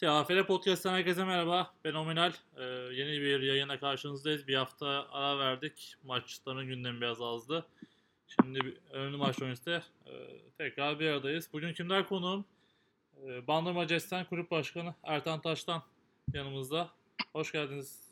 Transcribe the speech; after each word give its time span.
TAFL 0.00 0.46
Podcast'tan 0.46 0.94
herkese 0.94 1.24
merhaba. 1.24 1.74
Ben 1.84 1.94
Ominal. 1.94 2.32
Ee, 2.56 2.62
yeni 2.92 3.20
bir 3.20 3.40
yayına 3.42 3.80
karşınızdayız. 3.80 4.48
Bir 4.48 4.54
hafta 4.54 5.06
ara 5.10 5.38
verdik. 5.38 5.94
Maçların 6.04 6.66
gündemi 6.66 7.00
biraz 7.00 7.20
azdı. 7.22 7.66
Şimdi 8.28 8.60
bir- 8.60 8.76
önemli 8.90 9.16
maç 9.16 9.42
öncesi 9.42 9.70
e, 10.06 10.12
tekrar 10.58 11.00
bir 11.00 11.06
aradayız. 11.10 11.48
Bugün 11.52 11.72
kimler 11.72 12.08
konuğum? 12.08 12.44
Ee, 13.26 13.46
Bandırma 13.46 13.86
Cesten 13.86 14.24
Kulüp 14.24 14.50
Başkanı 14.50 14.94
Ertan 15.04 15.40
Taş'tan 15.40 15.82
yanımızda. 16.34 16.90
Hoş 17.32 17.52
geldiniz. 17.52 18.08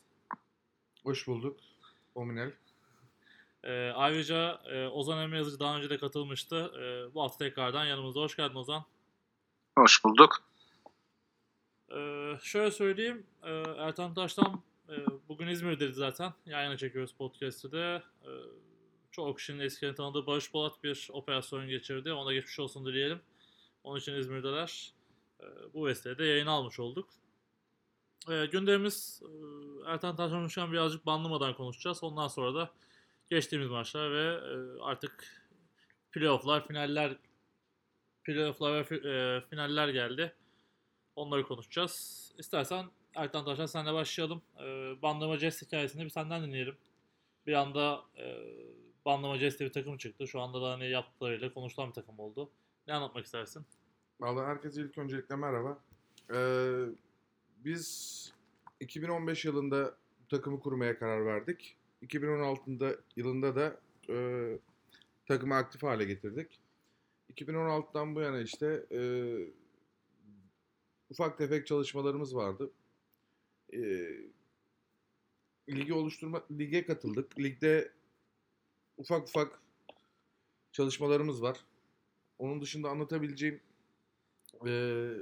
Hoş 1.03 1.27
bulduk. 1.27 1.59
Ominel. 2.15 2.51
Ee, 3.63 3.91
ayrıca 3.95 4.61
e, 4.65 4.87
Ozan 4.87 5.19
Emre 5.23 5.37
Yazıcı 5.37 5.59
daha 5.59 5.77
önce 5.77 5.89
de 5.89 5.97
katılmıştı. 5.97 6.71
Ee, 6.79 7.13
bu 7.13 7.23
hafta 7.23 7.37
tekrardan 7.45 7.85
yanımızda. 7.85 8.19
Hoş 8.19 8.35
geldin 8.35 8.55
Ozan. 8.55 8.83
Hoş 9.77 10.03
bulduk. 10.05 10.43
Ee, 12.27 12.37
şöyle 12.43 12.71
söyleyeyim. 12.71 13.25
e, 13.43 13.51
Ertan 13.77 14.13
Taş'tan 14.13 14.63
e, 14.89 14.95
bugün 15.29 15.47
İzmir'deydi 15.47 15.93
zaten. 15.93 16.33
Yayına 16.45 16.77
çekiyoruz 16.77 17.13
podcast'ı 17.13 17.71
da. 17.71 18.03
E, 18.23 18.31
çoğu 19.11 19.35
kişinin 19.35 19.59
eskiden 19.59 19.95
tanıdığı 19.95 20.25
Barış 20.27 20.51
Polat 20.51 20.83
bir 20.83 21.09
operasyon 21.11 21.67
geçirdi. 21.67 22.13
Ona 22.13 22.33
geçmiş 22.33 22.59
olsun 22.59 22.85
dileyelim. 22.85 23.19
Onun 23.83 23.99
için 23.99 24.13
İzmir'deler. 24.13 24.93
E, 25.39 25.45
bu 25.73 25.87
vesileyle 25.87 26.25
yayın 26.25 26.47
almış 26.47 26.79
olduk. 26.79 27.09
E, 28.29 28.45
gündemimiz 28.45 29.21
e, 29.23 29.91
Ertan 29.91 30.15
Taş 30.15 30.31
konuşan 30.31 30.71
birazcık 30.71 31.05
banlamadan 31.05 31.53
konuşacağız. 31.53 32.03
Ondan 32.03 32.27
sonra 32.27 32.55
da 32.55 32.71
geçtiğimiz 33.29 33.69
maçlar 33.69 34.11
ve 34.11 34.23
e, 34.23 34.81
artık 34.81 35.43
playofflar, 36.11 36.67
finaller 36.67 37.17
playofflar 38.23 38.91
ve 38.91 38.95
e, 38.95 39.41
finaller 39.49 39.89
geldi. 39.89 40.33
Onları 41.17 41.47
konuşacağız. 41.47 42.31
İstersen 42.37 42.85
Ertan 43.15 43.45
Taşan 43.45 43.65
senle 43.65 43.93
başlayalım. 43.93 44.41
Ee, 44.59 45.01
Bandırma 45.01 45.37
Jazz 45.37 45.61
hikayesini 45.61 46.03
bir 46.03 46.09
senden 46.09 46.43
dinleyelim. 46.43 46.77
Bir 47.47 47.53
anda 47.53 48.01
e, 48.17 48.25
Bandırma 49.05 49.37
Jazz 49.37 49.59
bir 49.59 49.71
takım 49.71 49.97
çıktı. 49.97 50.27
Şu 50.27 50.41
anda 50.41 50.61
da 50.61 50.71
hani 50.71 50.89
yaptıklarıyla 50.89 51.53
konuşulan 51.53 51.89
bir 51.89 51.93
takım 51.93 52.19
oldu. 52.19 52.49
Ne 52.87 52.93
anlatmak 52.93 53.25
istersin? 53.25 53.65
Vallahi 54.19 54.45
herkese 54.45 54.81
ilk 54.81 54.97
öncelikle 54.97 55.35
merhaba. 55.35 55.79
Ee, 56.33 56.85
biz 57.57 58.33
2015 58.79 59.45
yılında 59.45 59.97
takımı 60.29 60.59
kurmaya 60.59 60.99
karar 60.99 61.25
verdik. 61.25 61.77
2016'da 62.03 62.95
yılında 63.15 63.55
da 63.55 63.79
e, 64.09 64.17
takımı 65.27 65.55
aktif 65.55 65.83
hale 65.83 66.05
getirdik. 66.05 66.59
2016'dan 67.33 68.15
bu 68.15 68.21
yana 68.21 68.39
işte 68.39 68.85
e, 68.91 68.99
ufak 71.09 71.37
tefek 71.37 71.67
çalışmalarımız 71.67 72.35
vardı. 72.35 72.71
E, 73.73 73.79
ligi 75.69 75.93
oluşturma 75.93 76.43
lige 76.51 76.85
katıldık. 76.85 77.39
Ligde 77.39 77.91
ufak 78.97 79.27
ufak 79.27 79.61
çalışmalarımız 80.71 81.41
var. 81.41 81.57
Onun 82.39 82.61
dışında 82.61 82.89
anlatabileceğim 82.89 83.61
eee, 84.65 85.13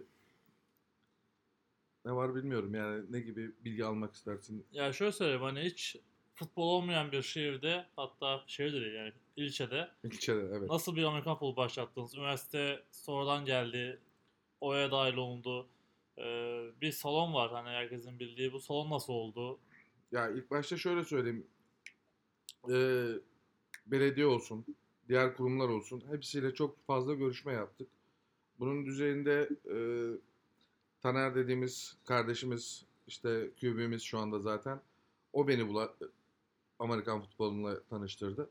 ne 2.05 2.11
var 2.11 2.35
bilmiyorum 2.35 2.75
yani 2.75 3.03
ne 3.09 3.19
gibi 3.19 3.51
bilgi 3.65 3.85
almak 3.85 4.13
istersin? 4.13 4.65
Ya 4.71 4.93
şöyle 4.93 5.11
söyleyeyim 5.11 5.41
hani 5.41 5.59
hiç 5.61 5.95
futbol 6.35 6.67
olmayan 6.67 7.11
bir 7.11 7.21
şehirde 7.21 7.85
hatta 7.95 8.43
şehirde 8.47 8.81
değil 8.81 8.93
yani 8.93 9.13
ilçede 9.35 9.89
İlçede 10.03 10.41
evet. 10.57 10.69
nasıl 10.69 10.95
bir 10.95 11.03
Amerikan 11.03 11.33
futbolu 11.33 11.55
başlattınız? 11.55 12.15
Üniversite 12.15 12.83
sonradan 12.91 13.45
geldi. 13.45 13.99
Oya 14.61 14.91
dahil 14.91 15.13
olundu. 15.17 15.67
Ee, 16.17 16.65
bir 16.81 16.91
salon 16.91 17.33
var 17.33 17.51
hani 17.51 17.69
herkesin 17.69 18.19
bildiği. 18.19 18.53
Bu 18.53 18.59
salon 18.59 18.89
nasıl 18.89 19.13
oldu? 19.13 19.59
Ya 20.11 20.29
ilk 20.29 20.51
başta 20.51 20.77
şöyle 20.77 21.03
söyleyeyim. 21.03 21.47
Eee, 22.69 23.05
belediye 23.85 24.25
olsun, 24.25 24.65
diğer 25.09 25.35
kurumlar 25.37 25.69
olsun 25.69 26.03
hepsiyle 26.11 26.53
çok 26.53 26.85
fazla 26.87 27.13
görüşme 27.13 27.53
yaptık. 27.53 27.87
Bunun 28.59 28.85
düzeyinde 28.85 29.49
eee, 29.65 30.19
Taner 31.01 31.35
dediğimiz 31.35 31.97
kardeşimiz 32.05 32.85
işte 33.07 33.49
QB'miz 33.61 34.01
şu 34.01 34.19
anda 34.19 34.39
zaten. 34.39 34.81
O 35.33 35.47
beni 35.47 35.67
bula 35.67 35.95
Amerikan 36.79 37.21
futboluyla 37.21 37.83
tanıştırdı. 37.83 38.49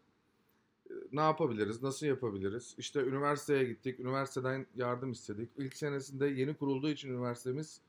Ne 1.14 1.20
yapabiliriz? 1.20 1.82
Nasıl 1.82 2.06
yapabiliriz? 2.06 2.74
İşte 2.78 3.00
üniversiteye 3.00 3.64
gittik. 3.64 4.00
Üniversiteden 4.00 4.66
yardım 4.74 5.12
istedik. 5.12 5.50
İlk 5.56 5.76
senesinde 5.76 6.26
yeni 6.26 6.54
kurulduğu 6.54 6.88
için 6.88 7.08
üniversitemiz 7.08 7.80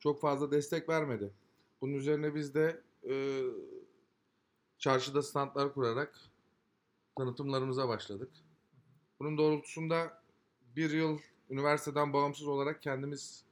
çok 0.00 0.20
fazla 0.20 0.50
destek 0.50 0.88
vermedi. 0.88 1.30
Bunun 1.80 1.94
üzerine 1.94 2.34
biz 2.34 2.54
de 2.54 2.80
e, 3.08 3.42
çarşıda 4.78 5.22
standlar 5.22 5.74
kurarak 5.74 6.14
tanıtımlarımıza 7.16 7.88
başladık. 7.88 8.30
Bunun 9.20 9.38
doğrultusunda 9.38 10.22
bir 10.76 10.90
yıl 10.90 11.18
üniversiteden 11.50 12.12
bağımsız 12.12 12.46
olarak 12.46 12.82
kendimiz 12.82 13.44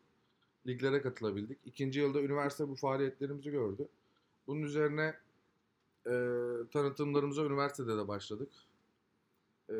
liglere 0.66 1.02
katılabildik. 1.02 1.58
İkinci 1.64 2.00
yılda 2.00 2.20
üniversite 2.20 2.68
bu 2.68 2.74
faaliyetlerimizi 2.74 3.50
gördü. 3.50 3.88
Bunun 4.47 4.62
üzerine 4.62 5.14
e, 6.06 6.12
tanıtımlarımıza 6.72 7.44
üniversitede 7.44 7.97
de 7.97 8.08
başladık. 8.08 8.50
E, 9.70 9.76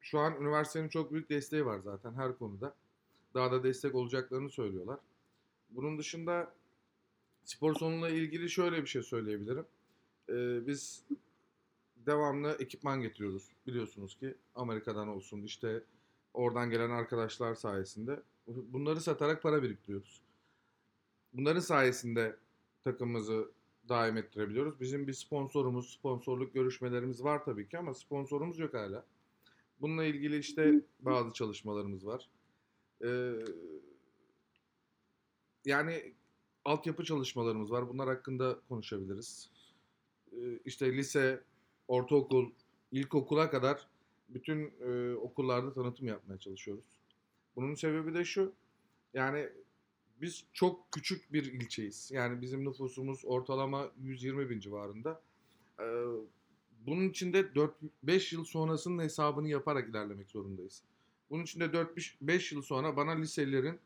şu 0.00 0.18
an 0.18 0.36
üniversitenin 0.40 0.88
çok 0.88 1.12
büyük 1.12 1.30
desteği 1.30 1.66
var 1.66 1.78
zaten 1.78 2.14
her 2.14 2.38
konuda. 2.38 2.74
Daha 3.34 3.52
da 3.52 3.62
destek 3.62 3.94
olacaklarını 3.94 4.50
söylüyorlar. 4.50 5.00
Bunun 5.70 5.98
dışında 5.98 6.54
spor 7.44 7.74
salonuyla 7.74 8.08
ilgili 8.08 8.50
şöyle 8.50 8.82
bir 8.82 8.86
şey 8.86 9.02
söyleyebilirim. 9.02 9.66
Ee, 10.28 10.66
biz 10.66 11.04
devamlı 11.96 12.56
ekipman 12.58 13.00
getiriyoruz. 13.00 13.48
Biliyorsunuz 13.66 14.18
ki 14.18 14.34
Amerika'dan 14.54 15.08
olsun 15.08 15.42
işte 15.42 15.84
oradan 16.34 16.70
gelen 16.70 16.90
arkadaşlar 16.90 17.54
sayesinde. 17.54 18.22
Bunları 18.46 19.00
satarak 19.00 19.42
para 19.42 19.62
biriktiriyoruz. 19.62 20.20
Bunların 21.32 21.60
sayesinde 21.60 22.36
takımımızı 22.84 23.50
daim 23.88 24.16
ettirebiliyoruz. 24.16 24.80
Bizim 24.80 25.06
bir 25.06 25.12
sponsorumuz, 25.12 25.92
sponsorluk 25.92 26.54
görüşmelerimiz 26.54 27.24
var 27.24 27.44
tabii 27.44 27.68
ki 27.68 27.78
ama 27.78 27.94
sponsorumuz 27.94 28.58
yok 28.58 28.74
hala. 28.74 29.04
Bununla 29.80 30.04
ilgili 30.04 30.38
işte 30.38 30.80
bazı 31.00 31.32
çalışmalarımız 31.32 32.06
var. 32.06 32.28
Ee, 33.04 33.32
yani 35.64 36.14
altyapı 36.64 37.04
çalışmalarımız 37.04 37.70
var. 37.70 37.88
Bunlar 37.88 38.08
hakkında 38.08 38.58
konuşabiliriz. 38.68 39.50
Ee, 40.32 40.58
işte 40.64 40.96
lise, 40.96 41.44
ortaokul, 41.88 42.50
ilkokula 42.92 43.50
kadar 43.50 43.86
bütün 44.28 44.72
e, 44.80 45.14
okullarda 45.14 45.72
tanıtım 45.72 46.08
yapmaya 46.08 46.38
çalışıyoruz. 46.38 46.84
Bunun 47.56 47.74
sebebi 47.74 48.14
de 48.14 48.24
şu. 48.24 48.52
Yani 49.14 49.48
biz 50.22 50.44
çok 50.52 50.92
küçük 50.92 51.32
bir 51.32 51.44
ilçeyiz. 51.52 52.10
Yani 52.14 52.42
bizim 52.42 52.64
nüfusumuz 52.64 53.24
ortalama 53.24 53.90
120 54.02 54.50
bin 54.50 54.60
civarında. 54.60 55.22
Ee, 55.80 55.84
bunun 56.86 57.08
için 57.08 57.32
de 57.32 57.40
4-5 57.40 58.34
yıl 58.34 58.44
sonrasının 58.44 59.02
hesabını 59.02 59.48
yaparak 59.48 59.88
ilerlemek 59.88 60.30
zorundayız. 60.30 60.82
Bunun 61.30 61.42
için 61.42 61.60
de 61.60 61.64
4-5 61.64 62.54
yıl 62.54 62.62
sonra 62.62 62.96
bana 62.96 63.10
liselilerin 63.10 63.80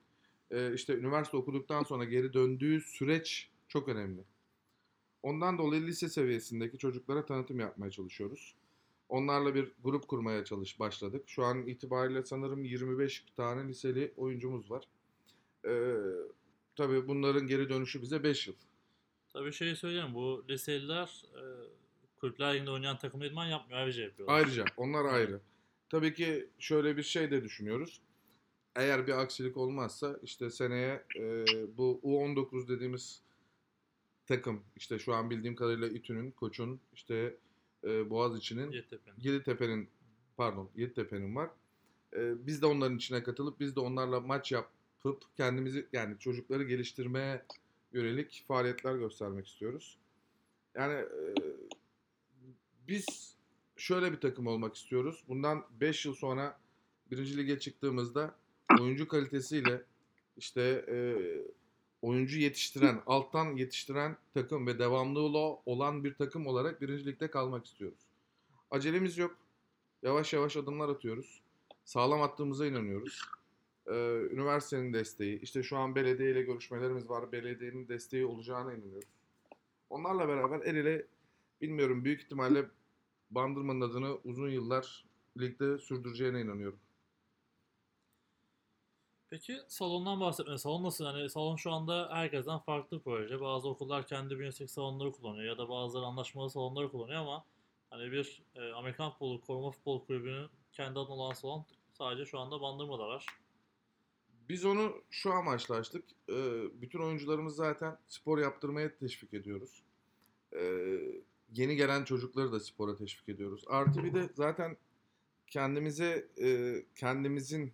e, 0.51 0.75
işte 0.75 0.95
üniversite 0.95 1.37
okuduktan 1.37 1.83
sonra 1.83 2.05
geri 2.05 2.33
döndüğü 2.33 2.81
süreç 2.81 3.51
çok 3.69 3.89
önemli. 3.89 4.25
Ondan 5.23 5.59
dolayı 5.59 5.87
lise 5.87 6.09
seviyesindeki 6.09 6.79
çocuklara 6.79 7.27
tanıtım 7.27 7.61
yapmaya 7.61 7.91
çalışıyoruz. 7.91 8.55
Onlarla 9.09 9.55
bir 9.55 9.73
grup 9.85 10.09
kurmaya 10.09 10.45
çalış 10.45 10.81
başladık. 10.81 11.23
Şu 11.27 11.45
an 11.45 11.67
itibariyle 11.67 12.23
sanırım 12.23 12.65
25 12.65 13.25
tane 13.37 13.69
liseli 13.69 14.13
oyuncumuz 14.17 14.71
var. 14.71 14.89
Ee, 15.67 15.97
tabii 16.77 17.09
bunların 17.09 17.47
geri 17.47 17.69
dönüşü 17.69 18.03
bize 18.03 18.23
5 18.23 18.49
yıl. 18.49 18.55
Tabii 19.33 19.53
şey 19.53 19.77
söyleyeyim 19.77 20.15
bu 20.15 20.45
liseliler 20.49 21.23
e, 21.35 21.43
kulüpler 22.17 22.55
liginde 22.55 22.71
oynayan 22.71 22.99
takım 22.99 23.23
idman 23.23 23.47
yapmıyor. 23.47 23.81
Ayrıca 23.81 24.03
yapıyorlar. 24.03 24.35
Ayrıca 24.37 24.65
onlar 24.77 25.05
ayrı. 25.05 25.41
Tabii 25.89 26.15
ki 26.15 26.49
şöyle 26.59 26.97
bir 26.97 27.03
şey 27.03 27.31
de 27.31 27.45
düşünüyoruz. 27.45 28.01
Eğer 28.77 29.07
bir 29.07 29.13
aksilik 29.13 29.57
olmazsa 29.57 30.19
işte 30.23 30.51
seneye 30.51 31.05
e, 31.17 31.45
bu 31.77 32.01
U19 32.05 32.69
dediğimiz 32.69 33.23
takım 34.27 34.63
işte 34.77 34.99
şu 34.99 35.15
an 35.15 35.31
bildiğim 35.31 35.57
kadarıyla 35.57 35.89
İTÜ'nün, 35.89 36.31
Koç'un, 36.31 36.81
işte 36.95 37.37
e, 37.85 38.11
Boğaziçi'nin, 38.11 38.71
Yeditepe'nin. 38.71 39.17
Yeditepe'nin 39.19 39.89
pardon 40.37 40.71
Yeditepe'nin 40.77 41.37
var. 41.37 41.51
E, 42.17 42.47
biz 42.47 42.63
de 42.63 42.67
onların 42.67 42.97
içine 42.97 43.23
katılıp 43.23 43.61
biz 43.61 43.77
de 43.77 43.81
onlarla 43.81 44.21
maç 44.21 44.53
yapıp 45.05 45.37
kendimizi 45.37 45.87
yani 45.93 46.19
çocukları 46.19 46.65
geliştirmeye 46.65 47.43
yönelik 47.93 48.45
faaliyetler 48.49 48.95
göstermek 48.95 49.47
istiyoruz. 49.47 49.99
Yani 50.75 50.95
e, 50.95 51.35
biz 52.89 53.37
şöyle 53.77 54.13
bir 54.13 54.21
takım 54.21 54.47
olmak 54.47 54.75
istiyoruz. 54.75 55.25
Bundan 55.29 55.67
5 55.81 56.07
yıl 56.07 56.15
sonra 56.15 56.61
birinci 57.11 57.37
lige 57.37 57.59
çıktığımızda 57.59 58.35
oyuncu 58.81 59.09
kalitesiyle 59.09 59.83
işte 60.37 60.85
e, 60.89 60.97
oyuncu 62.03 62.39
yetiştiren, 62.39 63.03
alttan 63.07 63.57
yetiştiren 63.57 64.17
takım 64.35 64.67
ve 64.67 64.79
devamlılığı 64.79 65.59
olan 65.67 66.05
bir 66.05 66.15
takım 66.15 66.47
olarak 66.47 66.81
birinci 66.81 67.07
ligde 67.07 67.31
kalmak 67.31 67.67
istiyoruz. 67.67 68.01
Acelemiz 68.71 69.19
yok. 69.19 69.37
Yavaş 70.03 70.33
yavaş 70.33 70.57
adımlar 70.57 70.89
atıyoruz. 70.89 71.43
Sağlam 71.85 72.23
attığımıza 72.23 72.67
inanıyoruz. 72.67 73.23
Ee, 73.87 73.93
üniversitenin 74.31 74.93
desteği, 74.93 75.41
işte 75.41 75.63
şu 75.63 75.77
an 75.77 75.95
belediye 75.95 76.31
ile 76.31 76.43
görüşmelerimiz 76.43 77.09
var. 77.11 77.33
Belediyenin 77.33 77.89
desteği 77.89 78.27
olacağına 78.27 78.75
inanıyoruz. 78.75 79.09
Onlarla 79.91 80.29
beraber 80.29 80.61
el 80.61 80.77
ele 80.77 81.07
bilmiyorum 81.61 82.05
büyük 82.05 82.23
ihtimalle 82.23 82.67
Bandırma'nın 83.31 83.81
adını 83.81 84.19
uzun 84.25 84.49
yıllar 84.49 85.05
ligde 85.41 85.79
sürdüreceğine 85.79 86.41
inanıyorum. 86.41 86.79
Peki 89.31 89.59
salondan 89.69 90.21
bahsetme. 90.21 90.59
Salon 90.59 90.85
nasıl? 90.85 91.05
Yani 91.05 91.31
salon 91.31 91.57
şu 91.57 91.73
anda 91.73 92.09
herkesten 92.13 92.59
farklı 92.59 93.01
proje. 93.01 93.41
Bazı 93.41 93.69
okullar 93.69 94.07
kendi 94.07 94.39
bünyesindeki 94.39 94.73
salonları 94.73 95.13
kullanıyor 95.13 95.45
ya 95.45 95.59
da 95.59 95.69
bazıları 95.69 96.07
anlaşmalı 96.07 96.51
salonları 96.51 96.91
kullanıyor 96.91 97.21
ama 97.21 97.45
hani 97.91 98.13
bir 98.13 98.43
e, 98.55 98.73
Amerikan 98.73 99.11
futbolu 99.11 99.41
koruma 99.41 99.71
futbol 99.71 100.07
kulübünün 100.07 100.49
kendi 100.73 100.99
adına 100.99 101.15
olan 101.15 101.33
salon 101.33 101.65
sadece 101.93 102.25
şu 102.25 102.39
anda 102.39 102.61
Bandırma'da 102.61 103.09
var. 103.09 103.27
Biz 104.49 104.65
onu 104.65 105.03
şu 105.11 105.33
amaçla 105.33 105.75
açtık. 105.75 106.05
Ee, 106.29 106.65
bütün 106.81 106.99
oyuncularımız 106.99 107.57
zaten 107.57 107.99
spor 108.07 108.39
yaptırmaya 108.39 108.97
teşvik 108.97 109.35
ediyoruz. 109.35 109.83
Ee, 110.53 110.99
yeni 111.53 111.77
gelen 111.77 112.05
çocukları 112.05 112.53
da 112.53 112.61
spora 112.61 112.97
teşvik 112.97 113.29
ediyoruz. 113.29 113.65
Artı 113.67 114.05
bir 114.05 114.15
de 114.15 114.29
zaten 114.35 114.77
kendimize 115.47 116.29
e, 116.41 116.77
kendimizin 116.95 117.73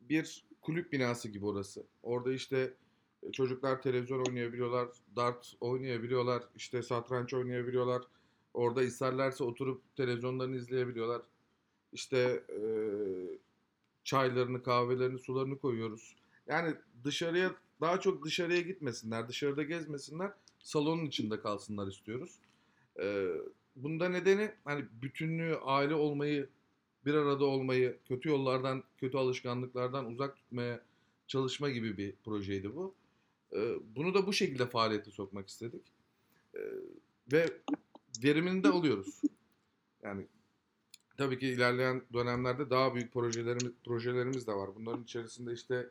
bir 0.00 0.44
kulüp 0.60 0.92
binası 0.92 1.28
gibi 1.28 1.46
orası. 1.46 1.86
Orada 2.02 2.32
işte 2.32 2.74
e, 3.22 3.32
çocuklar 3.32 3.82
televizyon 3.82 4.24
oynayabiliyorlar, 4.24 4.88
dart 5.16 5.56
oynayabiliyorlar, 5.60 6.42
işte 6.56 6.82
satranç 6.82 7.34
oynayabiliyorlar. 7.34 8.02
Orada 8.54 8.82
isterlerse 8.82 9.44
oturup 9.44 9.96
televizyonlarını 9.96 10.56
izleyebiliyorlar. 10.56 11.22
İşte 11.92 12.44
e, 12.48 12.60
çaylarını, 14.04 14.62
kahvelerini, 14.62 15.18
sularını 15.18 15.58
koyuyoruz. 15.58 16.16
Yani 16.46 16.74
dışarıya 17.04 17.54
daha 17.80 18.00
çok 18.00 18.24
dışarıya 18.24 18.60
gitmesinler, 18.60 19.28
dışarıda 19.28 19.62
gezmesinler, 19.62 20.32
salonun 20.58 21.06
içinde 21.06 21.40
kalsınlar 21.40 21.86
istiyoruz. 21.86 22.38
Ee, 23.00 23.26
bunda 23.76 24.08
nedeni 24.08 24.50
hani 24.64 24.84
bütünlüğü, 25.02 25.56
aile 25.56 25.94
olmayı, 25.94 26.48
bir 27.06 27.14
arada 27.14 27.44
olmayı, 27.44 27.98
kötü 28.08 28.28
yollardan, 28.28 28.84
kötü 28.98 29.18
alışkanlıklardan 29.18 30.06
uzak 30.06 30.36
tutmaya 30.36 30.80
çalışma 31.26 31.70
gibi 31.70 31.96
bir 31.96 32.14
projeydi 32.24 32.74
bu. 32.74 32.94
Ee, 33.52 33.74
bunu 33.96 34.14
da 34.14 34.26
bu 34.26 34.32
şekilde 34.32 34.66
faaliyete 34.66 35.10
sokmak 35.10 35.48
istedik. 35.48 35.82
Ee, 36.54 36.60
ve 37.32 37.60
verimini 38.24 38.64
de 38.64 38.68
alıyoruz. 38.68 39.20
Yani 40.02 40.26
tabii 41.16 41.38
ki 41.38 41.46
ilerleyen 41.48 42.02
dönemlerde 42.12 42.70
daha 42.70 42.94
büyük 42.94 43.12
projelerimiz 43.12 43.72
projelerimiz 43.84 44.46
de 44.46 44.52
var. 44.52 44.70
Bunların 44.74 45.02
içerisinde 45.02 45.52
işte 45.52 45.88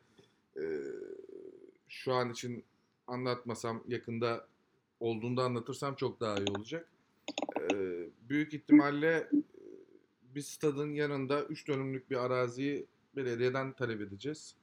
e, 0.57 0.63
şu 1.87 2.13
an 2.13 2.31
için 2.31 2.63
anlatmasam 3.07 3.83
yakında 3.87 4.47
olduğunda 4.99 5.43
anlatırsam 5.43 5.95
çok 5.95 6.19
daha 6.19 6.37
iyi 6.37 6.47
olacak. 6.57 6.89
E, 7.61 7.73
büyük 8.29 8.53
ihtimalle 8.53 9.29
bir 10.35 10.41
stadın 10.41 10.93
yanında 10.93 11.43
3 11.43 11.67
dönümlük 11.67 12.09
bir 12.09 12.25
araziyi 12.25 12.85
belediyeden 13.15 13.73
talep 13.73 14.01
edeceğiz. 14.01 14.55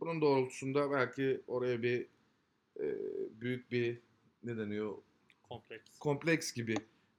Bunun 0.00 0.20
doğrultusunda 0.20 0.90
belki 0.90 1.40
oraya 1.46 1.82
bir 1.82 2.06
e, 2.80 2.96
büyük 3.40 3.72
bir 3.72 3.98
ne 4.44 4.56
deniyor 4.56 4.94
Kompleks. 5.48 5.98
kompleks 5.98 6.52
gibi 6.52 6.74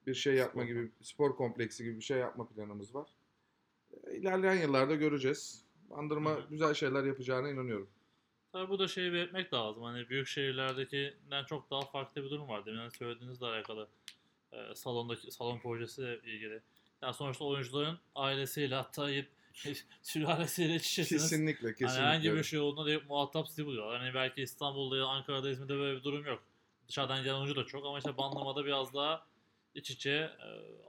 bir 0.07 0.13
şey 0.13 0.33
yapma 0.35 0.65
gibi, 0.65 0.91
spor 1.01 1.35
kompleksi 1.35 1.83
gibi 1.83 1.95
bir 1.95 2.01
şey 2.03 2.17
yapma 2.17 2.47
planımız 2.47 2.95
var. 2.95 3.07
E, 4.07 4.15
İlerleyen 4.17 4.61
yıllarda 4.61 4.95
göreceğiz. 4.95 5.65
Bandırma 5.89 6.31
Hı 6.31 6.43
güzel 6.49 6.73
şeyler 6.73 7.03
yapacağına 7.03 7.49
inanıyorum. 7.49 7.89
Tabii 8.51 8.69
bu 8.69 8.79
da 8.79 8.87
şeyi 8.87 9.13
belirtmek 9.13 9.53
lazım. 9.53 9.83
Hani 9.83 10.09
büyük 10.09 10.27
şehirlerdekinden 10.27 11.43
çok 11.45 11.69
daha 11.71 11.81
farklı 11.81 12.23
bir 12.23 12.29
durum 12.29 12.47
var. 12.47 12.65
Demin 12.65 12.89
söylediğinizle 12.89 13.45
alakalı. 13.45 13.87
e, 14.51 14.75
salondaki 14.75 15.31
salon 15.31 15.59
projesiyle 15.59 16.17
ilgili. 16.19 16.61
Yani 17.01 17.13
sonuçta 17.13 17.45
oyuncuların 17.45 17.97
ailesiyle 18.15 18.75
hatta 18.75 19.11
yet- 19.11 19.27
sülalesiyle 20.01 20.75
iç 20.75 20.91
içesiniz. 20.91 21.21
Kesinlikle, 21.21 21.67
Hani 21.67 21.75
kesinlikle. 21.75 22.01
herhangi 22.03 22.33
bir 22.33 22.43
şey 22.43 22.59
olduğunda 22.59 22.89
direkt 22.89 23.09
muhatap 23.09 23.47
sizi 23.47 23.65
buluyorlar. 23.65 23.99
Hani 23.99 24.13
belki 24.13 24.41
İstanbul'da 24.41 24.97
ya 24.97 25.03
da 25.03 25.07
Ankara'da, 25.07 25.49
İzmir'de 25.49 25.73
böyle 25.77 25.97
bir 25.99 26.03
durum 26.03 26.25
yok. 26.25 26.43
Dışarıdan 26.87 27.23
gelen 27.23 27.35
oyuncu 27.35 27.55
da 27.55 27.65
çok 27.65 27.85
ama 27.85 27.97
işte 27.97 28.17
Bandırma'da 28.17 28.65
biraz 28.65 28.93
daha 28.93 29.25
iç 29.77 29.91
içe 29.91 30.09
e, 30.09 30.29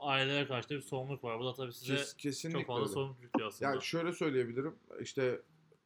ailelere 0.01 0.47
karşı 0.47 0.69
da 0.71 0.75
bir 0.75 0.81
sorumluluk 0.81 1.25
var. 1.25 1.41
Bu 1.41 1.45
da 1.45 1.55
tabii 1.55 1.73
size 1.73 1.95
Kes- 1.95 2.15
kesinlikle 2.17 2.59
çok 2.61 2.67
fazla 2.67 2.83
öyle. 2.83 2.93
sorumluluk 2.93 3.23
yüklüyor 3.23 3.49
aslında. 3.49 3.75
Ya 3.75 3.81
şöyle 3.81 4.13
söyleyebilirim. 4.13 4.75
İşte 5.01 5.41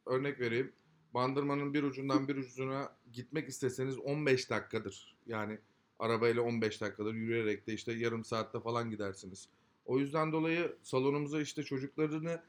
örnek 0.05 0.39
vereyim. 0.39 0.71
Bandırmanın 1.13 1.73
bir 1.73 1.83
ucundan 1.83 2.27
bir 2.27 2.35
ucuna 2.35 2.95
gitmek 3.13 3.49
isteseniz 3.49 3.97
15 3.99 4.49
dakikadır. 4.49 5.15
Yani 5.27 5.59
arabayla 5.99 6.41
15 6.41 6.81
dakikadır. 6.81 7.13
Yürüyerek 7.13 7.67
de 7.67 7.73
işte 7.73 7.93
yarım 7.93 8.23
saatte 8.23 8.59
falan 8.59 8.89
gidersiniz. 8.89 9.49
O 9.85 9.99
yüzden 9.99 10.31
dolayı 10.31 10.75
salonumuza 10.83 11.41
işte 11.41 11.63
çocuklarını 11.63 12.41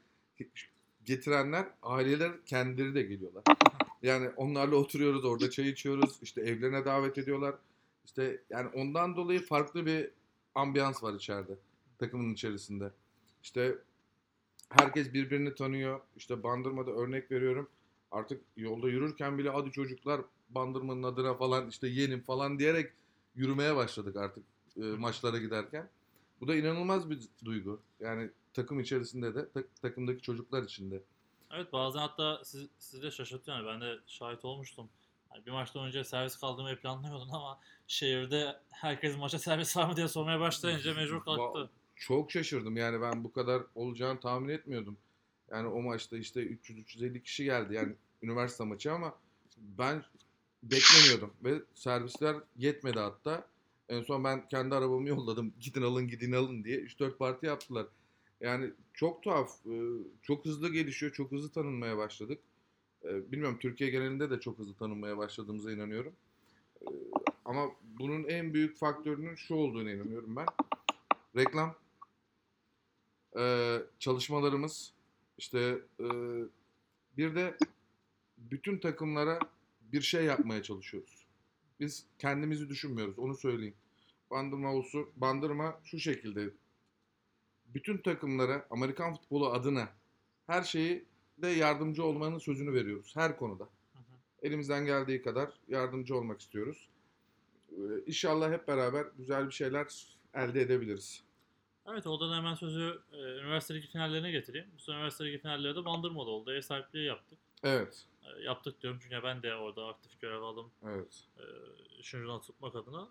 getirenler 1.05 1.65
aileler 1.83 2.45
kendileri 2.45 2.95
de 2.95 3.01
geliyorlar. 3.01 3.43
Yani 4.01 4.29
onlarla 4.29 4.75
oturuyoruz 4.75 5.25
orada 5.25 5.49
çay 5.49 5.69
içiyoruz. 5.69 6.19
İşte 6.21 6.41
evlerine 6.41 6.85
davet 6.85 7.17
ediyorlar. 7.17 7.55
İşte 8.05 8.41
yani 8.49 8.67
ondan 8.67 9.15
dolayı 9.15 9.45
farklı 9.45 9.85
bir 9.85 10.11
ambiyans 10.55 11.03
var 11.03 11.13
içeride. 11.13 11.57
Takımın 11.97 12.33
içerisinde. 12.33 12.91
İşte 13.43 13.77
herkes 14.69 15.13
birbirini 15.13 15.55
tanıyor. 15.55 16.01
İşte 16.17 16.43
Bandırma'da 16.43 16.91
örnek 16.91 17.31
veriyorum. 17.31 17.69
Artık 18.11 18.41
yolda 18.57 18.89
yürürken 18.89 19.37
bile 19.37 19.49
hadi 19.49 19.71
çocuklar 19.71 20.21
Bandırma'nın 20.49 21.03
adına 21.03 21.33
falan 21.33 21.69
işte 21.69 21.87
yenin 21.87 22.19
falan 22.19 22.59
diyerek 22.59 22.91
yürümeye 23.35 23.75
başladık 23.75 24.15
artık 24.15 24.43
e, 24.77 24.81
maçlara 24.81 25.37
giderken. 25.37 25.89
Bu 26.41 26.47
da 26.47 26.55
inanılmaz 26.55 27.09
bir 27.09 27.19
duygu. 27.45 27.79
Yani 27.99 28.29
takım 28.53 28.79
içerisinde 28.79 29.35
de 29.35 29.49
tak- 29.49 29.81
takımdaki 29.81 30.21
çocuklar 30.21 30.63
içinde. 30.63 31.01
Evet 31.51 31.73
bazen 31.73 31.99
hatta 31.99 32.41
siz, 32.43 32.67
sizi 32.79 33.03
de 33.03 33.11
şaşırtıyor. 33.11 33.57
Yani 33.57 33.67
ben 33.67 33.81
de 33.81 33.99
şahit 34.07 34.45
olmuştum. 34.45 34.89
Yani 35.35 35.45
bir 35.45 35.51
maçtan 35.51 35.85
önce 35.85 36.03
servis 36.03 36.37
kaldırmayı 36.37 36.79
planlamıyordun 36.79 37.29
ama 37.29 37.59
şehirde 37.87 38.55
herkes 38.69 39.17
maça 39.17 39.39
servis 39.39 39.77
var 39.77 39.87
mı 39.87 39.95
diye 39.95 40.07
sormaya 40.07 40.39
başlayınca 40.39 40.93
mecbur 40.95 41.23
kalktı. 41.23 41.69
Çok 41.95 42.31
şaşırdım 42.31 42.77
yani 42.77 43.01
ben 43.01 43.23
bu 43.23 43.33
kadar 43.33 43.63
olacağını 43.75 44.19
tahmin 44.19 44.49
etmiyordum. 44.49 44.97
Yani 45.51 45.67
o 45.67 45.81
maçta 45.81 46.17
işte 46.17 46.39
300-350 46.41 47.21
kişi 47.21 47.43
geldi 47.43 47.73
yani 47.73 47.93
üniversite 48.21 48.63
maçı 48.63 48.91
ama 48.93 49.15
ben 49.57 50.03
beklemiyordum 50.63 51.33
ve 51.43 51.61
servisler 51.73 52.35
yetmedi 52.57 52.99
hatta. 52.99 53.47
En 53.89 54.03
son 54.03 54.23
ben 54.23 54.47
kendi 54.47 54.75
arabamı 54.75 55.09
yolladım 55.09 55.53
gidin 55.59 55.81
alın 55.81 56.07
gidin 56.07 56.31
alın 56.31 56.63
diye 56.63 56.77
3-4 56.77 57.17
parti 57.17 57.45
yaptılar. 57.45 57.85
Yani 58.41 58.71
çok 58.93 59.23
tuhaf, 59.23 59.65
e, 59.65 59.73
çok 60.21 60.45
hızlı 60.45 60.73
gelişiyor, 60.73 61.11
çok 61.11 61.31
hızlı 61.31 61.49
tanınmaya 61.49 61.97
başladık. 61.97 62.39
E, 63.09 63.31
Bilmiyorum 63.31 63.57
Türkiye 63.61 63.89
genelinde 63.89 64.29
de 64.29 64.39
çok 64.39 64.59
hızlı 64.59 64.73
tanınmaya 64.73 65.17
başladığımıza 65.17 65.71
inanıyorum. 65.71 66.13
E, 66.81 66.85
Ama 67.45 67.71
bunun 67.99 68.23
en 68.23 68.53
büyük 68.53 68.77
faktörünün 68.77 69.35
şu 69.35 69.55
olduğuna 69.55 69.91
inanıyorum 69.91 70.35
ben. 70.35 70.45
Reklam, 71.35 71.75
e, 73.37 73.77
çalışmalarımız, 73.99 74.93
işte 75.37 75.79
e, 75.99 76.07
bir 77.17 77.35
de 77.35 77.57
bütün 78.37 78.77
takımlara 78.77 79.39
bir 79.81 80.01
şey 80.01 80.25
yapmaya 80.25 80.63
çalışıyoruz. 80.63 81.25
Biz 81.79 82.05
kendimizi 82.19 82.69
düşünmüyoruz, 82.69 83.19
onu 83.19 83.35
söyleyeyim. 83.35 83.75
Bandırma 84.31 84.73
olsun, 84.73 85.09
Bandırma 85.15 85.79
şu 85.83 85.99
şekilde. 85.99 86.49
Bütün 87.73 87.97
takımlara 87.97 88.67
Amerikan 88.69 89.13
futbolu 89.13 89.49
adına 89.51 89.89
her 90.47 90.63
şeyi 90.63 91.05
de 91.37 91.47
yardımcı 91.47 92.03
olmanın 92.03 92.37
sözünü 92.37 92.73
veriyoruz 92.73 93.15
her 93.15 93.37
konuda. 93.37 93.63
Hı 93.63 93.99
hı. 93.99 94.03
Elimizden 94.41 94.85
geldiği 94.85 95.21
kadar 95.21 95.49
yardımcı 95.67 96.15
olmak 96.17 96.41
istiyoruz. 96.41 96.89
Ee, 97.71 97.75
İnşallah 98.05 98.51
hep 98.51 98.67
beraber 98.67 99.05
güzel 99.17 99.47
bir 99.47 99.53
şeyler 99.53 99.87
elde 100.33 100.61
edebiliriz. 100.61 101.23
Evet 101.87 102.07
oradan 102.07 102.37
hemen 102.37 102.55
sözü 102.55 102.99
e, 103.13 103.17
üniversite 103.17 103.73
ligi 103.75 103.87
finallerine 103.87 104.31
getireyim. 104.31 104.67
Bu 104.75 104.79
sene 104.79 104.95
üniversite 104.95 105.25
ligi 105.25 105.37
finalleri 105.37 105.75
de 105.75 105.85
Bandırma'da 105.85 106.29
oldu. 106.29 106.53
Ev 106.53 106.61
sahipliği 106.61 107.05
yaptık. 107.05 107.39
Evet, 107.63 108.05
E, 108.23 108.43
yaptık 108.43 108.81
diyorum 108.81 108.99
çünkü 109.03 109.23
ben 109.23 109.43
de 109.43 109.55
orada 109.55 109.87
aktif 109.87 110.21
görev 110.21 110.41
aldım. 110.41 110.71
evet. 110.85 111.23
E, 111.37 111.43
üçüncüden 111.99 112.41
tutmak 112.41 112.75
adına. 112.75 113.07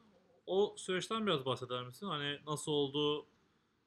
O 0.46 0.74
süreçten 0.78 1.26
biraz 1.26 1.44
bahseder 1.46 1.82
misin? 1.84 2.06
Hani 2.06 2.38
nasıl 2.46 2.72
oldu? 2.72 3.26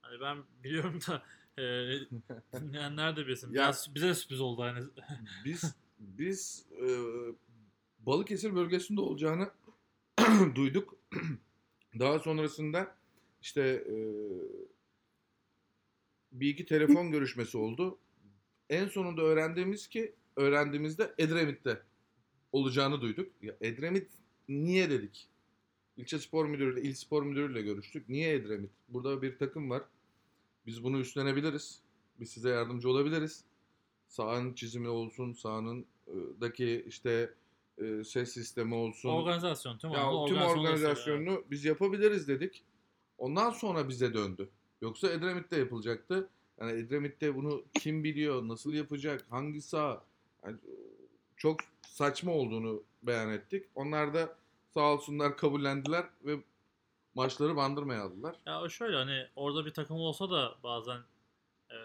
Hani 0.01 0.21
ben 0.21 0.37
biliyorum 0.63 0.99
da 1.07 1.23
e, 1.57 1.61
dinleyenler 2.61 3.15
de 3.17 3.27
bilsin. 3.27 3.47
Ya- 3.47 3.53
Biraz 3.53 3.95
bize 3.95 4.07
de 4.07 4.13
sürpriz 4.15 4.41
oldu 4.41 4.61
hani. 4.61 4.85
Biz 5.45 5.75
biz 5.99 6.65
e, 6.81 6.85
Balıkesir 7.99 8.55
bölgesinde 8.55 9.01
olacağını 9.01 9.51
duyduk. 10.55 10.95
Daha 11.99 12.19
sonrasında 12.19 12.95
işte 13.41 13.61
e, 13.61 13.95
bir 16.31 16.49
iki 16.49 16.65
telefon 16.65 17.11
görüşmesi 17.11 17.57
oldu. 17.57 17.97
En 18.69 18.87
sonunda 18.87 19.21
öğrendiğimiz 19.21 19.87
ki 19.87 20.15
öğrendiğimizde 20.35 21.13
Edremit'te 21.17 21.81
olacağını 22.51 23.01
duyduk. 23.01 23.31
Ya 23.41 23.55
Edremit 23.61 24.11
niye 24.49 24.89
dedik? 24.89 25.27
İlçe 25.97 26.19
spor 26.19 26.45
müdürüyle, 26.45 26.81
il 26.81 26.93
spor 26.93 27.23
müdürüyle 27.23 27.61
görüştük. 27.61 28.09
Niye 28.09 28.33
Edremit? 28.33 28.71
Burada 28.89 29.21
bir 29.21 29.37
takım 29.37 29.69
var. 29.69 29.83
Biz 30.67 30.83
bunu 30.83 30.99
üstlenebiliriz. 30.99 31.81
Biz 32.19 32.29
size 32.29 32.49
yardımcı 32.49 32.89
olabiliriz. 32.89 33.43
Sahanın 34.07 34.53
çizimi 34.53 34.89
olsun, 34.89 35.33
sahanın 35.33 35.85
e, 36.07 36.13
daki 36.41 36.85
işte 36.87 37.33
e, 37.77 38.03
ses 38.03 38.33
sistemi 38.33 38.75
olsun. 38.75 39.09
Organizasyon, 39.09 39.77
tüm, 39.77 39.91
Ya 39.91 39.97
tüm 39.97 40.09
organizasyonu 40.09 40.59
organizasyonunu 40.59 41.43
biz 41.51 41.65
yapabiliriz 41.65 42.27
dedik. 42.27 42.63
Ondan 43.17 43.49
sonra 43.49 43.89
bize 43.89 44.13
döndü. 44.13 44.49
Yoksa 44.81 45.09
Edremit'te 45.11 45.57
yapılacaktı. 45.57 46.29
Yani 46.59 46.71
Edremit'te 46.71 47.35
bunu 47.35 47.63
kim 47.79 48.03
biliyor, 48.03 48.47
nasıl 48.47 48.73
yapacak, 48.73 49.25
hangi 49.29 49.61
saha? 49.61 50.03
Yani 50.45 50.57
çok 51.37 51.59
saçma 51.81 52.31
olduğunu 52.31 52.83
beyan 53.03 53.29
ettik. 53.29 53.65
Onlar 53.75 54.13
da 54.13 54.35
sağ 54.73 54.93
olsunlar 54.93 55.37
kabullendiler 55.37 56.05
ve 56.25 56.37
maçları 57.17 57.55
bandırmaya 57.55 58.03
aldılar. 58.03 58.35
Ya 58.45 58.61
o 58.61 58.69
şöyle 58.69 58.95
hani 58.97 59.27
orada 59.35 59.65
bir 59.65 59.71
takım 59.71 59.97
olsa 59.97 60.31
da 60.31 60.55
bazen 60.63 60.97
e, 61.71 61.77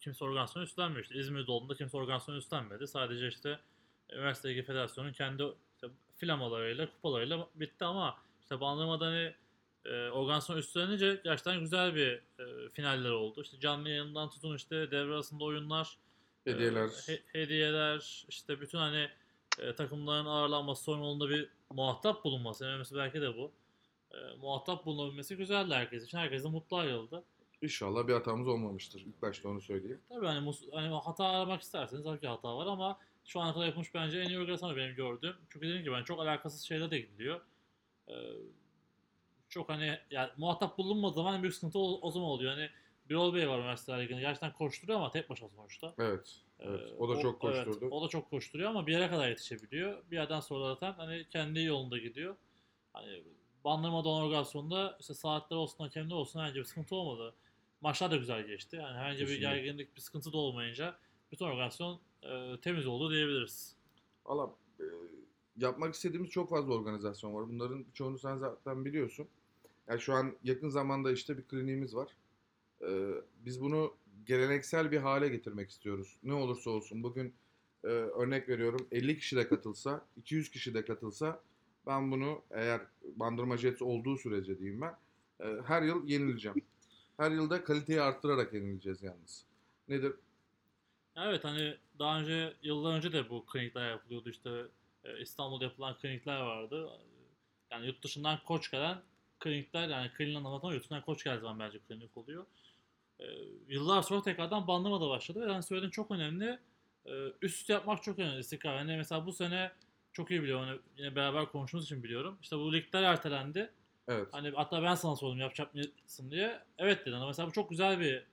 kimse 0.00 0.24
organizasyonu 0.24 0.64
üstlenmiyor. 0.66 1.02
İşte 1.02 1.14
İzmir'de 1.18 1.50
olduğunda 1.52 1.74
kimse 1.74 1.96
organizasyonu 1.96 2.38
üstlenmedi. 2.38 2.86
Sadece 2.86 3.28
işte 3.28 3.58
Üniversite 4.12 4.48
Ligi 4.48 4.62
Federasyonu'nun 4.62 5.12
kendi 5.12 5.42
işte 5.74 5.88
flamalarıyla, 6.16 6.86
kupalarıyla 6.90 7.48
bitti 7.54 7.84
ama 7.84 8.16
işte 8.42 8.60
Bandırma'da 8.60 9.06
hani 9.06 9.34
e, 9.84 10.08
organizasyon 10.10 10.56
üstlenince 10.56 11.20
gerçekten 11.24 11.60
güzel 11.60 11.94
bir 11.94 12.08
e, 12.38 12.68
finaller 12.72 13.10
oldu. 13.10 13.42
İşte 13.42 13.60
canlı 13.60 13.88
yayından 13.88 14.30
tutun 14.30 14.56
işte 14.56 14.90
devre 14.90 15.12
arasında 15.14 15.44
oyunlar, 15.44 15.96
e, 16.46 16.50
Hediyeler. 16.52 16.88
he- 17.06 17.22
hediyeler, 17.32 18.24
işte 18.28 18.60
bütün 18.60 18.78
hani 18.78 19.08
e, 19.58 19.74
takımların 19.74 20.26
ağırlanması, 20.26 20.82
sorumluluğunda 20.84 21.28
bir 21.28 21.48
muhatap 21.70 22.24
bulunması. 22.24 22.64
En 22.64 22.70
önemlisi 22.70 22.96
belki 22.96 23.20
de 23.20 23.36
bu. 23.36 23.52
E, 24.12 24.16
muhatap 24.40 24.86
bulunabilmesi 24.86 25.36
güzeldi 25.36 25.74
herkes 25.74 26.04
için. 26.04 26.18
Herkes 26.18 26.44
de 26.44 26.48
mutlu 26.48 26.76
ayrıldı. 26.76 27.24
İnşallah 27.62 28.08
bir 28.08 28.12
hatamız 28.12 28.48
olmamıştır. 28.48 29.00
İlk 29.00 29.22
başta 29.22 29.48
onu 29.48 29.60
söyleyeyim. 29.60 30.00
Tabii 30.08 30.26
hani, 30.26 30.54
hani 30.72 30.88
hata 30.88 31.24
aramak 31.24 31.62
isterseniz 31.62 32.04
tabii 32.04 32.20
ki 32.20 32.28
hata 32.28 32.56
var 32.56 32.66
ama 32.66 32.98
şu 33.24 33.40
ana 33.40 33.54
kadar 33.54 33.66
yapılmış 33.66 33.94
bence 33.94 34.20
en 34.20 34.28
iyi 34.28 34.38
organizasyon 34.38 34.76
benim 34.76 34.94
gördüğüm. 34.94 35.36
Çünkü 35.48 35.66
dediğim 35.66 35.82
gibi 35.84 35.94
ben 35.94 36.04
çok 36.04 36.20
alakasız 36.20 36.62
şeyler 36.62 36.90
de 36.90 36.98
gidiliyor. 36.98 37.40
Ee, 38.08 38.14
çok 39.48 39.68
hani 39.68 39.98
yani 40.10 40.30
muhatap 40.36 40.78
bulunmadığı 40.78 41.14
zaman 41.14 41.42
büyük 41.42 41.54
sıkıntı 41.54 41.78
o, 41.78 41.98
o 42.02 42.10
zaman 42.10 42.28
oluyor. 42.28 42.52
Hani 42.52 42.70
Birol 43.08 43.34
Bey 43.34 43.48
var 43.48 43.58
Üniversiteler 43.58 44.02
Ligi'nde 44.02 44.20
gerçekten 44.20 44.52
koşturuyor 44.52 44.98
ama 44.98 45.10
tek 45.10 45.30
başına 45.30 45.48
sonuçta. 45.48 45.94
Evet. 45.98 46.36
evet. 46.60 46.80
Ee, 46.80 46.94
O 46.98 47.08
da 47.08 47.20
çok 47.20 47.44
evet, 47.44 47.64
koşturdu. 47.64 47.88
o 47.90 48.04
da 48.04 48.08
çok 48.08 48.30
koşturuyor 48.30 48.70
ama 48.70 48.86
bir 48.86 48.92
yere 48.92 49.08
kadar 49.08 49.28
yetişebiliyor. 49.28 50.02
Bir 50.10 50.16
yerden 50.16 50.40
sonra 50.40 50.74
zaten 50.74 50.92
hani 50.92 51.26
kendi 51.30 51.62
yolunda 51.62 51.98
gidiyor. 51.98 52.36
Hani 52.92 53.22
bandırmadan 53.68 54.12
organizasyonda 54.12 54.96
işte 55.00 55.14
saatler 55.14 55.56
olsun 55.56 55.84
hakemler 55.84 56.14
olsun 56.14 56.40
herhangi 56.40 56.58
bir 56.58 56.64
sıkıntı 56.64 56.94
olmadı. 56.94 57.34
Maçlar 57.80 58.10
da 58.10 58.16
güzel 58.16 58.46
geçti. 58.46 58.76
Yani 58.76 58.96
herhangi 58.96 59.20
bir 59.20 59.26
Kesinlikle. 59.26 59.56
gerginlik, 59.56 59.96
bir 59.96 60.00
sıkıntı 60.00 60.32
da 60.32 60.36
olmayınca 60.36 60.98
bütün 61.32 61.44
organizasyon 61.44 62.00
e, 62.22 62.60
temiz 62.62 62.86
oldu 62.86 63.10
diyebiliriz. 63.10 63.76
Valla 64.26 64.54
e, 64.80 64.84
yapmak 65.56 65.94
istediğimiz 65.94 66.30
çok 66.30 66.50
fazla 66.50 66.74
organizasyon 66.74 67.34
var. 67.34 67.48
Bunların 67.48 67.86
çoğunu 67.94 68.18
sen 68.18 68.36
zaten 68.36 68.84
biliyorsun. 68.84 69.28
Yani 69.88 70.00
şu 70.00 70.14
an 70.14 70.36
yakın 70.44 70.68
zamanda 70.68 71.12
işte 71.12 71.38
bir 71.38 71.42
kliniğimiz 71.42 71.94
var. 71.94 72.08
E, 72.82 72.88
biz 73.44 73.60
bunu 73.60 73.94
geleneksel 74.26 74.90
bir 74.90 74.98
hale 74.98 75.28
getirmek 75.28 75.70
istiyoruz. 75.70 76.16
Ne 76.22 76.34
olursa 76.34 76.70
olsun. 76.70 77.02
Bugün 77.02 77.34
e, 77.84 77.88
örnek 77.88 78.48
veriyorum 78.48 78.86
50 78.92 79.18
kişi 79.18 79.36
de 79.36 79.48
katılsa, 79.48 80.06
200 80.16 80.50
kişi 80.50 80.74
de 80.74 80.84
katılsa 80.84 81.42
ben 81.86 82.10
bunu 82.10 82.42
eğer 82.50 82.80
Bandırma 83.04 83.56
Jets 83.56 83.82
olduğu 83.82 84.16
sürece 84.16 84.58
diyeyim 84.58 84.80
ben 84.80 84.96
e, 85.40 85.62
her 85.66 85.82
yıl 85.82 86.08
yenileceğim. 86.08 86.62
Her 87.16 87.30
yılda 87.30 87.64
kaliteyi 87.64 88.02
arttırarak 88.02 88.54
yenileceğiz 88.54 89.02
yalnız. 89.02 89.44
Nedir? 89.88 90.12
Evet 91.16 91.44
hani 91.44 91.76
daha 91.98 92.20
önce 92.20 92.54
yıllar 92.62 92.96
önce 92.96 93.12
de 93.12 93.30
bu 93.30 93.46
klinikler 93.46 93.90
yapılıyordu 93.90 94.30
işte 94.30 94.50
e, 95.04 95.20
İstanbul'da 95.20 95.64
yapılan 95.64 95.96
klinikler 95.98 96.40
vardı. 96.40 96.90
Yani 97.70 97.86
yurt 97.86 98.04
dışından 98.04 98.38
koç 98.46 98.70
gelen 98.70 98.98
klinikler 99.38 99.88
yani 99.88 100.10
kliniğin 100.12 100.44
anlatan 100.44 100.72
yurt 100.72 100.82
dışından 100.82 101.02
koç 101.02 101.24
geldiği 101.24 101.40
zaman 101.40 101.58
bence 101.58 101.78
klinik 101.78 102.16
oluyor. 102.16 102.46
E, 103.20 103.24
yıllar 103.68 104.02
sonra 104.02 104.22
tekrardan 104.22 104.66
bandırma 104.66 105.08
başladı 105.08 105.40
ve 105.46 105.52
yani 105.52 105.62
söylediğin 105.62 105.90
çok 105.90 106.10
önemli. 106.10 106.58
E, 107.06 107.12
üst 107.42 107.68
yapmak 107.68 108.02
çok 108.02 108.18
önemli 108.18 108.40
istikrar. 108.40 108.78
Yani 108.78 108.96
mesela 108.96 109.26
bu 109.26 109.32
sene 109.32 109.72
çok 110.18 110.30
iyi 110.30 110.42
biliyorum. 110.42 110.64
Hani 110.66 110.78
yine 110.96 111.16
beraber 111.16 111.46
konuştuğumuz 111.46 111.84
için 111.84 112.02
biliyorum. 112.02 112.38
İşte 112.42 112.56
bu 112.56 112.72
ligler 112.72 113.02
ertelendi. 113.02 113.70
Evet. 114.08 114.28
Hani 114.32 114.50
hatta 114.50 114.82
ben 114.82 114.94
sana 114.94 115.16
sordum 115.16 115.38
yapacak 115.38 115.74
mısın 115.74 116.30
diye. 116.30 116.60
Evet 116.78 117.06
dedin 117.06 117.16
ama 117.16 117.26
mesela 117.26 117.48
bu 117.48 117.52
çok 117.52 117.70
güzel 117.70 118.00
bir 118.00 118.26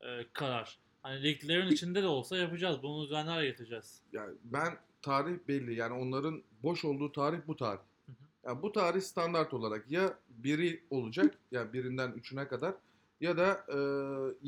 e, 0.00 0.26
karar. 0.32 0.78
Hani 1.02 1.22
liglerin 1.22 1.68
içinde 1.68 2.02
de 2.02 2.06
olsa 2.06 2.36
yapacağız. 2.36 2.82
Bunu 2.82 3.04
düzenli 3.04 3.30
hale 3.30 3.46
getireceğiz. 3.46 4.02
Yani 4.12 4.34
ben 4.44 4.76
tarih 5.02 5.38
belli. 5.48 5.74
Yani 5.74 5.94
onların 5.94 6.42
boş 6.62 6.84
olduğu 6.84 7.12
tarih 7.12 7.38
bu 7.46 7.56
tarih. 7.56 7.80
Hı 8.06 8.12
hı. 8.12 8.16
Yani 8.44 8.62
bu 8.62 8.72
tarih 8.72 9.00
standart 9.00 9.54
olarak 9.54 9.90
ya 9.90 10.18
biri 10.28 10.84
olacak 10.90 11.38
ya 11.50 11.72
birinden 11.72 12.12
üçüne 12.12 12.48
kadar 12.48 12.74
ya 13.20 13.36
da 13.36 13.66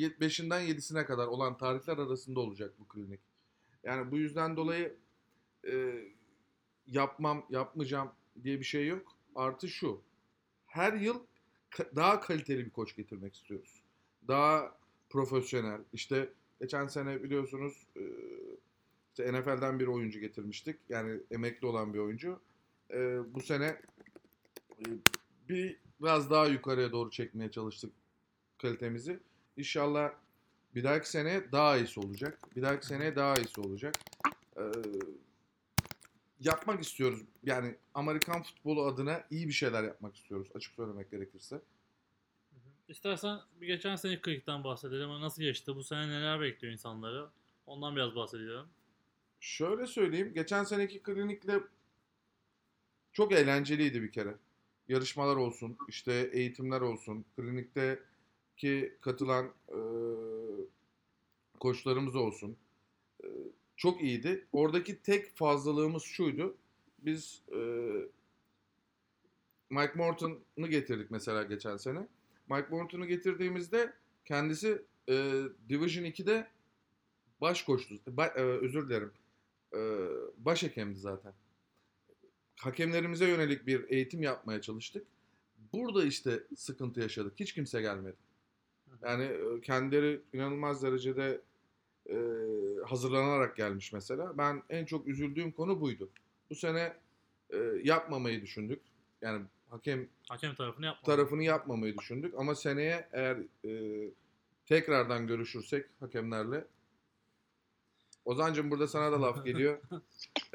e, 0.00 0.21
beşinden 0.21 0.61
yedisine 0.61 1.04
kadar 1.04 1.26
olan 1.26 1.59
tarihler 1.59 1.99
arasında 1.99 2.40
olacak 2.40 2.73
bu 2.78 2.88
klinik. 2.88 3.21
Yani 3.85 4.11
bu 4.11 4.18
yüzden 4.18 4.57
dolayı 4.57 4.97
e, 5.73 5.95
yapmam, 6.90 7.47
yapmayacağım 7.50 8.11
diye 8.42 8.59
bir 8.59 8.64
şey 8.64 8.87
yok. 8.87 9.16
Artı 9.35 9.68
şu. 9.68 10.00
Her 10.66 10.92
yıl 10.92 11.21
daha 11.97 12.21
kaliteli 12.21 12.66
bir 12.66 12.71
koç 12.71 12.97
getirmek 12.97 13.35
istiyoruz. 13.35 13.83
Daha 14.28 14.78
profesyonel. 15.11 15.80
İşte 15.92 16.28
geçen 16.61 16.87
sene 16.87 17.23
biliyorsunuz 17.23 17.87
e, 17.97 18.02
işte 19.11 19.33
NFL'den 19.33 19.80
bir 19.80 19.87
oyuncu 19.87 20.21
getirmiştik. 20.21 20.76
Yani 20.88 21.21
emekli 21.30 21.66
olan 21.66 21.95
bir 21.95 21.99
oyuncu. 21.99 22.40
E, 22.90 23.18
bu 23.35 23.40
sene 23.40 23.80
e, 24.80 24.85
bir 25.49 25.76
biraz 26.00 26.30
daha 26.30 26.47
yukarıya 26.47 26.92
doğru 26.92 27.11
çekmeye 27.11 27.50
çalıştık 27.50 27.92
kalitemizi. 28.59 29.21
İnşallah 29.57 30.12
bir 30.75 30.85
dahaki 30.85 31.11
sene 31.11 31.52
daha 31.52 31.76
iyisi 31.76 32.00
olacak. 32.00 32.38
Bir 32.57 32.62
dahaki 32.62 32.87
sene 32.87 33.16
daha 33.16 33.35
iyisi 33.35 33.61
olacak. 33.61 33.95
Yapmak 36.40 36.83
istiyoruz. 36.83 37.21
Yani 37.42 37.76
Amerikan 37.95 38.42
futbolu 38.42 38.83
adına 38.83 39.25
iyi 39.30 39.49
bir 39.49 39.52
şeyler 39.52 39.85
yapmak 39.85 40.16
istiyoruz. 40.16 40.49
Açık 40.54 40.75
söylemek 40.75 41.11
gerekirse. 41.11 41.61
İstersen 42.88 43.38
bir 43.61 43.66
geçen 43.66 43.97
seneki 43.97 44.23
klinikten 44.23 44.64
bahsedelim. 44.64 45.09
Nasıl 45.09 45.42
geçti? 45.42 45.76
Bu 45.76 45.85
sene 45.85 46.09
neler 46.09 46.40
bekliyor 46.40 46.73
insanları? 46.73 47.28
Ondan 47.66 47.97
biraz 47.97 48.14
bahsedelim. 48.14 48.66
Şöyle 49.40 49.87
söyleyeyim. 49.87 50.33
Geçen 50.35 50.64
seneki 50.64 51.02
klinikle 51.02 51.61
çok 53.12 53.33
eğlenceliydi 53.33 54.02
bir 54.02 54.12
kere. 54.12 54.35
Yarışmalar 54.88 55.37
olsun, 55.37 55.76
işte 55.88 56.30
eğitimler 56.33 56.80
olsun, 56.80 57.25
klinikteki 57.37 58.97
katılan 59.00 59.47
e, 59.68 59.78
koçlarımız 61.61 62.16
olsun. 62.16 62.57
Çok 63.78 64.02
iyiydi. 64.02 64.47
Oradaki 64.52 65.02
tek 65.02 65.37
fazlalığımız 65.37 66.02
şuydu. 66.02 66.56
Biz 66.99 67.42
e, 67.52 67.61
Mike 69.70 69.92
Morton'u 69.94 70.68
getirdik 70.68 71.11
mesela 71.11 71.42
geçen 71.42 71.76
sene. 71.76 72.08
Mike 72.50 72.68
Morton'u 72.70 73.06
getirdiğimizde 73.06 73.92
kendisi 74.25 74.82
e, 75.08 75.42
Division 75.68 76.04
2'de 76.04 76.49
baş 77.40 77.62
koçtu. 77.62 77.94
Ba- 77.94 78.38
e, 78.38 78.42
özür 78.42 78.88
dilerim. 78.88 79.12
E, 79.75 79.80
baş 80.38 80.62
hakemdi 80.62 80.99
zaten. 80.99 81.32
Hakemlerimize 82.56 83.28
yönelik 83.28 83.66
bir 83.66 83.90
eğitim 83.90 84.23
yapmaya 84.23 84.61
çalıştık. 84.61 85.06
Burada 85.73 86.04
işte 86.04 86.42
sıkıntı 86.56 87.00
yaşadık. 87.00 87.40
Hiç 87.40 87.52
kimse 87.52 87.80
gelmedi. 87.80 88.16
Yani 89.02 89.25
e, 89.25 89.61
kendileri 89.61 90.20
inanılmaz 90.32 90.82
derecede 90.82 91.40
e, 92.06 92.16
hazırlanarak 92.90 93.57
gelmiş 93.57 93.92
mesela. 93.92 94.38
Ben 94.38 94.62
en 94.71 94.85
çok 94.85 95.07
üzüldüğüm 95.07 95.52
konu 95.52 95.80
buydu. 95.80 96.11
Bu 96.50 96.54
sene 96.54 96.97
e, 97.50 97.57
yapmamayı 97.83 98.42
düşündük. 98.42 98.83
Yani 99.23 99.45
hakem 99.71 100.09
Hakem 100.28 100.54
tarafını 100.54 100.87
yapmadı. 100.87 101.16
tarafını 101.16 101.42
yapmamayı 101.42 101.99
düşündük. 101.99 102.35
Ama 102.38 102.54
seneye 102.54 103.09
eğer 103.12 103.37
e, 103.64 104.04
tekrardan 104.66 105.26
görüşürsek 105.26 105.87
hakemlerle 106.00 106.64
Ozancım 108.28 108.71
burada 108.71 108.88
sana 108.88 109.12
da 109.12 109.23
laf 109.23 109.45
geliyor. 109.45 109.78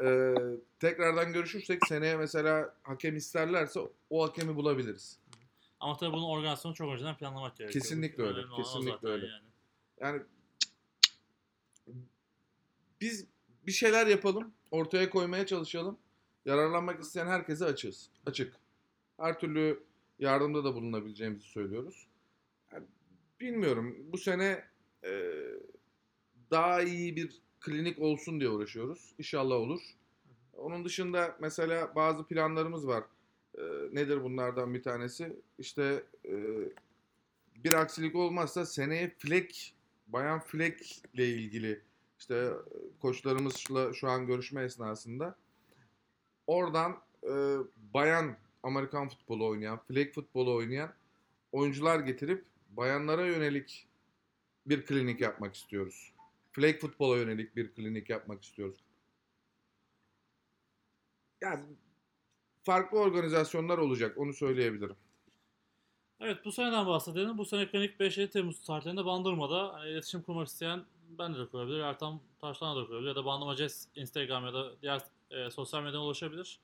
Ee, 0.03 0.35
tekrardan 0.79 1.33
görüşürsek 1.33 1.87
seneye 1.87 2.17
mesela 2.17 2.75
hakem 2.83 3.15
isterlerse 3.15 3.79
o 4.09 4.23
hakemi 4.23 4.55
bulabiliriz. 4.55 5.19
Ama 5.79 5.97
tabii 5.97 6.13
bunun 6.13 6.23
organizasyonu 6.23 6.75
çok 6.75 6.93
önceden 6.93 7.17
planlamak 7.17 7.57
gerekiyor. 7.57 7.83
Kesinlikle 7.83 8.23
öyle, 8.23 8.39
Önemli 8.39 8.55
kesinlikle 8.55 9.07
öyle. 9.07 9.25
Yani. 9.25 9.43
Yani 10.01 10.21
biz 13.03 13.25
bir 13.67 13.71
şeyler 13.71 14.07
yapalım, 14.07 14.53
ortaya 14.71 15.09
koymaya 15.09 15.45
çalışalım. 15.45 15.97
Yararlanmak 16.45 17.01
isteyen 17.03 17.27
herkese 17.27 17.65
açığız. 17.65 18.09
Açık. 18.25 18.53
Her 19.17 19.39
türlü 19.39 19.83
yardımda 20.19 20.63
da 20.63 20.75
bulunabileceğimizi 20.75 21.47
söylüyoruz. 21.47 22.07
Yani 22.71 22.85
bilmiyorum. 23.39 23.95
Bu 24.11 24.17
sene 24.17 24.63
e, 25.03 25.31
daha 26.51 26.81
iyi 26.81 27.15
bir 27.15 27.41
klinik 27.59 27.99
olsun 27.99 28.39
diye 28.39 28.49
uğraşıyoruz. 28.49 29.13
İnşallah 29.17 29.55
olur. 29.55 29.81
Onun 30.53 30.85
dışında 30.85 31.37
mesela 31.41 31.95
bazı 31.95 32.27
planlarımız 32.27 32.87
var. 32.87 33.03
E, 33.57 33.61
nedir 33.91 34.23
bunlardan 34.23 34.73
bir 34.73 34.83
tanesi? 34.83 35.39
İşte 35.59 36.03
e, 36.25 36.33
bir 37.55 37.73
aksilik 37.73 38.15
olmazsa 38.15 38.65
seneye 38.65 39.15
flek, 39.17 39.75
bayan 40.07 40.39
flek 40.39 41.01
ile 41.13 41.27
ilgili 41.27 41.81
işte 42.23 42.35
e, 42.35 42.99
koçlarımızla 43.01 43.93
şu 43.93 44.09
an 44.09 44.27
görüşme 44.27 44.63
esnasında 44.63 45.35
oradan 46.47 47.01
e, 47.23 47.57
bayan 47.93 48.37
Amerikan 48.63 49.09
futbolu 49.09 49.47
oynayan, 49.47 49.79
flag 49.87 50.13
futbolu 50.13 50.55
oynayan 50.55 50.93
oyuncular 51.51 51.99
getirip 51.99 52.45
bayanlara 52.69 53.25
yönelik 53.25 53.87
bir 54.65 54.85
klinik 54.85 55.21
yapmak 55.21 55.55
istiyoruz. 55.55 56.13
Flag 56.51 56.79
futbola 56.79 57.17
yönelik 57.17 57.55
bir 57.55 57.73
klinik 57.73 58.09
yapmak 58.09 58.43
istiyoruz. 58.43 58.77
Yani 61.41 61.63
farklı 62.63 62.99
organizasyonlar 62.99 63.77
olacak 63.77 64.17
onu 64.17 64.33
söyleyebilirim. 64.33 64.95
Evet 66.19 66.45
bu 66.45 66.51
seneden 66.51 66.87
bahsedelim. 66.87 67.37
Bu 67.37 67.45
sene 67.45 67.67
klinik 67.67 67.99
5 67.99 68.15
Temmuz 68.15 68.63
tarihlerinde 68.63 69.05
Bandırma'da 69.05 69.73
hani 69.73 69.89
iletişim 69.89 70.21
kurmak 70.21 70.47
isteyen 70.47 70.85
ben 71.17 71.35
de 71.35 71.45
kurabilir. 71.45 71.79
Ertan 71.79 72.19
Taşlan'a 72.41 72.81
da 72.81 72.85
kurabilir. 72.85 73.07
Ya 73.07 73.15
da 73.15 73.25
Bandırma 73.25 73.55
Jazz 73.55 73.87
Instagram 73.95 74.45
ya 74.45 74.53
da 74.53 74.81
diğer 74.81 75.01
e, 75.31 75.49
sosyal 75.49 75.81
medyadan 75.81 76.01
ulaşabilir. 76.01 76.59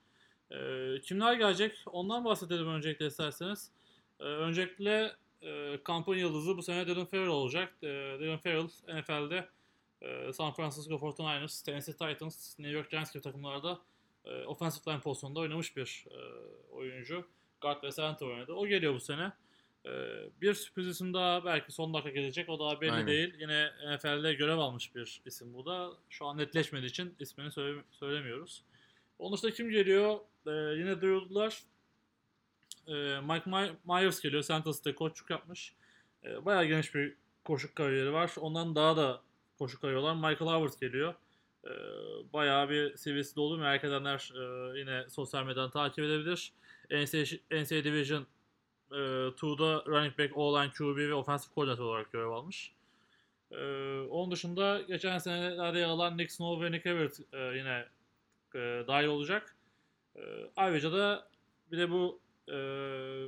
E, 0.52 0.58
kimler 1.02 1.34
gelecek? 1.34 1.84
Ondan 1.86 2.26
bahsedelim 2.26 2.68
öncelikle 2.68 3.08
isterseniz. 3.08 3.72
E, 4.20 4.24
öncelikle 4.24 5.16
e, 5.42 5.80
kampın 5.84 6.16
yıldızı 6.16 6.58
bu 6.58 6.64
sene 6.64 6.88
Dylan 6.88 7.06
Farrell 7.06 7.28
olacak. 7.28 7.74
E, 7.84 7.88
Dylan 8.20 8.38
Farrell 8.38 8.70
NFL'de 9.00 9.50
e, 10.02 10.34
San 10.34 10.54
Francisco 10.54 10.96
49ers, 10.96 11.66
Tennessee 11.66 11.94
Titans, 11.94 12.60
New 12.60 12.78
York 12.78 12.90
Giants 12.90 13.14
gibi 13.14 13.24
takımlarda 13.24 13.80
e, 14.26 14.44
offensive 14.46 14.94
line 14.94 15.02
pozisyonunda 15.02 15.40
oynamış 15.40 15.78
bir 15.78 16.06
e, 16.12 16.18
oyuncu. 16.72 17.26
Guard 17.62 17.84
ve 17.84 17.92
center 17.92 18.26
oynadı. 18.28 18.54
O 18.54 18.68
geliyor 18.68 18.94
bu 18.94 19.00
sene. 19.00 19.32
Ee, 19.86 19.90
bir 20.42 20.54
sürpriz 20.54 20.88
isim 20.88 21.14
daha 21.14 21.46
belki 21.46 21.72
son 21.72 21.94
dakika 21.94 22.10
gelecek. 22.10 22.50
O 22.50 22.60
daha 22.60 22.82
belli 22.82 22.92
Aynen. 22.92 23.08
değil. 23.08 23.34
Yine 23.40 23.72
NFL'de 23.96 24.34
görev 24.34 24.58
almış 24.58 24.96
bir 24.96 25.22
isim 25.26 25.54
bu 25.54 25.66
da. 25.66 25.90
Şu 26.10 26.26
an 26.26 26.38
netleşmediği 26.38 26.90
için 26.90 27.16
ismini 27.20 27.52
söyle- 27.52 27.82
söylemiyoruz. 27.92 28.64
Onun 29.20 29.34
dışında 29.38 29.52
kim 29.52 29.70
geliyor? 29.70 30.20
Ee, 30.48 30.52
yine 30.52 31.02
duyurdular. 31.02 31.64
Ee, 32.88 32.92
Mike 33.22 33.50
My- 33.50 33.76
Myers 33.86 34.22
geliyor. 34.22 34.44
Santas'ta 34.44 34.96
koçluk 34.96 35.30
yapmış. 35.30 35.74
Ee, 36.24 36.46
bayağı 36.46 36.66
geniş 36.66 36.96
bir 36.96 37.14
koşuk 37.46 37.76
kariyeri 37.76 38.14
var. 38.14 38.32
Ondan 38.38 38.76
daha 38.76 38.98
da 38.98 39.22
koşuk 39.60 39.82
kariyeri 39.82 40.00
olan 40.02 40.18
Michael 40.18 40.38
Howard 40.52 40.80
geliyor. 40.82 41.14
Ee, 41.66 41.70
bayağı 42.34 42.70
bir 42.70 42.98
seviyesi 42.98 43.36
dolu. 43.36 43.58
Merak 43.58 43.84
edenler 43.84 44.32
e, 44.36 44.80
yine 44.80 45.10
sosyal 45.10 45.44
medyadan 45.46 45.72
takip 45.72 46.06
edebilir. 46.06 46.54
NCAA, 46.92 47.40
NCAA 47.52 47.84
Division 47.84 48.28
e, 48.92 48.96
2'da 48.96 49.84
running 49.88 50.20
back, 50.20 50.38
O-line, 50.38 50.72
QB 50.72 50.98
ve 50.98 51.14
offensive 51.14 51.54
coordinator 51.56 51.86
olarak 51.86 52.12
görev 52.12 52.30
almış. 52.30 52.72
E, 53.52 53.58
onun 54.10 54.32
dışında 54.32 54.82
geçen 54.82 55.18
senelerde 55.18 55.80
yer 55.80 55.88
alan 55.88 56.18
Nick 56.18 56.34
Snow 56.34 56.66
ve 56.66 56.72
Nick 56.72 56.90
Everett 56.90 57.20
e, 57.34 57.38
yine 57.38 57.86
e, 58.56 58.88
dahil 58.88 59.08
olacak. 59.08 59.56
E, 60.16 60.22
ayrıca 60.56 60.92
da 60.92 61.28
bir 61.72 61.78
de 61.78 61.92
bu 61.92 62.20
e, 62.48 62.56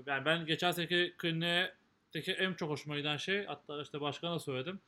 yani 0.06 0.26
ben 0.26 0.46
geçen 0.46 0.72
seneki 0.72 1.14
kliniğe 1.18 1.74
en 2.16 2.54
çok 2.54 2.70
hoşuma 2.70 2.98
giden 2.98 3.18
şey 3.18 3.46
hatta 3.46 3.82
işte 3.82 4.02
başkana 4.02 4.40
söyledim. 4.40 4.80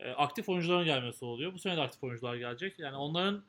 E, 0.00 0.10
aktif 0.10 0.48
oyuncuların 0.48 0.84
gelmesi 0.84 1.24
oluyor. 1.24 1.52
Bu 1.52 1.58
sene 1.58 1.76
de 1.76 1.80
aktif 1.80 2.04
oyuncular 2.04 2.36
gelecek. 2.36 2.78
Yani 2.78 2.96
onların 2.96 3.44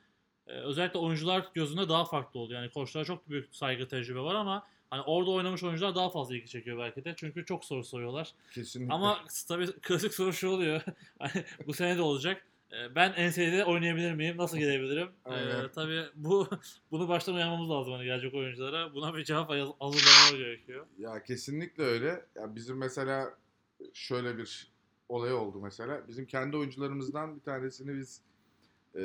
özellikle 0.45 0.99
oyuncular 0.99 1.45
gözünde 1.53 1.89
daha 1.89 2.05
farklı 2.05 2.39
oluyor. 2.39 2.61
Yani 2.61 2.71
koçlara 2.71 3.05
çok 3.05 3.29
büyük 3.29 3.55
saygı 3.55 3.87
tecrübe 3.87 4.19
var 4.19 4.35
ama 4.35 4.67
hani 4.89 5.01
orada 5.01 5.31
oynamış 5.31 5.63
oyuncular 5.63 5.95
daha 5.95 6.09
fazla 6.09 6.35
ilgi 6.35 6.47
çekiyor 6.47 6.77
belki 6.79 7.05
de. 7.05 7.13
Çünkü 7.17 7.45
çok 7.45 7.65
soru 7.65 7.83
soruyorlar. 7.83 8.33
Kesinlikle. 8.53 8.93
Ama 8.93 9.19
tabii 9.47 9.71
klasik 9.81 10.13
soru 10.13 10.33
şu 10.33 10.49
oluyor. 10.49 10.81
Hani 11.19 11.45
bu 11.67 11.73
sene 11.73 11.97
de 11.97 12.01
olacak. 12.01 12.43
E, 12.73 12.95
Ben 12.95 13.11
NCAA'de 13.29 13.65
oynayabilir 13.65 14.13
miyim? 14.13 14.37
Nasıl 14.37 14.57
gelebilirim? 14.57 15.07
E, 15.25 15.29
Aynen. 15.29 15.69
tabii 15.75 16.03
bu 16.15 16.47
bunu 16.91 17.07
baştan 17.07 17.35
uyarmamız 17.35 17.69
lazım 17.69 17.93
hani 17.93 18.05
gelecek 18.05 18.33
oyunculara. 18.33 18.93
Buna 18.93 19.15
bir 19.15 19.23
cevap 19.23 19.49
haz- 19.49 19.73
hazırlamaları 19.79 20.37
gerekiyor. 20.37 20.85
Ya 20.99 21.23
kesinlikle 21.23 21.83
öyle. 21.83 22.25
Ya 22.35 22.55
bizim 22.55 22.77
mesela 22.77 23.33
şöyle 23.93 24.37
bir 24.37 24.71
olay 25.09 25.33
oldu 25.33 25.59
mesela. 25.63 26.07
Bizim 26.07 26.25
kendi 26.25 26.57
oyuncularımızdan 26.57 27.35
bir 27.35 27.41
tanesini 27.41 27.97
biz 27.99 28.21
e, 28.95 29.01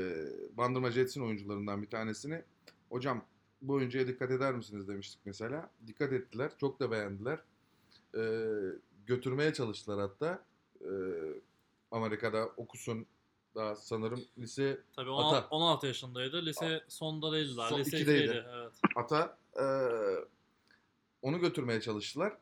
Bandırma 0.56 0.90
Jets'in 0.90 1.20
oyuncularından 1.22 1.82
bir 1.82 1.88
tanesini 1.90 2.42
hocam 2.90 3.24
bu 3.62 3.72
oyuncuya 3.72 4.06
dikkat 4.06 4.30
eder 4.30 4.54
misiniz 4.54 4.88
demiştik 4.88 5.20
mesela. 5.24 5.70
Dikkat 5.86 6.12
ettiler. 6.12 6.52
Çok 6.60 6.80
da 6.80 6.90
beğendiler. 6.90 7.38
E, 8.16 8.22
götürmeye 9.06 9.54
çalıştılar 9.54 10.00
hatta. 10.00 10.44
E, 10.80 10.90
Amerika'da 11.90 12.46
okusun 12.56 13.06
daha 13.54 13.76
sanırım 13.76 14.24
lise 14.38 14.80
Tabii 14.96 15.10
Ata. 15.10 15.22
16, 15.22 15.46
16 15.50 15.86
yaşındaydı. 15.86 16.46
Lise 16.46 16.84
sonda 16.88 17.32
değildiler. 17.32 17.68
Son 17.68 17.78
Lise 17.80 17.96
ikideydi. 17.98 18.32
2'deydi. 18.32 18.44
Evet. 18.54 18.72
ata 18.96 19.38
e, 19.56 19.64
onu 21.22 21.40
götürmeye 21.40 21.80
çalıştılar. 21.80 22.32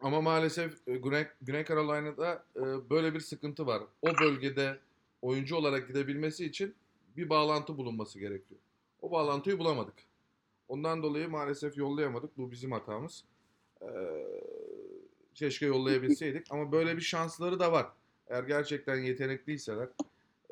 Ama 0.00 0.20
maalesef 0.20 0.88
e, 0.88 0.96
Güney, 0.96 1.26
Güney 1.42 1.64
Carolina'da 1.64 2.44
e, 2.56 2.90
böyle 2.90 3.14
bir 3.14 3.20
sıkıntı 3.20 3.66
var. 3.66 3.82
O 4.02 4.08
bölgede 4.20 4.78
oyuncu 5.22 5.56
olarak 5.56 5.88
gidebilmesi 5.88 6.46
için 6.46 6.74
bir 7.16 7.28
bağlantı 7.28 7.76
bulunması 7.78 8.18
gerekiyor. 8.18 8.60
O 9.02 9.10
bağlantıyı 9.10 9.58
bulamadık. 9.58 9.94
Ondan 10.68 11.02
dolayı 11.02 11.28
maalesef 11.28 11.76
yollayamadık. 11.76 12.38
Bu 12.38 12.50
bizim 12.50 12.72
hatamız. 12.72 13.24
E, 13.82 13.88
keşke 15.34 15.66
yollayabilseydik. 15.66 16.46
Ama 16.50 16.72
böyle 16.72 16.96
bir 16.96 17.02
şansları 17.02 17.60
da 17.60 17.72
var. 17.72 17.86
Eğer 18.28 18.44
gerçekten 18.44 18.96
yetenekliyseler 18.96 19.88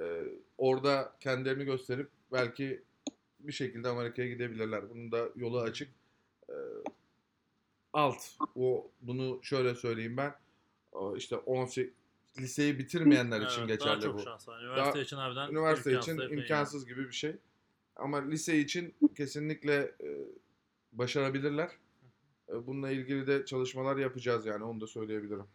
e, 0.00 0.04
orada 0.58 1.12
kendilerini 1.20 1.64
gösterip 1.64 2.08
belki 2.32 2.82
bir 3.40 3.52
şekilde 3.52 3.88
Amerika'ya 3.88 4.28
gidebilirler. 4.28 4.90
Bunun 4.90 5.12
da 5.12 5.28
yolu 5.36 5.60
açık. 5.60 5.88
Ee, 6.48 6.52
alt. 7.92 8.16
O 8.56 8.90
bunu 9.00 9.38
şöyle 9.42 9.74
söyleyeyim 9.74 10.16
ben. 10.16 10.34
O 10.92 11.16
işte 11.16 11.36
18 11.36 11.92
liseyi 12.38 12.78
bitirmeyenler 12.78 13.40
için 13.40 13.58
Evet, 13.60 13.68
geçerli 13.68 13.90
daha 13.92 14.00
çok 14.00 14.14
bu. 14.18 14.22
şans 14.22 14.48
var. 14.48 14.60
Üniversite 14.62 14.94
Daha- 14.94 15.02
için 15.02 15.16
harbiden 15.16 15.50
Üniversite 15.50 15.90
imkansız 15.90 16.14
için 16.14 16.22
epey 16.22 16.36
yani. 16.36 16.42
imkansız 16.42 16.86
gibi 16.86 17.04
bir 17.08 17.12
şey. 17.12 17.36
Ama 17.96 18.28
lise 18.28 18.58
için 18.58 18.94
kesinlikle 19.16 19.74
e, 19.74 20.08
başarabilirler. 20.92 21.70
E, 22.48 22.66
bununla 22.66 22.90
ilgili 22.90 23.26
de 23.26 23.44
çalışmalar 23.44 23.96
yapacağız 23.96 24.46
yani 24.46 24.64
onu 24.64 24.80
da 24.80 24.86
söyleyebilirim. 24.86 25.46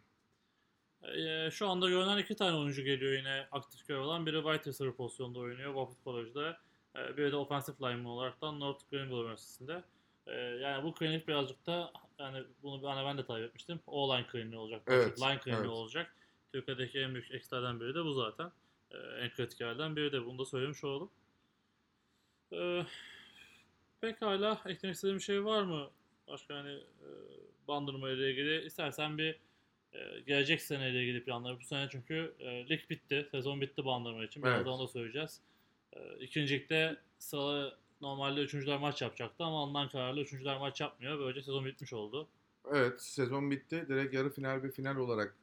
Ee, 1.02 1.50
şu 1.50 1.68
anda 1.68 1.88
görünen 1.88 2.18
iki 2.18 2.36
tane 2.36 2.56
oyuncu 2.56 2.82
geliyor 2.82 3.12
yine 3.12 3.48
aktif 3.52 3.88
görev 3.88 4.00
olan. 4.00 4.26
Biri 4.26 4.36
wide 4.36 4.70
receiver 4.70 4.92
pozisyonda 4.92 5.38
oynuyor 5.38 5.74
Wofford 5.74 6.04
College'da. 6.04 6.58
Ee, 6.96 7.16
biri 7.16 7.32
de 7.32 7.36
offensive 7.36 7.76
lineman 7.80 8.04
olaraktan 8.04 8.60
North 8.60 8.90
Greenville 8.90 9.20
Üniversitesi'nde. 9.20 9.84
Ee, 10.26 10.32
yani 10.40 10.84
bu 10.84 10.94
klinik 10.94 11.28
birazcık 11.28 11.66
da 11.66 11.92
yani 12.18 12.44
bunu 12.62 12.90
hani 12.90 13.06
ben 13.06 13.18
de 13.18 13.26
takip 13.26 13.44
etmiştim. 13.44 13.80
O-line 13.86 14.26
kliniği 14.26 14.58
olacak. 14.58 14.82
Evet, 14.86 15.20
line 15.20 15.38
kliniği 15.38 15.60
evet. 15.60 15.70
olacak. 15.70 16.14
Türkiye'deki 16.52 16.98
en 16.98 17.14
büyük 17.14 17.30
ekstradan 17.30 17.80
biri 17.80 17.94
de 17.94 18.04
bu 18.04 18.12
zaten. 18.12 18.52
Ee, 18.90 18.96
en 18.96 19.30
kritik 19.30 19.60
yerden 19.60 19.96
biri 19.96 20.12
de 20.12 20.26
bunu 20.26 20.38
da 20.38 20.44
söylemiş 20.44 20.84
olalım. 20.84 21.10
Ee, 22.52 22.86
pekala 24.00 24.60
eklemek 24.66 24.94
istediğim 24.94 25.18
bir 25.18 25.22
şey 25.22 25.44
var 25.44 25.62
mı? 25.62 25.90
Başka 26.28 26.54
hani 26.54 26.72
e, 26.72 27.08
bandırma 27.68 28.10
ile 28.10 28.30
ilgili 28.30 28.64
istersen 28.66 29.18
bir 29.18 29.38
e, 29.92 30.20
gelecek 30.26 30.62
seneyle 30.62 31.02
ilgili 31.02 31.24
planlar. 31.24 31.60
Bu 31.60 31.64
sene 31.64 31.88
çünkü 31.92 32.34
e, 32.38 32.68
lig 32.68 32.90
bitti. 32.90 33.28
Sezon 33.30 33.60
bitti 33.60 33.84
bandırma 33.84 34.24
için. 34.24 34.42
Birazdan 34.42 34.58
Evet. 34.58 34.66
onu 34.68 34.82
da 34.82 34.88
söyleyeceğiz. 34.88 35.40
E, 35.92 36.16
ikinci 36.20 36.54
ligde 36.54 36.96
sıralı 37.18 37.78
normalde 38.00 38.40
üçüncüler 38.40 38.78
maç 38.78 39.02
yapacaktı 39.02 39.44
ama 39.44 39.62
ondan 39.62 39.88
kararlı 39.88 40.20
üçüncüler 40.20 40.58
maç 40.58 40.80
yapmıyor. 40.80 41.18
Böylece 41.18 41.42
sezon 41.42 41.64
bitmiş 41.64 41.92
oldu. 41.92 42.28
Evet 42.72 43.02
sezon 43.02 43.50
bitti. 43.50 43.86
Direkt 43.88 44.14
yarı 44.14 44.30
final 44.30 44.62
ve 44.62 44.70
final 44.70 44.96
olarak 44.96 45.34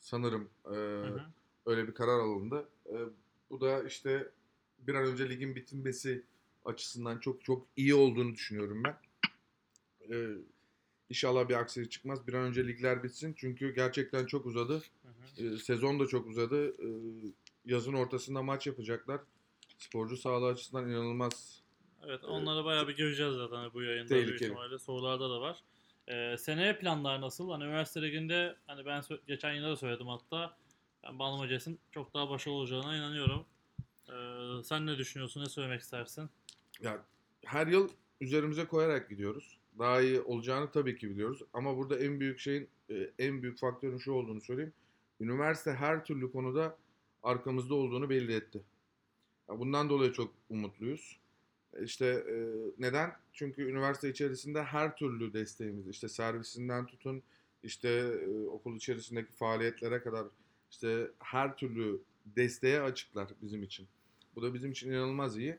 sanırım 0.00 0.50
e, 0.66 0.68
Hı 0.74 1.02
hı. 1.06 1.22
öyle 1.66 1.88
bir 1.88 1.94
karar 1.94 2.18
alındı. 2.20 2.68
E, 2.86 2.96
bu 3.50 3.60
da 3.60 3.82
işte 3.84 4.28
bir 4.78 4.94
an 4.94 5.04
önce 5.06 5.28
ligin 5.28 5.56
bitinmesi 5.56 6.22
açısından 6.64 7.18
çok 7.18 7.44
çok 7.44 7.66
iyi 7.76 7.94
olduğunu 7.94 8.34
düşünüyorum 8.34 8.82
ben. 8.84 8.96
Ee, 10.10 10.26
inşallah 11.10 11.48
bir 11.48 11.54
aksilik 11.54 11.90
çıkmaz. 11.90 12.26
Bir 12.26 12.34
an 12.34 12.42
önce 12.42 12.68
ligler 12.68 13.02
bitsin. 13.02 13.34
Çünkü 13.36 13.74
gerçekten 13.74 14.26
çok 14.26 14.46
uzadı. 14.46 14.82
Hı 15.02 15.08
hı. 15.08 15.54
Ee, 15.54 15.58
sezon 15.58 16.00
da 16.00 16.06
çok 16.06 16.26
uzadı. 16.26 16.68
Ee, 16.68 16.88
yazın 17.64 17.92
ortasında 17.92 18.42
maç 18.42 18.66
yapacaklar. 18.66 19.20
Sporcu 19.78 20.16
sağlığı 20.16 20.46
açısından 20.46 20.90
inanılmaz. 20.90 21.62
Evet 22.06 22.24
onlara 22.24 22.64
bayağı 22.64 22.88
bir 22.88 22.96
göreceğiz 22.96 23.34
zaten 23.34 23.70
bu 23.74 23.82
yayında 23.82 24.08
Tehlikeli. 24.08 24.78
Sorularda 24.78 25.30
da 25.30 25.40
var. 25.40 25.62
Ee, 26.08 26.36
seneye 26.38 26.78
planlar 26.78 27.20
nasıl? 27.20 27.50
Hani 27.50 27.64
üniversite 27.64 28.02
liginde 28.02 28.56
hani 28.66 28.86
ben 28.86 29.02
geçen 29.26 29.52
yılda 29.52 29.68
da 29.68 29.76
söyledim 29.76 30.06
hatta 30.06 30.56
ben 31.02 31.18
Banlı 31.18 31.38
Maces'in 31.38 31.78
çok 31.90 32.14
daha 32.14 32.30
başarılı 32.30 32.58
olacağına 32.58 32.96
inanıyorum. 32.96 33.46
Ee, 34.08 34.64
sen 34.64 34.86
ne 34.86 34.98
düşünüyorsun? 34.98 35.40
Ne 35.40 35.46
söylemek 35.48 35.80
istersin? 35.80 36.30
Ya 36.82 37.04
her 37.44 37.66
yıl 37.66 37.88
üzerimize 38.20 38.64
koyarak 38.66 39.10
gidiyoruz. 39.10 39.58
Daha 39.78 40.00
iyi 40.00 40.20
olacağını 40.20 40.70
tabii 40.70 40.96
ki 40.96 41.10
biliyoruz. 41.10 41.42
Ama 41.52 41.76
burada 41.76 41.98
en 41.98 42.20
büyük 42.20 42.38
şeyin, 42.38 42.68
e, 42.90 43.10
en 43.18 43.42
büyük 43.42 43.58
faktörün 43.58 43.98
şu 43.98 44.12
olduğunu 44.12 44.40
söyleyeyim. 44.40 44.72
Üniversite 45.20 45.72
her 45.72 46.04
türlü 46.04 46.32
konuda 46.32 46.78
arkamızda 47.22 47.74
olduğunu 47.74 48.10
belli 48.10 48.34
etti. 48.34 48.62
Bundan 49.48 49.88
dolayı 49.90 50.12
çok 50.12 50.34
umutluyuz. 50.50 51.20
E, 51.74 51.84
İşte 51.84 52.06
e, 52.06 52.34
neden? 52.78 53.12
Çünkü 53.32 53.62
üniversite 53.70 54.08
içerisinde 54.10 54.62
her 54.62 54.96
türlü 54.96 55.32
desteğimiz, 55.32 55.88
işte 55.88 56.08
servisinden 56.08 56.86
tutun, 56.86 57.22
işte 57.62 58.18
okul 58.50 58.76
içerisindeki 58.76 59.32
faaliyetlere 59.32 60.02
kadar 60.02 60.26
işte 60.70 61.10
her 61.18 61.56
türlü 61.56 62.00
desteğe 62.26 62.80
açıklar 62.80 63.28
bizim 63.42 63.62
için. 63.62 63.88
Bu 64.34 64.42
da 64.42 64.54
bizim 64.54 64.70
için 64.72 64.90
inanılmaz 64.90 65.38
iyi. 65.38 65.58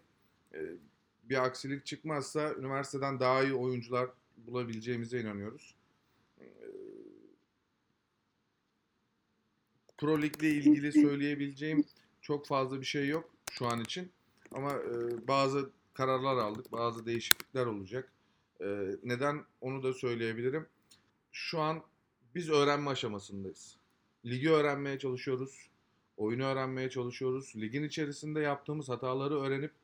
Bir 1.32 1.46
aksilik 1.46 1.86
çıkmazsa 1.86 2.54
üniversiteden 2.54 3.20
daha 3.20 3.44
iyi 3.44 3.54
oyuncular 3.54 4.10
bulabileceğimize 4.38 5.22
inanıyoruz. 5.22 5.76
Ee, 6.40 6.46
Pro 9.98 10.22
Lig'le 10.22 10.44
ilgili 10.44 10.92
söyleyebileceğim 10.92 11.86
çok 12.22 12.48
fazla 12.48 12.82
bir 12.82 12.86
şey 12.86 13.08
yok 13.08 13.30
şu 13.52 13.68
an 13.68 13.82
için. 13.82 14.12
Ama 14.52 14.72
e, 14.74 15.28
bazı 15.28 15.70
kararlar 15.94 16.38
aldık, 16.38 16.72
bazı 16.72 17.06
değişiklikler 17.06 17.66
olacak. 17.66 18.12
E, 18.62 18.66
neden 19.04 19.46
onu 19.62 19.84
da 19.84 19.94
söyleyebilirim. 19.94 20.68
Şu 21.32 21.60
an 21.60 21.84
biz 22.36 22.50
öğrenme 22.50 22.90
aşamasındayız. 22.90 23.78
Ligi 24.26 24.52
öğrenmeye 24.52 25.00
çalışıyoruz. 25.00 25.70
Oyunu 26.18 26.44
öğrenmeye 26.44 26.90
çalışıyoruz. 26.90 27.54
Ligin 27.56 27.84
içerisinde 27.84 28.40
yaptığımız 28.40 28.90
hataları 28.90 29.40
öğrenip 29.40 29.81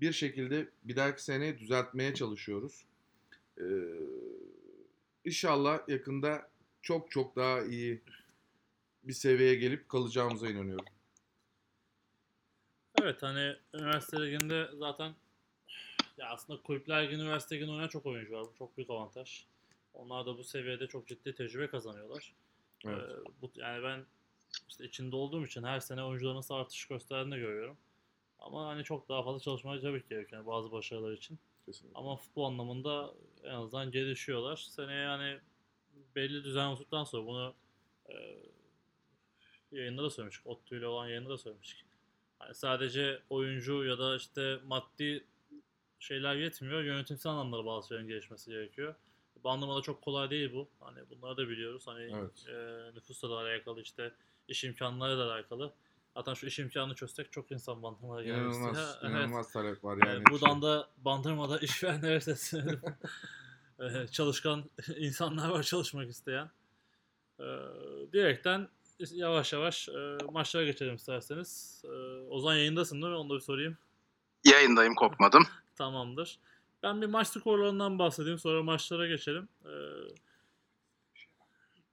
bir 0.00 0.12
şekilde 0.12 0.68
bir 0.84 0.96
dahaki 0.96 1.24
sene 1.24 1.58
düzeltmeye 1.58 2.14
çalışıyoruz. 2.14 2.84
Ee, 3.58 3.64
inşallah 5.24 5.88
yakında 5.88 6.50
çok 6.82 7.10
çok 7.10 7.36
daha 7.36 7.62
iyi 7.62 8.00
bir 9.04 9.12
seviyeye 9.12 9.54
gelip 9.54 9.88
kalacağımıza 9.88 10.48
inanıyorum. 10.48 10.86
Evet 13.02 13.22
hani 13.22 13.56
üniversite 13.74 14.26
liginde 14.26 14.68
zaten 14.78 15.14
ya 16.18 16.28
aslında 16.28 16.62
kulüpler 16.62 17.06
liginde 17.06 17.22
üniversite 17.22 17.56
liginde 17.56 17.70
oynayan 17.70 17.88
çok 17.88 18.06
oyuncu 18.06 18.32
var. 18.32 18.44
Bu 18.44 18.58
çok 18.58 18.76
büyük 18.76 18.90
avantaj. 18.90 19.44
Onlar 19.94 20.26
da 20.26 20.38
bu 20.38 20.44
seviyede 20.44 20.86
çok 20.86 21.08
ciddi 21.08 21.34
tecrübe 21.34 21.66
kazanıyorlar. 21.66 22.34
Evet. 22.86 23.02
Ee, 23.02 23.42
bu, 23.42 23.50
yani 23.54 23.82
ben 23.82 24.04
işte 24.68 24.84
içinde 24.84 25.16
olduğum 25.16 25.44
için 25.44 25.62
her 25.62 25.80
sene 25.80 26.04
oyuncuların 26.04 26.36
nasıl 26.36 26.54
artış 26.54 26.86
gösterdiğini 26.86 27.38
görüyorum. 27.38 27.76
Ama 28.44 28.66
hani 28.66 28.84
çok 28.84 29.08
daha 29.08 29.22
fazla 29.22 29.40
çalışmaya 29.40 29.80
tabii 29.80 30.02
ki 30.02 30.08
gerekiyor 30.08 30.40
yani 30.40 30.46
bazı 30.46 30.72
başarılar 30.72 31.12
için. 31.12 31.38
Kesinlikle. 31.66 31.98
Ama 31.98 32.16
futbol 32.16 32.44
anlamında 32.44 33.14
en 33.42 33.54
azından 33.54 33.90
gelişiyorlar. 33.90 34.56
Seneye 34.56 35.00
yani 35.00 35.40
belli 36.16 36.44
düzen 36.44 36.66
oturduktan 36.66 37.04
sonra 37.04 37.26
bunu 37.26 37.54
e, 38.08 38.14
yayında 39.72 40.02
da 40.02 40.10
söylemiştik. 40.10 40.46
Ottu 40.46 40.76
ile 40.76 40.86
olan 40.86 41.08
yayında 41.08 41.30
da 41.30 41.38
söylemiştik. 41.38 41.84
Hani 42.38 42.54
sadece 42.54 43.22
oyuncu 43.30 43.84
ya 43.84 43.98
da 43.98 44.16
işte 44.16 44.58
maddi 44.64 45.24
şeyler 45.98 46.36
yetmiyor. 46.36 46.82
Yönetimsel 46.82 47.32
anlamda 47.32 47.66
bazı 47.66 47.88
şeylerin 47.88 48.08
gelişmesi 48.08 48.50
gerekiyor. 48.50 48.94
Bandırmada 49.44 49.82
çok 49.82 50.02
kolay 50.02 50.30
değil 50.30 50.52
bu. 50.52 50.68
Hani 50.80 50.98
bunları 51.10 51.36
da 51.36 51.48
biliyoruz. 51.48 51.86
Hani 51.86 52.02
Evet. 52.02 52.46
e, 52.48 52.90
nüfusla 52.94 53.30
da 53.30 53.34
alakalı 53.34 53.82
işte 53.82 54.14
iş 54.48 54.64
imkanları 54.64 55.18
da 55.18 55.32
alakalı. 55.32 55.72
Zaten 56.16 56.34
şu 56.34 56.46
iş 56.46 56.58
imkanını 56.58 56.94
çözsek 56.94 57.32
çok 57.32 57.52
insan 57.52 57.82
bandırmaya 57.82 58.24
gelmek 58.26 58.54
İnanılmaz. 58.54 58.98
Evet. 59.02 59.10
inanılmaz 59.12 59.52
talep 59.52 59.84
var 59.84 59.98
Yani 60.06 60.14
yani. 60.14 60.24
buradan 60.30 60.62
da 60.62 60.88
Bandırma'da 60.96 61.58
işverenlere 61.58 62.20
sesleniyorum. 62.20 62.94
Ee, 63.80 64.06
Çalışkan 64.06 64.64
insanlar 64.96 65.48
var 65.48 65.62
çalışmak 65.62 66.08
isteyen. 66.10 66.50
Ee, 67.40 67.44
diyerekten 68.12 68.68
yavaş 69.10 69.52
yavaş 69.52 69.88
e, 69.88 70.16
maçlara 70.32 70.64
geçelim 70.64 70.94
isterseniz. 70.94 71.82
Ee, 71.84 71.88
Ozan 72.28 72.54
yayındasın 72.54 73.02
değil 73.02 73.12
mi? 73.12 73.18
Onu 73.18 73.30
da 73.30 73.34
bir 73.34 73.40
sorayım. 73.40 73.78
Yayındayım 74.44 74.94
kopmadım. 74.94 75.46
Tamamdır. 75.76 76.38
Ben 76.82 77.02
bir 77.02 77.06
maç 77.06 77.28
skorlarından 77.28 77.98
bahsedeyim. 77.98 78.38
Sonra 78.38 78.62
maçlara 78.62 79.06
geçelim. 79.06 79.48
Ee, 79.64 79.68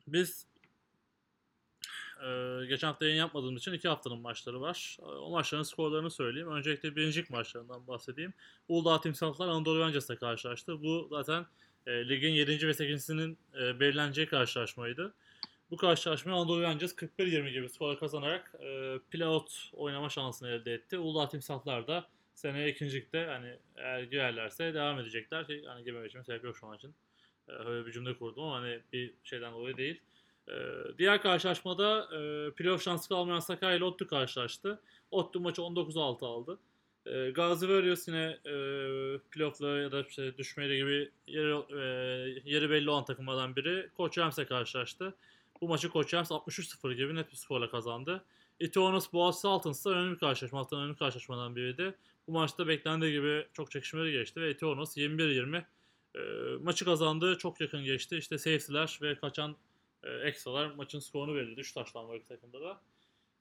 biz 0.07 0.45
e, 2.25 2.65
geçen 2.65 2.87
hafta 2.87 3.05
yayın 3.05 3.17
yapmadığımız 3.17 3.61
için 3.61 3.73
iki 3.73 3.87
haftanın 3.87 4.19
maçları 4.19 4.61
var. 4.61 4.97
E, 4.99 5.05
o 5.05 5.29
maçların 5.29 5.63
skorlarını 5.63 6.11
söyleyeyim. 6.11 6.51
Öncelikle 6.51 6.95
birincilik 6.95 7.29
maçlarından 7.29 7.87
bahsedeyim. 7.87 8.33
Uludağ 8.67 9.01
Timsahlar 9.01 9.47
Anadolu 9.47 9.79
Rangers'la 9.79 10.15
karşılaştı. 10.15 10.83
Bu 10.83 11.07
zaten 11.11 11.45
e, 11.87 12.09
ligin 12.09 12.31
7. 12.31 12.67
ve 12.67 12.71
8.sinin 12.71 13.37
e, 13.61 13.79
belirleneceği 13.79 14.27
karşılaşmaydı. 14.27 15.13
Bu 15.71 15.77
karşılaşmayı 15.77 16.37
Anadolu 16.37 16.61
Rangers 16.61 16.93
41-20 16.93 17.51
gibi 17.51 17.69
skora 17.69 17.97
kazanarak 17.97 18.55
e, 18.59 18.99
playout 19.11 19.69
oynama 19.73 20.09
şansını 20.09 20.49
elde 20.49 20.73
etti. 20.73 20.97
Uludağ 20.97 21.29
Timsahlar 21.29 21.87
da 21.87 22.07
seneye 22.33 22.69
ikincilikte 22.69 23.25
hani 23.25 23.55
eğer 23.75 24.03
girerlerse 24.03 24.73
devam 24.73 24.99
edecekler 24.99 25.47
ki 25.47 25.63
hani 25.67 25.83
girmeme 25.83 26.07
için 26.07 26.21
sebep 26.21 26.43
yok 26.43 26.57
şu 26.57 26.67
an 26.67 26.77
için. 26.77 26.95
Ee, 27.47 27.51
öyle 27.51 27.85
bir 27.85 27.91
cümle 27.91 28.17
kurdum 28.17 28.43
ama 28.43 28.55
hani 28.55 28.79
bir 28.93 29.13
şeyden 29.23 29.53
dolayı 29.53 29.77
değil. 29.77 30.01
Ee, 30.51 30.97
diğer 30.97 31.21
karşılaşmada 31.21 32.09
e, 32.15 32.51
playoff 32.51 32.83
şansı 32.83 33.09
kalmayan 33.09 33.39
Sakarya 33.39 33.77
ile 33.77 33.83
Ottu 33.83 34.07
karşılaştı. 34.07 34.81
Ottu 35.11 35.39
maçı 35.39 35.61
19-6 35.61 36.25
aldı. 36.25 36.59
E, 37.05 37.31
Gazi 37.31 37.59
Warriors 37.59 38.07
yine 38.07 38.39
e, 38.45 38.53
playoff'lara 39.31 39.81
ya 39.81 39.91
da 39.91 40.01
işte 40.01 40.37
düşmeyle 40.37 40.77
gibi 40.77 41.11
yeri, 41.27 41.81
e, 41.81 41.83
yeri 42.45 42.69
belli 42.69 42.89
olan 42.89 43.05
takımlardan 43.05 43.55
biri. 43.55 43.89
Koç 43.97 44.17
Rams'e 44.17 44.45
karşılaştı. 44.45 45.15
Bu 45.61 45.67
maçı 45.67 45.89
Koç 45.89 46.13
Rams 46.13 46.31
63-0 46.31 46.93
gibi 46.93 47.15
net 47.15 47.31
bir 47.31 47.37
skorla 47.37 47.69
kazandı. 47.69 48.23
Itonos 48.59 49.13
Boğaz 49.13 49.41
Sultans 49.41 49.85
da 49.85 49.89
önemli 49.89 50.17
karşılaşma. 50.17 50.59
Haftanın 50.59 50.81
önemli 50.81 50.97
karşılaşmadan 50.97 51.55
biriydi. 51.55 51.95
Bu 52.27 52.31
maçta 52.31 52.67
beklendiği 52.67 53.11
gibi 53.11 53.47
çok 53.53 53.71
çekişmeli 53.71 54.11
geçti 54.11 54.41
ve 54.41 54.49
Etonos 54.49 54.97
21-20 54.97 55.63
e, 56.15 56.19
maçı 56.63 56.85
kazandı. 56.85 57.37
Çok 57.37 57.61
yakın 57.61 57.83
geçti. 57.83 58.17
İşte 58.17 58.37
safety'ler 58.37 58.99
ve 59.01 59.15
kaçan 59.15 59.55
e, 60.03 60.09
ekstralar 60.09 60.71
maçın 60.71 60.99
skorunu 60.99 61.35
belirledi. 61.35 61.59
3 61.59 61.73
taştan 61.73 62.07
var 62.07 62.15
iki 62.15 62.27
takımda 62.27 62.61
da. 62.61 62.81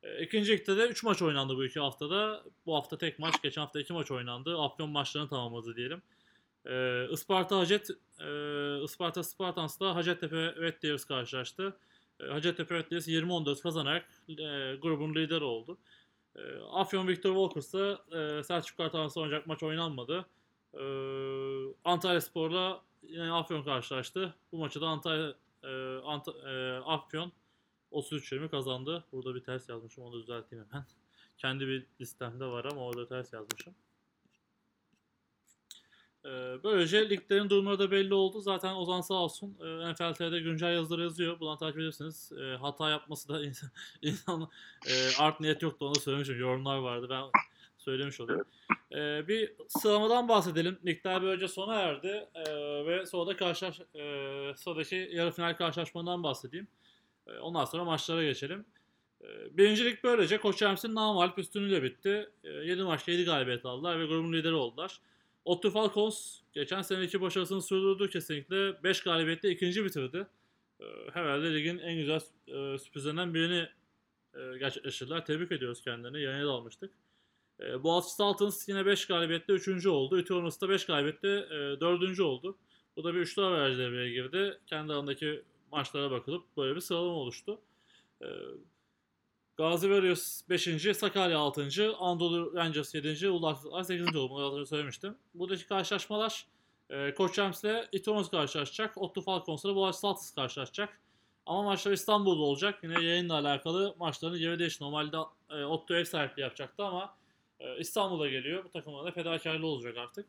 E, 0.02 0.22
ikinci 0.22 0.52
ligde 0.52 0.76
de 0.76 0.86
3 0.86 1.02
maç 1.02 1.22
oynandı 1.22 1.56
bu 1.56 1.64
iki 1.64 1.80
haftada. 1.80 2.44
Bu 2.66 2.74
hafta 2.76 2.98
tek 2.98 3.18
maç, 3.18 3.42
geçen 3.42 3.60
hafta 3.60 3.80
2 3.80 3.92
maç 3.92 4.10
oynandı. 4.10 4.58
Afyon 4.58 4.90
maçlarını 4.90 5.28
tamamladı 5.28 5.76
diyelim. 5.76 6.02
E, 6.66 7.06
Isparta 7.12 7.58
Hacet, 7.58 7.90
e, 8.20 8.28
Isparta 8.84 9.22
Spartans'la 9.22 9.94
Hacettepe 9.94 10.36
Red 10.36 10.82
Devils 10.82 11.04
karşılaştı. 11.04 11.76
E, 12.20 12.24
Hacettepe 12.24 12.74
Red 12.74 12.90
Devils 12.90 13.08
20-14 13.08 13.62
kazanarak 13.62 14.08
e, 14.28 14.34
grubun 14.82 15.14
lideri 15.14 15.44
oldu. 15.44 15.78
E, 16.36 16.40
Afyon 16.72 17.08
Victor 17.08 17.30
Walkers'ta 17.30 18.04
e, 18.18 18.42
Selçuk 18.42 18.76
Kartal'la 18.76 19.20
oynayacak 19.20 19.46
maç 19.46 19.62
oynanmadı. 19.62 20.26
E, 20.74 20.82
Antalya 21.84 22.20
Spor'la 22.20 22.82
yine 23.02 23.32
Afyon 23.32 23.62
karşılaştı. 23.62 24.34
Bu 24.52 24.58
maçı 24.58 24.80
da 24.80 24.86
Antalya 24.86 25.34
e, 25.62 25.68
Ant- 26.04 26.48
e, 26.48 26.80
Afyon 26.84 27.32
33-20 27.92 28.48
kazandı. 28.48 29.04
Burada 29.12 29.34
bir 29.34 29.44
ters 29.44 29.68
yazmışım. 29.68 30.04
Onu 30.04 30.22
düzelteyim 30.22 30.64
hemen. 30.70 30.86
Kendi 31.38 31.66
bir 31.66 31.86
listemde 32.00 32.44
var 32.44 32.64
ama 32.64 32.80
orada 32.80 33.08
ters 33.08 33.32
yazmışım. 33.32 33.74
E, 36.24 36.28
böylece 36.64 37.10
liglerin 37.10 37.50
durumları 37.50 37.78
da 37.78 37.90
belli 37.90 38.14
oldu. 38.14 38.40
Zaten 38.40 38.74
Ozan 38.74 39.00
sağ 39.00 39.14
olsun 39.14 39.56
e, 39.60 39.92
NFL 39.92 40.14
TR'de 40.14 40.40
güncel 40.40 40.72
yazıları 40.72 41.02
yazıyor. 41.02 41.40
Buradan 41.40 41.58
takip 41.58 41.80
edersiniz. 41.80 42.32
E, 42.32 42.56
hata 42.56 42.90
yapması 42.90 43.28
da 43.28 43.44
insan, 43.44 43.70
insan 44.02 44.48
e, 44.86 45.16
art 45.18 45.40
niyet 45.40 45.62
yoktu 45.62 45.86
onu 45.86 45.94
söylemişim. 45.94 46.40
Yorumlar 46.40 46.78
vardı. 46.78 47.06
Ben 47.10 47.22
söylemiş 47.80 48.20
olayım. 48.20 48.44
E, 48.92 49.28
bir 49.28 49.52
sıralamadan 49.68 50.28
bahsedelim. 50.28 50.78
Ligler 50.86 51.22
böylece 51.22 51.48
sona 51.48 51.74
erdi. 51.74 52.28
E, 52.34 52.44
ve 52.86 53.06
sonra 53.06 53.26
da 53.26 53.36
karşılaş, 53.36 53.80
e, 53.80 54.52
sıradaki 54.56 55.10
yarı 55.12 55.30
final 55.30 55.56
karşılaşmadan 55.56 56.22
bahsedeyim. 56.22 56.68
E, 57.26 57.38
ondan 57.38 57.64
sonra 57.64 57.84
maçlara 57.84 58.24
geçelim. 58.24 58.64
E, 59.22 59.56
birincilik 59.56 60.04
böylece 60.04 60.38
Koç 60.38 60.62
Rams'in 60.62 60.94
namalip 60.94 61.38
üstünlüğüyle 61.38 61.82
bitti. 61.82 62.30
E, 62.44 62.48
7 62.48 62.82
maçta 62.82 63.12
7 63.12 63.24
galibiyet 63.24 63.66
aldılar 63.66 64.00
ve 64.00 64.06
grubun 64.06 64.32
lideri 64.32 64.54
oldular. 64.54 65.00
Otto 65.44 65.70
Falcons 65.70 66.40
geçen 66.52 66.82
seneki 66.82 67.20
başarısını 67.20 67.62
sürdürdü 67.62 68.10
kesinlikle. 68.10 68.82
5 68.82 69.02
galibiyetle 69.02 69.50
ikinci 69.50 69.84
bitirdi. 69.84 70.26
E, 70.80 70.84
herhalde 71.12 71.54
ligin 71.54 71.78
en 71.78 71.96
güzel 71.96 72.20
e, 72.48 72.78
sürprizlerinden 72.78 73.34
birini 73.34 73.68
e, 74.34 74.58
gerçekleştirdiler. 74.58 75.26
Tebrik 75.26 75.52
ediyoruz 75.52 75.82
kendilerini. 75.82 76.22
Yayına 76.22 76.46
da 76.46 76.50
almıştık. 76.50 76.90
E, 77.60 77.82
Boğaziçi 77.82 78.14
Saltons 78.14 78.68
yine 78.68 78.86
5 78.86 79.06
galibiyetle 79.06 79.54
3. 79.54 79.86
oldu. 79.86 80.18
Ütü 80.18 80.34
da 80.34 80.68
5 80.68 80.86
galibiyetle 80.86 81.38
e, 81.38 81.80
4. 81.80 82.20
oldu. 82.20 82.56
Bu 82.96 83.04
da 83.04 83.14
bir 83.14 83.20
üçlü 83.20 83.42
averaj 83.42 83.78
devreye 83.78 84.10
girdi. 84.10 84.58
Kendi 84.66 84.92
arasındaki 84.92 85.42
maçlara 85.72 86.10
bakılıp 86.10 86.56
böyle 86.56 86.74
bir 86.76 86.80
sıralama 86.80 87.14
oluştu. 87.14 87.60
E, 88.22 88.26
Gazi 89.56 89.86
Warriors 89.86 90.42
5. 90.48 90.96
Sakarya 90.96 91.38
6. 91.38 91.68
Anadolu 91.98 92.54
Rangers 92.54 92.94
7. 92.94 93.28
Uludağ 93.28 93.84
8. 93.84 94.16
oldu. 94.16 94.30
Bunu 94.30 94.56
önce 94.56 94.66
söylemiştim. 94.66 95.16
Buradaki 95.34 95.66
karşılaşmalar 95.66 96.46
e, 96.90 97.14
Koç 97.14 97.38
Rams 97.38 97.64
ile 97.64 97.88
Itonos 97.92 98.30
karşılaşacak. 98.30 98.98
Otto 98.98 99.20
Falcons 99.20 99.64
ile 99.64 99.74
Boğaziçi 99.74 100.00
Saltons 100.00 100.34
karşılaşacak. 100.34 101.00
Ama 101.46 101.62
maçlar 101.62 101.92
İstanbul'da 101.92 102.42
olacak. 102.42 102.78
Yine 102.82 103.04
yayınla 103.04 103.34
alakalı 103.34 103.94
maçların 103.98 104.36
yeri 104.36 104.58
değişti. 104.58 104.84
Normalde 104.84 105.16
e, 105.50 105.64
Otto 105.64 105.94
ev 105.94 106.04
sahipliği 106.04 106.42
yapacaktı 106.42 106.84
ama 106.84 107.14
İstanbul'a 107.78 108.28
geliyor. 108.28 108.64
Bu 108.64 108.70
takımlara 108.70 109.06
da 109.06 109.10
fedakarlığı 109.10 109.66
olacak 109.66 109.96
artık. 109.96 110.26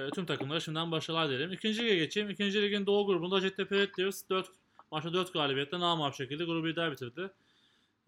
E, 0.00 0.10
tüm 0.10 0.26
takımlara 0.26 0.60
şimdiden 0.60 0.90
başarılar 0.90 1.28
dilerim. 1.28 1.52
İkinci 1.52 1.84
lige 1.84 1.96
geçeyim. 1.96 2.30
İkinci 2.30 2.62
ligin 2.62 2.86
doğu 2.86 3.06
grubunda 3.06 3.36
Hacettepe 3.36 3.76
Red 3.76 3.90
Devils 3.98 4.22
4 4.30 4.48
maçta 4.90 5.12
4 5.12 5.32
galibiyetle 5.32 5.80
namağlup 5.80 6.14
şekilde 6.14 6.44
grubu 6.44 6.68
lider 6.68 6.92
bitirdi. 6.92 7.30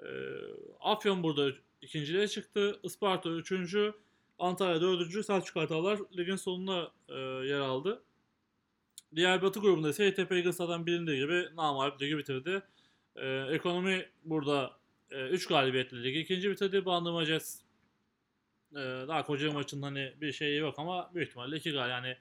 E, 0.00 0.08
Afyon 0.80 1.22
burada 1.22 1.52
ikinciliğe 1.82 2.28
çıktı. 2.28 2.80
Isparta 2.82 3.30
üçüncü. 3.30 3.94
Antalya 4.38 4.80
dördüncü. 4.80 5.22
Selçuk 5.22 5.54
Kartallar 5.54 5.98
ligin 6.16 6.36
sonuna 6.36 6.90
e, 7.08 7.18
yer 7.46 7.60
aldı. 7.60 8.02
Diğer 9.16 9.42
batı 9.42 9.60
grubunda 9.60 9.88
ise 9.88 10.10
HTP 10.10 10.32
Eagles'tan 10.32 10.86
bilindiği 10.86 11.18
gibi 11.18 11.48
namağlup 11.56 12.02
ligi 12.02 12.18
bitirdi. 12.18 12.62
E, 13.16 13.26
ekonomi 13.50 14.08
burada 14.24 14.77
3 15.10 15.44
e, 15.44 15.48
galibiyetle 15.48 16.02
ligi 16.02 16.20
ikinci 16.20 16.50
bitirdi. 16.50 16.84
Bandırma 16.84 17.24
Jets 17.24 17.60
e, 18.72 18.76
daha 18.78 19.24
koca 19.24 19.52
maçında 19.52 19.86
hani 19.86 20.12
bir 20.20 20.32
şey 20.32 20.56
yok 20.56 20.74
ama 20.78 21.10
büyük 21.14 21.28
ihtimalle 21.28 21.56
2 21.56 21.72
gal 21.72 21.90
yani 21.90 22.16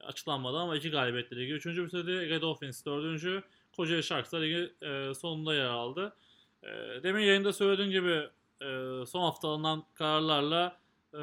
açıklanmadı 0.00 0.56
ama 0.56 0.76
2 0.76 0.90
galibiyetle 0.90 1.36
ligi 1.36 1.52
üçüncü 1.52 1.86
bitirdi. 1.86 2.10
Ege 2.10 2.40
Dolphins 2.40 2.86
dördüncü. 2.86 3.42
Kocaeli 3.76 4.02
Sharks 4.02 4.32
da 4.32 4.38
ligi 4.38 4.72
e, 4.82 5.14
sonunda 5.14 5.54
yer 5.54 5.64
aldı. 5.64 6.16
E, 6.62 6.68
demin 7.02 7.22
yayında 7.22 7.52
söylediğim 7.52 7.90
gibi 7.90 8.28
e, 8.60 8.66
son 9.06 9.22
hafta 9.22 9.48
alınan 9.48 9.84
kararlarla 9.94 10.76
e, 11.14 11.18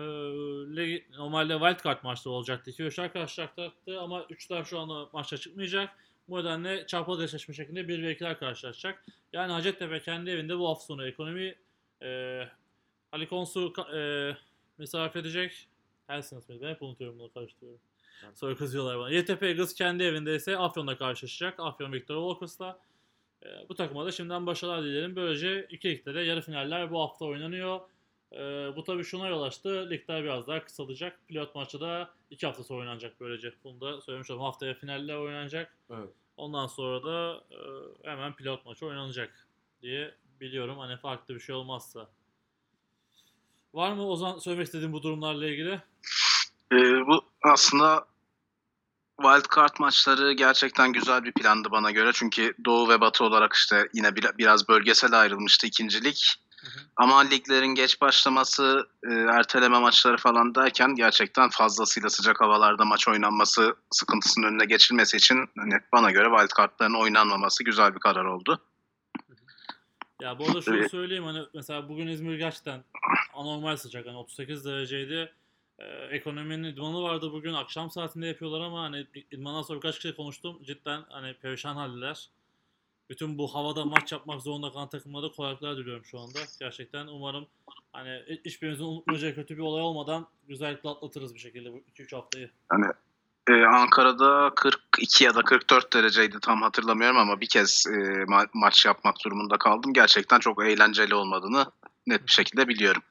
ligi, 0.75 1.07
normalde 1.17 1.53
wildcard 1.53 2.03
maçları 2.03 2.33
olacaktı. 2.33 2.71
İki 2.71 2.83
üçler 2.83 3.13
karşılaşacaktı 3.13 3.99
ama 3.99 4.25
üçler 4.29 4.63
şu 4.63 4.79
anda 4.79 5.09
maçta 5.13 5.37
çıkmayacak. 5.37 5.89
Bu 6.29 6.39
nedenle 6.39 6.87
çarpılı 6.87 7.23
eşleşme 7.23 7.53
şeklinde 7.53 7.87
1 7.87 8.03
ve 8.03 8.13
2'ler 8.13 8.39
karşılaşacak. 8.39 9.05
Yani 9.33 9.51
Hacettepe 9.51 9.99
kendi 9.99 10.29
evinde 10.29 10.59
bu 10.59 10.69
hafta 10.69 10.85
sonu 10.85 11.07
ekonomi 11.07 11.55
e, 12.01 12.41
Ali 13.11 13.27
Konsu 13.27 13.73
e, 13.95 14.31
misafir 14.77 15.19
edecek. 15.19 15.67
Helsiniz 16.07 16.49
miydi? 16.49 16.61
Ben 16.63 16.69
hep 16.69 16.81
unutuyorum 16.81 17.19
bunu 17.19 17.33
karıştırıyorum. 17.33 17.81
Evet. 18.23 18.37
Sonra 18.37 18.55
kızıyorlar 18.55 18.99
bana. 18.99 19.11
YTP 19.11 19.43
Eagles 19.43 19.73
kendi 19.73 20.03
evinde 20.03 20.35
ise 20.35 20.57
Afyon'da 20.57 20.97
karşılaşacak. 20.97 21.59
Afyon 21.59 21.93
Victor 21.93 22.15
Walkers'la. 22.15 22.79
E, 23.43 23.69
bu 23.69 23.75
takıma 23.75 24.05
da 24.05 24.11
şimdiden 24.11 24.45
başarılar 24.45 24.83
dilerim. 24.83 25.15
Böylece 25.15 25.67
iki 25.69 25.89
ligde 25.89 26.13
de 26.13 26.19
yarı 26.19 26.41
finaller 26.41 26.91
bu 26.91 26.99
hafta 26.99 27.25
oynanıyor. 27.25 27.79
E, 28.31 28.37
bu 28.75 28.83
tabii 28.83 29.03
şuna 29.03 29.27
yol 29.27 29.41
açtı. 29.41 29.89
Ligler 29.89 30.23
biraz 30.23 30.47
daha 30.47 30.65
kısalacak. 30.65 31.27
Pilot 31.27 31.55
maçı 31.55 31.81
da 31.81 32.09
iki 32.29 32.47
hafta 32.47 32.63
sonra 32.63 32.79
oynanacak 32.79 33.19
böylece. 33.19 33.53
Bunu 33.63 33.81
da 33.81 34.01
söylemiş 34.01 34.31
oldum. 34.31 34.43
Haftaya 34.43 34.73
finaller 34.73 35.15
oynanacak. 35.15 35.77
Evet. 35.89 36.09
Ondan 36.37 36.67
sonra 36.67 37.03
da 37.03 37.43
e, 37.51 37.57
hemen 38.09 38.33
pilot 38.33 38.65
maçı 38.65 38.85
oynanacak 38.85 39.47
diye 39.81 40.15
biliyorum. 40.41 40.77
Hani 40.79 40.97
farklı 40.97 41.35
bir 41.35 41.39
şey 41.39 41.55
olmazsa. 41.55 42.09
Var 43.73 43.91
mı 43.91 44.07
Ozan 44.07 44.39
söylemek 44.39 44.65
istediğin 44.65 44.93
bu 44.93 45.03
durumlarla 45.03 45.47
ilgili? 45.47 45.81
Ee, 46.71 47.07
bu 47.07 47.21
aslında 47.43 48.05
wildcard 49.21 49.79
maçları 49.79 50.33
gerçekten 50.33 50.93
güzel 50.93 51.23
bir 51.23 51.31
plandı 51.31 51.71
bana 51.71 51.91
göre. 51.91 52.11
Çünkü 52.13 52.53
Doğu 52.65 52.89
ve 52.89 53.01
Batı 53.01 53.23
olarak 53.23 53.53
işte 53.53 53.89
yine 53.93 54.15
bir, 54.15 54.25
biraz 54.37 54.69
bölgesel 54.69 55.19
ayrılmıştı 55.19 55.67
ikincilik. 55.67 56.35
Hı. 56.61 56.79
Ama 56.95 57.19
liglerin 57.19 57.75
geç 57.75 58.01
başlaması, 58.01 58.87
e, 59.09 59.13
erteleme 59.13 59.79
maçları 59.79 60.17
falan 60.17 60.55
derken 60.55 60.95
gerçekten 60.95 61.49
fazlasıyla 61.49 62.09
sıcak 62.09 62.41
havalarda 62.41 62.85
maç 62.85 63.07
oynanması 63.07 63.75
sıkıntısının 63.91 64.47
önüne 64.47 64.65
geçilmesi 64.65 65.17
için 65.17 65.49
hani 65.57 65.73
bana 65.93 66.11
göre 66.11 66.27
wildcardların 66.37 67.01
oynanmaması 67.01 67.63
güzel 67.63 67.95
bir 67.95 67.99
karar 67.99 68.25
oldu. 68.25 68.61
Ya 70.21 70.39
bu 70.39 70.45
arada 70.45 70.61
şunu 70.61 70.89
söyleyeyim 70.89 71.23
hani 71.23 71.45
mesela 71.53 71.89
bugün 71.89 72.07
İzmir 72.07 72.37
gerçekten 72.37 72.83
anormal 73.33 73.77
sıcak 73.77 74.07
hani 74.07 74.17
38 74.17 74.65
dereceydi. 74.65 75.33
Ee, 75.79 75.85
ekonominin 75.85 76.63
idmanı 76.63 77.01
vardı 77.01 77.31
bugün 77.31 77.53
akşam 77.53 77.91
saatinde 77.91 78.27
yapıyorlar 78.27 78.61
ama 78.61 78.83
hani 78.83 79.07
idmandan 79.31 79.61
sonra 79.61 79.77
birkaç 79.77 79.95
kişi 79.95 80.15
konuştum 80.15 80.63
cidden 80.63 81.05
hani 81.09 81.33
perişan 81.33 81.75
haldeler. 81.75 82.29
Bütün 83.09 83.37
bu 83.37 83.55
havada 83.55 83.85
maç 83.85 84.11
yapmak 84.11 84.41
zorunda 84.41 84.71
kalan 84.71 84.89
takımlara 84.89 85.31
kolaylıklar 85.31 85.77
diliyorum 85.77 86.05
şu 86.05 86.19
anda. 86.19 86.39
Gerçekten 86.59 87.07
umarım 87.07 87.47
hani 87.93 88.39
hiçbirimizin 88.45 88.83
unutmayacağı 88.83 89.35
kötü 89.35 89.57
bir 89.57 89.61
olay 89.61 89.81
olmadan 89.81 90.27
güzellikle 90.47 90.89
atlatırız 90.89 91.33
bir 91.33 91.39
şekilde 91.39 91.73
bu 91.73 91.77
2-3 91.77 92.15
haftayı. 92.15 92.49
Hani 92.69 92.85
ee, 93.49 93.65
Ankara'da 93.65 94.51
42 94.55 95.23
ya 95.23 95.35
da 95.35 95.41
44 95.41 95.93
dereceydi 95.93 96.37
tam 96.41 96.61
hatırlamıyorum 96.61 97.17
ama 97.17 97.41
bir 97.41 97.47
kez 97.47 97.85
e, 97.87 97.91
ma- 98.23 98.49
maç 98.53 98.85
yapmak 98.85 99.15
durumunda 99.25 99.57
kaldım. 99.57 99.93
Gerçekten 99.93 100.39
çok 100.39 100.65
eğlenceli 100.65 101.15
olmadığını 101.15 101.65
net 102.07 102.27
bir 102.27 102.31
şekilde 102.31 102.67
biliyorum. 102.67 103.01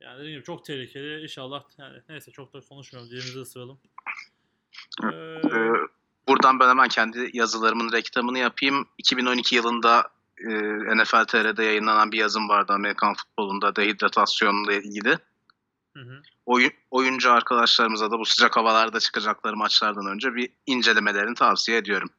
Yani 0.00 0.18
dediğim 0.18 0.34
gibi 0.34 0.44
çok 0.44 0.64
tehlikeli. 0.64 1.22
İnşallah 1.22 1.62
yani 1.78 1.98
neyse 2.08 2.30
çok 2.30 2.52
da 2.52 2.60
konuşmuyorum. 2.60 3.10
Dilimizi 3.10 3.38
ısıralım. 3.38 3.78
Ee, 5.02 5.06
ee, 5.06 5.72
buradan 6.28 6.60
ben 6.60 6.68
hemen 6.68 6.88
kendi 6.88 7.30
yazılarımın 7.32 7.92
reklamını 7.92 8.38
yapayım. 8.38 8.88
2012 8.98 9.56
yılında 9.56 10.08
e, 10.38 10.48
NFL 10.96 11.24
TR'de 11.24 11.64
yayınlanan 11.64 12.12
bir 12.12 12.18
yazım 12.18 12.48
vardı 12.48 12.72
Amerikan 12.72 13.14
futbolunda 13.14 13.76
dehidratasyonla 13.76 14.72
ilgili. 14.72 15.18
Hı 15.96 16.00
hı. 16.00 16.22
Oyun, 16.46 16.72
oyuncu 16.90 17.32
arkadaşlarımıza 17.32 18.10
da 18.10 18.18
bu 18.18 18.24
sıcak 18.24 18.56
havalarda 18.56 19.00
çıkacakları 19.00 19.56
maçlardan 19.56 20.06
önce 20.06 20.34
bir 20.34 20.50
incelemelerini 20.66 21.34
tavsiye 21.34 21.78
ediyorum. 21.78 22.10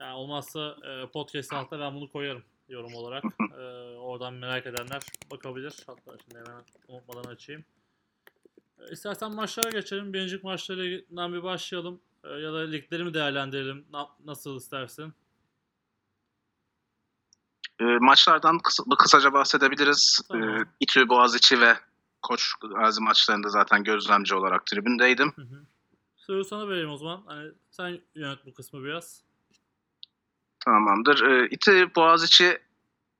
Yani 0.00 0.14
olmazsa 0.14 0.76
e, 0.82 1.06
podcast 1.06 1.52
altına 1.52 1.80
ben 1.80 1.94
bunu 1.94 2.12
koyarım 2.12 2.42
yorum 2.68 2.94
olarak. 2.94 3.24
e, 3.58 3.62
oradan 3.96 4.34
merak 4.34 4.66
edenler 4.66 5.02
bakabilir. 5.30 5.74
Hatta 5.86 6.16
şimdi 6.24 6.44
hemen 6.48 6.62
unutmadan 6.88 7.30
açayım. 7.30 7.64
E, 8.78 8.92
istersen 8.92 9.34
maçlara 9.34 9.70
geçelim. 9.70 10.12
Birincilik 10.12 10.44
maçlarından 10.44 11.32
bir 11.32 11.42
başlayalım. 11.42 12.00
E, 12.24 12.28
ya 12.28 12.52
da 12.52 12.58
ligleri 12.58 13.04
mi 13.04 13.14
değerlendirelim? 13.14 13.86
Na, 13.92 14.08
nasıl 14.24 14.56
istersin? 14.56 15.14
E, 17.80 17.84
maçlardan 17.84 18.58
kısa, 18.58 18.82
kısaca 18.98 19.32
bahsedebiliriz. 19.32 20.20
Tamam. 20.28 20.48
E, 20.48 20.64
İTÜ, 20.80 21.08
Boğaziçi 21.08 21.60
ve 21.60 21.78
Koç 22.22 22.52
Gazi 22.74 23.02
maçlarında 23.02 23.48
zaten 23.48 23.84
gözlemci 23.84 24.34
olarak 24.34 24.66
tribündeydim. 24.66 25.32
Hı 25.36 25.42
hı. 25.42 25.64
Sözü 26.16 26.48
sana 26.48 26.68
vereyim 26.68 26.90
o 26.90 26.96
zaman. 26.96 27.22
Hani 27.26 27.52
sen 27.70 28.00
yönet 28.14 28.46
bu 28.46 28.54
kısmı 28.54 28.84
biraz. 28.84 29.22
Tamamdır. 30.64 31.22
E, 31.22 31.48
İTÜ, 31.50 31.94
Boğaziçi 31.96 32.58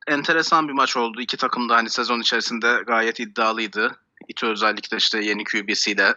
enteresan 0.06 0.68
bir 0.68 0.72
maç 0.72 0.96
oldu. 0.96 1.20
İki 1.20 1.36
takım 1.36 1.68
da 1.68 1.76
hani 1.76 1.90
sezon 1.90 2.20
içerisinde 2.20 2.82
gayet 2.86 3.20
iddialıydı. 3.20 3.96
İTÜ 4.28 4.46
özellikle 4.46 4.96
işte 4.96 5.24
yeni 5.24 5.44
QB'siyle 5.44 6.14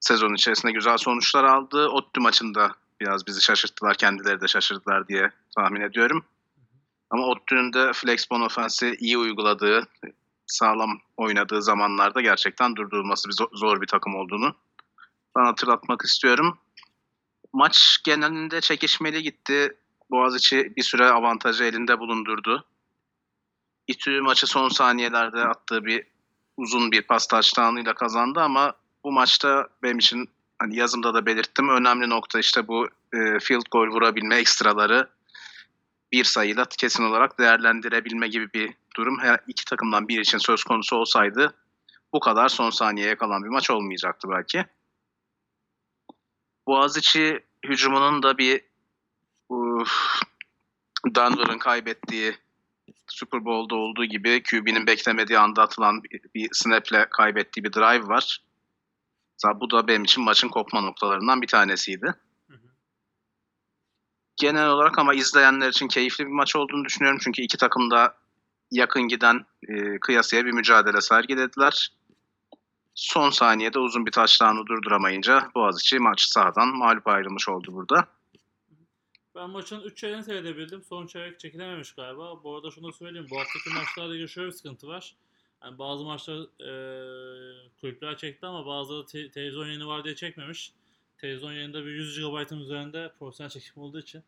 sezon 0.00 0.34
içerisinde 0.34 0.72
güzel 0.72 0.96
sonuçlar 0.96 1.44
aldı. 1.44 1.88
ODTÜ 1.88 2.20
maçında 2.20 2.72
biraz 3.00 3.26
bizi 3.26 3.42
şaşırttılar. 3.42 3.94
Kendileri 3.94 4.40
de 4.40 4.48
şaşırdılar 4.48 5.08
diye 5.08 5.30
tahmin 5.56 5.80
ediyorum. 5.80 6.24
Ama 7.10 7.26
ODTÜ'nün 7.26 7.72
de 7.72 7.92
Flexbone 7.92 8.44
ofensi 8.44 8.96
iyi 9.00 9.18
uyguladığı, 9.18 9.86
sağlam 10.46 11.00
oynadığı 11.16 11.62
zamanlarda 11.62 12.20
gerçekten 12.20 12.76
durdurulması 12.76 13.28
bir 13.28 13.34
zor 13.58 13.80
bir 13.80 13.86
takım 13.86 14.14
olduğunu 14.14 14.54
ben 15.38 15.44
hatırlatmak 15.44 16.02
istiyorum. 16.02 16.58
Maç 17.52 17.98
genelinde 18.04 18.60
çekişmeli 18.60 19.22
gitti. 19.22 19.76
Boğaziçi 20.10 20.72
bir 20.76 20.82
süre 20.82 21.10
avantajı 21.10 21.64
elinde 21.64 21.98
bulundurdu. 21.98 22.64
İTÜ 23.86 24.20
maçı 24.20 24.46
son 24.46 24.68
saniyelerde 24.68 25.44
attığı 25.44 25.84
bir 25.84 26.06
uzun 26.56 26.92
bir 26.92 27.02
pas 27.02 27.26
taştanıyla 27.26 27.94
kazandı 27.94 28.40
ama 28.40 28.72
bu 29.08 29.12
maçta 29.12 29.68
benim 29.82 29.98
için 29.98 30.30
hani 30.58 30.76
yazımda 30.76 31.14
da 31.14 31.26
belirttim 31.26 31.68
önemli 31.68 32.08
nokta 32.08 32.38
işte 32.38 32.68
bu 32.68 32.88
e, 33.12 33.38
field 33.38 33.62
goal 33.70 33.86
vurabilme 33.86 34.36
ekstraları 34.36 35.08
bir 36.12 36.24
sayıyla 36.24 36.64
kesin 36.64 37.04
olarak 37.04 37.38
değerlendirebilme 37.38 38.28
gibi 38.28 38.52
bir 38.52 38.74
durum 38.96 39.18
her 39.18 39.40
iki 39.46 39.64
takımdan 39.64 40.08
biri 40.08 40.20
için 40.20 40.38
söz 40.38 40.64
konusu 40.64 40.96
olsaydı 40.96 41.54
bu 42.12 42.20
kadar 42.20 42.48
son 42.48 42.70
saniyeye 42.70 43.16
kalan 43.16 43.44
bir 43.44 43.48
maç 43.48 43.70
olmayacaktı 43.70 44.28
belki. 44.30 44.66
Boğaziçi 46.66 47.40
hücumunun 47.64 48.22
da 48.22 48.38
bir 48.38 48.60
uf, 49.48 50.20
Denver'ın 51.06 51.58
kaybettiği 51.58 52.34
Super 53.06 53.44
Bowl'da 53.44 53.76
olduğu 53.76 54.04
gibi 54.04 54.42
QB'nin 54.42 54.86
beklemediği 54.86 55.38
anda 55.38 55.62
atılan 55.62 56.02
bir, 56.02 56.20
bir 56.34 56.48
snap'le 56.52 57.10
kaybettiği 57.10 57.64
bir 57.64 57.72
drive 57.72 58.08
var. 58.08 58.47
Mesela 59.38 59.60
bu 59.60 59.70
da 59.70 59.88
benim 59.88 60.04
için 60.04 60.24
maçın 60.24 60.48
kopma 60.48 60.80
noktalarından 60.80 61.42
bir 61.42 61.46
tanesiydi. 61.46 62.14
Hı 62.48 62.54
hı. 62.54 62.68
Genel 64.36 64.68
olarak 64.68 64.98
ama 64.98 65.14
izleyenler 65.14 65.68
için 65.68 65.88
keyifli 65.88 66.26
bir 66.26 66.30
maç 66.30 66.56
olduğunu 66.56 66.84
düşünüyorum. 66.84 67.20
Çünkü 67.22 67.42
iki 67.42 67.56
takım 67.56 67.90
da 67.90 68.14
yakın 68.70 69.02
giden 69.02 69.46
e, 69.68 70.00
kıyasıya 70.00 70.44
bir 70.44 70.52
mücadele 70.52 71.00
sergilediler. 71.00 71.92
Son 72.94 73.30
saniyede 73.30 73.78
uzun 73.78 74.06
bir 74.06 74.12
taşlarını 74.12 74.66
durduramayınca 74.66 75.50
Boğaziçi 75.54 75.98
maç 75.98 76.20
sahadan 76.20 76.68
mağlup 76.68 77.06
ayrılmış 77.06 77.48
oldu 77.48 77.68
burada. 77.72 78.08
Ben 79.34 79.50
maçın 79.50 79.80
3 79.80 79.98
çeyreğini 79.98 80.24
seyredebildim. 80.24 80.82
Son 80.82 81.06
çeyrek 81.06 81.40
çekilememiş 81.40 81.94
galiba. 81.94 82.42
Bu 82.44 82.56
arada 82.56 82.70
şunu 82.70 82.88
da 82.88 82.92
söyleyeyim. 82.92 83.26
Bu 83.30 83.38
haftaki 83.38 83.70
maçlarda 83.70 84.26
şöyle 84.26 84.46
bir 84.46 84.52
sıkıntı 84.52 84.88
var. 84.88 85.14
Yani 85.64 85.78
bazı 85.78 86.04
maçlar 86.04 86.36
e, 86.60 87.70
kulüpler 87.80 88.16
çekti 88.16 88.46
ama 88.46 88.66
bazıları 88.66 89.06
te- 89.06 89.30
televizyon 89.30 89.66
yayını 89.66 89.86
var 89.86 90.04
diye 90.04 90.14
çekmemiş. 90.14 90.72
Televizyon 91.18 91.52
yayında 91.52 91.84
bir 91.84 91.90
100 91.90 92.18
GB'ın 92.20 92.60
üzerinde 92.60 93.12
profesyonel 93.18 93.50
çekim 93.50 93.82
olduğu 93.82 93.98
için 93.98 94.22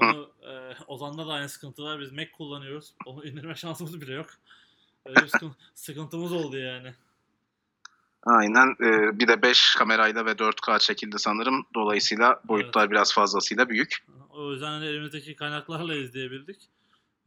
onu 0.00 0.30
e, 0.42 0.74
Ozan'da 0.86 1.26
da 1.26 1.32
aynı 1.32 1.48
sıkıntı 1.48 1.82
var. 1.84 2.00
Biz 2.00 2.12
Mac 2.12 2.30
kullanıyoruz. 2.32 2.94
Onu 3.06 3.24
indirme 3.26 3.54
şansımız 3.56 4.00
bile 4.00 4.12
yok. 4.12 4.26
Öyle 5.06 5.22
bir 5.22 5.28
sıkın- 5.28 5.56
sıkıntımız 5.74 6.32
oldu 6.32 6.56
yani. 6.58 6.94
Aynen. 8.22 8.68
e, 8.80 9.18
bir 9.18 9.28
de 9.28 9.42
5 9.42 9.74
kamerayla 9.74 10.26
ve 10.26 10.30
4K 10.30 10.78
çekildi 10.78 11.18
sanırım. 11.18 11.66
Dolayısıyla 11.74 12.40
boyutlar 12.44 12.90
biraz 12.90 13.14
fazlasıyla 13.14 13.68
büyük. 13.68 13.96
O 14.30 14.52
yüzden 14.52 14.66
hani 14.66 14.86
elimizdeki 14.86 15.36
kaynaklarla 15.36 15.94
izleyebildik. 15.94 16.56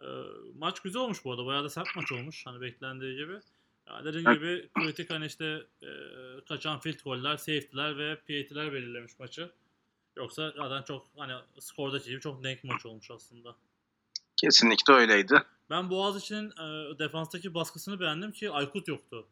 Ee, 0.03 0.07
maç 0.57 0.79
güzel 0.79 1.01
olmuş 1.01 1.25
bu 1.25 1.31
arada. 1.31 1.45
Bayağı 1.45 1.63
da 1.63 1.69
sert 1.69 1.95
maç 1.95 2.11
olmuş. 2.11 2.45
Hani 2.45 2.61
beklendiği 2.61 3.15
gibi. 3.15 3.39
Yani 3.89 4.05
dediğim 4.05 4.33
gibi 4.33 4.69
kritik 4.73 5.09
hani 5.09 5.25
işte 5.25 5.63
e, 5.83 5.89
kaçan 6.47 6.79
field 6.79 7.03
goller, 7.03 7.37
safety'ler 7.37 7.97
ve 7.97 8.15
PAT'ler 8.15 8.73
belirlemiş 8.73 9.19
maçı. 9.19 9.51
Yoksa 10.17 10.53
zaten 10.57 10.81
çok 10.81 11.07
hani 11.17 11.33
skordaki 11.59 12.09
gibi 12.09 12.21
çok 12.21 12.43
denk 12.43 12.63
maç 12.63 12.85
olmuş 12.85 13.11
aslında. 13.11 13.55
Kesinlikle 14.37 14.93
öyleydi. 14.93 15.43
Ben 15.69 15.89
Boğaziçi'nin 15.89 16.49
e, 16.49 16.99
defanstaki 16.99 17.53
baskısını 17.53 17.99
beğendim 17.99 18.31
ki 18.31 18.51
Aykut 18.51 18.87
yoktu. 18.87 19.27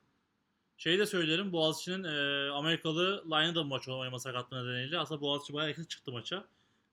Şeyi 0.78 1.00
de 1.00 1.06
söylerim 1.06 1.52
Boğaziçi'nin 1.52 2.04
e, 2.04 2.50
Amerikalı 2.50 3.24
Line'da 3.26 3.56
da 3.56 3.64
maç 3.64 3.88
oynama 3.88 4.20
sakatlığı 4.20 4.64
nedeniyle 4.64 5.00
aslında 5.00 5.22
Boğaziçi 5.22 5.54
bayağı 5.54 5.70
yakın 5.70 5.84
çıktı 5.84 6.12
maça. 6.12 6.46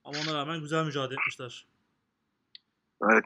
Ama 0.05 0.19
ona 0.19 0.35
rağmen 0.35 0.61
güzel 0.61 0.85
mücadele 0.85 1.21
etmişler. 1.21 1.67
Evet. 3.03 3.25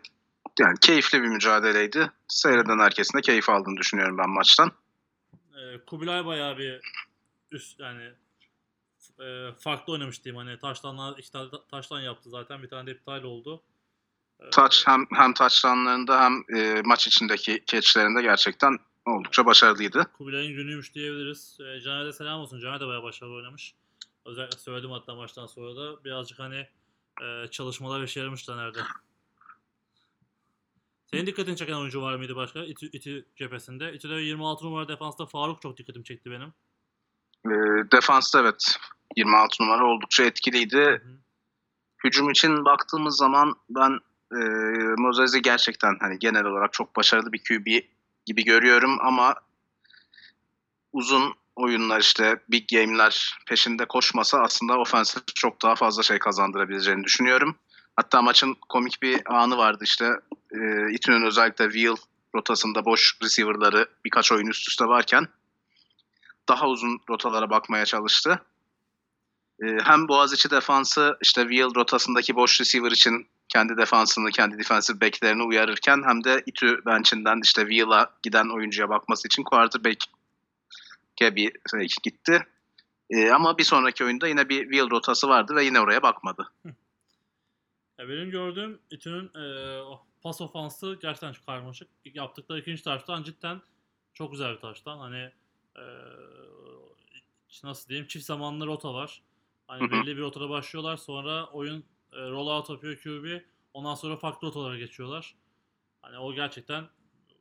Yani 0.60 0.74
keyifli 0.80 1.22
bir 1.22 1.28
mücadeleydi. 1.28 2.10
Seyreden 2.28 2.78
herkesin 2.78 3.18
de 3.18 3.22
keyif 3.22 3.48
aldığını 3.48 3.76
düşünüyorum 3.76 4.18
ben 4.18 4.30
maçtan. 4.30 4.72
e, 5.34 5.84
Kubilay 5.86 6.26
bayağı 6.26 6.58
bir 6.58 6.80
üst 7.50 7.80
yani 7.80 8.10
e, 9.20 9.52
farklı 9.58 9.92
oynamış 9.92 10.24
diyeyim 10.24 10.46
hani 10.46 10.58
taşlanlar 10.58 11.18
iki 11.18 11.32
tane 11.32 11.50
ta- 11.50 11.66
taşlan 11.66 12.00
yaptı 12.00 12.30
zaten 12.30 12.62
bir 12.62 12.68
tane 12.68 12.86
de 12.86 12.90
iptal 12.92 13.22
oldu. 13.22 13.62
E, 14.40 14.50
Taç 14.50 14.86
hem 14.86 15.06
hem 15.14 15.32
taçlanlarında 15.34 16.20
hem 16.24 16.56
e, 16.56 16.82
maç 16.84 17.06
içindeki 17.06 17.64
keçlerinde 17.64 18.22
gerçekten 18.22 18.78
oldukça 19.06 19.46
başarılıydı. 19.46 20.06
Kubilay'ın 20.18 20.52
günüymüş 20.52 20.94
diyebiliriz. 20.94 21.58
E, 21.60 21.80
Caner'e 21.80 22.12
selam 22.12 22.40
olsun. 22.40 22.60
Caner 22.60 22.80
de 22.80 22.86
bayağı 22.86 23.02
başarılı 23.02 23.34
oynamış. 23.34 23.74
Özellikle 24.26 24.58
söyledim 24.58 24.90
hatta 24.90 25.14
maçtan 25.14 25.46
sonra 25.46 25.76
da 25.76 26.04
birazcık 26.04 26.38
hani 26.38 26.66
e, 27.22 27.48
çalışmalar 27.50 28.02
işe 28.02 28.20
yaramış 28.20 28.46
Caner'de. 28.46 28.78
Senin 31.12 31.26
dikkatini 31.26 31.56
çeken 31.56 31.74
oyuncu 31.74 32.02
var 32.02 32.16
mıydı 32.16 32.36
başka? 32.36 32.64
İTÜ, 32.64 32.86
İTÜ 32.86 33.26
cephesinde. 33.36 33.92
İTÜ'de 33.92 34.14
26 34.14 34.64
numara 34.64 34.88
defansta 34.88 35.26
Faruk 35.26 35.62
çok 35.62 35.78
dikkatimi 35.78 36.04
çekti 36.04 36.30
benim. 36.30 36.52
E, 37.46 37.54
defansta 37.92 38.40
evet 38.40 38.76
26 39.16 39.62
numara 39.62 39.86
oldukça 39.86 40.24
etkiliydi. 40.24 40.76
Hı. 40.76 41.00
Hücum 42.04 42.30
için 42.30 42.64
baktığımız 42.64 43.16
zaman 43.16 43.54
ben 43.70 43.98
e, 44.32 44.40
Mozes'i 44.98 45.42
gerçekten 45.42 45.96
hani 46.00 46.18
genel 46.18 46.44
olarak 46.44 46.72
çok 46.72 46.96
başarılı 46.96 47.32
bir 47.32 47.42
QB 47.44 47.66
gibi 48.26 48.44
görüyorum 48.44 48.98
ama 49.00 49.34
uzun 50.92 51.34
oyunlar 51.56 52.00
işte 52.00 52.40
big 52.48 52.68
game'ler 52.72 53.38
peşinde 53.46 53.84
koşmasa 53.84 54.38
aslında 54.38 54.78
ofensif 54.78 55.22
çok 55.34 55.62
daha 55.62 55.74
fazla 55.74 56.02
şey 56.02 56.18
kazandırabileceğini 56.18 57.04
düşünüyorum. 57.04 57.56
Hatta 57.96 58.22
maçın 58.22 58.56
komik 58.68 59.02
bir 59.02 59.34
anı 59.34 59.56
vardı 59.56 59.84
işte 59.84 60.10
e, 60.52 60.92
İTÜ'nün 60.92 61.26
özellikle 61.26 61.64
wheel 61.64 61.96
rotasında 62.34 62.84
boş 62.84 63.18
receiver'ları 63.22 63.88
birkaç 64.04 64.32
oyun 64.32 64.46
üst 64.46 64.68
üste 64.68 64.84
varken 64.84 65.28
daha 66.48 66.68
uzun 66.68 67.00
rotalara 67.10 67.50
bakmaya 67.50 67.84
çalıştı. 67.84 68.42
E, 69.62 69.66
hem 69.84 70.08
Boğaziçi 70.08 70.50
defansı 70.50 71.18
işte 71.22 71.42
wheel 71.42 71.74
rotasındaki 71.74 72.36
boş 72.36 72.60
receiver 72.60 72.90
için 72.90 73.26
kendi 73.48 73.76
defansını, 73.76 74.30
kendi 74.30 74.58
defensive 74.58 75.00
back'lerini 75.00 75.42
uyarırken 75.42 76.02
hem 76.06 76.24
de 76.24 76.42
İTÜ 76.46 76.84
bench'inden 76.86 77.40
işte 77.44 77.62
wheel'a 77.62 78.10
giden 78.22 78.48
oyuncuya 78.48 78.88
bakması 78.88 79.28
için 79.28 79.42
quarterback'e 79.42 81.36
bir 81.36 81.52
şey 81.70 81.86
gitti. 82.02 82.46
E, 83.10 83.30
ama 83.30 83.58
bir 83.58 83.64
sonraki 83.64 84.04
oyunda 84.04 84.28
yine 84.28 84.48
bir 84.48 84.62
wheel 84.62 84.90
rotası 84.90 85.28
vardı 85.28 85.54
ve 85.56 85.64
yine 85.64 85.80
oraya 85.80 86.02
bakmadı. 86.02 86.50
Ya 88.02 88.08
benim 88.08 88.30
gördüğüm 88.30 88.80
İTÜ'nün 88.90 89.30
e, 89.34 89.80
pas 90.22 90.40
ofansı 90.40 90.98
gerçekten 91.02 91.32
çok 91.32 91.46
karmaşık. 91.46 91.88
Yaptıkları 92.04 92.60
ikinci 92.60 92.82
taştan 92.82 93.22
cidden 93.22 93.62
çok 94.14 94.30
güzel 94.32 94.54
bir 94.54 94.60
taştan. 94.60 94.98
Hani 94.98 95.30
e, 95.76 95.84
nasıl 97.64 97.88
diyeyim 97.88 98.08
çift 98.08 98.24
zamanlı 98.24 98.66
rota 98.66 98.94
var. 98.94 99.22
Hani 99.66 99.90
belli 99.90 100.16
bir 100.16 100.22
rotada 100.22 100.50
başlıyorlar 100.50 100.96
sonra 100.96 101.46
oyun 101.46 101.84
e, 102.12 102.30
roll 102.30 102.46
out 102.46 102.70
yapıyor 102.70 102.96
QB. 103.02 103.42
Ondan 103.74 103.94
sonra 103.94 104.16
farklı 104.16 104.48
rotalara 104.48 104.78
geçiyorlar. 104.78 105.34
Hani 106.02 106.18
o 106.18 106.34
gerçekten 106.34 106.88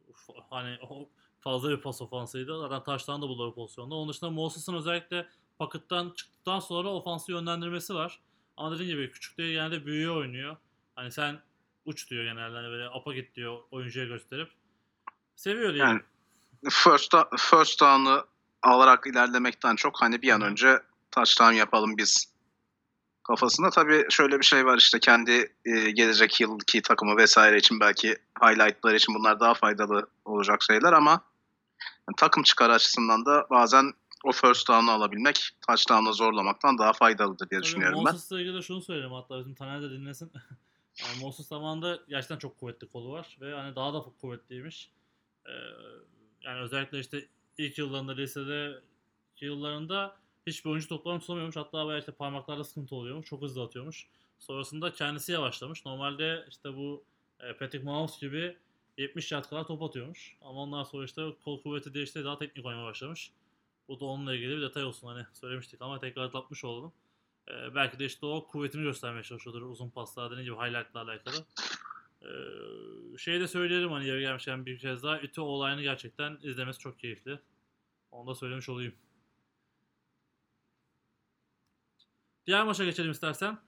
uf, 0.07 0.29
hani 0.49 0.77
o 0.89 1.09
fazla 1.39 1.69
bir 1.69 1.81
pas 1.81 2.01
ofansıydı. 2.01 2.59
Zaten 2.59 2.83
taştan 2.83 3.21
da 3.21 3.29
buldular 3.29 3.55
pozisyonda. 3.55 3.95
Onun 3.95 4.09
dışında 4.09 4.29
Moses'ın 4.29 4.73
özellikle 4.73 5.27
pocket'tan 5.57 6.09
çıktıktan 6.15 6.59
sonra 6.59 6.89
ofansı 6.89 7.31
yönlendirmesi 7.31 7.95
var. 7.95 8.19
Ama 8.61 8.75
gibi 8.75 9.11
küçükleri 9.11 9.51
genelde 9.51 9.85
büyüğe 9.85 10.11
oynuyor. 10.11 10.57
Hani 10.95 11.11
sen 11.11 11.39
uç 11.85 12.09
diyor 12.09 12.23
genelde 12.23 12.55
hani 12.55 12.67
böyle 12.67 12.89
apa 12.89 13.13
git 13.13 13.35
diyor 13.35 13.59
oyuncuya 13.71 14.05
gösterip. 14.05 14.51
Seviyor 15.35 15.73
diye. 15.73 15.83
Yani 15.83 16.01
first, 16.69 17.15
first 17.37 17.81
down'ı 17.81 18.25
alarak 18.61 19.07
ilerlemekten 19.07 19.75
çok 19.75 20.01
hani 20.01 20.21
bir 20.21 20.29
an 20.29 20.41
önce 20.41 20.79
touchdown 21.11 21.53
yapalım 21.53 21.97
biz 21.97 22.33
kafasında. 23.23 23.69
Tabii 23.69 24.05
şöyle 24.09 24.39
bir 24.39 24.45
şey 24.45 24.65
var 24.65 24.77
işte 24.77 24.99
kendi 24.99 25.53
e, 25.65 25.91
gelecek 25.91 26.41
yılki 26.41 26.81
takımı 26.81 27.17
vesaire 27.17 27.57
için 27.57 27.79
belki 27.79 28.15
highlightlar 28.41 28.93
için 28.93 29.15
bunlar 29.15 29.39
daha 29.39 29.53
faydalı 29.53 30.09
olacak 30.25 30.63
şeyler 30.63 30.93
ama 30.93 31.11
yani 31.81 32.15
takım 32.17 32.43
çıkarı 32.43 32.73
açısından 32.73 33.25
da 33.25 33.47
bazen 33.49 33.93
o 34.23 34.31
first 34.31 34.67
down'ı 34.67 34.91
alabilmek 34.91 35.49
touchdown'ı 35.67 36.13
zorlamaktan 36.13 36.77
daha 36.77 36.93
faydalıdır 36.93 37.49
diye 37.49 37.59
Tabii 37.59 37.67
düşünüyorum 37.67 38.05
ben. 38.05 38.13
Moses'la 38.13 38.41
ilgili 38.41 38.55
de 38.55 38.61
şunu 38.61 38.81
söyleyeyim 38.81 39.13
hatta 39.13 39.39
bizim 39.39 39.55
Taner 39.55 39.81
de 39.81 39.91
dinlesin. 39.91 40.31
yani 40.99 41.19
Moses 41.21 41.47
zamanında 41.47 41.99
gerçekten 42.09 42.37
çok 42.37 42.59
kuvvetli 42.59 42.87
kolu 42.87 43.11
var 43.11 43.37
ve 43.41 43.53
hani 43.53 43.75
daha 43.75 43.93
da 43.93 44.05
kuvvetliymiş. 44.21 44.91
Ee, 45.45 45.51
yani 46.41 46.59
özellikle 46.59 46.99
işte 46.99 47.27
ilk 47.57 47.77
yıllarında 47.77 48.11
lisede 48.11 48.81
yıllarında 49.41 50.15
hiçbir 50.47 50.69
oyuncu 50.69 50.87
toplarını 50.87 51.19
tutamıyormuş. 51.19 51.55
Hatta 51.55 51.85
bayağı 51.85 51.99
işte 51.99 52.11
parmaklarda 52.11 52.63
sıkıntı 52.63 52.95
oluyormuş. 52.95 53.25
Çok 53.25 53.41
hızlı 53.41 53.63
atıyormuş. 53.63 54.07
Sonrasında 54.39 54.93
kendisi 54.93 55.31
yavaşlamış. 55.31 55.85
Normalde 55.85 56.45
işte 56.49 56.75
bu 56.75 57.03
e, 57.39 57.53
Patrick 57.53 57.85
Mahomes 57.85 58.19
gibi 58.19 58.57
70 58.97 59.31
yard 59.31 59.45
kadar 59.45 59.63
top 59.63 59.83
atıyormuş. 59.83 60.37
Ama 60.41 60.59
ondan 60.59 60.83
sonra 60.83 61.05
işte 61.05 61.21
kol 61.43 61.61
kuvveti 61.61 61.93
değişti 61.93 62.25
daha 62.25 62.37
teknik 62.37 62.65
oynamaya 62.65 62.89
başlamış. 62.89 63.31
Bu 63.91 63.99
da 63.99 64.05
onunla 64.05 64.35
ilgili 64.35 64.57
bir 64.57 64.61
detay 64.61 64.83
olsun 64.83 65.07
hani 65.07 65.25
söylemiştik 65.33 65.81
ama 65.81 65.99
tekrar 65.99 66.23
atlatmış 66.23 66.63
oldum. 66.63 66.93
Ee, 67.49 67.75
belki 67.75 67.99
de 67.99 68.05
işte 68.05 68.25
o 68.25 68.47
kuvvetini 68.47 68.83
göstermeye 68.83 69.23
çalışıyordur 69.23 69.61
uzun 69.61 69.89
paslar 69.89 70.31
dediğim 70.31 70.53
gibi 70.53 70.65
highlight'la 70.65 71.01
alakalı. 71.01 71.45
Ee, 72.21 73.17
şey 73.17 73.39
de 73.39 73.47
söyleyelim 73.47 73.91
hani 73.91 74.07
yeri 74.07 74.21
gelmişken 74.21 74.65
bir 74.65 74.79
kez 74.79 75.03
daha 75.03 75.19
İTÜ 75.19 75.41
olayını 75.41 75.81
gerçekten 75.81 76.37
izlemesi 76.41 76.79
çok 76.79 76.99
keyifli. 76.99 77.39
Onu 78.11 78.29
da 78.29 78.35
söylemiş 78.35 78.69
olayım. 78.69 78.93
Diğer 82.47 82.63
maça 82.63 82.85
geçelim 82.85 83.11
istersen. 83.11 83.59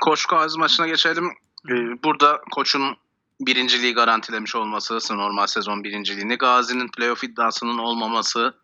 Koç 0.00 0.26
Gazi 0.26 0.58
maçına 0.58 0.86
geçelim. 0.86 1.30
Ee, 1.70 2.02
burada 2.04 2.40
koçun 2.50 2.96
birinciliği 3.40 3.94
garantilemiş 3.94 4.56
olması, 4.56 4.98
normal 5.10 5.46
sezon 5.46 5.84
birinciliğini, 5.84 6.38
Gazi'nin 6.38 6.88
playoff 6.88 7.24
iddiasının 7.24 7.78
olmaması, 7.78 8.54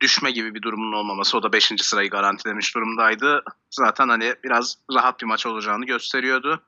düşme 0.00 0.30
gibi 0.30 0.54
bir 0.54 0.62
durumun 0.62 0.92
olmaması, 0.92 1.38
o 1.38 1.42
da 1.42 1.52
5. 1.52 1.72
sırayı 1.78 2.10
garantilemiş 2.10 2.74
durumdaydı. 2.74 3.42
Zaten 3.70 4.08
hani 4.08 4.34
biraz 4.44 4.78
rahat 4.94 5.20
bir 5.20 5.26
maç 5.26 5.46
olacağını 5.46 5.86
gösteriyordu. 5.86 6.62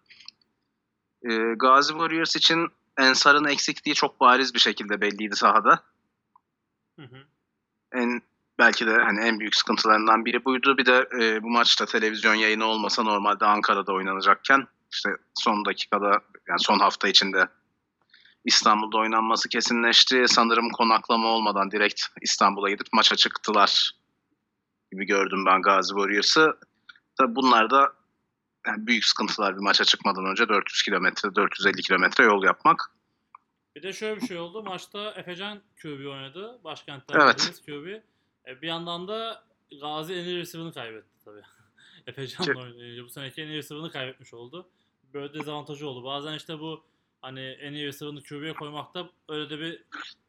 Ee, 1.23 1.37
Gazi 1.57 1.93
Warriors 1.93 2.37
için 2.37 2.69
Ensar'ın 2.99 3.45
eksikliği 3.45 3.95
çok 3.95 4.21
bariz 4.21 4.55
bir 4.55 4.59
şekilde 4.59 5.01
belliydi 5.01 5.37
sahada. 5.37 5.83
Hı 6.99 7.03
hı. 7.03 7.25
En 7.93 8.23
belki 8.59 8.87
de 8.87 8.95
hani 8.95 9.21
en 9.21 9.41
büyük 9.41 9.57
sıkıntılarından 9.57 10.25
biri 10.25 10.45
buydu. 10.45 10.79
Bir 10.79 10.87
de 10.87 11.09
e, 11.21 11.43
bu 11.43 11.51
maçta 11.51 11.87
televizyon 11.87 12.35
yayını 12.35 12.65
olmasa 12.65 13.03
normalde 13.03 13.45
Ankara'da 13.45 13.93
oynanacakken 13.93 14.67
işte 14.93 15.11
son 15.35 15.65
dakikada 15.65 16.21
yani 16.49 16.59
son 16.59 16.79
hafta 16.79 17.09
içinde 17.09 17.49
İstanbul'da 18.47 18.99
oynanması 18.99 19.49
kesinleşti. 19.49 20.25
Sanırım 20.29 20.71
konaklama 20.71 21.29
olmadan 21.29 21.71
direkt 21.71 22.03
İstanbul'a 22.23 22.71
gidip 22.71 22.87
maça 22.93 23.17
çıktılar 23.17 23.91
gibi 24.93 25.07
gördüm 25.07 25.45
ben 25.47 25.63
Gazi 25.63 25.89
Warriors'ı. 25.89 26.57
Tabi 27.19 27.35
bunlar 27.35 27.71
da 27.71 27.93
yani 28.67 28.87
büyük 28.87 29.05
sıkıntılar 29.05 29.57
bir 29.57 29.61
maça 29.63 29.85
çıkmadan 29.85 30.25
önce 30.27 30.49
400 30.49 30.83
kilometre, 30.83 31.35
450 31.35 31.83
kilometre 31.83 32.25
yol 32.25 32.45
yapmak. 32.45 32.93
Bir 33.77 33.83
de 33.83 33.93
şöyle 33.93 34.21
bir 34.21 34.27
şey 34.27 34.39
oldu. 34.39 34.63
Maçta 34.63 35.11
Efecan 35.11 35.61
QB 35.83 36.07
oynadı. 36.07 36.61
Başkentten 36.65 37.21
Evet. 37.21 37.63
QB. 37.67 37.87
E, 38.47 38.63
bir 38.63 38.69
yandan 38.69 39.09
da 39.09 39.45
Gazi 39.81 40.13
en 40.15 40.25
iyi 40.25 40.39
receiver'ını 40.39 40.73
kaybetti 40.73 41.25
tabii. 41.25 41.43
Efecan 42.07 42.45
Ki- 42.45 42.55
oynayınca 42.55 43.05
bu 43.05 43.09
seneki 43.09 43.43
en 43.43 43.47
iyi 43.47 43.57
receiver'ını 43.59 43.91
kaybetmiş 43.91 44.35
oldu. 44.35 44.69
Böyle 45.15 45.35
dezavantajı 45.35 45.89
oldu. 45.89 46.05
Bazen 46.05 46.35
işte 46.35 46.59
bu 46.59 46.85
hani 47.27 47.41
en 47.41 47.73
iyi 47.73 47.87
receiver'ını 47.87 48.23
QB'ye 48.23 48.55
koymakta 48.55 49.11
öyle 49.29 49.51
de 49.51 49.59
bir 49.59 49.85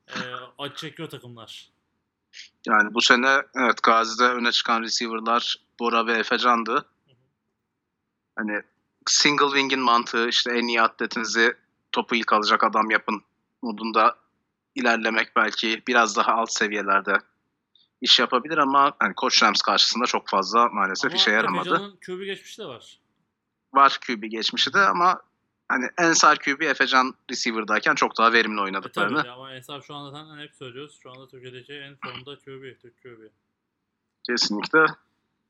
e, 0.07 0.17
acı 0.57 0.75
çekiyor 0.75 1.09
takımlar. 1.09 1.69
Yani 2.65 2.93
bu 2.93 3.01
sene 3.01 3.41
evet 3.55 3.83
Gazi'de 3.83 4.23
öne 4.23 4.51
çıkan 4.51 4.81
receiver'lar 4.81 5.55
Bora 5.79 6.07
ve 6.07 6.13
Efecan'dı. 6.13 6.85
Hani 8.35 8.61
single 9.05 9.45
wing'in 9.45 9.79
mantığı 9.79 10.27
işte 10.27 10.51
en 10.51 10.67
iyi 10.67 10.81
atletinizi 10.81 11.57
topu 11.91 12.15
ilk 12.15 12.33
alacak 12.33 12.63
adam 12.63 12.89
yapın 12.89 13.23
modunda 13.61 14.17
ilerlemek 14.75 15.35
belki 15.35 15.83
biraz 15.87 16.17
daha 16.17 16.33
alt 16.33 16.51
seviyelerde 16.51 17.17
iş 18.01 18.19
yapabilir 18.19 18.57
ama 18.57 18.93
hani 18.99 19.15
Koç 19.15 19.43
Rams 19.43 19.61
karşısında 19.61 20.05
çok 20.05 20.29
fazla 20.29 20.69
maalesef 20.69 21.11
Ama 21.11 21.15
işe 21.15 21.31
yaramadı. 21.31 21.69
Efecan'ın 21.69 21.97
QB 22.05 22.25
geçmişi 22.25 22.61
de 22.61 22.65
var. 22.65 22.99
Var 23.73 23.99
QB 24.07 24.23
geçmişi 24.23 24.73
de 24.73 24.79
ama 24.79 25.21
hani 25.69 25.89
Ensar 25.97 26.39
QB 26.39 26.61
Efecan 26.61 27.13
receiver'dayken 27.31 27.95
çok 27.95 28.17
daha 28.17 28.33
verimli 28.33 28.59
E, 28.59 28.63
oynadıklarını 28.63 29.17
tabii 29.17 29.29
ama 29.29 29.53
Ensar 29.53 29.81
şu 29.81 29.95
anda 29.95 30.11
zaten 30.11 30.43
hep 30.43 30.55
söylüyoruz. 30.55 30.99
Şu 31.03 31.11
anda 31.11 31.27
Türkiye'deki 31.27 31.73
en 31.73 31.95
formda 31.95 32.35
QB, 32.35 32.81
Türk 32.81 33.03
QB. 33.03 33.21
Kesinlikle. 34.27 34.85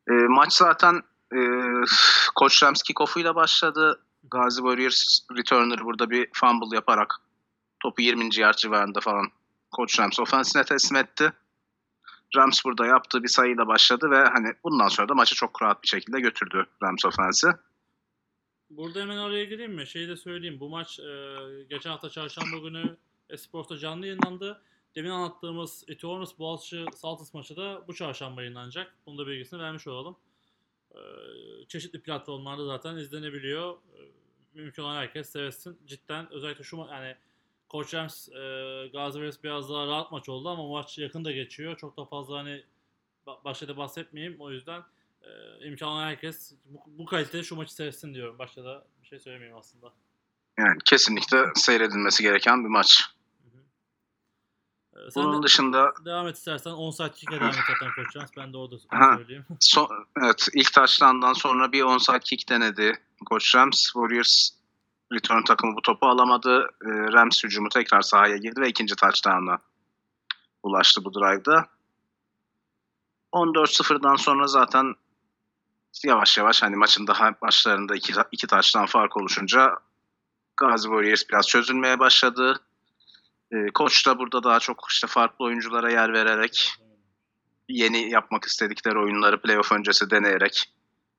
E, 0.09 0.13
maç 0.13 0.53
zaten 0.53 1.01
e, 1.36 1.39
Koç 2.36 2.63
Rams 2.63 2.82
kickoff'uyla 2.82 3.36
başladı. 3.36 4.01
Gazi 4.32 4.57
Warriors 4.57 5.20
returner 5.38 5.86
burada 5.86 6.09
bir 6.09 6.30
fumble 6.34 6.76
yaparak 6.76 7.13
topu 7.80 8.01
20. 8.01 8.30
yard 8.36 8.57
civarında 8.57 8.99
falan 8.99 9.28
Koç 9.72 9.99
Rams 9.99 10.20
ofensine 10.20 10.63
teslim 10.63 10.97
etti. 10.97 11.34
Rams 12.36 12.65
burada 12.65 12.86
yaptığı 12.86 13.24
bir 13.24 13.28
sayıyla 13.28 13.68
başladı 13.68 14.11
ve 14.11 14.24
hani 14.24 14.53
bundan 14.63 14.88
sonra 14.88 15.09
da 15.09 15.13
maçı 15.13 15.36
çok 15.36 15.61
rahat 15.61 15.84
bir 15.84 15.88
şekilde 15.88 16.20
götürdü 16.20 16.65
Rams 16.84 17.05
ofensi. 17.05 17.47
Burada 18.70 19.01
hemen 19.01 19.18
oraya 19.18 19.45
gireyim 19.45 19.74
mi? 19.74 19.88
Şeyi 19.88 20.07
de 20.07 20.18
söyleyeyim. 20.18 20.59
Bu 20.59 20.70
maç 20.70 20.99
e, 20.99 21.36
geçen 21.70 21.89
hafta 21.89 22.09
çarşamba 22.09 22.57
günü 22.57 22.97
Esport'ta 23.30 23.78
canlı 23.78 24.07
yayınlandı. 24.07 24.61
Demin 24.95 25.09
anlattığımız 25.09 25.84
Etiornus 25.88 26.39
Boğaziçi 26.39 26.86
Saltis 26.95 27.34
maçı 27.34 27.55
da 27.57 27.84
bu 27.88 27.95
çarşamba 27.95 28.41
yayınlanacak. 28.41 28.95
Bunu 29.05 29.18
da 29.18 29.28
bilgisini 29.28 29.59
vermiş 29.59 29.88
olalım. 29.88 30.18
E, 30.91 30.99
çeşitli 31.68 32.01
platformlarda 32.01 32.65
zaten 32.65 32.95
izlenebiliyor. 32.95 33.74
E, 33.74 33.99
mümkün 34.53 34.84
olan 34.84 34.95
herkes 34.95 35.30
seyretsin. 35.30 35.80
Cidden 35.86 36.32
özellikle 36.32 36.63
şu 36.63 36.78
yani 36.78 37.15
Koç 37.70 37.93
Rams, 37.93 38.30
e, 38.30 38.34
Gazi 38.93 39.13
Warriors 39.13 39.43
biraz 39.43 39.70
daha 39.70 39.88
rahat 39.88 40.11
maç 40.11 40.30
oldu 40.30 40.49
ama 40.49 40.68
maç 40.68 40.97
yakında 40.97 41.32
geçiyor. 41.32 41.78
Çok 41.78 41.97
da 41.97 42.05
fazla 42.05 42.38
hani 42.38 42.63
ba- 43.28 43.43
başta 43.43 43.68
da 43.68 43.78
bahsetmeyeyim. 43.78 44.36
O 44.39 44.51
yüzden 44.51 44.84
e, 45.28 45.67
imkan 45.67 45.89
olan 45.89 46.03
herkes 46.03 46.53
bu, 46.65 46.80
bu 46.88 47.05
kalitede 47.05 47.43
şu 47.43 47.55
maçı 47.55 47.73
seyretsin 47.73 48.13
diyorum. 48.13 48.39
Başta 48.39 48.63
da 48.63 48.86
bir 49.01 49.07
şey 49.07 49.19
söylemeyeyim 49.19 49.57
aslında. 49.57 49.93
Yani 50.57 50.78
kesinlikle 50.86 51.45
seyredilmesi 51.55 52.23
gereken 52.23 52.63
bir 52.63 52.69
maç. 52.69 53.03
Hı 53.43 53.47
hı. 53.47 53.61
E, 55.07 55.11
sen 55.11 55.23
Bunun 55.23 55.41
de 55.41 55.45
dışında 55.45 55.93
devam 56.05 56.28
et 56.28 56.38
istersen 56.38 56.71
10 56.71 56.91
saat 56.91 57.15
kick'e 57.15 57.36
devam 57.36 57.49
et 57.49 57.55
zaten 57.55 57.93
Koç 57.95 58.15
Rams. 58.15 58.30
Ben 58.38 58.53
de 58.53 58.57
orada 58.57 58.75
söyleyeyim. 59.17 59.45
son, 59.59 60.07
evet 60.21 60.47
ilk 60.53 60.73
taşlandan 60.73 61.34
sonra 61.34 61.71
bir 61.71 61.82
onside 61.82 62.19
kick 62.19 62.49
denedi 62.49 62.93
Koç 63.25 63.55
Rams. 63.55 63.84
Warriors 63.84 64.49
return 65.13 65.43
takımı 65.43 65.75
bu 65.75 65.82
topu 65.82 66.07
alamadı. 66.07 66.69
E, 66.86 66.89
Rams 66.89 67.43
hücumu 67.43 67.69
tekrar 67.69 68.01
sahaya 68.01 68.38
girdi 68.38 68.61
ve 68.61 68.69
ikinci 68.69 68.95
touchdown'a 68.95 69.59
ulaştı 70.63 71.05
bu 71.05 71.13
drive'da. 71.13 71.67
14-0'dan 73.34 74.15
sonra 74.15 74.47
zaten 74.47 74.95
yavaş 76.03 76.37
yavaş 76.37 76.63
hani 76.63 76.75
maçın 76.75 77.07
daha 77.07 77.31
başlarında 77.41 77.95
iki, 77.95 78.13
iki 78.31 78.47
taştan 78.47 78.85
fark 78.85 79.17
oluşunca 79.17 79.71
Gazi 80.57 80.83
Warriors 80.83 81.23
biraz 81.29 81.47
çözülmeye 81.47 81.99
başladı. 81.99 82.61
E, 83.51 83.55
koç 83.73 84.07
da 84.07 84.19
burada 84.19 84.43
daha 84.43 84.59
çok 84.59 84.85
işte 84.89 85.07
farklı 85.07 85.45
oyunculara 85.45 85.91
yer 85.91 86.13
vererek 86.13 86.73
yeni 87.69 88.09
yapmak 88.09 88.45
istedikleri 88.45 88.99
oyunları 88.99 89.41
playoff 89.41 89.71
öncesi 89.71 90.09
deneyerek 90.09 90.73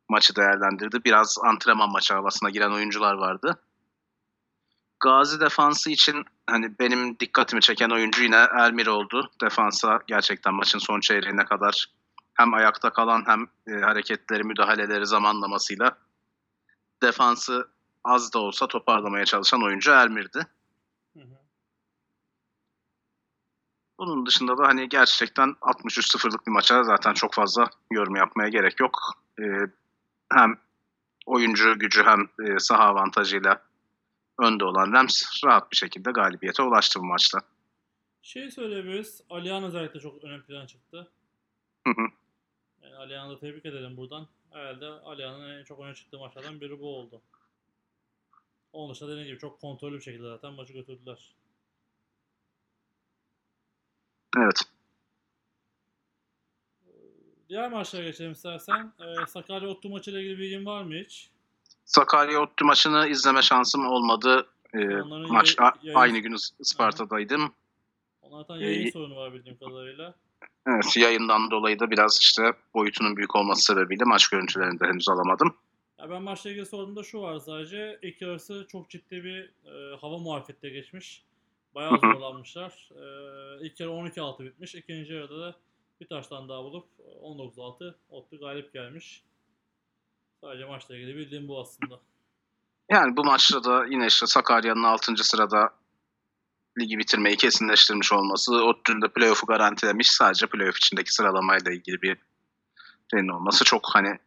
maçı 0.08 0.36
değerlendirdi. 0.36 1.04
Biraz 1.04 1.38
antrenman 1.44 1.90
maçı 1.92 2.14
havasına 2.14 2.50
giren 2.50 2.70
oyuncular 2.70 3.14
vardı. 3.14 3.62
Gazi 5.00 5.40
defansı 5.40 5.90
için 5.90 6.24
hani 6.46 6.78
benim 6.78 7.18
dikkatimi 7.18 7.60
çeken 7.60 7.90
oyuncu 7.90 8.22
yine 8.22 8.46
Elmir 8.58 8.86
oldu. 8.86 9.30
Defansa 9.40 10.00
gerçekten 10.06 10.54
maçın 10.54 10.78
son 10.78 11.00
çeyreğine 11.00 11.44
kadar 11.44 11.86
hem 12.38 12.54
ayakta 12.54 12.90
kalan 12.90 13.24
hem 13.26 13.46
e, 13.66 13.80
hareketleri, 13.80 14.44
müdahaleleri 14.44 15.06
zamanlamasıyla 15.06 15.98
defansı 17.02 17.68
az 18.04 18.32
da 18.32 18.38
olsa 18.38 18.66
toparlamaya 18.66 19.24
çalışan 19.24 19.64
oyuncu. 19.64 19.90
Hı 19.90 20.00
hı. 21.14 21.38
Bunun 23.98 24.26
dışında 24.26 24.58
da 24.58 24.66
hani 24.66 24.88
gerçekten 24.88 25.48
63-0'lık 25.48 26.46
bir 26.46 26.52
maça 26.52 26.84
zaten 26.84 27.14
çok 27.14 27.34
fazla 27.34 27.70
yorum 27.90 28.16
yapmaya 28.16 28.48
gerek 28.48 28.80
yok. 28.80 28.98
Ee, 29.40 29.42
hem 30.32 30.58
oyuncu 31.26 31.78
gücü 31.78 32.02
hem 32.02 32.20
e, 32.20 32.58
saha 32.58 32.82
avantajıyla 32.82 33.62
önde 34.38 34.64
olan 34.64 34.92
Rams 34.92 35.44
rahat 35.44 35.72
bir 35.72 35.76
şekilde 35.76 36.10
galibiyete 36.10 36.62
ulaştı 36.62 37.00
bu 37.00 37.04
maçta. 37.04 37.38
Şey 38.22 38.50
söyleyebiliriz. 38.50 39.20
Alihan 39.30 39.64
özellikle 39.64 40.00
çok 40.00 40.24
ön 40.24 40.42
plana 40.42 40.66
çıktı. 40.66 41.12
Hı 41.86 41.90
hı. 41.90 42.06
Alihan'ı 42.98 43.30
da 43.32 43.38
tebrik 43.38 43.66
edelim 43.66 43.96
buradan. 43.96 44.26
Herhalde 44.50 44.86
Alihan'ın 44.86 45.58
en 45.58 45.64
çok 45.64 45.80
öne 45.80 45.94
çıktığı 45.94 46.18
maçlardan 46.18 46.60
biri 46.60 46.80
bu 46.80 46.96
oldu. 46.96 47.20
Onun 48.72 48.94
dışında 48.94 49.10
dediğim 49.10 49.26
gibi 49.28 49.38
çok 49.38 49.60
kontrollü 49.60 49.96
bir 49.96 50.00
şekilde 50.02 50.28
zaten 50.28 50.52
maçı 50.52 50.72
götürdüler. 50.72 51.34
Evet. 54.36 54.60
Diğer 57.48 57.70
maçlara 57.72 58.02
geçelim 58.02 58.32
istersen. 58.32 58.92
Ee, 59.00 59.26
Sakarya 59.26 59.68
Ottu 59.68 59.88
maçıyla 59.88 60.20
ilgili 60.20 60.38
bilgin 60.38 60.66
var 60.66 60.82
mı 60.82 60.94
hiç? 60.94 61.30
Sakarya 61.84 62.40
Ottu 62.42 62.64
maçını 62.64 63.08
izleme 63.08 63.42
şansım 63.42 63.86
olmadı. 63.86 64.46
Ee, 64.74 64.78
Onların 64.78 65.32
maç 65.32 65.56
yayın- 65.82 65.98
aynı 65.98 66.18
gün 66.18 66.36
Isparta'daydım. 66.58 67.52
Onlardan 68.22 68.56
yayın 68.56 68.86
Ee, 68.86 68.90
sorunu 68.92 69.16
var 69.16 69.32
bildiğim 69.34 69.58
kadarıyla. 69.58 70.14
Evet, 70.68 70.96
yayından 70.96 71.50
dolayı 71.50 71.78
da 71.78 71.90
biraz 71.90 72.18
işte 72.20 72.52
boyutunun 72.74 73.16
büyük 73.16 73.36
olması 73.36 73.62
sebebiyle 73.62 74.04
maç 74.04 74.28
görüntülerini 74.28 74.80
de 74.80 74.86
henüz 74.86 75.08
alamadım. 75.08 75.56
Ya 75.98 76.10
ben 76.10 76.22
maçla 76.22 76.50
ilgili 76.50 76.66
sorduğumda 76.66 77.02
şu 77.02 77.20
var 77.20 77.38
sadece. 77.38 77.98
İlk 78.02 78.22
yarısı 78.22 78.66
çok 78.72 78.90
ciddi 78.90 79.24
bir 79.24 79.50
e, 79.66 79.96
hava 79.96 80.18
muhalefette 80.18 80.68
geçmiş. 80.68 81.24
Bayağı 81.74 81.98
zorlanmışlar. 82.00 82.90
E, 82.90 83.66
ilk 83.66 83.80
yarı 83.80 83.90
12-6 83.90 84.44
bitmiş. 84.44 84.74
İkinci 84.74 85.12
yarıda 85.12 85.40
da 85.40 85.56
bir 86.00 86.08
taştan 86.08 86.48
daha 86.48 86.64
bulup 86.64 86.86
e, 86.98 87.02
19-6 87.02 87.94
Ottu 88.10 88.38
galip 88.38 88.72
gelmiş. 88.72 89.22
Sadece 90.40 90.64
maçla 90.64 90.96
ilgili 90.96 91.16
bildiğim 91.16 91.48
bu 91.48 91.60
aslında. 91.60 92.00
Yani 92.90 93.16
bu 93.16 93.24
maçta 93.24 93.64
da 93.64 93.86
yine 93.86 94.06
işte 94.06 94.26
Sakarya'nın 94.26 94.82
6. 94.82 95.16
sırada 95.16 95.70
ligi 96.80 96.98
bitirmeyi 96.98 97.36
kesinleştirmiş 97.36 98.12
olması, 98.12 98.64
Ottu'nun 98.64 99.02
da 99.02 99.12
playoff'u 99.12 99.46
garantilemiş. 99.46 100.08
Sadece 100.10 100.46
playoff 100.46 100.76
içindeki 100.76 101.12
sıralamayla 101.12 101.72
ilgili 101.72 102.02
bir 102.02 102.16
şeyin 103.10 103.28
olması 103.28 103.64
çok 103.64 103.82
hani 103.92 104.18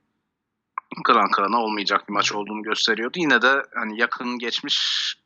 kıran 1.03 1.31
kırana 1.31 1.61
olmayacak 1.63 2.09
bir 2.09 2.13
maç 2.13 2.31
olduğunu 2.33 2.63
gösteriyordu. 2.63 3.19
Yine 3.19 3.41
de 3.41 3.63
hani 3.75 4.01
yakın 4.01 4.39
geçmiş 4.39 4.77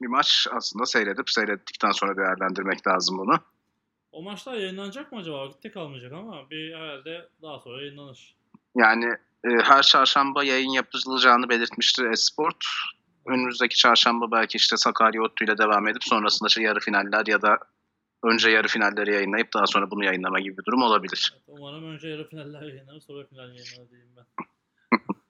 bir 0.02 0.08
maç 0.08 0.48
aslında 0.52 0.86
seyredip 0.86 1.30
seyrettikten 1.30 1.92
sonra 1.92 2.18
değerlendirmek 2.18 2.88
lazım 2.88 3.18
bunu. 3.18 3.40
O 4.12 4.24
maçlar 4.24 4.54
yayınlanacak 4.54 5.12
mı 5.12 5.20
acaba? 5.20 5.38
Vakitte 5.38 5.72
kalmayacak 5.72 6.14
ama 6.14 6.50
bir 6.50 6.76
herhalde 6.76 7.30
daha 7.42 7.60
sonra 7.60 7.82
yayınlanır. 7.82 8.36
Yani 8.76 9.06
e, 9.44 9.50
her 9.64 9.84
çarşamba 9.84 10.44
yayın 10.44 10.72
yapılacağını 10.72 11.50
belirtmişti 11.50 12.04
Esport. 12.12 12.66
Önümüzdeki 13.26 13.76
çarşamba 13.76 14.32
belki 14.32 14.58
işte 14.58 14.78
Sakarya 14.78 15.22
Ottu 15.22 15.46
ile 15.46 15.58
devam 15.58 15.88
edip 15.88 16.04
sonrasında 16.04 16.48
işte 16.48 16.62
yarı 16.62 16.80
finaller 16.80 17.26
ya 17.28 17.42
da 17.42 17.60
önce 18.24 18.50
yarı 18.50 18.68
finalleri 18.68 19.14
yayınlayıp 19.14 19.54
daha 19.54 19.68
sonra 19.68 19.92
bunu 19.92 20.06
yayınlama 20.06 20.40
gibi 20.40 20.58
bir 20.58 20.66
durum 20.66 20.82
olabilir. 20.82 21.34
Evet, 21.34 21.44
umarım 21.48 21.84
önce 21.84 22.08
yarı 22.08 22.30
finaller 22.30 22.62
yayınlanır 22.62 23.02
sonra 23.02 23.26
final 23.26 23.48
yayınlanır 23.48 23.90
diyeyim 23.90 24.16
ben. 24.18 24.26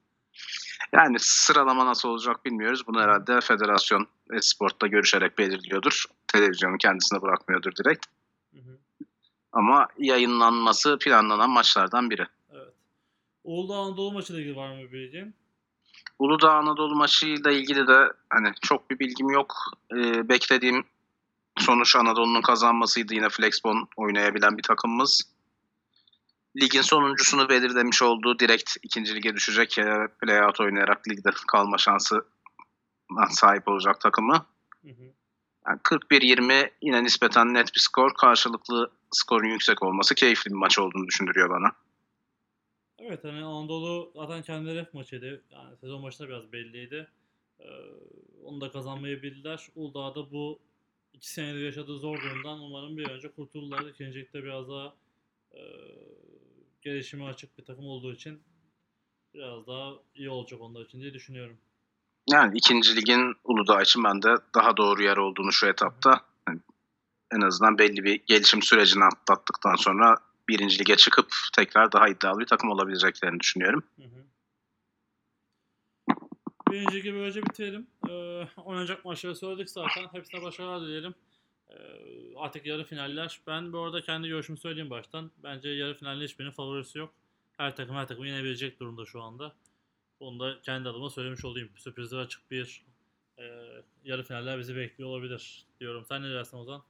Yani 0.94 1.18
sıralama 1.20 1.86
nasıl 1.86 2.10
olacak 2.10 2.46
bilmiyoruz. 2.46 2.88
Bunu 2.88 3.02
herhalde 3.02 3.42
federasyon 3.42 4.08
Esport'ta 4.34 4.88
görüşerek 4.88 5.38
belirliyordur. 5.38 6.06
Televizyonu 6.28 6.78
kendisine 6.78 7.22
bırakmıyordur 7.22 7.72
direkt. 7.76 8.06
Hı 8.54 8.60
hı. 8.60 8.78
Ama 9.52 9.88
yayınlanması 9.98 10.98
planlanan 11.00 11.50
maçlardan 11.50 12.10
biri. 12.10 12.28
Evet. 12.54 12.74
Uludağ 13.44 13.74
Anadolu 13.74 14.12
maçıyla 14.12 14.42
ilgili 14.42 14.56
var 14.56 14.76
mı 14.76 14.82
bir 14.82 14.92
bilgin? 14.92 15.36
Uludağ 16.20 16.52
Anadolu 16.52 16.96
maçıyla 16.96 17.52
ilgili 17.52 17.88
de 17.88 18.12
hani 18.30 18.54
çok 18.62 18.90
bir 18.90 19.00
bilgim 19.00 19.30
yok. 19.30 19.56
Ee, 19.92 20.30
beklediğim 20.30 20.86
sonuç 21.58 21.96
Anadolu'nun 21.96 22.42
kazanmasıydı. 22.42 23.14
Yine 23.14 23.30
Flexbon 23.30 23.88
oynayabilen 23.98 24.58
bir 24.58 24.64
takımımız. 24.64 25.22
Ligin 26.62 26.82
sonuncusunu 26.82 27.50
belirlemiş 27.50 28.02
olduğu 28.02 28.40
direkt 28.40 28.78
ikinci 28.84 29.16
lige 29.16 29.36
düşecek 29.36 29.78
e, 29.78 30.08
playout 30.22 30.60
oynayarak 30.60 31.08
ligde 31.10 31.30
kalma 31.48 31.78
şansı 31.78 32.26
sahip 33.30 33.68
olacak 33.68 34.02
takımı. 34.02 34.46
Hı 34.82 34.90
hı. 34.90 35.14
Yani 35.68 35.80
41-20 35.80 36.72
yine 36.82 37.04
nispeten 37.04 37.54
net 37.54 37.76
bir 37.76 37.80
skor. 37.80 38.14
Karşılıklı 38.14 38.92
skorun 39.12 39.48
yüksek 39.48 39.84
olması 39.84 40.16
keyifli 40.16 40.50
bir 40.52 40.56
maç 40.56 40.80
olduğunu 40.80 41.08
düşündürüyor 41.08 41.50
bana. 41.50 41.72
Evet 43.08 43.24
hani 43.24 43.44
Anadolu 43.44 44.12
zaten 44.16 44.42
kendileri 44.42 44.80
hep 44.80 44.94
maçıydı. 44.94 45.44
Yani 45.52 45.78
sezon 45.78 46.04
başında 46.04 46.28
biraz 46.28 46.52
belliydi. 46.52 47.08
Ee, 47.60 47.66
onu 48.44 48.62
da 48.62 48.72
kazanmayı 48.72 49.22
bildiler. 49.22 49.68
Uludağ'da 49.76 50.32
bu 50.32 50.60
iki 51.14 51.32
senedir 51.32 51.66
yaşadığı 51.66 52.00
zor 52.00 52.22
durumdan 52.22 52.60
umarım 52.60 52.98
bir 52.98 53.10
önce 53.10 53.32
kurtulurlar. 53.32 53.86
İkincilikte 53.86 54.44
biraz 54.44 54.70
daha 54.70 54.94
e, 55.52 55.62
gelişime 56.82 57.26
açık 57.26 57.58
bir 57.58 57.66
takım 57.66 57.86
olduğu 57.86 58.14
için 58.14 58.42
biraz 59.34 59.68
daha 59.68 59.94
iyi 60.16 60.30
olacak 60.30 60.62
onlar 60.62 60.86
için 60.86 61.02
diye 61.02 61.14
düşünüyorum. 61.14 61.58
Yani 62.30 62.58
ikinci 62.58 62.96
ligin 62.96 63.36
Uludağ 63.44 63.82
için 63.82 64.04
ben 64.04 64.22
de 64.22 64.36
daha 64.56 64.78
doğru 64.78 65.04
yer 65.04 65.18
olduğunu 65.18 65.52
şu 65.52 65.68
etapta 65.68 66.22
yani 66.48 66.60
en 67.32 67.42
azından 67.42 67.78
belli 67.78 68.04
bir 68.04 68.22
gelişim 68.26 68.62
sürecini 68.62 69.04
atlattıktan 69.04 69.76
sonra 69.76 70.18
birinci 70.48 70.80
lige 70.80 70.96
çıkıp 70.96 71.28
tekrar 71.56 71.92
daha 71.92 72.10
iddialı 72.10 72.40
bir 72.40 72.46
takım 72.46 72.70
olabileceklerini 72.70 73.40
düşünüyorum. 73.40 73.84
Hı 73.96 74.04
hı. 74.04 74.26
Birinci 76.72 77.02
gibi 77.02 77.18
böylece 77.18 77.44
bitirelim. 77.44 77.88
Ee, 78.10 78.48
oynanacak 78.58 79.06
maçları 79.06 79.36
söyledik 79.36 79.70
zaten. 79.70 80.08
Hepsine 80.12 80.42
başarılar 80.42 80.82
dileyelim. 80.82 81.16
Ee, 81.70 81.76
artık 82.36 82.66
yarı 82.66 82.84
finaller. 82.84 83.42
Ben 83.48 83.74
bu 83.74 83.80
arada 83.80 84.02
kendi 84.02 84.28
görüşümü 84.28 84.58
söyleyeyim 84.58 84.90
baştan. 84.90 85.32
Bence 85.44 85.70
yarı 85.70 85.98
finalde 85.98 86.24
hiçbirinin 86.24 86.52
favorisi 86.52 87.00
yok. 87.00 87.14
Her 87.58 87.76
takım 87.76 87.96
her 87.96 88.08
takım 88.08 88.26
yenebilecek 88.26 88.80
durumda 88.80 89.06
şu 89.06 89.22
anda. 89.22 89.56
Onu 90.20 90.40
da 90.40 90.62
kendi 90.62 90.90
adıma 90.90 91.10
söylemiş 91.10 91.46
olayım. 91.46 91.70
Sürprizler 91.76 92.18
açık 92.18 92.52
bir 92.52 92.86
e, 93.38 93.44
yarı 94.04 94.24
finaller 94.24 94.60
bizi 94.60 94.76
bekliyor 94.76 95.10
olabilir 95.10 95.66
diyorum. 95.80 96.06
Sen 96.06 96.24
ne 96.24 96.30
dersin 96.30 96.58
Ozan? 96.58 96.84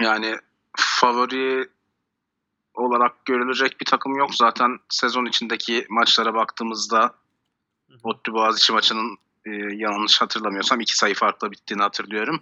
Yani 0.00 0.36
favori 0.76 1.68
olarak 2.74 3.24
görülecek 3.24 3.80
bir 3.80 3.86
takım 3.86 4.16
yok. 4.16 4.34
Zaten 4.34 4.78
sezon 4.88 5.26
içindeki 5.26 5.86
maçlara 5.88 6.34
baktığımızda. 6.34 7.14
Ottu 8.02 8.32
Boğaziçi 8.32 8.72
maçının 8.72 9.18
e, 9.46 9.50
yanlış 9.74 10.20
hatırlamıyorsam 10.20 10.80
iki 10.80 10.96
sayı 10.96 11.14
farkla 11.14 11.50
bittiğini 11.50 11.82
hatırlıyorum. 11.82 12.40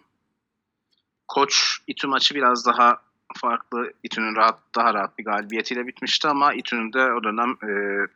Koç 1.28 1.78
İTÜ 1.86 2.06
maçı 2.06 2.34
biraz 2.34 2.66
daha 2.66 3.00
farklı. 3.36 3.92
İTÜ'nün 4.02 4.36
rahat 4.36 4.58
daha 4.76 4.94
rahat 4.94 5.18
bir 5.18 5.24
galibiyetiyle 5.24 5.86
bitmişti 5.86 6.28
ama 6.28 6.54
İTÜ'nün 6.54 6.92
de 6.92 7.12
o 7.12 7.24
dönem 7.24 7.50
e, 7.50 7.68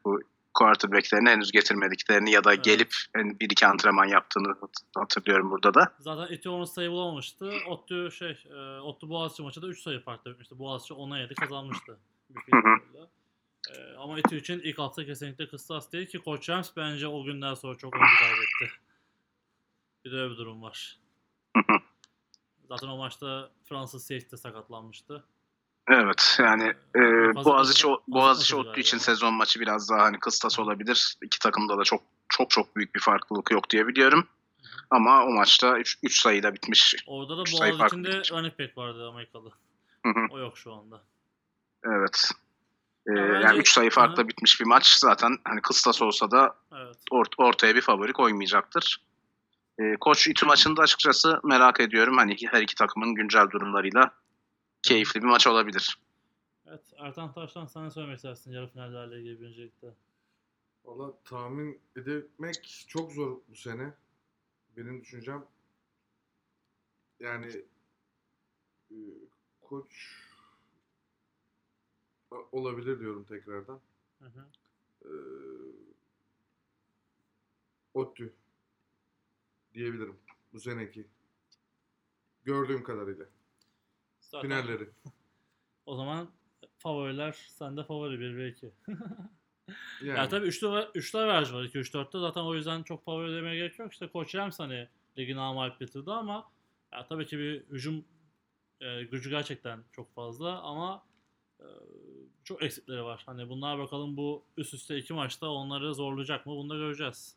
bu 0.05 0.21
quarterback'lerini 0.55 1.28
henüz 1.30 1.53
getirmediklerini 1.53 2.30
ya 2.30 2.44
da 2.44 2.55
Evet. 2.55 2.64
gelip 2.64 2.94
yani 3.16 3.40
bir 3.40 3.51
iki 3.51 3.66
antrenman 3.66 4.05
yaptığını 4.05 4.48
hat- 4.61 4.96
hatırlıyorum 4.96 5.51
burada 5.51 5.74
da. 5.74 5.94
Zaten 5.98 6.34
Eti 6.34 6.48
10 6.48 6.64
sayı 6.64 6.90
bulamamıştı. 6.90 7.53
Ottu 7.68 8.11
şey, 8.11 8.44
e, 8.51 8.80
Ottu 8.80 9.09
Boğaziçi 9.09 9.42
maçı 9.42 9.62
da 9.62 9.66
3 9.68 9.82
sayı 9.82 10.01
farklı 10.01 10.30
bitmişti. 10.30 10.59
Boğaziçi 10.59 10.94
10'a 10.94 11.18
7 11.18 11.34
kazanmıştı. 11.34 11.98
Hı 12.51 12.57
hı. 12.57 13.09
E, 13.76 13.96
ama 13.96 14.18
Eti 14.18 14.36
için 14.36 14.61
ilk 14.61 14.78
hafta 14.78 15.05
kesinlikle 15.07 15.48
kıstas 15.48 15.92
değil 15.92 16.07
ki 16.07 16.18
Koç 16.18 16.48
Rams 16.51 16.70
bence 16.76 17.07
o 17.09 17.24
günden 17.24 17.55
sonra 17.55 17.78
çok 17.78 17.94
oyuncu 17.94 18.16
kaybetti. 18.18 18.80
Bir 20.05 20.12
de 20.12 20.16
öyle 20.16 20.32
bir 20.32 20.36
durum 20.38 20.62
var. 20.62 20.98
Hı. 21.57 21.62
Zaten 22.68 22.88
o 22.88 22.96
maçta 22.96 23.51
Fransız 23.64 24.03
safety 24.07 24.36
sakatlanmıştı. 24.36 25.24
Evet 25.91 26.36
yani 26.41 26.74
e, 26.97 27.01
Boğaziçi, 27.34 27.88
Boğaziçi 28.09 28.57
Ottu 28.57 28.80
için 28.80 28.99
sezon 28.99 29.34
maçı 29.34 29.61
biraz 29.61 29.91
daha 29.91 30.03
hani 30.03 30.18
kıstas 30.20 30.59
olabilir. 30.59 31.16
İki 31.22 31.38
takımda 31.38 31.78
da 31.78 31.84
çok 31.84 32.03
çok 32.28 32.51
çok 32.51 32.76
büyük 32.76 32.95
bir 32.95 33.01
farklılık 33.01 33.51
yok 33.51 33.70
diye 33.70 33.86
biliyorum. 33.86 34.26
Ama 34.91 35.24
o 35.24 35.30
maçta 35.30 35.78
3 35.78 36.20
sayıyla 36.20 36.55
bitmiş. 36.55 36.97
Orada 37.07 37.32
da 37.32 37.45
Boğaziçi'nde 37.53 38.22
running 38.30 38.59
back 38.59 38.78
vardı 38.78 39.09
Amerikalı. 39.09 39.51
Hı 40.07 40.09
hı. 40.09 40.26
O 40.30 40.38
yok 40.38 40.59
şu 40.59 40.72
anda. 40.72 41.03
Evet. 41.84 42.30
Ee, 43.07 43.20
Ya 43.20 43.41
yani 43.41 43.59
3 43.59 43.72
sayı 43.72 43.91
farkla 43.91 44.22
Hı. 44.22 44.28
bitmiş 44.28 44.61
bir 44.61 44.66
maç 44.66 44.86
zaten 44.99 45.36
hani 45.45 45.61
kıstas 45.62 46.03
olsa 46.03 46.30
da 46.30 46.57
Evet. 46.76 46.97
ort- 47.11 47.34
ortaya 47.38 47.74
bir 47.74 47.80
favori 47.80 48.12
koymayacaktır. 48.12 49.01
Ee, 49.78 49.97
Koç 50.01 50.26
İTÜ 50.28 50.47
maçında 50.47 50.82
açıkçası 50.82 51.41
merak 51.45 51.80
ediyorum. 51.80 52.16
Hani 52.16 52.36
her 52.51 52.62
iki 52.62 52.74
takımın 52.74 53.14
güncel 53.14 53.51
durumlarıyla 53.51 54.11
keyifli 54.83 55.22
bir 55.22 55.26
maç 55.26 55.47
olabilir. 55.47 55.99
Evet. 56.66 56.93
Ertan 56.99 57.33
Taş'tan 57.33 57.68
ne 57.76 57.91
söylemek 57.91 58.16
istersin 58.16 58.53
yarı 58.53 58.68
finallerle 58.68 59.18
ilgili 59.20 59.47
öncelikle? 59.47 59.95
Valla 60.85 61.18
tahmin 61.24 61.81
edemek 61.97 62.85
çok 62.89 63.12
zor 63.12 63.41
bu 63.49 63.57
sene. 63.57 63.95
Benim 64.76 65.01
düşüncem 65.01 65.47
yani 67.20 67.64
e, 68.91 68.97
koç 69.61 70.16
olabilir 72.53 73.01
diyorum 73.01 73.24
tekrardan. 73.24 73.81
Hı 74.18 74.26
hı. 74.26 74.47
E, 75.05 75.11
diyebilirim 79.74 80.16
bu 80.53 80.61
seneki. 80.61 81.07
Gördüğüm 82.45 82.83
kadarıyla. 82.83 83.26
Zaten 84.31 84.49
Finalleri. 84.49 84.89
O 85.87 85.97
zaman 85.97 86.31
favoriler 86.78 87.33
sende 87.33 87.85
favori 87.85 88.20
1 88.20 88.37
ve 88.37 88.49
2. 88.49 88.70
Yani, 90.03 90.18
Ya 90.18 90.28
tabii 90.28 90.47
üçlü, 90.47 90.68
var- 90.68 90.91
üçlü 90.95 91.18
averaj 91.18 91.53
var 91.53 91.64
2-3-4'te. 91.64 92.18
Zaten 92.18 92.41
o 92.41 92.55
yüzden 92.55 92.83
çok 92.83 93.05
favori 93.05 93.33
demeye 93.37 93.57
gerek 93.57 93.78
yok. 93.78 93.93
İşte 93.93 94.09
Koç 94.09 94.35
Rams 94.35 94.59
hani 94.61 94.89
ligi 95.18 95.37
namalip 95.37 95.81
bitirdi 95.81 96.11
ama 96.11 96.51
ya 96.93 97.07
tabii 97.07 97.26
ki 97.26 97.39
bir 97.39 97.61
hücum 97.61 98.05
e, 98.81 99.03
gücü 99.03 99.31
gerçekten 99.31 99.85
çok 99.93 100.14
fazla 100.14 100.61
ama 100.61 101.03
e, 101.61 101.66
çok 102.45 102.62
eksikleri 102.62 103.03
var. 103.05 103.22
Hani 103.26 103.49
bunlar 103.49 103.78
bakalım 103.78 104.16
bu 104.16 104.45
üst 104.57 104.74
üste 104.74 104.99
iki 104.99 105.12
maçta 105.12 105.49
onları 105.49 105.95
zorlayacak 105.95 106.47
mı? 106.47 106.53
Bunu 106.57 106.70
da 106.70 106.76
göreceğiz. 106.76 107.37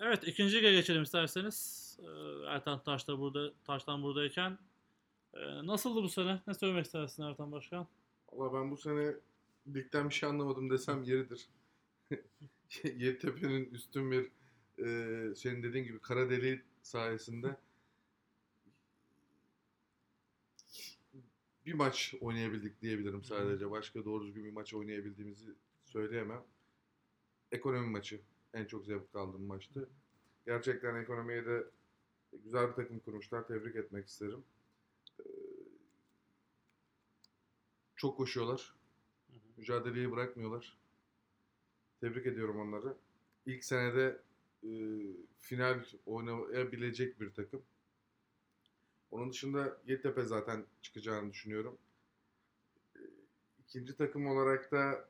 Evet 0.00 0.28
ikinci 0.28 0.60
geçelim 0.60 1.02
isterseniz. 1.02 1.87
Ee, 1.98 2.04
Ertan 2.46 2.82
Taş 2.82 3.08
da 3.08 3.18
burada, 3.18 3.52
Taş'tan 3.64 4.02
buradayken. 4.02 4.58
Ee, 5.34 5.66
nasıldı 5.66 6.02
bu 6.02 6.08
sene? 6.08 6.42
Ne 6.46 6.54
söylemek 6.54 6.84
istersin 6.84 7.22
Ertan 7.22 7.52
Başkan? 7.52 7.86
Valla 8.32 8.54
ben 8.54 8.70
bu 8.70 8.76
sene 8.76 9.14
ligden 9.74 10.08
bir 10.08 10.14
şey 10.14 10.28
anlamadım 10.28 10.70
desem 10.70 11.02
yeridir. 11.02 11.48
Yeditepe'nin 12.84 13.70
üstün 13.70 14.10
bir 14.10 14.30
e, 14.84 15.34
senin 15.34 15.62
dediğin 15.62 15.84
gibi 15.84 16.00
kara 16.00 16.30
deliği 16.30 16.62
sayesinde 16.82 17.56
bir 21.66 21.74
maç 21.74 22.14
oynayabildik 22.20 22.82
diyebilirim 22.82 23.24
sadece. 23.24 23.70
Başka 23.70 24.04
doğru 24.04 24.26
düzgün 24.26 24.44
bir 24.44 24.52
maç 24.52 24.74
oynayabildiğimizi 24.74 25.54
söyleyemem. 25.84 26.44
Ekonomi 27.52 27.86
maçı 27.86 28.20
en 28.54 28.64
çok 28.64 28.86
zevk 28.86 29.14
aldığım 29.14 29.42
maçtı. 29.42 29.88
Gerçekten 30.46 30.94
ekonomiye 30.94 31.46
de 31.46 31.66
güzel 32.32 32.68
bir 32.68 32.74
takım 32.74 32.98
kurmuşlar. 32.98 33.46
Tebrik 33.48 33.76
etmek 33.76 34.06
isterim. 34.08 34.44
Ee, 35.20 35.24
Çok 37.96 38.16
koşuyorlar. 38.16 38.74
Mücadeleyi 39.56 40.10
bırakmıyorlar. 40.12 40.76
Tebrik 42.00 42.26
ediyorum 42.26 42.60
onları. 42.60 42.96
İlk 43.46 43.64
senede 43.64 44.20
e, 44.64 44.70
final 45.38 45.84
oynayabilecek 46.06 47.20
bir 47.20 47.30
takım. 47.34 47.62
Onun 49.10 49.30
dışında 49.30 49.78
Yeditepe 49.86 50.22
zaten 50.24 50.64
çıkacağını 50.82 51.30
düşünüyorum. 51.32 51.78
E, 52.96 53.00
İkinci 53.60 53.96
takım 53.96 54.26
olarak 54.26 54.72
da 54.72 55.08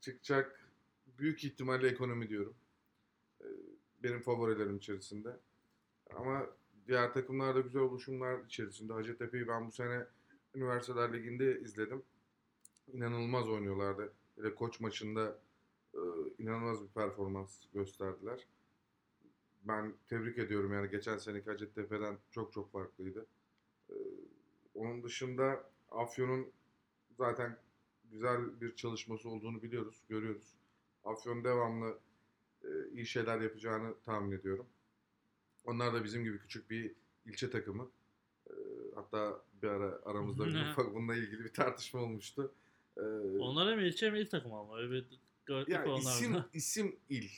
çıkacak 0.00 0.70
büyük 1.18 1.44
ihtimalle 1.44 1.88
ekonomi 1.88 2.28
diyorum. 2.28 2.54
E, 3.40 3.46
Benim 4.02 4.22
favorilerim 4.22 4.76
içerisinde. 4.76 5.36
Ama 6.16 6.46
diğer 6.88 7.12
takımlar 7.12 7.54
da 7.54 7.60
güzel 7.60 7.82
oluşumlar 7.82 8.44
içerisinde. 8.44 8.92
Hacettepe'yi 8.92 9.48
ben 9.48 9.66
bu 9.66 9.72
sene 9.72 10.06
Üniversiteler 10.54 11.12
Ligi'nde 11.12 11.60
izledim. 11.60 12.02
İnanılmaz 12.92 13.48
oynuyorlardı. 13.48 14.12
Hele 14.36 14.54
koç 14.54 14.80
maçında 14.80 15.38
e, 15.94 15.98
inanılmaz 16.38 16.82
bir 16.82 16.88
performans 16.88 17.66
gösterdiler. 17.74 18.46
Ben 19.64 19.94
tebrik 20.08 20.38
ediyorum 20.38 20.72
yani 20.72 20.90
geçen 20.90 21.18
seneki 21.18 21.50
Hacettepe'den 21.50 22.18
çok 22.30 22.52
çok 22.52 22.72
farklıydı. 22.72 23.26
E, 23.90 23.94
onun 24.74 25.02
dışında 25.02 25.70
Afyon'un 25.90 26.52
zaten 27.16 27.58
güzel 28.10 28.60
bir 28.60 28.76
çalışması 28.76 29.28
olduğunu 29.28 29.62
biliyoruz, 29.62 30.02
görüyoruz. 30.08 30.54
Afyon 31.04 31.44
devamlı 31.44 31.98
e, 32.64 32.68
iyi 32.92 33.06
şeyler 33.06 33.40
yapacağını 33.40 33.94
tahmin 34.04 34.32
ediyorum. 34.32 34.66
Onlar 35.64 35.94
da 35.94 36.04
bizim 36.04 36.24
gibi 36.24 36.38
küçük 36.38 36.70
bir 36.70 36.92
ilçe 37.26 37.50
takımı. 37.50 37.90
E, 38.50 38.52
hatta 38.94 39.42
bir 39.62 39.68
ara 39.68 39.98
aramızda 40.04 40.46
bir 40.46 40.70
ufak 40.70 40.94
bununla 40.94 41.14
ilgili 41.14 41.44
bir 41.44 41.52
tartışma 41.52 42.00
olmuştu. 42.00 42.52
E, 42.96 43.00
Onlara 43.40 43.76
mı 43.76 43.82
ilçe 43.82 44.10
mi 44.10 44.18
il 44.20 44.28
takım 44.28 44.52
ama 44.52 44.78
öyle 44.78 44.90
bir 44.90 45.04
gariplik 45.46 45.74
ya 45.74 45.86
var 45.86 45.98
isim 45.98 46.32
onlarda. 46.32 46.48
isim 46.54 46.96
il. 47.08 47.28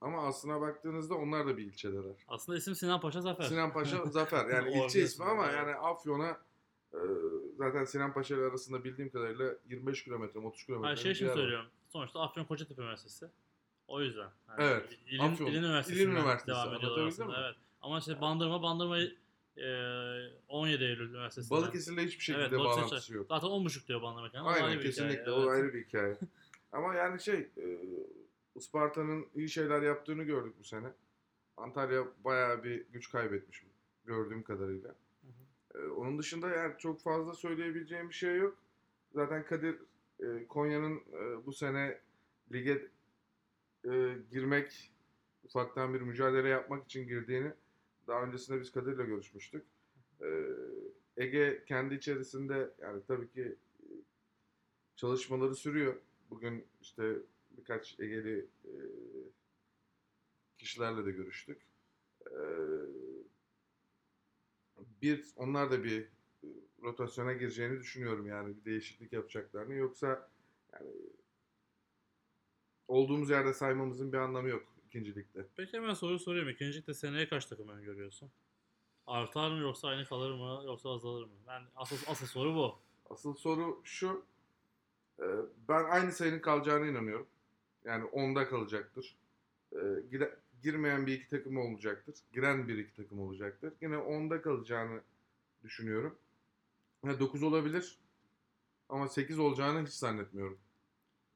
Ama 0.00 0.26
aslına 0.26 0.60
baktığınızda 0.60 1.14
onlar 1.14 1.46
da 1.46 1.56
bir 1.56 1.62
ilçedeler. 1.64 2.16
Aslında 2.28 2.58
isim 2.58 2.74
Sinan 2.74 3.00
Paşa 3.00 3.20
Zafer. 3.20 3.44
Sinan 3.44 3.72
Paşa 3.72 4.06
Zafer. 4.10 4.46
Yani 4.46 4.84
ilçe 4.84 5.02
ismi 5.02 5.24
ama 5.24 5.46
yani 5.46 5.74
Afyon'a 5.74 6.40
e, 6.94 6.98
zaten 7.58 7.84
Sinan 7.84 8.12
Paşa 8.12 8.34
ile 8.34 8.42
arasında 8.44 8.84
bildiğim 8.84 9.10
kadarıyla 9.10 9.54
25 9.68 10.04
kilometre, 10.04 10.40
30 10.40 10.64
kilometre. 10.66 10.86
Hayır 10.86 10.98
şey 10.98 11.12
için 11.12 11.24
yer 11.24 11.32
var. 11.32 11.36
söylüyorum. 11.36 11.66
Sonuçta 11.88 12.20
Afyon 12.20 12.44
Kocatepe 12.44 12.82
Üniversitesi. 12.82 13.26
O 13.88 14.00
yüzden. 14.02 14.28
Yani 14.48 14.58
Evet, 14.58 14.98
İlin, 15.06 15.18
Afyon. 15.18 15.46
İlin 15.46 15.62
Üniversitesi. 15.62 16.02
İlin 16.02 16.10
Üniversitesi, 16.10 16.48
Devam 16.48 16.68
anlatabildim 16.68 17.06
aslında. 17.06 17.28
mi? 17.28 17.34
Evet. 17.40 17.56
Ama 17.80 17.98
işte 17.98 18.20
Bandırma, 18.20 18.62
Bandırma 18.62 18.98
e, 19.56 19.66
17 20.48 20.84
Eylül 20.84 21.10
Üniversitesi. 21.10 21.50
Balıkesir'le 21.50 21.98
hiçbir 21.98 22.24
şekilde 22.24 22.44
Evet, 22.44 22.58
bağlantısı 22.58 23.14
yok. 23.14 23.26
Zaten 23.28 23.48
10.5 23.48 23.88
diyor 23.88 24.02
Bandırma 24.02 24.50
ayrı 24.50 24.64
Aynen 24.64 24.78
bir 24.78 24.84
kesinlikle 24.84 25.20
hikaye, 25.20 25.36
o 25.36 25.40
evet. 25.40 25.50
ayrı 25.50 25.74
bir 25.74 25.84
hikaye. 25.84 26.16
Ama 26.72 26.94
yani 26.94 27.20
şey 27.20 27.48
e, 27.56 27.78
Isparta'nın 28.54 29.26
iyi 29.34 29.48
şeyler 29.48 29.82
yaptığını 29.82 30.22
gördük 30.22 30.54
bu 30.58 30.64
sene. 30.64 30.88
Antalya 31.56 32.06
bayağı 32.24 32.64
bir 32.64 32.86
güç 32.92 33.10
kaybetmiş 33.10 33.64
gördüğüm 34.04 34.42
kadarıyla. 34.42 34.88
Hı 34.88 35.26
hı. 35.74 35.82
E, 35.82 35.88
onun 35.88 36.18
dışında 36.18 36.48
yani 36.48 36.74
çok 36.78 37.02
fazla 37.02 37.34
söyleyebileceğim 37.34 38.08
bir 38.08 38.14
şey 38.14 38.36
yok. 38.36 38.56
Zaten 39.14 39.44
Kadir 39.44 39.76
e, 40.20 40.46
Konya'nın 40.46 40.96
e, 40.96 41.46
bu 41.46 41.52
sene 41.52 41.98
lige 42.52 42.88
e, 43.84 44.14
girmek 44.30 44.92
ufaktan 45.44 45.94
bir 45.94 46.00
mücadele 46.00 46.48
yapmak 46.48 46.84
için 46.84 47.08
girdiğini 47.08 47.52
daha 48.10 48.22
öncesinde 48.22 48.60
biz 48.60 48.72
Kadir'le 48.72 49.06
görüşmüştük. 49.06 49.66
E, 50.20 50.26
Ege 51.16 51.64
kendi 51.66 51.94
içerisinde 51.94 52.70
yani 52.82 53.02
tabii 53.08 53.30
ki 53.30 53.56
e, 53.82 53.86
çalışmaları 54.96 55.54
sürüyor. 55.54 55.96
Bugün 56.30 56.66
işte 56.80 57.16
birkaç 57.50 58.00
Ege'li 58.00 58.46
e, 58.64 58.74
kişilerle 60.58 61.06
de 61.06 61.10
görüştük. 61.10 61.62
E, 62.26 62.36
bir 65.02 65.24
onlar 65.36 65.70
da 65.70 65.84
bir 65.84 66.02
e, 66.02 66.08
rotasyona 66.82 67.32
gireceğini 67.32 67.80
düşünüyorum 67.80 68.26
yani 68.26 68.56
bir 68.56 68.64
değişiklik 68.64 69.12
yapacaklarını. 69.12 69.74
Yoksa 69.74 70.30
yani 70.72 70.90
olduğumuz 72.88 73.30
yerde 73.30 73.52
saymamızın 73.52 74.12
bir 74.12 74.18
anlamı 74.18 74.48
yok 74.48 74.69
ikincilikte. 74.94 75.46
Peki 75.56 75.72
hemen 75.76 75.94
soru 75.94 76.18
soruyorum. 76.18 76.50
İkincilikte 76.50 76.94
seneye 76.94 77.28
kaç 77.28 77.46
takım 77.46 77.68
öngörüyorsun? 77.68 78.30
Artar 79.06 79.50
mı 79.50 79.58
yoksa 79.58 79.88
aynı 79.88 80.04
kalır 80.04 80.30
mı 80.30 80.62
yoksa 80.66 80.90
azalır 80.90 81.24
mı? 81.24 81.32
Ben 81.46 81.62
asıl 81.76 81.96
asıl 82.06 82.26
soru 82.26 82.54
bu. 82.54 82.78
Asıl 83.10 83.34
soru 83.34 83.80
şu. 83.84 84.24
e, 85.18 85.24
Ben 85.68 85.84
aynı 85.84 86.12
sayının 86.12 86.38
kalacağına 86.40 86.86
inanıyorum. 86.86 87.26
Yani 87.84 88.04
10'da 88.04 88.48
kalacaktır. 88.48 89.16
E, 89.72 89.76
gire- 90.10 90.36
Girmeyen 90.62 91.06
bir 91.06 91.12
iki 91.12 91.28
takım 91.28 91.56
olacaktır. 91.56 92.14
Giren 92.32 92.68
bir 92.68 92.78
iki 92.78 92.94
takım 92.96 93.20
olacaktır. 93.20 93.72
Yine 93.80 93.94
10'da 93.96 94.42
kalacağını 94.42 95.00
düşünüyorum. 95.64 96.18
9 97.04 97.42
olabilir. 97.42 97.98
Ama 98.88 99.08
8 99.08 99.38
olacağını 99.38 99.86
hiç 99.86 99.92
zannetmiyorum. 99.94 100.58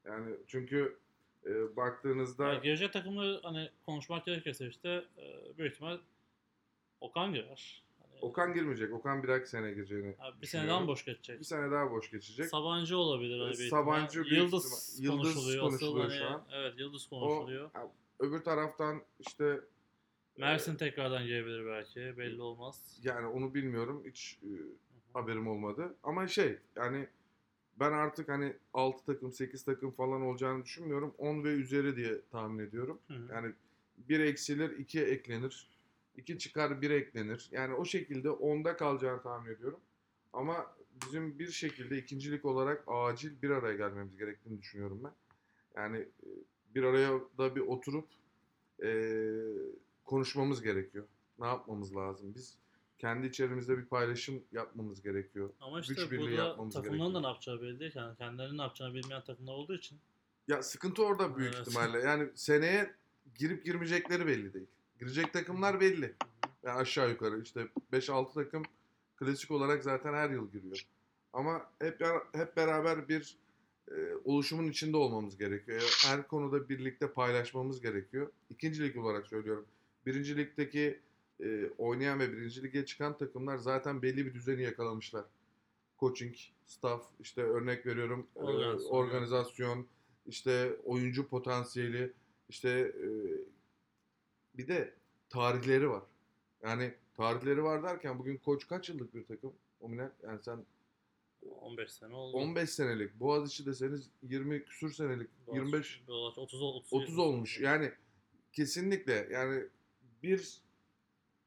Yani 0.05 0.36
çünkü 0.46 0.98
e, 1.47 1.76
baktığınızda 1.76 2.49
Yani 2.49 2.62
gelecek 2.62 2.92
takımları 2.92 3.40
hani 3.42 3.70
konuşmak 3.86 4.24
gerekirse 4.26 4.66
işte 4.68 5.05
e, 5.18 5.59
büyük 5.59 5.72
ihtimal 5.72 5.99
Okan 7.01 7.32
girer. 7.34 7.82
Hani, 8.01 8.18
Okan 8.20 8.55
girmeyecek. 8.55 8.92
Okan 8.92 9.22
bir 9.22 9.28
dahaki 9.28 9.49
sene 9.49 9.72
gireceğini 9.72 10.14
abi 10.18 10.36
bir 10.36 10.42
düşünüyorum. 10.42 10.70
seneden 10.70 10.86
boş 10.88 11.05
geçecek. 11.05 11.40
Bir 11.40 11.45
sene 11.45 11.70
daha 11.70 11.90
boş 11.90 12.11
geçecek. 12.11 12.47
Sabancı 12.47 12.97
olabilir 12.99 13.40
E, 13.47 13.51
bir 13.51 13.55
Sabancı 13.68 14.07
ihtimal. 14.20 14.24
büyük 14.30 14.42
Yıldız, 14.53 14.99
ihtimal- 14.99 15.12
Yıldız 15.12 15.34
konuşuluyor. 15.34 15.66
Asıl 15.66 15.78
konuşuluyor 15.78 16.09
hani- 16.11 16.18
şu 16.18 16.26
an. 16.26 16.45
Evet 16.53 16.74
Yıldız 16.78 17.07
O, 17.11 17.20
konuşuluyor. 17.20 17.70
öbür 18.18 18.40
taraftan 18.40 19.03
işte 19.18 19.61
Mersin 20.38 20.76
tekrardan 20.76 21.26
gelebilir 21.26 21.66
belki. 21.66 22.18
Belli 22.18 22.40
olmaz. 22.42 22.99
Yani 23.03 23.26
onu 23.26 23.55
bilmiyorum. 23.55 24.03
Hiç 24.07 24.38
e, 24.42 24.49
haberim 25.12 25.49
olmadı. 25.49 25.95
Ama 26.03 26.28
şey 26.28 26.59
yani 26.76 27.09
ben 27.81 27.93
artık 27.93 28.29
hani 28.29 28.57
6 28.75 29.05
takım 29.05 29.33
8 29.33 29.64
takım 29.64 29.91
falan 29.91 30.22
olacağını 30.22 30.64
düşünmüyorum. 30.64 31.14
10 31.18 31.45
ve 31.45 31.49
üzeri 31.49 31.97
diye 31.97 32.20
tahmin 32.31 32.59
ediyorum. 32.59 32.99
Hı 33.09 33.14
hı. 33.14 33.33
Yani 33.33 33.53
1 33.97 34.20
eksilir 34.20 34.79
2 34.79 35.01
eklenir. 35.01 35.68
2 36.16 36.39
çıkar 36.39 36.83
1 36.83 36.91
eklenir. 36.91 37.49
Yani 37.53 37.75
o 37.75 37.85
şekilde 37.85 38.29
10'da 38.29 38.77
kalacağını 38.77 39.22
tahmin 39.22 39.51
ediyorum. 39.55 39.81
Ama 40.33 40.75
bizim 41.07 41.39
bir 41.39 41.51
şekilde 41.51 41.99
ikincilik 41.99 42.45
olarak 42.45 42.85
acil 42.87 43.43
bir 43.43 43.51
araya 43.51 43.77
gelmemiz 43.77 44.16
gerektiğini 44.16 44.59
düşünüyorum 44.61 45.01
ben. 45.05 45.12
Yani 45.77 45.97
e, 45.99 46.29
bir 46.75 46.83
araya 46.83 47.20
da 47.39 47.57
bir 47.57 47.61
oturup 47.61 48.09
e, 48.83 49.11
konuşmamız 50.05 50.62
gerekiyor. 50.62 51.05
Ne 51.39 51.47
yapmamız 51.47 51.97
lazım? 51.97 52.35
Biz 52.35 52.59
kendi 53.05 53.26
içerimizde 53.26 53.78
bir 53.78 53.84
paylaşım 53.84 54.42
yapmamız 54.52 55.02
gerekiyor. 55.02 55.50
Ama 55.61 55.80
işte 55.80 55.94
güç 55.94 56.11
birliği 56.11 56.20
burada 56.20 56.34
yapmamız 56.48 56.74
takımların 56.74 57.00
da 57.00 57.05
gerekiyor. 57.05 57.22
ne 57.22 57.26
yapacağı 57.26 57.62
belli 57.62 57.80
değil. 57.80 57.92
Yani 57.94 58.16
kendilerinin 58.16 58.59
ne 58.59 58.62
yapacağını 58.62 58.94
bilmeyen 58.94 59.24
takımlar 59.24 59.52
olduğu 59.52 59.74
için. 59.74 59.98
Ya 60.48 60.62
sıkıntı 60.62 61.05
orada 61.05 61.36
büyük 61.36 61.55
Evet. 61.55 61.66
ihtimalle. 61.68 61.98
Yani 61.98 62.28
seneye 62.34 62.94
girip 63.38 63.64
girmeyecekleri 63.64 64.26
belli 64.26 64.55
değil. 64.55 64.66
Girecek 64.98 65.32
takımlar 65.32 65.80
belli. 65.80 66.14
Yani 66.62 66.78
aşağı 66.78 67.11
yukarı 67.11 67.42
işte 67.42 67.68
5-6 67.92 68.34
takım 68.34 68.62
klasik 69.16 69.50
olarak 69.50 69.84
zaten 69.84 70.14
her 70.14 70.30
yıl 70.30 70.50
giriyor. 70.52 70.86
Ama 71.32 71.70
hep 71.78 72.00
hep 72.32 72.57
beraber 72.57 73.09
bir 73.09 73.36
e, 73.90 73.94
oluşumun 74.24 74.68
içinde 74.68 74.96
olmamız 74.96 75.38
gerekiyor. 75.38 75.98
Her 76.07 76.28
konuda 76.28 76.68
birlikte 76.68 77.12
paylaşmamız 77.12 77.80
gerekiyor. 77.80 78.30
İkinci 78.50 78.82
lig 78.82 78.96
olarak 78.96 79.26
söylüyorum. 79.26 79.66
Birinci 80.07 80.36
ligdeki 80.36 81.00
e, 81.41 81.70
oynayan 81.78 82.20
ve 82.20 82.32
birinci 82.32 82.62
lige 82.62 82.87
çıkan 82.87 83.18
takımlar 83.18 83.57
zaten 83.59 84.03
belli 84.03 84.26
bir 84.26 84.35
düzeni 84.35 84.62
yakalamışlar. 84.62 85.24
Coaching, 85.99 86.37
staff, 86.66 87.03
işte 87.20 87.43
örnek 87.43 87.87
veriyorum 87.87 88.26
e, 88.37 88.39
Organizasyon. 88.39 88.91
organizasyon, 88.91 89.87
işte 90.26 90.76
oyuncu 90.85 91.28
potansiyeli, 91.28 92.12
işte 92.49 92.70
e, 92.70 93.09
bir 94.59 94.68
de 94.68 94.95
tarihleri 95.28 95.91
var. 95.91 96.03
Yani 96.62 96.95
tarihleri 97.16 97.62
var 97.62 97.82
derken 97.82 98.18
bugün 98.18 98.37
koç 98.37 98.68
kaç 98.68 98.89
yıllık 98.89 99.14
bir 99.14 99.24
takım? 99.24 99.53
Omine 99.80 100.11
yani 100.22 100.43
sen 100.43 100.64
15 101.61 101.93
sene 101.93 102.14
oldu. 102.14 102.37
15 102.37 102.70
senelik. 102.70 103.20
Boğaziçi 103.20 103.66
deseniz 103.66 104.11
20 104.22 104.64
küsür 104.64 104.93
senelik. 104.93 105.30
25 105.53 106.03
Boğaziçi 106.09 106.41
30 106.41 106.62
30 106.62 106.93
30 106.93 107.18
olmuş. 107.18 107.61
Yani 107.61 107.93
kesinlikle 108.53 109.28
yani 109.32 109.64
bir 110.22 110.62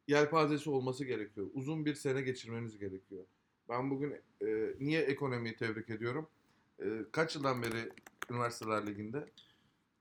yelpazesi 0.07 0.69
olması 0.69 1.05
gerekiyor. 1.05 1.47
Uzun 1.53 1.85
bir 1.85 1.95
sene 1.95 2.21
geçirmeniz 2.21 2.77
gerekiyor. 2.77 3.25
Ben 3.69 3.89
bugün 3.89 4.21
e, 4.41 4.75
niye 4.79 5.01
ekonomiyi 5.01 5.55
tebrik 5.55 5.89
ediyorum? 5.89 6.27
E, 6.81 6.85
kaç 7.11 7.35
yıldan 7.35 7.63
beri 7.63 7.89
Üniversiteler 8.29 8.87
Ligi'nde? 8.87 9.27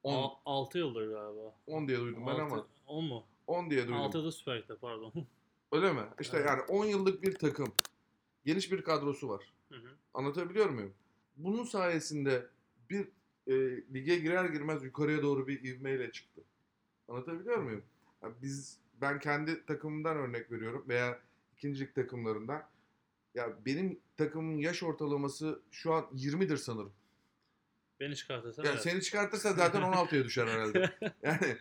10, 0.02 0.32
6 0.44 0.78
yıldır 0.78 1.10
galiba. 1.10 1.54
10 1.66 1.88
diye 1.88 1.98
duydum 1.98 2.26
ben 2.26 2.40
ama 2.40 2.66
10 2.86 3.04
mu? 3.04 3.24
10 3.46 3.70
diye 3.70 3.82
duydum. 3.82 4.00
6 4.00 4.18
yılda 4.18 4.32
Süper 4.32 4.58
Lig'de 4.58 4.76
pardon. 4.76 5.12
Öyle 5.72 5.92
mi? 5.92 6.02
İşte 6.20 6.36
Evet. 6.36 6.46
yani 6.48 6.62
10 6.62 6.84
yıllık 6.84 7.22
bir 7.22 7.34
takım. 7.34 7.72
Geniş 8.44 8.72
bir 8.72 8.82
kadrosu 8.82 9.28
var. 9.28 9.52
Hı 9.68 9.74
hı. 9.74 9.88
Anlatabiliyor 10.14 10.70
muyum? 10.70 10.94
Bunun 11.36 11.64
sayesinde 11.64 12.46
bir 12.90 13.08
e, 13.46 13.54
lige 13.94 14.16
girer 14.16 14.44
girmez 14.44 14.84
yukarıya 14.84 15.22
doğru 15.22 15.46
bir 15.48 15.64
ivmeyle 15.64 16.12
çıktı. 16.12 16.40
Anlatabiliyor 17.08 17.58
muyum? 17.58 17.82
Ya 18.22 18.32
biz 18.42 18.78
ben 19.00 19.18
kendi 19.18 19.66
takımımdan 19.66 20.16
örnek 20.16 20.52
veriyorum 20.52 20.84
veya 20.88 21.20
ikincilik 21.56 21.94
takımlarından. 21.94 22.68
Ya 23.34 23.52
benim 23.66 24.00
takımın 24.16 24.58
yaş 24.58 24.82
ortalaması 24.82 25.60
şu 25.70 25.92
an 25.92 26.04
20'dir 26.14 26.56
sanırım. 26.56 26.92
Beni 28.00 28.16
çıkartırsan 28.16 28.64
Yani 28.64 28.72
evet. 28.72 28.82
seni 28.82 29.02
çıkartırsa 29.02 29.52
zaten 29.52 29.82
16'ya 29.82 30.24
düşer 30.24 30.46
herhalde. 30.46 30.92
Yani 31.22 31.56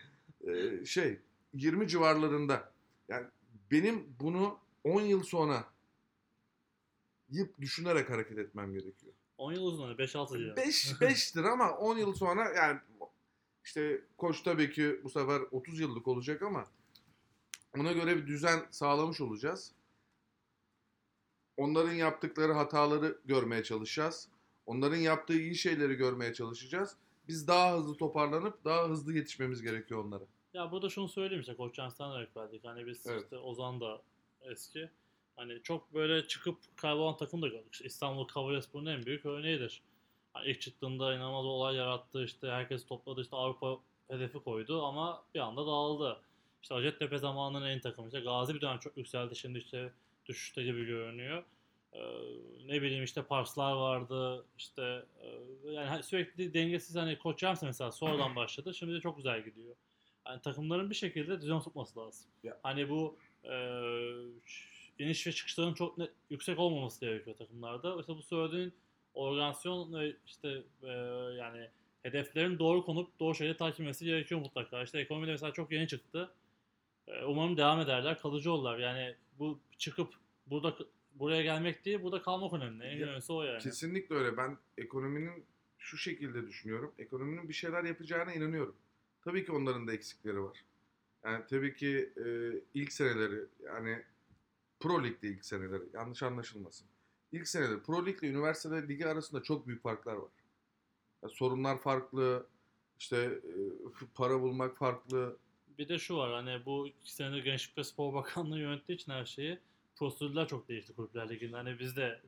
e, 0.46 0.84
şey 0.84 1.18
20 1.54 1.88
civarlarında. 1.88 2.72
Yani 3.08 3.26
benim 3.70 4.16
bunu 4.20 4.58
10 4.84 5.00
yıl 5.00 5.22
sonra 5.22 5.64
yıp 7.28 7.60
düşünerek 7.60 8.10
hareket 8.10 8.38
etmem 8.38 8.72
gerekiyor. 8.72 9.12
10 9.38 9.52
yıl 9.52 9.62
uzun 9.62 9.86
hani 9.86 9.96
5-6 9.96 10.38
diyelim. 10.38 10.56
5 10.56 10.92
5'tir 10.92 11.48
ama 11.48 11.70
10 11.70 11.98
yıl 11.98 12.14
sonra 12.14 12.52
yani 12.52 12.80
işte 13.64 14.00
koç 14.16 14.42
tabii 14.42 14.70
ki 14.70 15.00
bu 15.04 15.10
sefer 15.10 15.40
30 15.50 15.80
yıllık 15.80 16.08
olacak 16.08 16.42
ama 16.42 16.66
ona 17.76 17.92
göre 17.92 18.16
bir 18.16 18.26
düzen 18.26 18.66
sağlamış 18.70 19.20
olacağız. 19.20 19.72
Onların 21.56 21.92
yaptıkları 21.92 22.52
hataları 22.52 23.18
görmeye 23.24 23.62
çalışacağız. 23.64 24.28
Onların 24.66 24.96
yaptığı 24.96 25.38
iyi 25.38 25.54
şeyleri 25.54 25.94
görmeye 25.94 26.34
çalışacağız. 26.34 26.96
Biz 27.28 27.48
daha 27.48 27.76
hızlı 27.76 27.96
toparlanıp 27.96 28.64
daha 28.64 28.88
hızlı 28.88 29.12
yetişmemiz 29.14 29.62
gerekiyor 29.62 30.04
onlara. 30.04 30.24
Ya 30.54 30.72
burada 30.72 30.88
şunu 30.90 31.08
söyleyeyim 31.08 31.40
işte 31.40 31.56
Koç 31.56 31.78
örnek 31.78 32.36
verdik. 32.36 32.64
Hani 32.64 32.86
biz 32.86 33.06
Evet. 33.06 33.22
işte 33.22 33.38
Ozan 33.38 33.80
da 33.80 34.02
eski. 34.40 34.90
Hani 35.36 35.62
çok 35.62 35.94
böyle 35.94 36.26
çıkıp 36.28 36.58
kaybolan 36.76 37.16
takım 37.16 37.42
da 37.42 37.48
gördük. 37.48 37.72
İşte 37.72 37.84
İstanbul 37.84 38.24
Kavalyespor'un 38.24 38.86
en 38.86 39.06
büyük 39.06 39.26
örneğidir. 39.26 39.82
Hani 40.32 40.50
ilk 40.50 40.60
çıktığında 40.60 41.14
inanılmaz 41.14 41.44
olay 41.44 41.76
yarattı. 41.76 42.24
İşte 42.24 42.48
herkes 42.48 42.86
topladı 42.86 43.20
işte 43.20 43.36
Avrupa 43.36 43.78
hedefi 44.08 44.38
koydu 44.38 44.82
ama 44.84 45.22
bir 45.34 45.40
anda 45.40 45.66
dağıldı. 45.66 46.20
İşte 46.62 46.74
Hacettepe 46.74 47.18
zamanının 47.18 47.66
en 47.66 47.80
takımı. 47.80 48.08
İşte 48.08 48.20
Gazi 48.20 48.54
bir 48.54 48.60
dönem 48.60 48.78
çok 48.78 48.96
yükseldi. 48.96 49.36
Şimdi 49.36 49.58
işte 49.58 49.92
düşüşte 50.26 50.62
gibi 50.62 50.84
görünüyor. 50.84 51.44
Ee, 51.92 52.00
ne 52.66 52.82
bileyim 52.82 53.04
işte 53.04 53.22
Parslar 53.22 53.72
vardı. 53.72 54.44
İşte 54.58 55.04
e, 55.22 55.70
yani 55.70 56.02
sürekli 56.02 56.54
dengesiz 56.54 56.96
hani 56.96 57.18
Koç 57.18 57.42
Yamsı 57.42 57.66
mesela 57.66 57.92
sonradan 57.92 58.36
başladı. 58.36 58.74
Şimdi 58.74 58.94
de 58.94 59.00
çok 59.00 59.16
güzel 59.16 59.44
gidiyor. 59.44 59.76
Yani 60.26 60.40
takımların 60.42 60.90
bir 60.90 60.94
şekilde 60.94 61.40
düzen 61.40 61.60
tutması 61.60 62.00
lazım. 62.00 62.26
Ya. 62.44 62.58
Hani 62.62 62.88
bu 62.88 63.16
e, 63.44 63.54
iniş 64.98 65.26
ve 65.26 65.32
çıkışların 65.32 65.74
çok 65.74 65.98
net, 65.98 66.10
yüksek 66.30 66.58
olmaması 66.58 67.00
gerekiyor 67.00 67.36
takımlarda. 67.36 68.00
İşte 68.00 68.16
bu 68.16 68.22
söylediğin 68.22 68.74
organizasyon 69.14 69.92
ve 69.92 70.16
işte 70.26 70.62
e, 70.82 70.90
yani 71.38 71.68
hedeflerin 72.02 72.58
doğru 72.58 72.84
konup 72.84 73.20
doğru 73.20 73.34
şekilde 73.34 73.56
takip 73.56 73.80
edilmesi 73.80 74.04
gerekiyor 74.04 74.40
mutlaka. 74.40 74.82
İşte 74.82 75.00
ekonomide 75.00 75.30
mesela 75.30 75.52
çok 75.52 75.72
yeni 75.72 75.88
çıktı. 75.88 76.30
E, 77.08 77.24
umarım 77.24 77.56
devam 77.56 77.80
ederler, 77.80 78.18
kalıcı 78.20 78.52
olurlar. 78.52 78.78
Yani 78.78 79.14
bu 79.38 79.58
çıkıp 79.78 80.14
burada 80.46 80.76
buraya 81.14 81.42
gelmek 81.42 81.84
değil, 81.84 82.02
burada 82.02 82.22
kalmak 82.22 82.52
önemli. 82.52 82.84
En 82.84 82.96
Ya, 82.98 83.06
önemlisi 83.06 83.32
o 83.32 83.42
yani. 83.42 83.62
Kesinlikle 83.62 84.14
öyle. 84.14 84.36
Ben 84.36 84.58
ekonominin 84.78 85.44
şu 85.78 85.96
şekilde 85.96 86.46
düşünüyorum. 86.46 86.92
Ekonominin 86.98 87.48
bir 87.48 87.54
şeyler 87.54 87.84
yapacağına 87.84 88.32
inanıyorum. 88.34 88.76
Tabii 89.22 89.44
ki 89.44 89.52
onların 89.52 89.86
da 89.86 89.92
eksikleri 89.92 90.42
var. 90.42 90.64
Yani 91.24 91.44
tabii 91.50 91.74
ki 91.76 92.12
e, 92.16 92.26
ilk 92.74 92.92
seneleri 92.92 93.44
yani 93.64 94.02
Pro 94.80 95.04
Lig'de 95.04 95.28
ilk 95.28 95.44
seneleri 95.44 95.82
yanlış 95.94 96.22
anlaşılmasın. 96.22 96.86
İlk 97.32 97.48
seneleri 97.48 97.82
Pro 97.82 98.06
Lig 98.06 98.22
ile 98.22 98.30
üniversite 98.30 98.88
ligi 98.88 99.06
arasında 99.06 99.42
çok 99.42 99.66
büyük 99.66 99.82
farklar 99.82 100.14
var. 100.14 100.30
Yani 101.22 101.32
sorunlar 101.34 101.78
farklı. 101.78 102.46
işte 102.98 103.16
e, 103.16 103.50
para 104.14 104.40
bulmak 104.42 104.76
farklı. 104.76 105.36
Bir 105.78 105.88
de 105.88 105.98
şu 105.98 106.16
var 106.16 106.32
hani 106.32 106.64
bu 106.66 106.88
iki 106.88 107.12
senedir 107.14 107.44
Gençlik 107.44 107.78
ve 107.78 107.84
Spor 107.84 108.14
Bakanlığı 108.14 108.58
yönettiği 108.58 108.98
için 108.98 109.12
her 109.12 109.24
şeyi 109.24 109.58
prosedürler 109.96 110.48
çok 110.48 110.68
değişti 110.68 110.92
kulüpler 110.94 111.28
liginde. 111.28 111.56
Hani 111.56 111.78
biz 111.78 111.96
de 111.96 112.20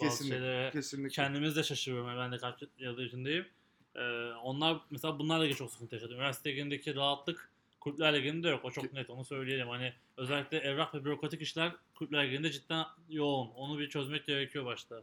bazı 0.00 0.10
Kesinlikle. 0.10 0.36
şeylere 0.36 0.70
Kesinlikle. 0.70 1.08
kendimiz 1.14 1.56
de 1.56 1.62
şaşırıyorum. 1.62 2.08
Yani 2.08 2.18
Ben 2.18 2.32
de 2.32 2.38
kaç 2.38 2.62
yıldır 2.78 3.06
içindeyim. 3.06 3.46
Ee, 3.94 4.00
onlar 4.42 4.80
mesela 4.90 5.18
bunlarla 5.18 5.44
ilgili 5.44 5.58
çok 5.58 5.70
sıkıntı 5.70 5.94
yaşadı. 5.94 6.12
Üniversite 6.12 6.50
ligindeki 6.50 6.94
rahatlık 6.94 7.50
kulüpler 7.80 8.14
liginde 8.14 8.48
yok. 8.48 8.64
O 8.64 8.70
çok 8.70 8.92
net 8.92 9.10
onu 9.10 9.24
söyleyelim. 9.24 9.68
Hani 9.68 9.92
özellikle 10.16 10.58
evrak 10.58 10.94
ve 10.94 11.04
bürokratik 11.04 11.42
işler 11.42 11.72
kulüpler 11.94 12.28
liginde 12.28 12.50
cidden 12.50 12.86
yoğun. 13.08 13.50
Onu 13.50 13.78
bir 13.78 13.88
çözmek 13.88 14.26
gerekiyor 14.26 14.64
başta. 14.64 15.02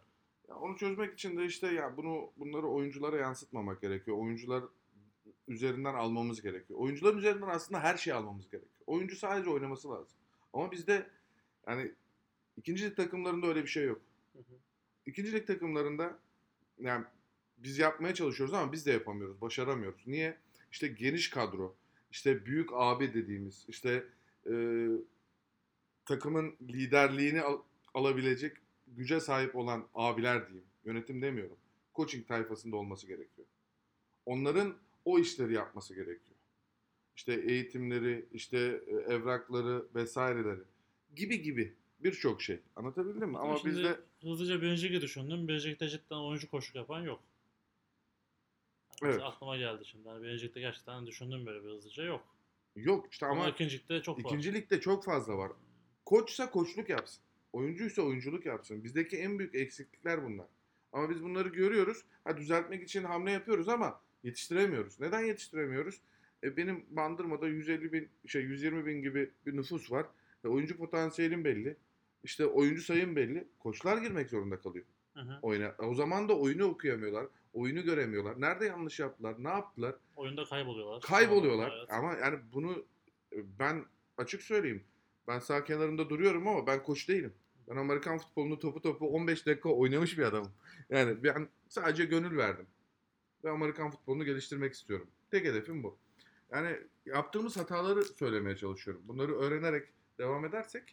Ya 0.50 0.56
onu 0.56 0.78
çözmek 0.78 1.14
için 1.14 1.38
de 1.38 1.46
işte 1.46 1.68
ya 1.68 1.98
bunu 1.98 2.32
bunları 2.38 2.68
oyunculara 2.68 3.18
yansıtmamak 3.18 3.82
gerekiyor. 3.82 4.18
Oyuncular 4.18 4.64
üzerinden 5.48 5.94
almamız 5.94 6.42
gerekiyor. 6.42 6.80
Oyuncuların 6.80 7.18
üzerinden 7.18 7.48
aslında 7.48 7.80
her 7.80 7.98
şeyi 7.98 8.14
almamız 8.14 8.50
gerekiyor. 8.50 8.84
Oyuncu 8.88 9.16
sadece 9.16 9.50
oynaması 9.50 9.90
lazım. 9.90 10.18
Ama 10.54 10.72
bizde 10.72 11.10
yani 11.68 11.92
ikinci 12.58 12.86
lig 12.86 12.96
takımlarında 12.96 13.48
öyle 13.48 13.64
bir 13.64 13.68
şey 13.68 13.86
yok. 13.86 14.02
Hı 14.34 14.40
hı. 14.40 14.56
İkinci 15.06 15.34
lig 15.34 15.48
takımlarında 15.48 16.20
yani 16.80 17.06
biz 17.58 17.78
yapmaya 17.78 18.14
çalışıyoruz 18.14 18.54
ama 18.54 18.72
biz 18.72 18.86
de 18.86 18.92
yapamıyoruz, 18.92 19.42
başaramıyoruz. 19.42 20.08
Niye? 20.08 20.38
İşte 20.72 20.88
geniş 20.88 21.30
kadro, 21.30 21.76
işte 22.12 22.46
büyük 22.46 22.70
abi 22.74 23.14
dediğimiz, 23.14 23.66
işte 23.68 24.04
e, 24.52 24.54
takımın 26.06 26.56
liderliğini 26.62 27.42
al- 27.42 27.62
alabilecek 27.94 28.58
güce 28.88 29.20
sahip 29.20 29.56
olan 29.56 29.88
abiler 29.94 30.48
diyeyim. 30.48 30.68
Yönetim 30.86 31.22
demiyorum. 31.22 31.58
Coaching 31.96 32.28
tayfasında 32.28 32.76
olması 32.76 33.08
gerekiyor. 33.08 33.48
Onların 34.26 34.76
o 35.06 35.20
işleri 35.20 35.54
yapması 35.54 35.96
gerekiyor. 35.96 36.38
İşte 37.16 37.34
eğitimleri, 37.34 38.26
işte 38.32 38.84
e, 38.88 38.92
evrakları 38.92 39.86
vesaireleri 39.96 40.64
gibi 41.16 41.42
gibi 41.42 41.76
birçok 42.00 42.42
şey. 42.42 42.60
Anlatabildim 42.76 43.30
mi? 43.30 43.38
Ama 43.38 43.58
Şimdi 43.58 43.76
bizde 43.76 44.00
hızlıca 44.22 44.56
ligi 44.56 45.02
düşündüm. 45.02 45.48
Ligde 45.48 45.90
cidden 45.90 46.16
oyuncu 46.16 46.52
koşuk 46.52 46.76
yapan 46.76 47.02
yok. 47.02 47.20
Evet. 49.04 49.22
Aklıma 49.24 49.58
geldi 49.58 49.86
şimdi. 49.86 50.08
Yani 50.08 50.42
ligde 50.42 50.60
gerçekten 50.60 51.08
düşündüm 51.08 51.46
böyle 51.46 51.64
bir 51.64 51.70
hızlıca 51.70 52.04
yok. 52.04 52.36
yok 52.76 53.08
işte 53.12 53.26
Ama, 53.26 53.42
ama 53.42 53.50
ikinci 53.50 53.80
ligde 53.80 54.02
çok 54.02 54.18
var. 54.18 54.24
ikinci 54.24 54.54
ligde 54.54 54.82
çok 54.82 55.06
fazla 55.06 55.38
var. 55.38 55.52
Koçsa 56.06 56.50
koçluk 56.50 56.90
yapsın. 56.90 57.24
Oyuncuysa 57.54 58.02
oyunculuk 58.02 58.46
yapsın. 58.46 58.84
Bizdeki 58.84 59.18
en 59.18 59.40
büyük 59.40 59.56
eksiklikler 59.56 60.26
bunlar. 60.26 60.48
Ama 60.92 61.10
biz 61.10 61.24
bunları 61.24 61.50
görüyoruz. 61.50 62.04
Ha 62.24 62.38
düzeltmek 62.38 62.84
için 62.84 63.04
hamle 63.04 63.32
yapıyoruz 63.32 63.70
ama 63.70 64.02
yetiştiremiyoruz. 64.24 65.00
Neden 65.00 65.22
yetiştiremiyoruz? 65.22 66.02
E, 66.44 66.58
benim 66.58 66.86
Bandırma'da 66.90 67.48
150 67.48 67.94
bin, 67.94 68.10
şey 68.28 68.42
120 68.42 68.86
bin 68.86 69.02
gibi 69.02 69.32
bir 69.46 69.58
nüfus 69.58 69.92
var. 69.92 70.06
E, 70.46 70.48
oyuncu 70.48 70.78
potansiyelim 70.78 71.46
belli. 71.46 71.76
İşte 72.24 72.46
oyuncu 72.46 72.82
sayım 72.82 73.16
belli. 73.16 73.48
Koçlar 73.60 73.98
girmek 73.98 74.30
zorunda 74.30 74.60
kalıyor 74.60 74.86
Hı 75.14 75.20
hı. 75.20 75.40
oyuna. 75.42 75.76
O 75.80 75.96
zaman 75.96 76.30
da 76.30 76.38
oyunu 76.38 76.64
okuyamıyorlar. 76.64 77.26
Oyunu 77.54 77.84
göremiyorlar. 77.84 78.42
Nerede 78.42 78.66
yanlış 78.66 79.00
yaptılar? 79.00 79.36
Ne 79.40 79.50
yaptılar? 79.50 79.96
Oyunda 80.16 80.46
kayboluyorlar. 80.46 81.02
Kayboluyorlar. 81.02 81.72
Evet. 81.78 81.92
Ama 81.92 82.14
yani 82.14 82.40
bunu 82.54 82.86
e, 83.36 83.38
ben 83.60 83.86
açık 84.18 84.42
söyleyeyim. 84.42 84.84
Ben 85.28 85.40
sağ 85.40 85.64
kenarında 85.64 86.10
duruyorum 86.10 86.48
ama 86.48 86.68
ben 86.68 86.84
koç 86.84 87.10
değilim. 87.10 87.34
Ben 87.70 87.76
Amerikan 87.76 88.18
futbolunu 88.18 88.60
topu 88.60 88.82
topu 88.82 89.08
15 89.08 89.46
dakika 89.46 89.70
oynamış 89.70 90.18
bir 90.18 90.24
adamım. 90.24 90.52
Yani 90.90 91.24
ben 91.24 91.48
sadece 91.68 92.06
gönül 92.06 92.38
verdim. 92.38 92.68
Ve 93.44 93.50
Amerikan 93.50 93.92
futbolunu 93.92 94.26
geliştirmek 94.26 94.74
istiyorum. 94.74 95.08
Tek 95.32 95.46
hedefim 95.46 95.84
bu. 95.84 95.98
Yani 96.52 96.78
yaptığımız 97.06 97.58
hataları 97.58 98.06
söylemeye 98.06 98.58
çalışıyorum. 98.58 99.04
Bunları 99.08 99.36
öğrenerek 99.36 99.88
devam 100.18 100.46
edersek 100.46 100.84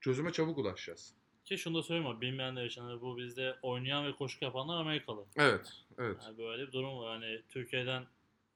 çözüme 0.00 0.32
çabuk 0.32 0.58
ulaşacağız. 0.58 1.14
Ki 1.44 1.58
şunu 1.58 1.78
da 1.78 1.82
söyleyeyim 1.82 2.20
bilmeyenler 2.20 2.64
için 2.64 2.82
hani 2.82 3.00
bu 3.00 3.16
bizde 3.16 3.56
oynayan 3.62 4.06
ve 4.06 4.12
koşu 4.12 4.44
yapanlar 4.44 4.80
Amerikalı. 4.80 5.24
Evet, 5.36 5.72
evet. 5.98 6.16
Yani 6.22 6.38
böyle 6.38 6.66
bir 6.66 6.72
durum 6.72 6.98
var. 6.98 7.20
Hani 7.20 7.42
Türkiye'den 7.48 8.06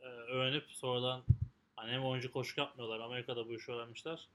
e, 0.00 0.06
öğrenip 0.06 0.64
sonradan 0.68 1.22
hani 1.76 1.92
hem 1.92 2.04
oyuncu 2.04 2.32
koşu 2.32 2.60
yapmıyorlar. 2.60 3.00
Amerika'da 3.00 3.48
bu 3.48 3.52
işi 3.52 3.72
öğrenmişler. 3.72 4.28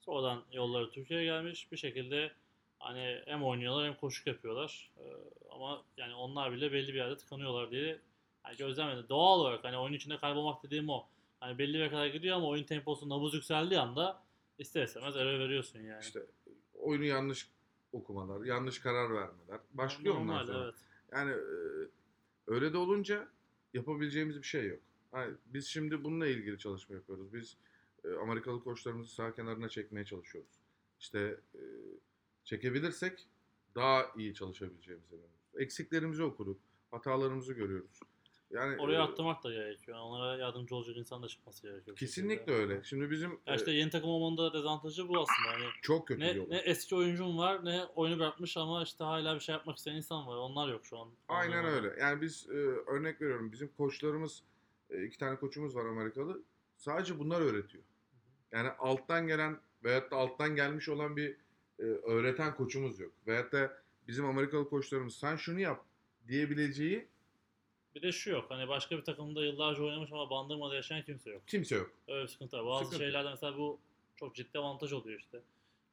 Sonradan 0.00 0.44
yolları 0.52 0.90
Türkiye'ye 0.90 1.24
gelmiş. 1.24 1.72
Bir 1.72 1.76
şekilde 1.76 2.32
hani 2.78 3.22
hem 3.24 3.44
oynuyorlar 3.44 3.86
hem 3.86 3.96
koşu 3.96 4.30
yapıyorlar. 4.30 4.90
E, 4.96 5.04
ama 5.50 5.84
yani 5.96 6.14
onlar 6.14 6.52
bile 6.52 6.72
belli 6.72 6.88
bir 6.88 6.98
yerde 6.98 7.16
tıkanıyorlar 7.16 7.70
diye 7.70 7.98
yani 8.46 8.56
gözlemledim. 8.56 9.08
Doğal 9.08 9.40
olarak 9.40 9.64
hani 9.64 9.78
oyun 9.78 9.92
içinde 9.92 10.18
kaybolmak 10.18 10.62
dediğim 10.62 10.88
o. 10.88 11.06
Hani 11.40 11.58
belli 11.58 11.78
bir 11.78 11.90
kadar 11.90 12.06
gidiyor 12.06 12.36
ama 12.36 12.46
oyun 12.46 12.64
temposu 12.64 13.08
nabız 13.08 13.34
yükseldiği 13.34 13.80
anda 13.80 14.22
ister 14.58 14.84
istemez 14.84 15.16
eve 15.16 15.38
veriyorsun 15.38 15.80
yani. 15.80 16.00
İşte 16.00 16.26
oyunu 16.74 17.04
yanlış 17.04 17.48
okumalar, 17.92 18.44
yanlış 18.44 18.78
karar 18.78 19.14
vermeler. 19.14 19.60
Başlıyor 19.72 20.14
onlar 20.14 20.24
Normal, 20.26 20.46
sonra. 20.46 20.64
evet. 20.64 20.74
Yani 21.12 21.30
e, 21.30 21.44
öyle 22.46 22.72
de 22.72 22.78
olunca 22.78 23.28
yapabileceğimiz 23.74 24.38
bir 24.38 24.46
şey 24.46 24.66
yok. 24.66 24.80
Hayır, 25.12 25.34
biz 25.46 25.66
şimdi 25.66 26.04
bununla 26.04 26.26
ilgili 26.26 26.58
çalışma 26.58 26.94
yapıyoruz. 26.94 27.34
Biz 27.34 27.56
e, 28.04 28.08
Amerikalı 28.14 28.64
koçlarımızı 28.64 29.14
sağ 29.14 29.34
kenarına 29.34 29.68
çekmeye 29.68 30.04
çalışıyoruz. 30.04 30.50
İşte 31.00 31.36
e, 31.54 31.62
çekebilirsek 32.44 33.26
daha 33.74 34.06
iyi 34.16 34.34
çalışabileceğimize 34.34 35.16
inanıyoruz. 35.16 35.34
Eksiklerimizi 35.58 36.22
okuduk, 36.22 36.60
hatalarımızı 36.90 37.52
görüyoruz. 37.52 38.00
Yani 38.54 38.80
Oraya 38.80 38.98
e, 38.98 39.02
attırmak 39.02 39.44
da 39.44 39.52
gerekiyor. 39.52 39.96
Yani 39.96 40.06
onlara 40.06 40.36
yardımcı 40.36 40.76
olacak 40.76 40.96
insan 40.96 41.22
da 41.22 41.28
çıkması 41.28 41.62
gerekiyor. 41.62 41.96
kesinlikle 41.96 42.52
öyle. 42.52 42.82
Şimdi 42.84 43.10
bizim 43.10 43.38
Ya 43.46 43.54
işte 43.54 43.70
e, 43.70 43.74
yeni 43.74 43.90
takım 43.90 44.10
olmanın 44.10 44.36
da 44.36 44.58
dezavantajı 44.58 45.08
bu 45.08 45.20
aslında. 45.20 45.48
Hani 45.58 45.64
çok 45.82 46.08
kötü 46.08 46.20
bir 46.20 46.26
ne, 46.26 46.30
yol. 46.32 46.48
ne 46.48 46.56
eski 46.56 46.94
oyuncun 46.94 47.38
var 47.38 47.64
ne 47.64 47.84
oyunu 47.84 48.18
bırakmış 48.18 48.56
ama 48.56 48.82
işte 48.82 49.04
hala 49.04 49.34
bir 49.34 49.40
şey 49.40 49.52
yapmak 49.52 49.76
isteyen 49.76 49.96
insan 49.96 50.26
var. 50.26 50.36
Onlar 50.36 50.68
yok 50.68 50.86
şu 50.86 50.98
an. 50.98 51.08
Aynen 51.28 51.64
Onların- 51.64 51.74
öyle. 51.84 52.00
Yani 52.00 52.20
biz 52.20 52.46
e, 52.50 52.52
örnek 52.86 53.20
veriyorum. 53.20 53.52
Bizim 53.52 53.68
koçlarımız 53.68 54.42
e, 54.90 55.04
iki 55.04 55.18
tane 55.18 55.36
koçumuz 55.36 55.76
var 55.76 55.86
Amerikalı. 55.86 56.42
Sadece 56.76 57.18
bunlar 57.18 57.40
öğretiyor. 57.40 57.84
Yani 58.52 58.68
alttan 58.68 59.26
gelen 59.26 59.58
veyahut 59.84 60.10
da 60.10 60.16
alttan 60.16 60.56
gelmiş 60.56 60.88
olan 60.88 61.16
bir 61.16 61.36
e, 61.78 61.82
öğreten 61.82 62.54
koçumuz 62.56 63.00
yok. 63.00 63.12
Veyahut 63.26 63.52
da 63.52 63.82
bizim 64.08 64.24
Amerikalı 64.26 64.68
koçlarımız 64.68 65.14
sen 65.16 65.36
şunu 65.36 65.60
yap 65.60 65.84
diyebileceği 66.28 67.08
Bir 67.94 68.02
de 68.02 68.12
şu 68.12 68.30
yok. 68.30 68.46
Hani 68.50 68.68
başka 68.68 68.98
bir 68.98 69.02
takımda 69.04 69.44
yıllarca 69.44 69.82
oynamış 69.82 70.12
ama 70.12 70.30
bandırmada 70.30 70.74
yaşayan 70.74 71.02
kimse 71.04 71.30
yok. 71.30 71.42
kimse 71.46 71.74
yok. 71.76 71.90
Öyle 72.08 72.22
bir 72.22 72.28
sıkıntı 72.28 72.56
var. 72.56 72.66
Bazı 72.66 72.84
Sıkıntı. 72.84 73.04
şeylerde 73.04 73.30
mesela 73.30 73.58
bu 73.58 73.78
çok 74.16 74.34
ciddi 74.34 74.58
avantaj 74.58 74.92
oluyor 74.92 75.18
işte. 75.20 75.40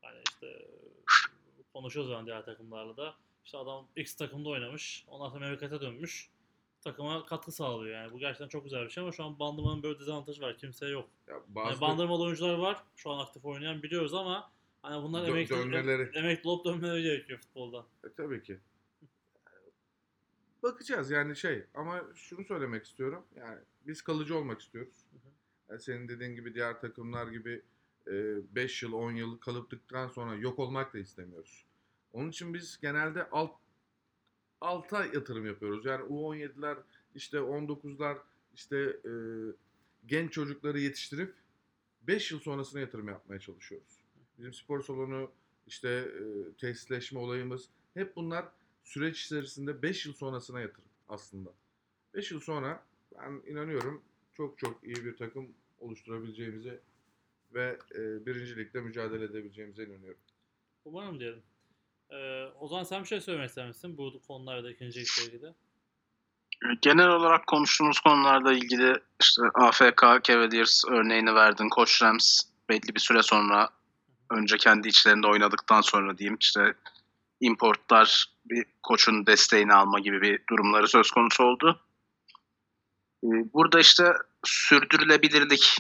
Hani 0.02 0.20
işte 0.32 0.66
konuşuyoruz 1.74 2.12
yani 2.12 2.26
diğer 2.26 2.46
takımlarla 2.46 2.98
da. 2.98 3.16
İşte 3.46 3.58
adam 3.58 3.88
X 3.96 4.16
takımda 4.16 4.50
oynamış. 4.50 5.06
Ondan 5.08 5.30
sonra 5.30 5.40
memlekete 5.40 5.82
dönmüş. 5.82 6.30
Takıma 6.82 7.26
katkı 7.26 7.52
sağlıyor 7.52 7.96
yani. 7.96 8.12
Bu 8.14 8.20
gerçekten 8.20 8.48
çok 8.48 8.64
güzel 8.64 8.86
bir 8.86 8.90
şey 8.90 9.04
ama 9.04 9.12
şu 9.12 9.24
an 9.24 9.40
Bandırma'nın 9.40 9.84
böyle 9.84 10.00
dezavantajı 10.00 10.42
var. 10.42 10.58
Kimse 10.58 10.88
yok. 10.88 11.10
Ya 11.28 11.34
Yani 11.34 11.44
bazı 11.48 11.82
Bandırmalı 11.82 12.24
oyuncular 12.24 12.54
var. 12.58 12.78
Şu 12.96 13.12
an 13.12 13.20
aktif 13.20 13.46
oynayan 13.46 13.84
biliyoruz 13.84 14.14
ama 14.14 14.52
hani 14.82 15.04
bunlar 15.04 15.22
Dö- 15.28 15.30
emekli, 15.30 15.56
dönmeleri. 15.56 16.18
emekli 16.18 16.50
olup 16.50 16.66
dönmeleri 16.66 17.04
gerekiyor 17.04 17.40
futbolda. 17.40 17.86
E, 18.06 18.08
tabii 18.18 18.44
ki. 18.44 18.60
Bakacağız 20.64 21.12
yani 21.12 21.36
şey 21.36 21.64
ama 21.74 22.04
şunu 22.16 22.46
söylemek 22.46 22.86
istiyorum. 22.86 23.26
Yani 23.36 23.60
biz 23.88 24.02
kalıcı 24.02 24.38
olmak 24.38 24.62
istiyoruz. 24.62 25.06
Yani 25.70 25.82
senin 25.82 26.08
dediğin 26.08 26.36
gibi 26.36 26.54
diğer 26.54 26.82
takımlar 26.82 27.28
gibi 27.28 27.62
5 28.08 28.84
yıl 28.84 28.94
10 28.94 29.12
yıl 29.12 29.38
kalıptıktan 29.38 30.08
sonra 30.08 30.36
yok 30.36 30.60
olmak 30.60 30.94
da 30.94 30.98
istemiyoruz. 31.00 31.66
Onun 32.14 32.30
için 32.30 32.54
biz 32.54 32.80
genelde 32.82 33.30
alt 33.30 33.52
alta 34.62 35.06
yatırım 35.06 35.46
yapıyoruz. 35.46 35.86
Yani 35.86 36.04
U17'ler 36.04 36.78
işte 37.16 37.38
19'lar 37.38 38.18
işte 38.54 38.78
e, 39.06 39.12
genç 40.06 40.32
çocukları 40.32 40.80
yetiştirip 40.80 41.36
5 42.02 42.32
yıl 42.32 42.40
sonrasına 42.40 42.80
yatırım 42.82 43.08
yapmaya 43.08 43.40
çalışıyoruz. 43.40 44.04
Bizim 44.38 44.54
spor 44.54 44.84
salonu 44.84 45.32
işte 45.68 45.90
e, 45.90 46.54
tesisleşme 46.58 47.20
olayımız 47.20 47.70
hep 47.94 48.16
bunlar 48.16 48.46
süreç 48.84 49.26
içerisinde 49.26 49.82
5 49.82 50.06
yıl 50.06 50.14
sonrasına 50.14 50.62
yatırım 50.62 50.90
aslında. 51.10 51.50
5 52.14 52.32
yıl 52.32 52.40
sonra 52.40 52.84
ben 53.20 53.42
inanıyorum 53.48 54.04
çok 54.34 54.60
çok 54.60 54.84
iyi 54.84 55.06
bir 55.06 55.18
takım 55.18 55.48
oluşturabileceğimize 55.80 56.80
ve 57.54 57.80
e, 57.96 58.26
birinci 58.26 58.56
ligde 58.56 58.82
mücadele 58.82 59.24
edebileceğimize 59.24 59.84
inanıyorum. 59.84 60.20
Umarım 60.86 61.20
diyelim. 61.20 61.44
Ee, 62.12 62.46
o 62.60 62.68
zaman 62.68 62.84
sen 62.84 63.04
bir 63.04 63.08
şey 63.08 63.22
söylemek 63.22 63.50
ister 63.50 63.68
misin 63.68 63.98
bu 63.98 64.22
konularda 64.28 64.72
ikinci 64.72 65.00
ligle 65.00 65.24
ilgili? 65.26 65.54
Genel 66.82 67.08
olarak 67.08 67.48
konuştuğumuz 67.48 68.00
konularla 68.00 68.54
ilgili 68.54 68.96
işte 69.22 69.42
AFK 69.54 70.24
Cavaliers 70.24 70.84
örneğini 70.90 71.36
verdin. 71.36 71.70
Koç 71.70 72.02
Rams 72.02 72.42
belli 72.70 72.96
bir 72.96 73.00
süre 73.00 73.24
sonra 73.24 73.70
önce 74.30 74.58
kendi 74.58 74.88
içlerinde 74.88 75.28
oynadıktan 75.28 75.82
sonra 75.82 76.18
diyeyim 76.18 76.38
işte 76.42 76.74
importlar 77.40 78.31
bir 78.46 78.66
koçun 78.84 79.26
desteğini 79.26 79.74
alma 79.74 80.00
gibi 80.00 80.22
bir 80.22 80.40
durumları 80.50 80.88
söz 80.88 81.12
konusu 81.12 81.44
oldu. 81.44 81.80
Ee, 83.24 83.28
Burada 83.54 83.80
işte 83.80 84.14
sürdürülebilirlik 84.46 85.78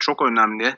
çok 0.00 0.22
önemli. 0.22 0.76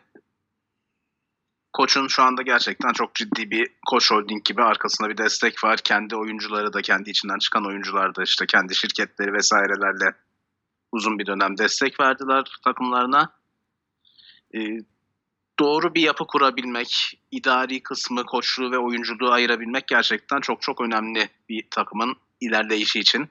Koçun 1.73 2.09
şu 2.09 2.23
anda 2.23 2.43
gerçekten 2.43 2.93
çok 2.93 3.15
ciddi 3.15 3.51
bir 3.51 3.69
koç 3.87 4.11
holding 4.11 4.45
gibi 4.45 4.63
arkasında 4.63 5.09
bir 5.09 5.19
destek 5.19 5.65
var. 5.65 5.79
Kendi 5.85 6.17
oyuncuları 6.17 6.73
da 6.73 6.83
kendi 6.83 7.11
içinden 7.11 7.39
çıkan 7.39 7.67
oyuncular 7.67 8.15
da 8.15 8.23
işte 8.23 8.47
kendi 8.47 8.75
şirketleri 8.75 9.33
vesairelerle 9.33 10.15
uzun 10.93 11.19
bir 11.19 11.27
dönem 11.27 11.59
destek 11.59 12.01
verdiler 12.01 12.45
takımlarına. 12.65 13.33
Ee, 14.55 14.79
doğru 15.59 15.95
bir 15.95 16.03
yapı 16.03 16.27
kurabilmek, 16.27 17.21
idari 17.31 17.83
kısmı, 17.83 18.25
koçluğu 18.25 18.71
ve 18.71 18.79
oyunculuğu 18.79 19.33
ayırabilmek 19.33 19.89
gerçekten 19.89 20.41
çok 20.41 20.63
çok 20.63 20.81
önemli 20.81 21.29
bir 21.49 21.65
takımın 21.71 22.17
ilerleyişi 22.41 23.01
için. 23.01 23.23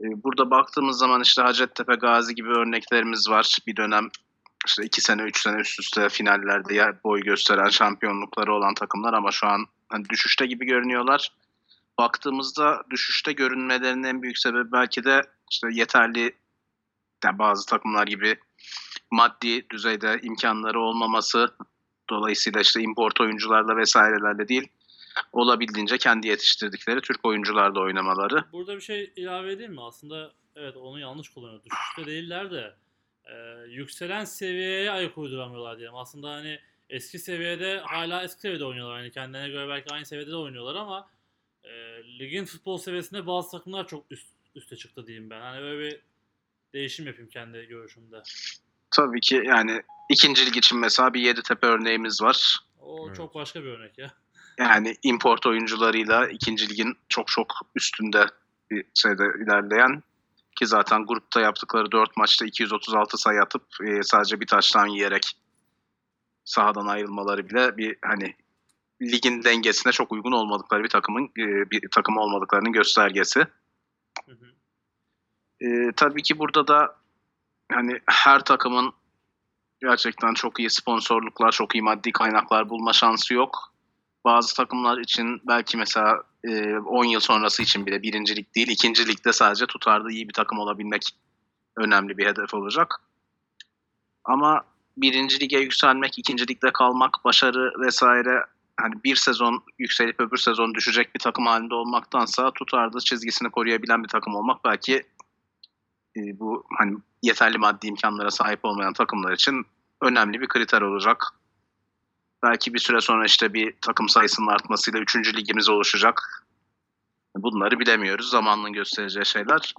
Ee, 0.00 0.04
burada 0.24 0.50
baktığımız 0.50 0.98
zaman 0.98 1.22
işte 1.22 1.42
Hacettepe, 1.42 1.94
Gazi 1.94 2.34
gibi 2.34 2.48
örneklerimiz 2.48 3.30
var. 3.30 3.58
Bir 3.66 3.76
dönem 3.76 4.08
işte 4.66 4.84
iki 4.84 5.00
sene, 5.00 5.22
üç 5.22 5.42
sene 5.42 5.60
üst 5.60 5.80
üste 5.80 6.08
finallerde 6.08 6.74
yer 6.74 7.04
boy 7.04 7.20
gösteren 7.20 7.68
şampiyonlukları 7.68 8.54
olan 8.54 8.74
takımlar 8.74 9.14
ama 9.14 9.30
şu 9.30 9.46
an 9.46 9.66
hani 9.88 10.08
düşüşte 10.08 10.46
gibi 10.46 10.66
görünüyorlar. 10.66 11.32
Baktığımızda 11.98 12.82
düşüşte 12.90 13.32
görünmelerinin 13.32 14.02
en 14.02 14.22
büyük 14.22 14.38
sebebi 14.38 14.72
belki 14.72 15.04
de 15.04 15.22
işte 15.50 15.68
yeterli 15.72 16.32
yani 17.24 17.38
bazı 17.38 17.66
takımlar 17.66 18.06
gibi 18.06 18.38
maddi 19.10 19.70
düzeyde 19.70 20.20
imkanları 20.22 20.80
olmaması 20.80 21.54
dolayısıyla 22.10 22.60
işte 22.60 22.80
import 22.80 23.20
oyuncularla 23.20 23.76
vesairelerle 23.76 24.48
değil 24.48 24.68
olabildiğince 25.32 25.98
kendi 25.98 26.28
yetiştirdikleri 26.28 27.00
Türk 27.00 27.26
oyuncularla 27.26 27.80
oynamaları. 27.80 28.44
Burada 28.52 28.76
bir 28.76 28.80
şey 28.80 29.12
ilave 29.16 29.52
edeyim 29.52 29.72
mi? 29.72 29.82
Aslında 29.82 30.32
evet 30.56 30.76
onu 30.76 31.00
yanlış 31.00 31.28
kullanıyor. 31.28 31.60
Düşüşte 31.64 32.06
değiller 32.06 32.50
de 32.50 32.74
e, 33.24 33.34
yükselen 33.68 34.24
seviyeye 34.24 34.90
ayak 34.90 35.18
uyduramıyorlar 35.18 35.78
diyelim. 35.78 35.96
Aslında 35.96 36.30
hani 36.30 36.58
eski 36.90 37.18
seviyede 37.18 37.78
hala 37.78 38.22
eski 38.22 38.40
seviyede 38.40 38.64
oynuyorlar. 38.64 38.98
Yani 38.98 39.10
kendilerine 39.10 39.48
göre 39.48 39.68
belki 39.68 39.94
aynı 39.94 40.06
seviyede 40.06 40.30
de 40.30 40.36
oynuyorlar 40.36 40.74
ama 40.74 41.10
e, 41.64 41.70
ligin 42.18 42.44
futbol 42.44 42.78
seviyesinde 42.78 43.26
bazı 43.26 43.50
takımlar 43.50 43.86
çok 43.86 44.04
üst, 44.10 44.26
üste 44.54 44.76
çıktı 44.76 45.06
diyeyim 45.06 45.30
ben. 45.30 45.40
Hani 45.40 45.62
böyle 45.62 45.78
bir 45.78 46.00
değişim 46.72 47.06
yapayım 47.06 47.30
kendi 47.30 47.66
görüşümde. 47.66 48.22
Tabii 48.90 49.20
ki 49.20 49.42
yani 49.44 49.82
ikinci 50.08 50.46
lig 50.46 50.56
için 50.56 50.78
mesela 50.78 51.14
bir 51.14 51.20
Yeditepe 51.20 51.66
örneğimiz 51.66 52.22
var. 52.22 52.58
O 52.80 53.06
Evet. 53.06 53.16
çok 53.16 53.34
başka 53.34 53.60
bir 53.60 53.68
örnek 53.68 53.98
ya. 53.98 54.10
Yani 54.58 54.96
import 55.02 55.46
oyuncularıyla 55.46 56.28
ikinci 56.28 56.68
ligin 56.68 56.96
çok 57.08 57.28
çok 57.28 57.52
üstünde 57.74 58.26
bir 58.70 58.84
şeyde 58.94 59.24
ilerleyen 59.44 60.02
ki 60.58 60.66
zaten 60.66 61.06
grupta 61.06 61.40
yaptıkları 61.40 61.92
4 61.92 62.16
maçta 62.16 62.46
236 62.46 63.18
sayı 63.18 63.40
atıp 63.40 63.62
e, 63.86 64.02
sadece 64.02 64.40
bir 64.40 64.46
taştan 64.46 64.86
yiyerek 64.86 65.36
sahadan 66.44 66.86
ayrılmaları 66.86 67.48
bile 67.48 67.76
bir 67.76 67.96
hani 68.02 68.34
ligin 69.02 69.42
dengesine 69.42 69.92
çok 69.92 70.12
uygun 70.12 70.32
olmadıkları 70.32 70.84
bir 70.84 70.88
takımın 70.88 71.24
e, 71.24 71.70
bir 71.70 71.90
takım 71.94 72.16
olmadıklarının 72.16 72.72
göstergesi. 72.72 73.40
Hı 74.26 74.32
hı. 74.32 74.46
E, 75.60 75.92
tabii 75.96 76.22
ki 76.22 76.38
burada 76.38 76.68
da 76.68 76.97
hani 77.72 78.00
her 78.06 78.44
takımın 78.44 78.92
gerçekten 79.80 80.34
çok 80.34 80.58
iyi 80.58 80.70
sponsorluklar, 80.70 81.52
çok 81.52 81.74
iyi 81.74 81.82
maddi 81.82 82.12
kaynaklar 82.12 82.68
bulma 82.68 82.92
şansı 82.92 83.34
yok. 83.34 83.72
Bazı 84.24 84.56
takımlar 84.56 84.98
için 84.98 85.40
belki 85.46 85.76
mesela 85.76 86.22
e, 86.44 86.76
10 86.76 87.04
yıl 87.04 87.20
sonrası 87.20 87.62
için 87.62 87.86
bile 87.86 88.02
birinci 88.02 88.36
lig 88.36 88.54
değil, 88.54 88.68
ikinci 88.68 89.08
ligde 89.08 89.32
sadece 89.32 89.66
tutarlı 89.66 90.12
iyi 90.12 90.28
bir 90.28 90.32
takım 90.32 90.58
olabilmek 90.58 91.02
önemli 91.76 92.18
bir 92.18 92.26
hedef 92.26 92.54
olacak. 92.54 92.94
Ama 94.24 94.62
birinci 94.96 95.40
lige 95.40 95.58
yükselmek, 95.58 96.18
ikinci 96.18 96.48
ligde 96.48 96.72
kalmak, 96.72 97.24
başarı 97.24 97.72
vesaire 97.80 98.44
hani 98.76 98.94
bir 99.04 99.16
sezon 99.16 99.62
yükselip 99.78 100.20
öbür 100.20 100.36
sezon 100.36 100.74
düşecek 100.74 101.14
bir 101.14 101.20
takım 101.20 101.46
halinde 101.46 101.74
olmaktansa 101.74 102.50
tutarlı 102.50 103.00
çizgisini 103.00 103.50
koruyabilen 103.50 104.02
bir 104.02 104.08
takım 104.08 104.34
olmak 104.34 104.64
belki 104.64 105.02
e, 106.18 106.38
bu 106.38 106.64
hani 106.78 106.96
yeterli 107.22 107.58
maddi 107.58 107.86
imkanlara 107.86 108.30
sahip 108.30 108.64
olmayan 108.64 108.92
takımlar 108.92 109.32
için 109.32 109.66
önemli 110.02 110.40
bir 110.40 110.48
kriter 110.48 110.82
olacak. 110.82 111.24
Belki 112.42 112.74
bir 112.74 112.78
süre 112.78 113.00
sonra 113.00 113.24
işte 113.24 113.54
bir 113.54 113.74
takım 113.80 114.08
sayısının 114.08 114.46
artmasıyla 114.46 115.00
üçüncü 115.00 115.36
ligimiz 115.36 115.68
oluşacak. 115.68 116.44
Bunları 117.36 117.78
bilemiyoruz. 117.78 118.30
Zamanın 118.30 118.72
göstereceği 118.72 119.26
şeyler. 119.26 119.74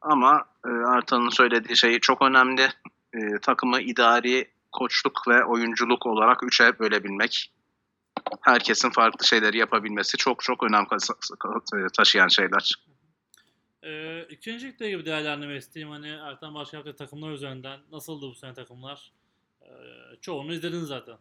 Ama 0.00 0.44
e, 0.66 0.68
Artan'ın 0.68 1.28
söylediği 1.28 1.76
şey 1.76 2.00
çok 2.00 2.22
önemli. 2.22 2.68
E, 3.14 3.38
takımı 3.42 3.80
idari, 3.80 4.50
koçluk 4.72 5.28
ve 5.28 5.44
oyunculuk 5.44 6.06
olarak 6.06 6.42
üçe 6.42 6.78
bölebilmek. 6.78 7.52
Herkesin 8.40 8.90
farklı 8.90 9.26
şeyleri 9.26 9.58
yapabilmesi 9.58 10.16
çok 10.16 10.42
çok 10.42 10.62
önem 10.62 10.86
kas- 10.86 11.10
taşıyan 11.96 12.28
şeyler. 12.28 12.74
Ee, 13.82 14.26
ikinci 14.30 14.66
ligde 14.66 14.90
gibi 14.90 15.04
değerlendirmek 15.04 15.62
isteyeyim. 15.62 15.92
Hani 15.92 16.08
Ertan 16.08 16.54
Başkan 16.54 16.78
yaptığı 16.78 16.96
takımlar 16.96 17.30
üzerinden 17.30 17.80
nasıldı 17.92 18.26
bu 18.26 18.34
sene 18.34 18.54
takımlar? 18.54 19.12
Ee, 19.62 19.66
çoğunu 20.20 20.52
izledin 20.52 20.80
zaten. 20.80 21.18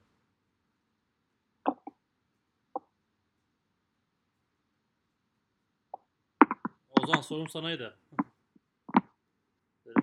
Ozan 7.00 7.22
sorum 7.22 7.48
sanaydı. 7.48 7.98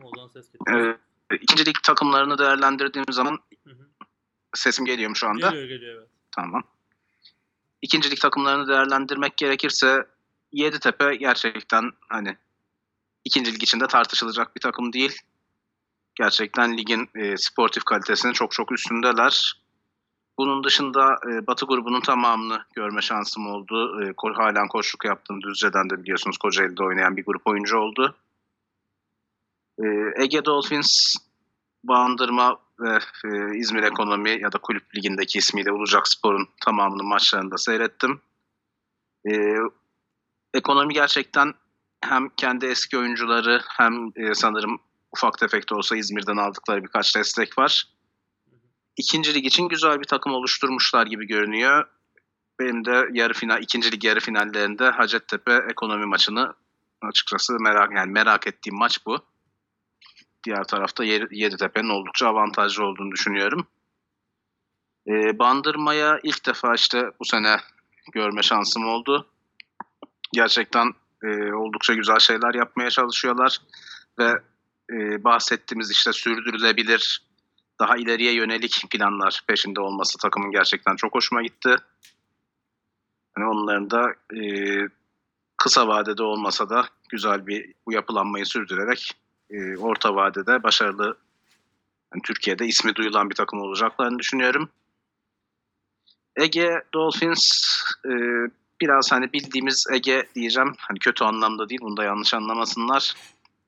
O 0.02 0.11
zaman 0.16 0.28
ses 0.28 0.52
getir. 0.52 0.74
Ee, 0.74 0.98
ikinci 1.40 1.66
lig 1.66 1.76
takımlarını 1.84 2.38
değerlendirdiğim 2.38 3.06
zaman 3.11 3.38
Hı 3.64 3.70
hı. 3.70 3.88
sesim 4.54 4.84
geliyor 4.84 5.11
mu 5.11 5.16
şu 5.16 5.28
anda? 5.28 5.50
Geliyor 5.50 5.68
geliyor 5.68 5.98
evet. 5.98 6.09
Tamam. 6.30 6.62
İkinci 7.82 8.11
lig 8.11 8.20
takımlarını 8.20 8.68
değerlendirmek 8.68 9.36
gerekirse 9.36 10.06
Yeditepe 10.52 11.16
gerçekten 11.16 11.92
hani 12.09 12.36
ikinci 13.29 13.55
lig 13.55 13.62
içinde 13.62 13.87
tartışılacak 13.87 14.57
bir 14.57 14.61
takım 14.61 14.93
değil. 14.93 15.18
Gerçekten 16.14 16.76
ligin 16.76 17.09
e, 17.14 17.37
sportif 17.37 17.85
kalitesinin 17.85 18.33
çok 18.33 18.53
çok 18.53 18.72
üstündeler. 18.72 19.55
Bunun 20.39 20.64
dışında 20.64 21.16
e, 21.31 21.47
Batı 21.47 21.66
grubunun 21.66 22.01
tamamını 22.01 22.64
görme 22.74 23.01
şansım 23.01 23.47
oldu. 23.47 24.03
E, 24.03 24.11
ko- 24.11 24.37
halen 24.37 24.68
koçluk 24.68 25.05
yaptığım 25.05 25.43
Düzce'den 25.43 25.91
de 25.91 26.03
biliyorsunuz 26.03 26.39
Kocaeli'de 26.39 26.83
oynayan 26.83 27.16
bir 27.16 27.24
grup 27.24 27.47
oyuncu 27.47 27.79
oldu. 27.79 28.16
E, 29.79 29.87
Ege 30.22 30.45
Dolphins, 30.45 31.14
Bandırma 31.85 32.57
ve 32.81 32.99
e, 33.24 33.59
İzmir 33.59 33.83
Ekonomi 33.83 34.41
ya 34.41 34.53
da 34.53 34.59
kulüp 34.59 34.97
ligindeki 34.97 35.39
ismiyle 35.39 35.72
Ulucak 35.72 36.09
Spor'un 36.09 36.49
tamamını 36.64 37.03
maçlarını 37.03 37.51
da 37.51 37.59
seyrettim. 37.59 38.20
E, 39.31 39.33
ekonomi 40.55 40.95
gerçekten 40.95 41.55
hem 42.01 42.28
kendi 42.28 42.66
eski 42.66 42.99
oyuncuları 42.99 43.62
hem 43.68 44.12
e, 44.16 44.34
sanırım 44.34 44.80
ufak 45.12 45.38
tefek 45.38 45.70
de 45.70 45.74
olsa 45.74 45.96
İzmir'den 45.96 46.36
aldıkları 46.36 46.82
birkaç 46.82 47.16
destek 47.16 47.59
var. 47.59 47.84
İkinci 48.96 49.34
lig 49.34 49.46
için 49.46 49.68
güzel 49.68 50.01
bir 50.01 50.05
takım 50.07 50.32
oluşturmuşlar 50.32 51.07
gibi 51.07 51.26
görünüyor. 51.26 51.88
Benim 52.61 52.84
de 52.84 53.09
yarı 53.12 53.34
final, 53.34 53.62
ikinci 53.62 53.92
lig 53.92 54.05
yarı 54.05 54.20
finallerinde 54.20 54.90
Hacettepe 54.90 55.61
ekonomi 55.70 56.07
maçını 56.07 56.55
açıkçası 57.03 57.53
merak 57.61 57.92
yani 57.96 58.12
merak 58.12 58.46
ettiğim 58.46 58.78
maç 58.78 59.07
bu. 59.07 59.18
Diğer 60.44 60.64
tarafta 60.64 61.05
Yedi- 61.05 61.28
Yeditepe'nin 61.30 61.88
oldukça 61.88 62.28
avantajlı 62.28 62.84
olduğunu 62.84 63.11
düşünüyorum. 63.11 63.66
Ee, 65.09 65.38
Bandırma'ya 65.38 66.20
ilk 66.22 66.46
defa 66.46 66.74
işte 66.74 67.11
bu 67.20 67.24
sene 67.24 67.57
görme 68.12 68.42
şansım 68.42 68.84
oldu. 68.84 69.30
Gerçekten 70.32 70.94
e, 71.25 71.53
oldukça 71.53 71.95
güzel 71.95 72.19
şeyler 72.19 72.55
yapmaya 72.55 72.91
çalışıyorlar 72.91 73.59
ve 74.19 74.43
e, 74.93 75.25
bahsettiğimiz 75.25 75.91
işte 75.91 76.12
sürdürülebilir, 76.12 77.23
daha 77.81 77.97
ileriye 77.97 78.35
yönelik 78.35 78.85
planlar 78.91 79.43
peşinde 79.47 79.81
olması 79.81 80.19
takımın 80.19 80.51
gerçekten 80.51 80.97
çok 80.97 81.14
hoşuma 81.14 81.43
gitti. 81.43 81.77
Yani 83.39 83.49
onların 83.49 83.91
da 83.91 84.14
e, 84.37 84.43
kısa 85.57 85.89
vadede 85.89 86.23
olmasa 86.23 86.71
da 86.71 86.89
güzel 87.09 87.47
bir 87.47 87.75
bu 87.87 87.93
yapılanmayı 87.93 88.47
sürdürerek 88.47 89.12
e, 89.51 89.77
orta 89.77 90.14
vadede 90.14 90.62
başarılı 90.62 91.19
yani 92.14 92.23
Türkiye'de 92.23 92.66
ismi 92.66 92.95
duyulan 92.95 93.31
bir 93.31 93.35
takım 93.35 93.61
olacaklarını 93.61 94.19
düşünüyorum. 94.19 94.71
Ege 96.37 96.83
Dolphins 96.95 97.51
e, 98.05 98.12
biraz 98.81 99.12
hani 99.12 99.33
bildiğimiz 99.33 99.87
Ege 99.93 100.29
diyeceğim. 100.35 100.74
Hani 100.79 100.99
kötü 100.99 101.24
anlamda 101.24 101.68
değil. 101.68 101.81
Bunu 101.83 101.97
da 101.97 102.05
yanlış 102.05 102.35
anlamasınlar. 102.35 103.14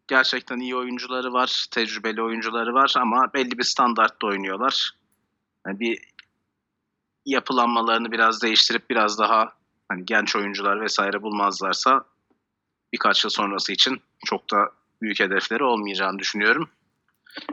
Gerçekten 0.08 0.58
iyi 0.58 0.76
oyuncuları 0.76 1.32
var. 1.32 1.66
Tecrübeli 1.70 2.22
oyuncuları 2.22 2.74
var 2.74 2.94
ama 2.96 3.30
belli 3.34 3.58
bir 3.58 3.62
standartta 3.62 4.26
oynuyorlar. 4.26 4.90
Yani 5.66 5.80
bir 5.80 5.98
yapılanmalarını 7.26 8.12
biraz 8.12 8.42
değiştirip 8.42 8.90
biraz 8.90 9.18
daha 9.18 9.52
hani 9.88 10.04
genç 10.04 10.36
oyuncular 10.36 10.80
vesaire 10.80 11.22
bulmazlarsa 11.22 12.04
birkaç 12.92 13.24
yıl 13.24 13.30
sonrası 13.30 13.72
için 13.72 14.02
çok 14.24 14.50
da 14.50 14.56
büyük 15.02 15.20
hedefleri 15.20 15.64
olmayacağını 15.64 16.18
düşünüyorum. 16.18 16.68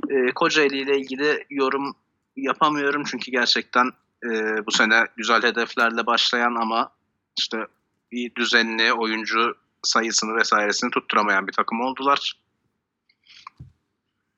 E, 0.10 0.32
Kocaeli 0.32 0.78
ile 0.78 0.98
ilgili 0.98 1.46
yorum 1.50 1.96
yapamıyorum 2.36 3.04
çünkü 3.04 3.32
gerçekten 3.32 3.92
e, 4.24 4.30
bu 4.66 4.72
sene 4.72 5.08
güzel 5.18 5.44
hedeflerle 5.44 6.06
başlayan 6.06 6.56
ama 6.56 6.90
işte 7.38 7.68
bir 8.12 8.36
düzenli 8.36 8.94
oyuncu 8.94 9.58
sayısını 9.84 10.36
vesairesini 10.36 10.92
tutturamayan 10.92 11.48
bir 11.48 11.54
takım 11.54 11.82
oldular. 11.82 12.34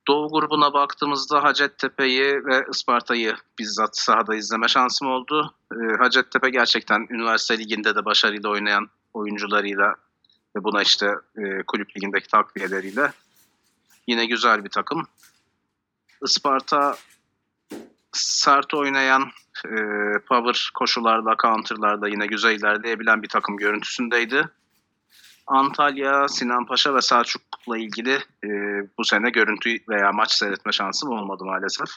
Doğu 0.07 0.29
grubuna 0.29 0.73
baktığımızda 0.73 1.43
Hacettepe'yi 1.43 2.45
ve 2.45 2.65
Isparta'yı 2.71 3.35
bizzat 3.59 3.97
sahada 3.97 4.35
izleme 4.35 4.67
şansım 4.67 5.07
oldu. 5.07 5.55
E, 5.71 5.97
Hacettepe 5.97 6.49
gerçekten 6.49 7.07
üniversite 7.09 7.57
liginde 7.57 7.95
de 7.95 8.05
başarıyla 8.05 8.49
oynayan 8.49 8.89
oyuncularıyla 9.13 9.95
ve 10.55 10.63
buna 10.63 10.81
işte 10.81 11.13
e, 11.37 11.63
kulüp 11.67 11.97
ligindeki 11.97 12.27
takviyeleriyle 12.27 13.11
yine 14.07 14.25
güzel 14.25 14.63
bir 14.63 14.69
takım. 14.69 15.07
Isparta 16.23 16.97
sert 18.11 18.73
oynayan 18.73 19.31
e, 19.65 19.79
power 20.27 20.71
koşularda, 20.73 21.35
counterlarda 21.41 22.07
yine 22.07 22.27
güzel 22.27 22.59
ilerleyebilen 22.59 23.23
bir 23.23 23.27
takım 23.27 23.57
görüntüsündeydi. 23.57 24.49
Antalya, 25.47 26.27
Sinan 26.27 26.65
Paşa 26.65 26.95
ve 26.95 27.01
Selçuk'la 27.01 27.77
ilgili 27.77 28.13
e, 28.43 28.49
bu 28.97 29.03
sene 29.03 29.29
görüntü 29.29 29.69
veya 29.89 30.11
maç 30.11 30.31
seyretme 30.31 30.71
şansım 30.71 31.09
olmadı 31.09 31.45
maalesef. 31.45 31.89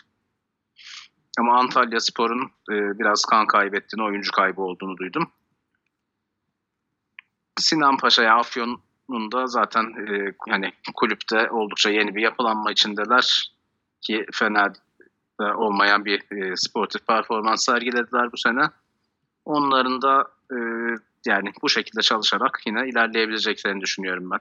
Ama 1.38 1.58
Antalya 1.58 2.00
Spor'un 2.00 2.50
e, 2.70 2.98
biraz 2.98 3.24
kan 3.24 3.46
kaybettiğini, 3.46 4.06
oyuncu 4.06 4.32
kaybı 4.32 4.62
olduğunu 4.62 4.96
duydum. 4.96 5.30
Sinan 7.58 7.96
Paşa'ya 7.96 8.36
Afyon'un 8.36 9.32
da 9.32 9.46
zaten 9.46 9.84
e, 9.84 10.34
yani 10.46 10.72
kulüpte 10.94 11.50
oldukça 11.50 11.90
yeni 11.90 12.14
bir 12.14 12.22
yapılanma 12.22 12.72
içindeler 12.72 13.52
ki 14.00 14.26
fena 14.32 14.72
olmayan 15.44 16.04
bir 16.04 16.32
e, 16.32 16.56
sportif 16.56 17.06
performans 17.06 17.64
sergilediler 17.64 18.32
bu 18.32 18.36
sene. 18.36 18.70
Onların 19.44 20.02
da 20.02 20.30
e, 20.50 20.56
yani 21.26 21.52
bu 21.62 21.68
şekilde 21.68 22.02
çalışarak 22.02 22.60
yine 22.66 22.88
ilerleyebileceklerini 22.88 23.80
düşünüyorum 23.80 24.30
ben. 24.30 24.40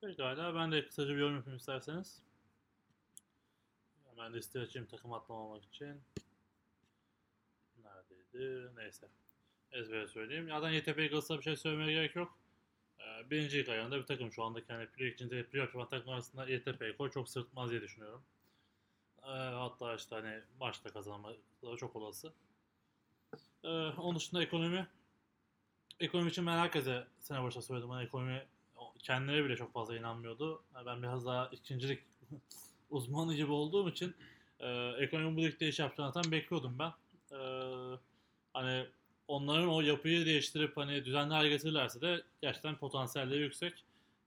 Pekala 0.00 0.54
ben 0.54 0.72
de 0.72 0.86
kısaca 0.86 1.14
bir 1.14 1.18
yorum 1.18 1.36
yapayım 1.36 1.56
isterseniz. 1.56 2.22
Hemen 4.10 4.32
liste 4.32 4.60
açayım 4.60 4.88
takım 4.88 5.12
atlamamak 5.12 5.64
için. 5.64 6.00
Neredeydi? 7.84 8.70
Neyse. 8.76 9.06
Ezbere 9.72 10.08
söyleyeyim. 10.08 10.48
Zaten 10.48 10.70
YTP'ye 10.70 11.06
Galatasaray'a 11.06 11.38
bir 11.38 11.44
şey 11.44 11.56
söylemeye 11.56 11.92
gerek 11.92 12.16
yok. 12.16 12.38
Ee, 13.00 13.30
birinci 13.30 13.70
ayağında 13.70 13.98
bir 13.98 14.06
takım 14.06 14.32
şu 14.32 14.42
andaki 14.42 14.72
hani 14.72 14.86
play 14.86 15.08
içinde 15.08 15.46
play 15.46 15.60
yapan 15.60 15.88
takım 15.88 16.12
arasında 16.12 16.46
YTP'yi 16.46 16.96
koy 16.96 17.10
çok 17.10 17.28
sırtmaz 17.28 17.70
diye 17.70 17.80
düşünüyorum. 17.80 18.22
Ee, 19.24 19.28
hatta 19.30 19.94
işte 19.94 20.14
hani 20.14 20.40
maçta 20.60 20.90
kazanmaları 20.90 21.76
çok 21.76 21.96
olası. 21.96 22.32
Ee, 23.64 23.68
onun 23.68 24.16
dışında 24.16 24.42
ekonomi. 24.42 24.86
Ekonomi 26.00 26.30
için 26.30 26.46
ben 26.46 26.58
herkese 26.58 27.06
sene 27.20 27.42
başta 27.42 27.62
söyledim. 27.62 27.90
Hani 27.90 28.04
ekonomi 28.04 28.46
kendileri 28.98 29.44
bile 29.44 29.56
çok 29.56 29.72
fazla 29.72 29.96
inanmıyordu. 29.96 30.62
Yani 30.74 30.86
ben 30.86 31.02
biraz 31.02 31.26
daha 31.26 31.46
ikincilik 31.46 32.02
uzmanı 32.90 33.34
gibi 33.34 33.52
olduğum 33.52 33.88
için 33.88 34.14
e, 34.60 34.68
ekonomi 34.98 35.36
bu 35.36 35.42
ligde 35.42 35.68
iş 35.68 35.78
yapacağını 35.78 36.12
zaten 36.12 36.32
bekliyordum 36.32 36.78
ben. 36.78 36.92
E, 37.36 37.38
hani 38.52 38.86
onların 39.28 39.68
o 39.68 39.80
yapıyı 39.80 40.26
değiştirip 40.26 40.76
hani 40.76 41.04
düzenli 41.04 41.34
hale 41.34 41.48
getirirlerse 41.48 42.00
de 42.00 42.22
gerçekten 42.42 42.76
potansiyelleri 42.76 43.40
yüksek. 43.40 43.84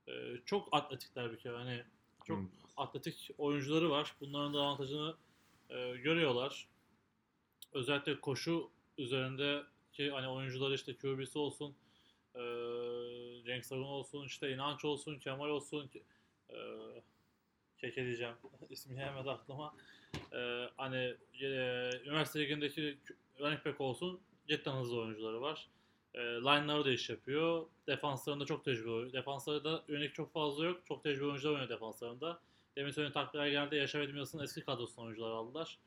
E, 0.07 0.11
çok 0.45 0.69
atletikler 0.71 1.31
bir 1.31 1.37
kere. 1.37 1.57
Hani 1.57 1.83
çok. 2.27 2.39
Atletik 2.77 3.29
oyuncuları 3.37 3.89
var. 3.89 4.15
Bunların 4.21 4.53
da 4.53 4.59
avantajını 4.59 5.15
e, 5.69 5.97
görüyorlar. 5.97 6.67
Özellikle 7.73 8.19
koşu 8.19 8.69
üzerindeki 8.97 10.11
hani 10.11 10.27
oyuncuları 10.27 10.73
işte 10.73 10.97
QB'si 10.97 11.39
olsun, 11.39 11.75
e, 12.35 12.41
Cenk 13.45 13.65
Sarın 13.65 13.83
olsun, 13.83 14.25
işte 14.25 14.51
İnanç 14.51 14.85
olsun, 14.85 15.19
Kemal 15.19 15.49
olsun, 15.49 15.89
e, 16.49 16.57
Keke 17.77 18.05
diyeceğim. 18.05 18.35
İsmi 18.69 18.95
gelmedi 18.95 19.29
aklıma. 19.29 19.75
E, 20.33 20.69
hani 20.77 21.15
e, 21.41 21.47
üniversite 22.05 22.39
ligindeki 22.39 22.97
running 23.39 23.65
back 23.65 23.81
olsun, 23.81 24.21
cidden 24.47 24.75
hızlı 24.75 24.99
oyuncuları 24.99 25.41
var. 25.41 25.69
E, 26.13 26.19
line'ları 26.19 26.85
da 26.85 26.91
iş 26.91 27.09
yapıyor. 27.09 27.65
Defanslarında 27.87 28.45
çok 28.45 28.65
tecrübeli. 28.65 29.13
Defansları 29.13 29.63
da 29.63 29.83
yönelik 29.87 30.15
çok 30.15 30.33
fazla 30.33 30.65
yok. 30.65 30.81
Çok 30.85 31.03
tecrübeli 31.03 31.27
oyuncular 31.27 31.51
oynuyor 31.51 31.69
defanslarında. 31.69 32.41
Demin 32.75 32.91
söylediğim 32.91 33.13
takviyeler 33.13 33.51
geldi. 33.51 33.75
Yaşar 33.75 34.01
Edmiyas'ın 34.01 34.39
eski 34.39 34.61
kadrosundan 34.61 35.05
oyuncular 35.05 35.31
aldılar. 35.31 35.77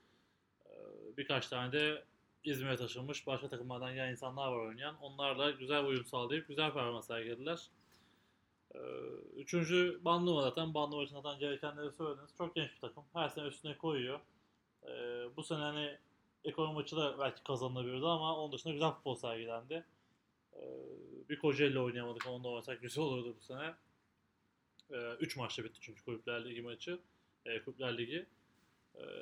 E, 0.67 0.73
birkaç 1.17 1.49
tane 1.49 1.73
de 1.73 2.05
İzmir'e 2.45 2.77
taşınmış 2.77 3.27
başka 3.27 3.49
takımlardan 3.49 3.95
gelen 3.95 4.11
insanlar 4.11 4.53
var 4.53 4.67
oynayan. 4.67 4.97
Onlarla 5.01 5.51
güzel 5.51 5.85
uyum 5.85 6.05
sağlayıp 6.05 6.49
güzel 6.49 6.73
performans 6.73 7.07
sergilediler. 7.07 7.71
Ee, 8.75 8.79
üçüncü 9.37 10.01
Bandırma 10.05 10.43
zaten. 10.43 10.75
Bandırma 10.75 11.03
için 11.03 11.15
zaten 11.15 11.39
gerekenleri 11.39 11.93
söylediniz. 11.93 12.31
Çok 12.39 12.55
genç 12.55 12.71
bir 12.75 12.81
takım. 12.81 13.05
Her 13.13 13.29
sene 13.29 13.47
üstüne 13.47 13.77
koyuyor. 13.79 14.21
Ee, 14.87 14.91
bu 15.37 15.43
sene 15.43 15.59
hani 15.59 15.99
ekonomi 16.45 16.75
maçı 16.75 16.97
da 16.97 17.19
belki 17.19 17.43
kazanılabilirdi 17.43 18.07
ama 18.07 18.37
onun 18.37 18.53
dışında 18.53 18.73
güzel 18.73 18.91
futbol 18.91 19.15
sergilendi. 19.15 19.85
Ee, 20.57 20.61
bir 21.29 21.39
Kocaeli 21.39 21.81
oynayamadık. 21.81 22.27
Onunla 22.27 22.49
oynasak 22.49 22.83
güzel 22.83 23.05
olurdu 23.05 23.37
bu 23.41 23.45
sene. 23.45 23.75
3 25.21 25.37
maçta 25.37 25.65
bitti 25.65 25.79
çünkü 25.81 26.05
Kulüpler 26.05 26.45
Ligi 26.45 26.63
maçı. 26.63 26.99
E, 27.47 27.63
Kulüpler 27.63 27.99
Ligi. 27.99 28.27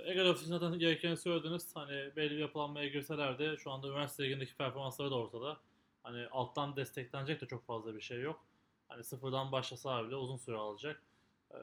Egal 0.05 0.27
Ofis'in 0.27 0.59
zaten 0.59 0.79
gerekeni 0.79 1.17
söylediniz. 1.17 1.77
Hani 1.77 2.17
belli 2.17 2.31
bir 2.31 2.39
yapılanmaya 2.39 2.89
girseler 2.89 3.39
de 3.39 3.57
şu 3.57 3.71
anda 3.71 3.89
üniversite 3.89 4.25
ligindeki 4.25 4.57
performansları 4.57 5.11
da 5.11 5.15
ortada. 5.15 5.61
Hani 6.03 6.27
alttan 6.27 6.77
desteklenecek 6.77 7.41
de 7.41 7.47
çok 7.47 7.67
fazla 7.67 7.95
bir 7.95 8.01
şey 8.01 8.21
yok. 8.21 8.45
Hani 8.89 9.05
sıfırdan 9.05 9.53
başlasa 9.53 10.07
bile 10.07 10.17
uzun 10.17 10.37
süre 10.37 10.57
alacak. 10.57 11.03
E, 11.51 11.59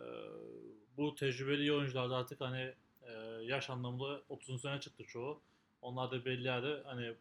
bu 0.98 1.16
tecrübeli 1.16 1.74
oyuncular 1.74 2.10
da 2.10 2.16
artık 2.16 2.42
hani 2.42 2.74
e, 3.02 3.12
yaş 3.44 3.70
anlamında 3.70 4.22
30'un 4.30 4.58
sene 4.58 4.80
çıktı 4.80 5.04
çoğu. 5.04 5.42
Onlar 5.82 6.12
da 6.12 6.26
belli 6.26 6.48
yerde 6.48 6.82
hani 6.86 7.14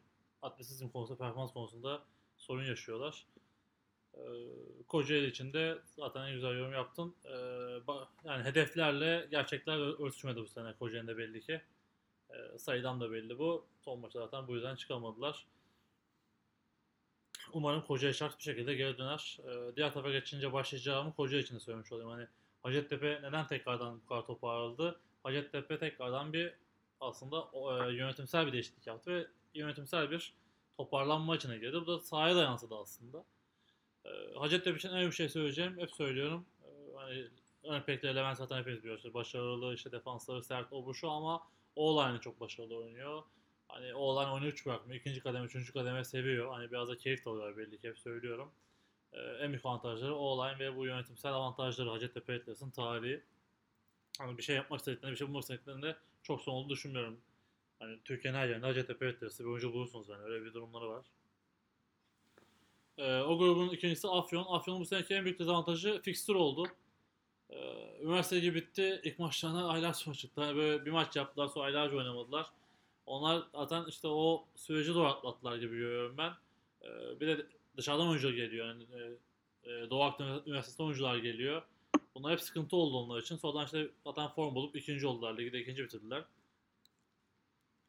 atletizm 0.43 0.89
konusunda, 0.89 1.18
performans 1.18 1.53
konusunda 1.53 2.03
sorun 2.39 2.64
yaşıyorlar. 2.64 3.26
Ee, 4.14 4.20
Kocaeli 4.88 5.26
için 5.26 5.52
de 5.52 5.78
zaten 5.96 6.26
en 6.26 6.34
güzel 6.34 6.58
yorum 6.58 6.72
yaptın. 6.72 7.14
Ee, 7.24 7.30
yani 8.24 8.44
hedeflerle 8.44 9.28
gerçekler 9.30 10.04
örtüşmedi 10.04 10.40
bu 10.40 10.46
sene 10.46 10.74
Kocaeli'nde 10.78 11.18
belli 11.18 11.40
ki. 11.40 11.62
Ee, 12.30 12.58
sayıdan 12.58 13.00
da 13.00 13.12
belli 13.12 13.38
bu. 13.38 13.66
Son 13.80 13.98
maçta 13.98 14.20
zaten 14.20 14.48
bu 14.48 14.54
yüzden 14.54 14.76
çıkamadılar. 14.76 15.46
Umarım 17.52 17.82
Kocaeli 17.82 18.14
şart 18.14 18.38
bir 18.38 18.42
şekilde 18.42 18.74
geri 18.74 18.98
döner. 18.98 19.38
Diğer 19.76 19.92
tarafa 19.92 20.10
geçince 20.10 20.52
başlayacağımı 20.52 21.14
Kocaeli 21.14 21.42
için 21.42 21.54
de 21.54 21.60
söylemiş 21.60 21.92
olayım. 21.92 22.10
Hani 22.10 22.26
Hacettepe 22.62 23.20
neden 23.22 23.46
tekrardan 23.46 24.00
bu 24.00 24.06
kadar 24.06 24.26
toparladı? 24.26 25.00
Hacettepe 25.22 25.78
tekrardan 25.78 26.32
bir 26.32 26.54
aslında 27.00 27.50
e, 27.54 27.92
yönetimsel 27.92 28.46
bir 28.46 28.52
değişiklik 28.52 28.86
yaptı 28.86 29.10
ve 29.10 29.26
yönetimsel 29.54 30.10
bir 30.10 30.34
toparlanma 30.76 31.36
içine 31.36 31.58
girdi. 31.58 31.80
Bu 31.80 31.86
da 31.86 32.00
sahaya 32.00 32.36
da 32.36 32.42
yansıdı 32.42 32.74
aslında. 32.76 33.24
E, 34.05 34.11
Hacettepe 34.38 34.78
için 34.78 34.88
en 34.88 34.94
önemli 34.94 35.12
şey 35.12 35.28
söyleyeceğim. 35.28 35.78
Hep 35.78 35.90
söylüyorum. 35.90 36.46
E, 36.64 36.96
hani 36.96 37.28
örnekleri 37.64 38.16
Levent 38.16 38.38
zaten 38.38 38.59
hepimiz 38.59 38.78
biliyoruz. 38.78 39.05
İşte 39.05 39.14
başarılı, 39.14 39.74
işte 39.74 39.92
defansları 39.92 40.42
sert, 40.42 40.72
o 40.72 40.86
bu 40.86 40.94
şu 40.94 41.11
ama 41.11 41.42
Oğlan 41.76 42.18
çok 42.18 42.40
başarılı 42.40 42.76
oynuyor. 42.76 43.22
Hani 43.68 43.94
Oğlan 43.94 44.32
oyunu 44.32 44.46
3 44.46 44.66
bırakmıyor. 44.66 45.00
İkinci 45.00 45.20
kademe, 45.20 45.46
üçüncü 45.46 45.72
kademe 45.72 46.05
seviyor. 46.05 46.53
Hani 46.53 46.70
biraz 46.70 46.88
da 46.88 46.98
keyif 46.98 47.24
de 47.24 47.30
alıyor 47.30 47.57
belli 47.57 47.78
ki 47.78 47.88
hep 47.88 47.98
söylüyorum. 47.98 48.53
E, 49.12 49.20
en 49.20 49.48
büyük 49.48 49.66
avantajları 49.66 50.14
Oğlan 50.14 50.59
ve 50.59 50.76
bu 50.76 50.86
yönetimsel 50.86 51.32
avantajları 51.32 51.90
Hacettepe 51.90 52.36
Atlas'ın 52.36 52.70
tarihi. 52.70 53.22
Hani 54.18 54.38
bir 54.38 54.42
şey 54.42 54.57
yapmak 54.57 54.80
istediklerinde, 54.80 55.12
bir 55.12 55.18
şey 55.18 55.28
bulmak 55.28 55.42
istediklerinde 55.42 55.96
çok 56.22 56.40
son 56.40 56.53
olduğunu 56.53 56.70
düşünmüyorum. 56.70 57.20
Hani 57.78 57.98
Türkiye'nin 58.05 58.38
her 58.38 58.48
yerinde 58.48 58.66
Hacettepe 58.66 59.09
Atlas'ı 59.09 59.44
bir 59.44 59.48
oyuncu 59.48 59.72
bulursunuz 59.72 60.09
yani 60.09 60.22
öyle 60.22 60.44
bir 60.44 60.55
durumları 60.55 60.88
var. 60.88 61.07
Ee, 62.99 63.20
o 63.20 63.38
grubun 63.38 63.68
ikincisi 63.68 64.09
Afyon. 64.09 64.47
Afyon'un 64.49 64.80
bu 64.80 64.86
seneki 64.86 65.14
en 65.14 65.24
büyük 65.24 65.38
dezavantajı 65.38 66.01
fikstür 66.03 66.34
oldu. 66.34 66.66
Ee, 67.51 67.99
üniversite 68.03 68.40
gibi 68.40 68.55
bitti. 68.55 69.01
İlk 69.05 69.18
maçlarına 69.18 69.68
aylar 69.68 69.93
sonra 69.93 70.16
çıktı. 70.16 70.40
Yani 70.40 70.57
böyle 70.57 70.86
bir 70.86 70.90
maç 70.90 71.16
yaptılar 71.16 71.49
sonra 71.49 71.64
aylarca 71.64 71.97
oynamadılar. 71.97 72.47
Onlar 73.07 73.43
zaten 73.53 73.84
işte 73.88 74.09
o 74.09 74.45
süreci 74.57 74.95
doğru 74.95 75.07
atlattılar 75.07 75.57
gibi 75.57 75.76
görüyorum 75.76 76.18
ben. 76.18 76.32
Ee, 76.82 77.20
bir 77.20 77.26
de 77.26 77.47
dışarıdan 77.76 78.09
oyuncu 78.09 78.32
geliyor. 78.32 78.66
Yani, 78.66 78.82
e, 78.82 79.72
e, 79.72 79.90
Doğu 79.90 80.03
Akdeniz 80.03 80.47
Üniversitesi 80.47 80.82
oyuncular 80.82 81.16
geliyor. 81.16 81.62
Bunlar 82.14 82.32
hep 82.32 82.40
sıkıntı 82.40 82.76
oldu 82.76 82.97
onlar 82.97 83.22
için. 83.22 83.36
Sonradan 83.36 83.64
işte 83.64 83.88
zaten 84.05 84.28
form 84.28 84.55
bulup 84.55 84.76
ikinci 84.76 85.07
oldular. 85.07 85.38
Ligde 85.38 85.61
ikinci 85.61 85.84
bitirdiler. 85.84 86.24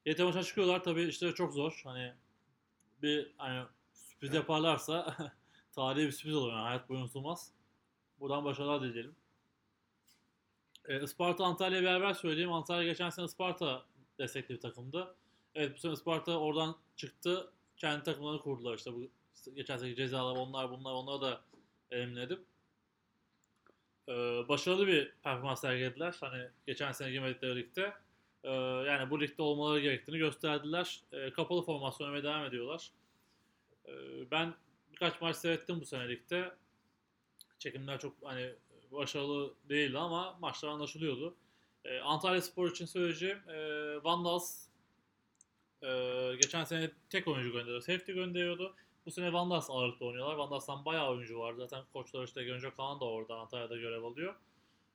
YT 0.05 0.19
maça 0.19 0.43
çıkıyorlar. 0.43 0.83
Tabii 0.83 1.03
işte 1.03 1.33
çok 1.33 1.53
zor. 1.53 1.81
Hani 1.83 2.13
bir 3.01 3.31
hani 3.37 3.65
sürpriz 4.23 4.35
yaparlarsa 4.35 5.17
tarihi 5.71 6.07
bir 6.07 6.11
sürpriz 6.11 6.35
olur. 6.35 6.51
Yani 6.51 6.61
hayat 6.61 6.89
boyu 6.89 6.99
unutulmaz. 6.99 7.51
Buradan 8.19 8.45
başarılar 8.45 8.81
dileyelim. 8.81 9.15
E, 10.87 11.03
Isparta 11.03 11.45
Antalya'ya 11.45 11.83
beraber 11.83 12.13
söyleyeyim. 12.13 12.51
Antalya 12.51 12.83
geçen 12.83 13.09
sene 13.09 13.25
Isparta 13.25 13.85
destekli 14.19 14.55
bir 14.55 14.59
takımdı. 14.59 15.15
Evet 15.55 15.75
bu 15.75 15.79
sene 15.79 15.93
Isparta 15.93 16.37
oradan 16.37 16.75
çıktı. 16.95 17.51
Kendi 17.77 18.03
takımlarını 18.03 18.41
kurdular 18.41 18.77
işte. 18.77 18.93
Bu 18.93 19.09
geçen 19.55 19.77
seneki 19.77 19.95
cezalar 19.95 20.35
onlar 20.35 20.71
bunlar 20.71 20.93
onları 20.93 21.21
da 21.21 21.41
elimine 21.91 22.21
edip. 22.21 22.45
E, 24.07 24.13
başarılı 24.47 24.87
bir 24.87 25.13
performans 25.23 25.61
sergilediler. 25.61 26.15
Hani 26.19 26.47
geçen 26.67 26.91
sene 26.91 27.11
girmedikleri 27.11 27.55
ligde. 27.55 27.93
E, 28.43 28.51
yani 28.87 29.09
bu 29.09 29.21
ligde 29.21 29.41
olmaları 29.41 29.79
gerektiğini 29.79 30.17
gösterdiler. 30.17 31.01
E, 31.11 31.31
kapalı 31.31 31.61
formasyon 31.61 32.07
oynamaya 32.07 32.23
devam 32.23 32.45
ediyorlar. 32.45 32.91
E, 33.87 33.91
ben 34.31 34.53
birkaç 34.91 35.21
maç 35.21 35.35
seyrettim 35.35 35.81
bu 35.81 35.85
sene 35.85 36.09
ligde. 36.09 36.55
Çekimler 37.59 37.99
çok 37.99 38.13
hani 38.23 38.53
başarılı 38.91 39.53
değildi 39.69 39.97
ama 39.97 40.37
maçlar 40.41 40.69
anlaşılıyordu. 40.69 41.35
E, 41.85 41.99
Antalya 41.99 42.41
Spor 42.41 42.71
için 42.71 42.85
söyleyeceğim. 42.85 43.49
E, 43.49 43.57
Vandals 44.03 44.67
e, 45.81 45.89
geçen 46.41 46.63
sene 46.63 46.91
tek 47.09 47.27
oyuncu 47.27 47.51
gönderiyordu. 47.51 47.81
Safety 47.81 48.11
gönderiyordu. 48.11 48.75
Bu 49.05 49.11
sene 49.11 49.33
Vandals 49.33 49.69
ağırlıklı 49.69 50.05
oynuyorlar. 50.05 50.35
Vandals'tan 50.35 50.85
bayağı 50.85 51.09
oyuncu 51.11 51.39
var. 51.39 51.53
Zaten 51.53 51.83
koçlar 51.93 52.23
işte 52.23 52.43
Gönce 52.43 52.69
Kaan 52.69 52.99
da 52.99 53.05
orada 53.05 53.35
Antalya'da 53.35 53.77
görev 53.77 54.03
alıyor. 54.03 54.35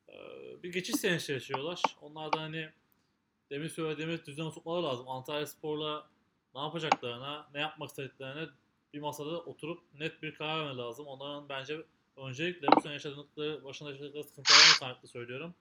E, 0.08 0.14
bir 0.62 0.72
geçiş 0.72 0.96
senesi 0.96 1.32
yaşıyorlar. 1.32 1.82
Onlar 2.02 2.32
da 2.32 2.40
hani 2.40 2.70
demin 3.50 3.68
söylediğimiz 3.68 4.26
düzen 4.26 4.44
oturtmaları 4.44 4.84
lazım. 4.84 5.08
Antalya 5.08 5.46
Spor'la 5.46 6.06
ne 6.54 6.60
yapacaklarına, 6.60 7.48
ne 7.54 7.60
yapmak 7.60 7.88
istediklerine 7.88 8.48
bir 8.94 8.98
masada 8.98 9.40
oturup 9.40 9.80
net 9.98 10.22
bir 10.22 10.34
karar 10.34 10.58
vermeleri 10.58 10.78
lazım. 10.78 11.06
Onların 11.06 11.48
bence 11.48 11.82
öncelikle 12.16 12.66
bu 12.76 12.80
sene 12.80 12.92
yaşadıkları, 12.92 13.64
başında 13.64 13.90
yaşadıkları 13.90 14.24
sıkıntılardan 14.24 14.78
kaynaklı 14.80 15.08
söylüyorum. 15.08 15.54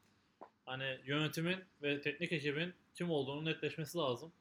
Hani 0.65 0.99
yönetimin 1.05 1.57
ve 1.81 2.01
teknik 2.01 2.31
ekibin 2.31 2.73
kim 2.95 3.11
olduğunu 3.11 3.45
netleşmesi 3.45 3.97
lazım. 3.97 4.31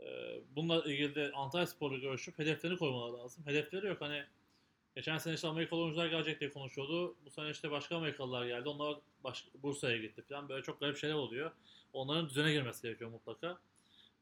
Ee, 0.00 0.40
bununla 0.56 0.84
ilgili 0.84 1.14
de 1.14 1.32
Antalya 1.34 1.66
Spor'la 1.66 1.98
görüşüp 1.98 2.38
hedeflerini 2.38 2.78
koymaları 2.78 3.18
lazım. 3.18 3.46
Hedefleri 3.46 3.86
yok. 3.86 4.00
Hani 4.00 4.24
geçen 4.96 5.18
sene 5.18 5.34
işte 5.34 5.48
Amerikalı 5.48 5.80
oyuncular 5.80 6.06
gelecek 6.06 6.40
diye 6.40 6.50
konuşuyordu. 6.50 7.16
Bu 7.24 7.30
sene 7.30 7.50
işte 7.50 7.70
başka 7.70 7.96
Amerikalılar 7.96 8.46
geldi. 8.46 8.68
Onlar 8.68 8.96
baş, 9.24 9.46
Bursa'ya 9.62 9.96
gitti 9.96 10.22
falan. 10.22 10.48
Böyle 10.48 10.62
çok 10.62 10.80
garip 10.80 10.96
şeyler 10.96 11.14
oluyor. 11.14 11.50
Onların 11.92 12.28
düzene 12.28 12.52
girmesi 12.52 12.82
gerekiyor 12.82 13.10
mutlaka. 13.10 13.58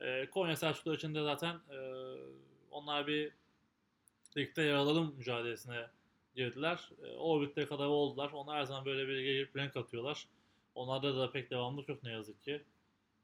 Ee, 0.00 0.30
Konya 0.30 0.56
Selçuklu 0.56 0.94
için 0.94 1.14
de 1.14 1.22
zaten 1.22 1.54
e, 1.54 1.78
onlar 2.70 3.06
bir 3.06 3.32
ligde 4.36 4.62
yer 4.62 4.74
alalım 4.74 5.14
mücadelesine 5.18 5.86
girdiler. 6.34 6.90
E, 7.04 7.16
o 7.16 7.42
ligde 7.42 7.66
kadar 7.66 7.86
oldular. 7.86 8.30
Onlar 8.32 8.58
her 8.58 8.64
zaman 8.64 8.84
böyle 8.84 9.08
bir 9.08 9.20
gelip 9.20 9.56
renk 9.56 9.76
atıyorlar. 9.76 10.28
Onlarda 10.74 11.16
da 11.16 11.30
pek 11.30 11.50
devamlık 11.50 11.88
yok 11.88 12.02
ne 12.02 12.12
yazık 12.12 12.42
ki. 12.42 12.62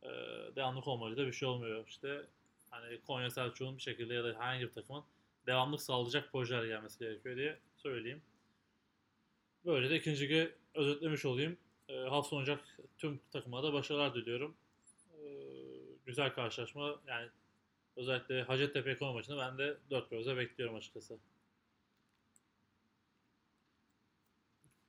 E, 0.03 0.09
devamlık 0.57 0.89
olmayınca 0.89 1.23
da 1.23 1.27
bir 1.27 1.33
şey 1.33 1.49
olmuyor. 1.49 1.87
İşte 1.89 2.27
hani 2.71 3.01
Konya 3.01 3.31
Selçuk'un 3.31 3.77
bir 3.77 3.83
şekilde 3.83 4.15
ya 4.15 4.25
da 4.25 4.29
herhangi 4.29 4.63
bir 4.63 4.73
takımın 4.73 5.05
devamlık 5.47 5.83
sağlayacak 5.83 6.33
projeler 6.33 6.65
gelmesi 6.65 6.99
gerekiyor 6.99 7.37
diye 7.37 7.59
söyleyeyim. 7.77 8.23
Böyle 9.65 9.91
de 9.91 9.97
ikinci 9.97 10.25
ligi 10.25 10.55
özetlemiş 10.75 11.25
olayım. 11.25 11.57
E, 11.89 11.97
hafta 11.97 12.37
oynayacak 12.37 12.79
tüm 12.99 13.21
takımlara 13.33 13.63
da 13.63 13.73
başarılar 13.73 14.15
diliyorum. 14.15 14.57
E, 15.13 15.23
güzel 16.07 16.35
karşılaşma. 16.35 17.01
Yani 17.07 17.29
özellikle 17.97 18.43
Hacettepe 18.43 18.91
Ekonomi 18.91 19.15
maçını 19.15 19.39
ben 19.39 19.59
de 19.59 19.77
dört 19.91 20.11
gözle 20.11 20.37
bekliyorum 20.37 20.77
açıkçası. 20.77 21.19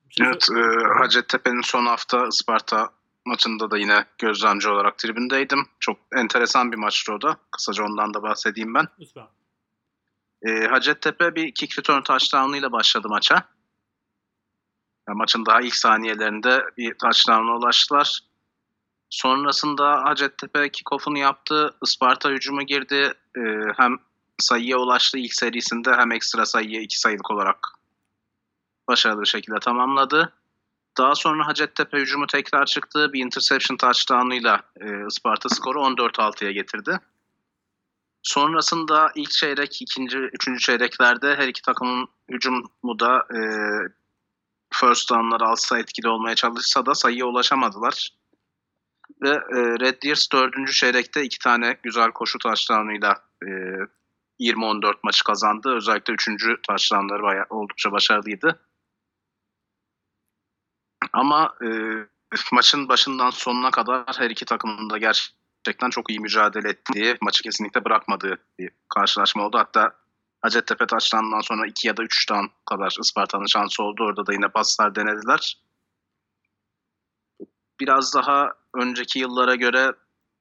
Şey 0.10 0.28
Evet, 0.28 0.48
e, 0.52 0.88
Hacettepe'nin 1.00 1.62
son 1.62 1.86
hafta 1.86 2.28
Isparta 2.28 2.90
maçında 3.26 3.72
da 3.72 3.78
yine 3.78 4.06
gözlemci 4.18 4.70
olarak 4.70 4.98
tribündeydim. 4.98 5.68
Çok 5.80 6.00
enteresan 6.16 6.72
bir 6.72 6.78
maçtı 6.78 7.14
o 7.14 7.22
da. 7.22 7.38
Kısaca 7.52 7.84
ondan 7.84 8.14
da 8.14 8.24
bahsedeyim 8.24 8.74
ben. 8.74 8.88
Lütfen. 9.00 9.28
E, 10.42 10.68
Hacettepe 10.68 11.36
bir 11.36 11.54
kick 11.54 11.80
return 11.80 12.02
touchdown'ıyla 12.02 12.72
başladı 12.72 13.10
maça. 13.10 13.36
Yani 15.08 15.18
maçın 15.18 15.46
daha 15.46 15.62
ilk 15.62 15.76
saniyelerinde 15.76 16.64
bir 16.78 16.94
touchdown'a 16.94 17.58
ulaştılar. 17.58 18.20
Sonrasında 19.10 20.04
Hacettepe 20.04 20.70
kickoff'unu 20.70 21.18
yaptı. 21.18 21.76
Isparta 21.84 22.30
hücuma 22.30 22.64
girdi. 22.64 23.14
E, 23.38 23.42
hem 23.78 23.98
sayıya 24.40 24.78
ulaştı 24.78 25.18
ilk 25.18 25.34
serisinde 25.34 25.96
hem 25.96 26.12
ekstra 26.12 26.46
sayıya 26.46 26.82
iki 26.82 27.00
sayılık 27.00 27.32
olarak 27.32 27.68
başarılı 28.88 29.22
bir 29.22 29.28
şekilde 29.28 29.60
tamamladı. 29.60 30.34
Daha 30.98 31.16
sonra 31.16 31.48
Hacettepe 31.48 31.98
hücumu 31.98 32.28
tekrar 32.28 32.66
çıktı. 32.66 33.14
Bir 33.14 33.26
interception 33.26 33.78
touchdown'ıyla 33.78 34.62
e, 34.82 35.08
Isparta 35.08 35.50
skoru 35.50 35.80
14-6'ya 35.80 36.52
getirdi. 36.52 37.00
Sonrasında 38.24 39.12
ilk 39.16 39.32
çeyrek, 39.32 39.82
ikinci, 39.82 40.18
üçüncü 40.18 40.60
çeyreklerde 40.60 41.36
her 41.36 41.48
iki 41.48 41.62
takımın 41.62 42.08
hücumu 42.30 43.00
da 43.00 43.18
e, 43.18 43.40
first 44.74 45.10
down'ları 45.10 45.46
alsa 45.46 45.80
etkili 45.80 46.10
olmaya 46.10 46.36
çalışsa 46.36 46.86
da 46.86 46.96
sayıya 46.96 47.26
ulaşamadılar. 47.26 48.10
Ve 49.22 49.30
e, 49.30 49.80
Red 49.80 50.04
Deers 50.04 50.32
dördüncü 50.32 50.74
çeyrekte 50.74 51.24
iki 51.24 51.40
tane 51.40 51.78
güzel 51.84 52.12
koşu 52.12 52.38
touchdown'ıyla 52.40 53.24
e, 53.44 53.48
20-14 54.40 54.94
maçı 55.04 55.24
kazandı. 55.24 55.76
Özellikle 55.76 56.14
üçüncü 56.14 56.62
touchdown'ları 56.62 57.24
bayağı, 57.24 57.46
oldukça 57.50 57.92
başarılıydı. 57.92 58.60
Ama 61.14 61.56
e, 61.62 61.68
maçın 62.52 62.90
başından 62.90 63.30
sonuna 63.30 63.72
kadar 63.72 64.06
her 64.18 64.30
iki 64.30 64.46
takımın 64.46 64.90
da 64.90 64.98
gerçekten 64.98 65.90
çok 65.90 66.10
iyi 66.10 66.20
mücadele 66.20 66.70
ettiği, 66.70 67.18
maçı 67.22 67.44
kesinlikle 67.44 67.86
bırakmadığı 67.86 68.38
bir 68.60 68.70
karşılaşma 68.90 69.46
oldu. 69.46 69.58
Hatta 69.58 69.94
Hacettepe 70.42 70.88
taştandan 70.88 71.42
sonra 71.42 71.68
2 71.68 71.88
ya 71.88 71.98
da 71.98 72.04
3 72.04 72.26
tam 72.26 72.50
kadar 72.66 72.96
Isparta'nın 73.02 73.46
şansı 73.46 73.84
oldu. 73.84 74.04
Orada 74.04 74.28
da 74.28 74.34
yine 74.34 74.48
paslar 74.48 74.96
denediler. 74.96 75.58
Biraz 77.80 78.14
daha 78.14 78.54
önceki 78.74 79.20
yıllara 79.20 79.56
göre 79.56 79.94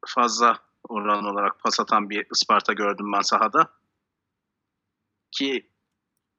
fazla 0.07 0.59
oran 0.89 1.25
olarak 1.25 1.61
pas 1.61 1.81
atan 1.81 2.11
bir 2.11 2.27
Isparta 2.33 2.73
gördüm 2.73 3.13
ben 3.13 3.21
sahada. 3.21 3.71
Ki 5.33 5.71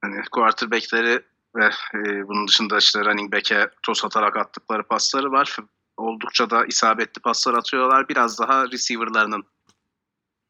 hani 0.01 0.21
quarterback'leri 0.31 1.25
ve 1.55 1.65
e, 1.93 2.27
bunun 2.27 2.47
dışında 2.47 2.77
işte 2.77 3.05
running 3.05 3.33
back'e 3.33 3.71
toz 3.83 4.05
atarak 4.05 4.37
attıkları 4.37 4.83
pasları 4.83 5.31
var. 5.31 5.57
Oldukça 5.97 6.49
da 6.49 6.65
isabetli 6.65 7.21
paslar 7.21 7.53
atıyorlar. 7.53 8.09
Biraz 8.09 8.39
daha 8.39 8.71
receiver'larının 8.71 9.43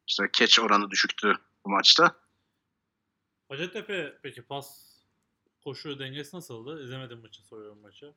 işte 0.08 0.24
catch 0.34 0.60
oranı 0.60 0.92
düşüktü 0.92 1.34
bu 1.66 1.70
maçta. 1.70 2.16
Hacettepe 3.50 4.20
peki 4.24 4.42
pas 4.42 4.98
koşu 5.64 6.00
dengesi 6.00 6.36
nasıldı? 6.36 6.84
İzlemedim 6.84 7.22
maçı 7.22 7.42
soruyorum 7.42 7.82
maçı. 7.82 8.14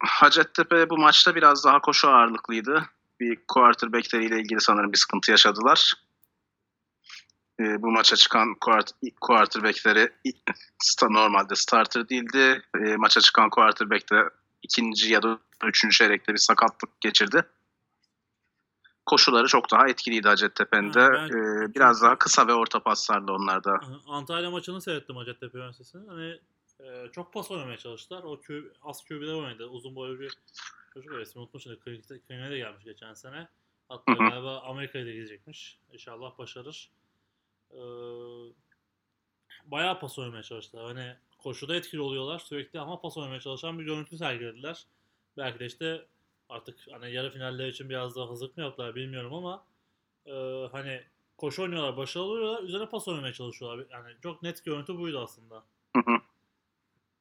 Hacettepe 0.00 0.90
bu 0.90 0.98
maçta 0.98 1.34
biraz 1.34 1.64
daha 1.64 1.80
koşu 1.80 2.08
ağırlıklıydı. 2.08 2.84
Bir 3.20 3.38
quarterbackleriyle 3.48 4.40
ilgili 4.40 4.60
sanırım 4.60 4.92
bir 4.92 4.98
sıkıntı 4.98 5.30
yaşadılar. 5.30 5.94
E, 7.60 7.82
bu 7.82 7.90
maça 7.90 8.16
çıkan 8.16 8.54
quart 8.54 8.90
quarterbackleri 9.20 10.12
normalde 11.02 11.54
starter 11.56 12.08
değildi. 12.08 12.62
E, 12.84 12.96
maça 12.96 13.20
çıkan 13.20 13.50
quarterback 13.50 14.10
de 14.12 14.22
ikinci 14.62 15.12
ya 15.12 15.22
da 15.22 15.38
üçüncü 15.64 15.96
çeyrekte 15.96 16.32
bir 16.32 16.38
sakatlık 16.38 17.00
geçirdi. 17.00 17.42
Koşuları 19.06 19.46
çok 19.46 19.70
daha 19.70 19.88
etkiliydi 19.88 20.28
Hacettepe'nin 20.28 20.94
de. 20.94 21.00
Ha, 21.00 21.10
ben- 21.12 21.28
E, 21.28 21.74
biraz 21.74 22.02
daha 22.02 22.18
kısa 22.18 22.46
ve 22.46 22.54
orta 22.54 22.80
paslarla 22.82 23.32
onlarda. 23.32 23.80
Antalya 24.06 24.50
maçını 24.50 24.80
seyrettim 24.80 25.16
Hacettepe 25.16 25.58
Üniversitesi'nin. 25.58 26.08
Hani 26.08 26.38
e, 26.84 27.12
çok 27.12 27.32
pas 27.32 27.50
oynamaya 27.50 27.76
çalıştılar. 27.76 28.22
O 28.22 28.40
Q, 28.40 28.72
az 28.82 29.04
QB'ler 29.04 29.34
oynadı. 29.34 29.66
Uzun 29.66 29.94
boylu 29.94 30.20
bir 30.20 30.32
çocuk 30.94 31.12
var. 31.12 31.20
İsmini 31.20 31.42
unutmuşum. 31.42 31.72
De 31.86 32.56
gelmiş 32.58 32.84
geçen 32.84 33.14
sene. 33.14 33.48
Hatta 33.88 34.12
galiba 34.12 34.60
Amerika'ya 34.60 35.06
da 35.06 35.10
gidecekmiş. 35.10 35.78
İnşallah 35.92 36.38
başarır. 36.38 36.90
Ee, 37.70 37.78
bayağı 39.64 40.00
pas 40.00 40.18
oynamaya 40.18 40.42
çalıştılar. 40.42 40.84
Hani 40.84 41.16
koşuda 41.38 41.76
etkili 41.76 42.00
oluyorlar 42.00 42.38
sürekli 42.38 42.80
ama 42.80 43.00
pas 43.00 43.16
oynamaya 43.16 43.40
çalışan 43.40 43.78
bir 43.78 43.84
görüntü 43.84 44.18
sergilediler. 44.18 44.86
Belki 45.36 45.58
de 45.58 45.66
işte 45.66 46.06
artık 46.48 46.78
hani 46.90 47.12
yarı 47.12 47.30
finaller 47.30 47.68
için 47.68 47.88
biraz 47.88 48.16
daha 48.16 48.28
hazırlık 48.28 48.56
mı 48.56 48.62
yaptılar 48.62 48.94
bilmiyorum 48.94 49.34
ama 49.34 49.64
e, 50.26 50.32
hani 50.72 51.02
koşu 51.36 51.62
oynuyorlar, 51.62 51.96
başarılı 51.96 52.28
oluyorlar, 52.28 52.62
üzerine 52.62 52.88
pas 52.88 53.08
oynamaya 53.08 53.32
çalışıyorlar. 53.32 53.86
Yani 53.90 54.14
çok 54.22 54.42
net 54.42 54.64
görüntü 54.64 54.98
buydu 54.98 55.20
aslında. 55.20 55.64
Hı 55.96 56.02
hı. 56.06 56.29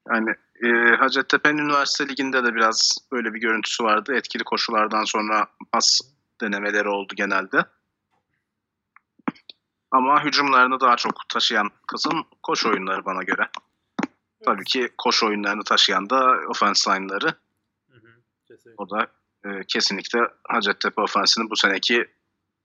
Yani 0.10 0.36
e, 0.64 0.96
Hacettepe'nin 0.96 1.58
üniversite 1.58 2.08
liginde 2.08 2.44
de 2.44 2.56
biraz 2.56 2.98
böyle 3.12 3.34
bir 3.34 3.40
görüntüsü 3.40 3.84
vardı. 3.84 4.16
Etkili 4.16 4.44
koşulardan 4.44 5.04
sonra 5.04 5.48
pas 5.72 6.02
denemeleri 6.42 6.90
oldu 6.90 7.14
genelde. 7.16 7.66
Ama 9.92 10.24
hücumlarını 10.24 10.80
daha 10.80 10.96
çok 10.96 11.30
taşıyan 11.30 11.70
kısım 11.88 12.26
koşu 12.44 12.70
oyunları 12.70 13.06
bana 13.06 13.24
göre. 13.24 13.50
Tabii 14.46 14.64
ki 14.64 14.90
koşu 14.98 15.28
oyunlarını 15.28 15.64
taşıyan 15.64 16.10
da 16.10 16.38
offense 16.50 16.92
line'ları. 16.92 17.28
Hı 17.90 17.98
hı, 17.98 18.22
kesinlikle. 18.48 18.84
O 18.84 18.90
da 18.90 19.08
e, 19.46 19.64
kesinlikle 19.68 20.20
Hacettepe 20.48 21.02
offense'inin 21.02 21.50
bu 21.50 21.56
seneki 21.56 22.08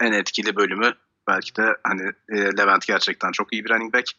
en 0.00 0.12
etkili 0.12 0.56
bölümü. 0.56 0.92
Belki 1.28 1.56
de 1.56 1.76
hani 1.84 2.12
e, 2.28 2.36
Levent 2.36 2.86
gerçekten 2.86 3.32
çok 3.32 3.52
iyi 3.52 3.64
bir 3.64 3.70
running 3.70 3.94
back. 3.94 4.12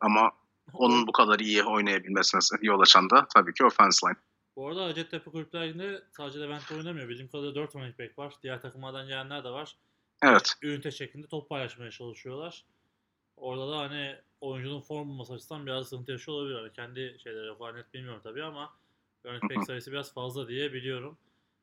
Ama 0.00 0.30
onun 0.74 1.06
bu 1.06 1.12
kadar 1.12 1.38
iyi 1.38 1.62
oynayabilmesine 1.62 2.40
yol 2.62 2.80
açan 2.80 3.10
da 3.10 3.26
tabii 3.34 3.54
ki 3.54 3.64
offense 3.64 4.06
line. 4.06 4.16
Bu 4.56 4.68
arada 4.68 4.84
Hacettepe 4.84 5.30
kulüplerinde 5.30 6.02
sadece 6.16 6.40
Levent 6.40 6.72
oynamıyor. 6.72 7.08
Bildiğim 7.08 7.30
kadarıyla 7.30 7.54
4 7.54 7.76
running 7.76 7.98
back 7.98 8.18
var. 8.18 8.34
Diğer 8.42 8.60
takımlardan 8.60 9.06
gelenler 9.06 9.44
de 9.44 9.50
var. 9.50 9.76
Evet. 10.22 10.54
Ünite 10.62 10.90
şeklinde 10.90 11.26
top 11.26 11.48
paylaşmaya 11.48 11.90
çalışıyorlar. 11.90 12.64
Orada 13.36 13.72
da 13.72 13.78
hani 13.78 14.16
oyuncunun 14.40 14.80
form 14.80 15.08
bulması 15.08 15.32
açısından 15.32 15.66
biraz 15.66 15.88
sıkıntı 15.88 16.12
yaşıyor 16.12 16.36
olabilir. 16.38 16.56
Hani 16.56 16.72
kendi 16.72 17.16
şeyleri 17.22 17.46
yok. 17.46 17.74
net 17.74 17.94
bilmiyorum 17.94 18.20
tabii 18.24 18.42
ama 18.42 18.72
running 19.26 19.50
back 19.50 19.66
sayısı 19.66 19.92
biraz 19.92 20.14
fazla 20.14 20.48
diye 20.48 20.72
biliyorum. 20.72 21.18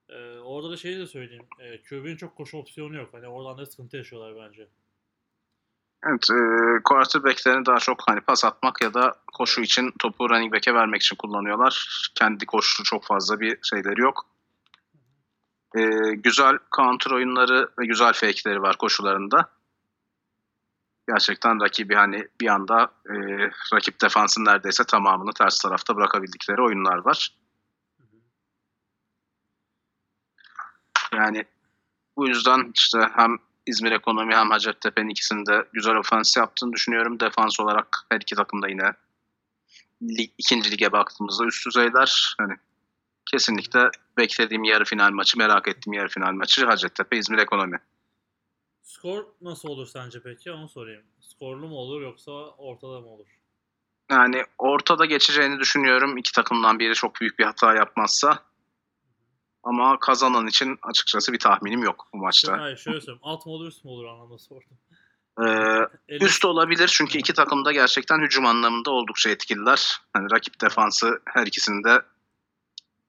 Ee, 0.09 0.37
orada 0.39 0.71
da 0.71 0.77
şeyi 0.77 0.99
de 0.99 1.07
söyleyeyim. 1.07 1.47
Ee, 1.59 1.81
QB'nin 1.81 2.17
çok 2.17 2.35
koşu 2.35 2.57
opsiyonu 2.57 2.95
yok. 2.95 3.09
Hani 3.13 3.27
oradan 3.27 3.57
da 3.57 3.65
sıkıntı 3.65 3.97
yaşıyorlar 3.97 4.49
bence. 4.49 4.67
Evet, 6.07 6.27
e, 6.31 6.39
quarterback'lerini 6.83 7.65
daha 7.65 7.77
çok 7.77 8.03
hani 8.07 8.21
pas 8.21 8.45
atmak 8.45 8.81
ya 8.81 8.93
da 8.93 9.13
koşu 9.33 9.61
için 9.61 9.93
topu 9.99 10.29
running 10.29 10.53
back'e 10.53 10.73
vermek 10.73 11.01
için 11.01 11.15
kullanıyorlar. 11.15 12.01
Kendi 12.15 12.45
koşu 12.45 12.83
çok 12.83 13.05
fazla 13.05 13.39
bir 13.39 13.57
şeyleri 13.63 14.01
yok. 14.01 14.25
E, 15.75 15.81
güzel 16.15 16.57
counter 16.75 17.11
oyunları 17.11 17.69
ve 17.79 17.85
güzel 17.85 18.13
fake'leri 18.13 18.61
var 18.61 18.77
koşularında. 18.77 19.49
Gerçekten 21.07 21.61
rakibi 21.61 21.95
hani 21.95 22.27
bir 22.41 22.47
anda 22.47 22.91
e, 23.09 23.15
rakip 23.73 24.01
defansın 24.01 24.45
neredeyse 24.45 24.83
tamamını 24.83 25.33
ters 25.33 25.59
tarafta 25.59 25.95
bırakabildikleri 25.95 26.61
oyunlar 26.61 26.97
var. 26.97 27.35
Yani 31.13 31.45
bu 32.17 32.27
yüzden 32.27 32.71
işte 32.75 32.99
hem 33.15 33.37
İzmir 33.69 33.91
Ekonomi 33.91 34.35
hem 34.35 34.49
Hacettepe'nin 34.49 35.09
ikisinin 35.09 35.45
de 35.45 35.65
güzel 35.73 35.95
ofans 35.95 36.37
yaptığını 36.37 36.73
düşünüyorum. 36.73 37.19
Defans 37.19 37.59
olarak 37.59 38.05
her 38.09 38.21
iki 38.21 38.35
takım 38.35 38.61
da 38.61 38.67
yine 38.67 38.91
lig, 40.01 40.31
ikinci 40.37 40.71
lige 40.71 40.91
baktığımızda 40.91 41.45
üst 41.45 41.67
düzeyler. 41.67 42.35
Hani 42.37 42.53
kesinlikle 43.31 43.89
beklediğim 44.17 44.63
yarı 44.63 44.85
final 44.85 45.11
maçı, 45.11 45.37
merak 45.37 45.67
ettiğim 45.67 45.93
yarı 45.93 46.07
final 46.07 46.31
maçı 46.31 46.65
Hacettepe 46.65 47.17
İzmir 47.17 47.37
Ekonomi. 47.37 47.79
Skor 48.81 49.25
nasıl 49.41 49.69
olur 49.69 49.87
sence 49.87 50.19
peki? 50.23 50.51
Onu 50.51 50.69
sorayım. 50.69 51.03
Skorlu 51.19 51.67
mu 51.67 51.75
olur 51.75 52.01
yoksa 52.01 52.31
ortada 52.57 52.99
mı 52.99 53.07
olur? 53.07 53.27
Yani 54.11 54.43
ortada 54.57 55.05
geçeceğini 55.05 55.59
düşünüyorum. 55.59 56.17
İki 56.17 56.31
takımdan 56.31 56.79
biri 56.79 56.93
çok 56.93 57.21
büyük 57.21 57.39
bir 57.39 57.45
hata 57.45 57.75
yapmazsa. 57.75 58.48
Ama 59.63 59.99
kazanan 59.99 60.47
için 60.47 60.79
açıkçası 60.81 61.33
bir 61.33 61.39
tahminim 61.39 61.83
yok 61.83 62.07
bu 62.13 62.17
maçta. 62.17 62.61
Hayır 62.61 62.77
şöyle 62.77 63.01
söyleyeyim. 63.01 63.19
Alt 63.23 63.45
mı 63.45 63.51
olur 63.51 63.67
üst 63.67 63.85
mü 63.85 63.91
olur 63.91 64.05
anlamda 64.05 64.37
sordum. 64.37 64.77
Ee, 66.09 66.15
Üst 66.25 66.45
olabilir 66.45 66.87
çünkü 66.87 67.17
iki 67.17 67.33
takım 67.33 67.65
da 67.65 67.71
gerçekten 67.71 68.21
hücum 68.21 68.45
anlamında 68.45 68.91
oldukça 68.91 69.29
etkililer. 69.29 69.97
Hani 70.13 70.31
rakip 70.31 70.61
defansı 70.61 71.21
her 71.25 71.47
ikisinin 71.47 71.83
de 71.83 72.01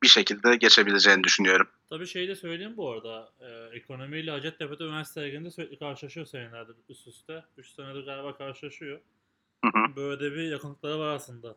bir 0.03 0.09
şekilde 0.09 0.57
geçebileceğini 0.57 1.25
düşünüyorum. 1.25 1.69
Tabii 1.91 2.07
şey 2.07 2.29
de 2.29 2.37
söyleyeyim 2.37 2.77
bu 2.77 2.91
arada. 2.91 3.33
E, 3.41 3.77
ekonomiyle 3.77 4.31
Hacettepe'de 4.31 4.85
üniversite 4.85 5.25
liginde 5.25 5.51
sürekli 5.51 5.79
karşılaşıyor 5.79 6.27
senelerdir 6.27 6.77
üst 6.89 7.07
üste. 7.07 7.45
3 7.57 7.69
senedir 7.71 8.05
galiba 8.05 8.37
karşılaşıyor. 8.37 9.01
Hı 9.65 9.69
hı. 9.69 9.97
Böyle 9.97 10.21
de 10.21 10.35
bir 10.35 10.43
yakınlıkları 10.43 10.99
var 10.99 11.15
aslında. 11.15 11.57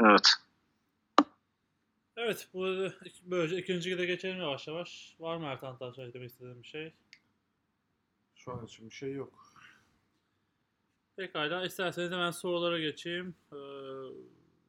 Evet. 0.00 0.34
Evet 2.22 2.48
bu 2.54 2.88
böylece 3.24 3.58
ikinci 3.58 3.98
de 3.98 4.06
geçelim 4.06 4.40
yavaş 4.40 4.68
yavaş. 4.68 5.16
Var 5.20 5.36
mı 5.36 5.46
Ertan 5.46 5.78
Taş 5.78 5.98
eklemek 5.98 6.30
istediğin 6.30 6.62
bir 6.62 6.68
şey? 6.68 6.92
Şu 8.34 8.52
an 8.52 8.66
için 8.66 8.90
bir 8.90 8.94
şey 8.94 9.12
yok. 9.12 9.54
Pekala 11.16 11.64
isterseniz 11.64 12.10
hemen 12.10 12.30
sorulara 12.30 12.78
geçeyim. 12.78 13.34
Ee, 13.52 13.56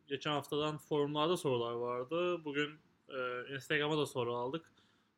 geçen 0.07 0.31
haftadan 0.31 0.77
forumlarda 0.77 1.37
sorular 1.37 1.73
vardı. 1.73 2.45
Bugün 2.45 2.79
e, 3.09 3.53
Instagram'a 3.55 3.97
da 3.97 4.05
soru 4.05 4.35
aldık. 4.35 4.71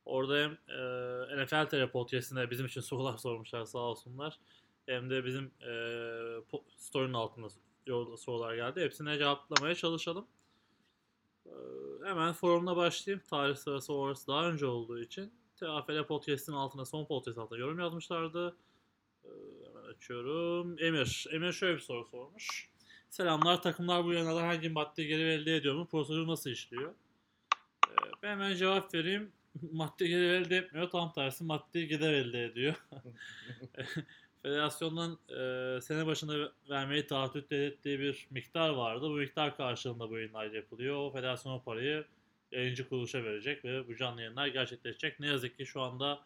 Orada 0.05 0.37
hem 0.37 0.51
e, 0.51 1.43
NFL 1.43 1.91
podcast'ine 1.91 2.51
bizim 2.51 2.65
için 2.65 2.81
sorular 2.91 3.17
sormuşlar 3.17 3.65
sağ 3.65 3.79
olsunlar. 3.79 4.39
Hem 4.85 5.09
de 5.09 5.25
bizim 5.25 5.45
e, 5.45 5.71
story'nin 6.77 7.13
altında 7.13 7.49
sorular 8.17 8.55
geldi. 8.55 8.81
Hepsine 8.81 9.17
cevaplamaya 9.17 9.75
çalışalım. 9.75 10.27
Ee, 11.45 11.51
hemen 12.05 12.33
forumuna 12.33 12.75
başlayayım. 12.75 13.23
Tarih 13.29 13.55
sırası 13.55 13.93
orası 13.93 14.27
daha 14.27 14.49
önce 14.49 14.65
olduğu 14.65 14.99
için. 14.99 15.33
TAFL 15.55 16.03
podcast'in 16.07 16.53
altına 16.53 16.85
son 16.85 17.05
podcast 17.05 17.37
altına 17.37 17.59
yorum 17.59 17.79
yazmışlardı. 17.79 18.57
Ee, 19.25 19.29
hemen 19.67 19.89
açıyorum. 19.89 20.75
Emir. 20.79 21.27
Emir 21.31 21.51
şöyle 21.51 21.75
bir 21.75 21.79
soru 21.81 22.05
sormuş. 22.05 22.69
Selamlar. 23.09 23.61
Takımlar 23.61 24.05
bu 24.05 24.13
yanalar 24.13 24.45
hangi 24.45 24.69
madde 24.69 25.03
geri 25.03 25.21
elde 25.21 25.55
ediyor 25.55 25.75
mu? 25.75 25.87
Prosedür 25.87 26.27
nasıl 26.27 26.49
işliyor? 26.49 26.91
Ee, 27.89 27.93
ben 28.23 28.29
hemen 28.29 28.55
cevap 28.55 28.93
vereyim. 28.93 29.31
Madde 29.71 30.07
geri 30.07 30.25
elde 30.25 30.57
etmiyor. 30.57 30.89
Tam 30.89 31.13
tersi 31.13 31.43
madde 31.43 31.81
gider 31.81 32.13
elde 32.13 32.43
ediyor. 32.43 32.75
federasyondan 34.43 35.17
e, 35.29 35.81
sene 35.81 36.05
başında 36.05 36.51
vermeyi 36.69 37.07
taahhüt 37.07 37.51
ettiği 37.51 37.99
bir 37.99 38.27
miktar 38.29 38.69
vardı. 38.69 39.01
Bu 39.09 39.13
miktar 39.13 39.57
karşılığında 39.57 40.09
bu 40.09 40.17
yayınlar 40.17 40.45
yapılıyor. 40.45 40.95
O 40.95 41.11
federasyon 41.11 41.53
o 41.53 41.63
parayı 41.63 42.05
yayıncı 42.51 42.89
kuruluşa 42.89 43.23
verecek 43.23 43.65
ve 43.65 43.87
bu 43.87 43.95
canlı 43.95 44.21
yayınlar 44.21 44.47
gerçekleşecek. 44.47 45.19
Ne 45.19 45.27
yazık 45.27 45.57
ki 45.57 45.65
şu 45.65 45.81
anda 45.81 46.19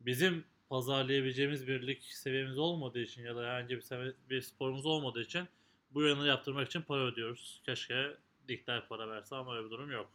bizim 0.00 0.44
pazarlayabileceğimiz 0.68 1.68
bir 1.68 1.86
lig 1.86 2.02
seviyemiz 2.02 2.58
olmadığı 2.58 3.00
için 3.00 3.22
ya 3.24 3.36
da 3.36 3.40
herhangi 3.40 3.76
bir, 3.76 3.82
seve- 3.82 4.14
bir 4.30 4.40
sporumuz 4.40 4.86
olmadığı 4.86 5.22
için 5.22 5.48
bu 5.90 6.02
yayını 6.02 6.26
yaptırmak 6.26 6.66
için 6.66 6.82
para 6.82 7.00
ödüyoruz. 7.00 7.60
Keşke 7.66 8.16
ligler 8.50 8.88
para 8.88 9.08
verse 9.08 9.36
ama 9.36 9.56
öyle 9.56 9.66
bir 9.66 9.70
durum 9.70 9.90
yok. 9.90 10.10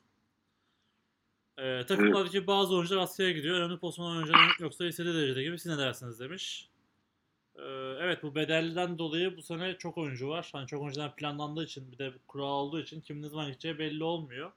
Ee, 1.57 1.85
takımlardaki 1.87 2.47
bazı 2.47 2.75
oyuncular 2.75 3.01
Asya'ya 3.01 3.31
gidiyor. 3.31 3.57
Önemli 3.57 3.79
pozisyon 3.79 4.15
oyuncular 4.15 4.39
yoksa 4.59 4.85
istediği 4.85 5.13
derecede 5.13 5.43
gibi 5.43 5.59
siz 5.59 5.71
ne 5.71 5.77
dersiniz 5.77 6.19
demiş. 6.19 6.70
Ee, 7.55 7.61
evet 7.99 8.23
bu 8.23 8.35
bedelliden 8.35 8.97
dolayı 8.97 9.37
bu 9.37 9.41
sene 9.41 9.77
çok 9.77 9.97
oyuncu 9.97 10.29
var. 10.29 10.49
Hani 10.51 10.67
çok 10.67 10.81
oyuncudan 10.81 11.15
planlandığı 11.15 11.63
için 11.63 11.91
bir 11.91 11.97
de 11.97 12.13
kural 12.27 12.47
olduğu 12.47 12.81
için 12.81 13.01
kim 13.01 13.21
ne 13.21 13.29
zaman 13.29 13.47
gideceği 13.47 13.79
belli 13.79 14.03
olmuyor. 14.03 14.51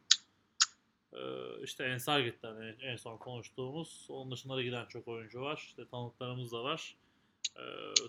Ee, 1.13 1.19
işte 1.65 1.85
Ensar 1.85 2.21
gitti 2.21 2.47
hani 2.47 2.75
en 2.81 2.97
son 2.97 3.17
konuştuğumuz. 3.17 4.07
Onun 4.09 4.31
dışında 4.31 4.57
da 4.57 4.63
giden 4.63 4.87
çok 4.87 5.09
oyuncu 5.09 5.41
var. 5.41 5.65
İşte 5.67 5.89
tanıklarımız 5.89 6.53
da 6.53 6.65
var. 6.65 6.97
Ee, 7.57 7.63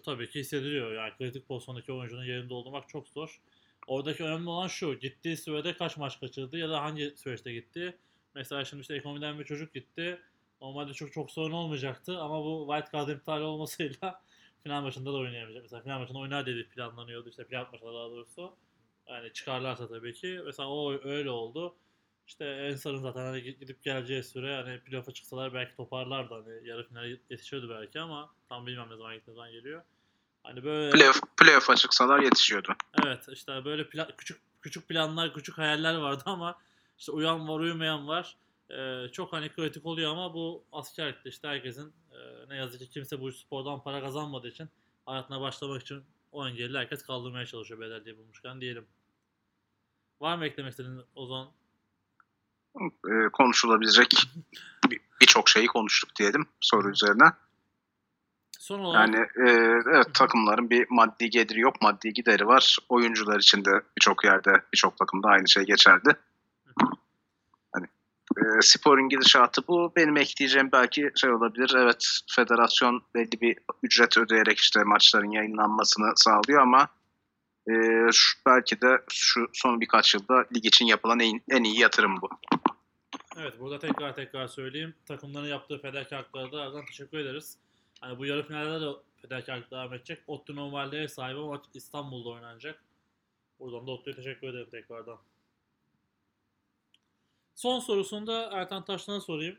tabii 0.05 0.29
ki 0.29 0.39
hissediliyor. 0.39 0.93
Yani 0.93 1.13
kritik 1.17 1.47
pozisyondaki 1.47 1.91
oyuncunun 1.91 2.25
yerinde 2.25 2.53
olmak 2.53 2.89
çok 2.89 3.07
zor. 3.07 3.41
Oradaki 3.87 4.23
önemli 4.23 4.49
olan 4.49 4.67
şu. 4.67 4.99
Gittiği 4.99 5.37
sürede 5.37 5.77
kaç 5.77 5.97
maç 5.97 6.19
kaçırdı 6.19 6.57
ya 6.57 6.69
da 6.69 6.81
hangi 6.81 7.13
süreçte 7.17 7.53
gitti. 7.53 7.97
Mesela 8.35 8.65
şimdi 8.65 8.81
işte 8.81 8.95
ekonomiden 8.95 9.39
bir 9.39 9.45
çocuk 9.45 9.73
gitti. 9.73 10.19
Normalde 10.61 10.93
çok 10.93 11.13
çok 11.13 11.31
sorun 11.31 11.51
olmayacaktı 11.51 12.19
ama 12.19 12.43
bu 12.45 12.67
wild 12.71 12.93
card 12.93 13.09
iptal 13.09 13.41
olmasıyla 13.41 14.21
final 14.65 14.81
maçında 14.81 15.13
da 15.13 15.17
oynayamayacak. 15.17 15.63
Mesela 15.63 15.81
final 15.81 15.99
maçında 15.99 16.19
oynar 16.19 16.45
dedi 16.45 16.69
planlanıyordu 16.69 17.29
işte 17.29 17.45
final 17.45 17.65
maçında 17.71 17.93
daha 17.93 18.09
doğrusu. 18.09 18.55
Yani 19.07 19.33
çıkarlarsa 19.33 19.87
tabii 19.87 20.13
ki. 20.13 20.41
Mesela 20.45 20.69
o 20.69 20.93
öyle 21.03 21.29
oldu. 21.29 21.75
İşte 22.27 22.45
Ensar'ın 22.45 23.01
zaten 23.01 23.21
hani 23.21 23.43
gidip 23.43 23.83
geleceği 23.83 24.23
süre 24.23 24.55
hani 24.55 24.79
playoff'a 24.79 25.11
çıksalar 25.11 25.53
belki 25.53 25.75
toparlardı 25.75 26.33
hani 26.33 26.67
yarı 26.67 26.87
finale 26.87 27.19
yetişiyordu 27.29 27.69
belki 27.69 27.99
ama 27.99 28.29
tam 28.49 28.67
bilmem 28.67 28.89
ne 28.89 28.97
zaman 28.97 29.15
gittiği 29.15 29.33
zaman 29.33 29.51
geliyor. 29.51 29.81
Hani 30.43 30.63
böyle 30.63 30.91
Playoff, 30.91 31.21
playoff'a 31.37 31.75
çıksalar 31.75 32.19
yetişiyordu. 32.19 32.73
Evet 33.05 33.25
işte 33.31 33.65
böyle 33.65 33.81
pla- 33.81 34.15
küçük 34.17 34.41
küçük 34.61 34.87
planlar, 34.87 35.33
küçük 35.33 35.57
hayaller 35.57 35.95
vardı 35.95 36.23
ama 36.25 36.59
işte 36.97 37.11
uyan 37.11 37.47
var, 37.47 37.59
uyumayan 37.59 38.07
var. 38.07 38.35
Ee, 38.69 39.11
çok 39.11 39.33
hani 39.33 39.49
kritik 39.49 39.85
oluyor 39.85 40.11
ama 40.11 40.33
bu 40.33 40.63
askerlikte 40.71 41.29
işte 41.29 41.47
herkesin 41.47 41.93
e, 42.15 42.49
ne 42.49 42.55
yazık 42.55 42.79
ki 42.79 42.89
kimse 42.89 43.21
bu 43.21 43.31
spordan 43.31 43.83
para 43.83 44.01
kazanmadığı 44.01 44.47
için 44.47 44.69
hayatına 45.05 45.41
başlamak 45.41 45.81
için 45.81 46.03
o 46.31 46.47
engelli 46.47 46.77
herkes 46.77 47.03
kaldırmaya 47.03 47.45
çalışıyor 47.45 47.79
bedelliği 47.79 48.17
bulmuşken 48.17 48.61
diyelim. 48.61 48.85
Var 50.21 50.37
mı 50.37 50.45
eklemek 50.45 50.71
istediğin 50.71 51.01
Ozan? 51.15 51.47
Ee, 52.81 53.29
konuşulabilecek 53.33 54.13
bir- 54.89 55.01
birçok 55.21 55.49
şeyi 55.49 55.67
konuştuk 55.67 56.09
diyelim 56.15 56.45
soru 56.61 56.91
üzerine. 56.91 57.31
Son 58.59 58.79
olarak 58.79 59.07
Yani 59.07 59.25
e, 59.49 59.51
evet 59.93 60.13
takımların 60.13 60.69
bir 60.69 60.85
maddi 60.89 61.29
geliri 61.29 61.59
yok, 61.59 61.81
maddi 61.81 62.13
gideri 62.13 62.47
var. 62.47 62.77
Oyuncular 62.89 63.39
için 63.39 63.65
de 63.65 63.71
birçok 63.97 64.25
yerde, 64.25 64.51
birçok 64.73 64.97
takımda 64.97 65.27
aynı 65.27 65.47
şey 65.49 65.63
geçerli. 65.63 66.15
E, 68.37 68.61
sporun 68.61 69.09
gidişatı 69.09 69.67
bu. 69.67 69.93
Benim 69.95 70.17
ekleyeceğim 70.17 70.69
belki 70.71 71.11
şey 71.15 71.31
olabilir. 71.31 71.73
Evet 71.77 72.21
federasyon 72.35 73.01
belli 73.15 73.41
bir 73.41 73.57
ücret 73.83 74.17
ödeyerek 74.17 74.59
işte 74.59 74.83
maçların 74.83 75.31
yayınlanmasını 75.31 76.13
sağlıyor 76.15 76.61
ama 76.61 76.87
e, 77.69 77.73
şu, 78.11 78.37
belki 78.45 78.81
de 78.81 79.01
şu 79.11 79.47
son 79.53 79.81
birkaç 79.81 80.13
yılda 80.13 80.45
lig 80.55 80.65
için 80.65 80.85
yapılan 80.85 81.19
en, 81.19 81.41
en 81.49 81.63
iyi 81.63 81.79
yatırım 81.79 82.21
bu. 82.21 82.29
Evet 83.37 83.59
burada 83.59 83.79
tekrar 83.79 84.15
tekrar 84.15 84.47
söyleyeyim. 84.47 84.93
Takımların 85.05 85.47
yaptığı 85.47 85.81
fedakarlıklara 85.81 86.51
da 86.51 86.61
ardından 86.61 86.85
teşekkür 86.85 87.17
ederiz. 87.17 87.57
Hani 88.01 88.19
bu 88.19 88.25
yarı 88.25 88.47
finallerde 88.47 88.85
de 88.85 88.89
fedakarlık 89.21 89.71
devam 89.71 89.93
edecek. 89.93 90.19
Ottu 90.27 90.55
normalde 90.55 91.07
sahibi 91.07 91.39
maç 91.39 91.61
İstanbul'da 91.73 92.29
oynanacak. 92.29 92.83
Buradan 93.59 93.87
da 93.87 93.91
Ottu'ya 93.91 94.15
teşekkür 94.15 94.47
ederim 94.47 94.67
tekrardan. 94.71 95.17
Son 97.55 97.79
sorusunu 97.79 98.27
da 98.27 98.49
Ertan 98.51 98.85
Taşlan'a 98.85 99.21
sorayım. 99.21 99.57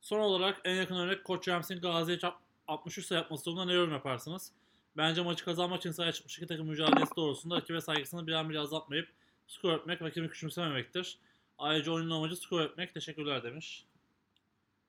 Son 0.00 0.18
olarak 0.18 0.60
en 0.64 0.74
yakın 0.74 0.94
örnek 0.96 1.24
Koç 1.24 1.48
Rams'in 1.48 1.80
Gazi'ye 1.80 2.18
çap- 2.18 2.38
63 2.68 3.06
sayı 3.06 3.20
yapması 3.20 3.44
durumunda 3.44 3.64
ne 3.66 3.72
yorum 3.72 3.92
yaparsınız? 3.92 4.52
Bence 4.96 5.22
maçı 5.22 5.44
kazanmak 5.44 5.78
için 5.78 5.90
sahaya 5.90 6.12
çıkmış 6.12 6.38
iki 6.38 6.46
takım 6.46 6.66
mücadelesi 6.66 7.16
doğrusunda 7.16 7.56
rakibe 7.56 7.80
saygısını 7.80 8.26
bir 8.26 8.32
an 8.32 8.48
bile 8.50 8.58
azaltmayıp 8.58 9.08
skor 9.46 9.72
etmek, 9.72 10.02
rakibi 10.02 10.28
küçümsememektir. 10.28 11.18
Ayrıca 11.58 11.92
oyunun 11.92 12.10
amacı 12.10 12.36
skor 12.36 12.60
etmek. 12.60 12.94
Teşekkürler 12.94 13.42
demiş. 13.42 13.84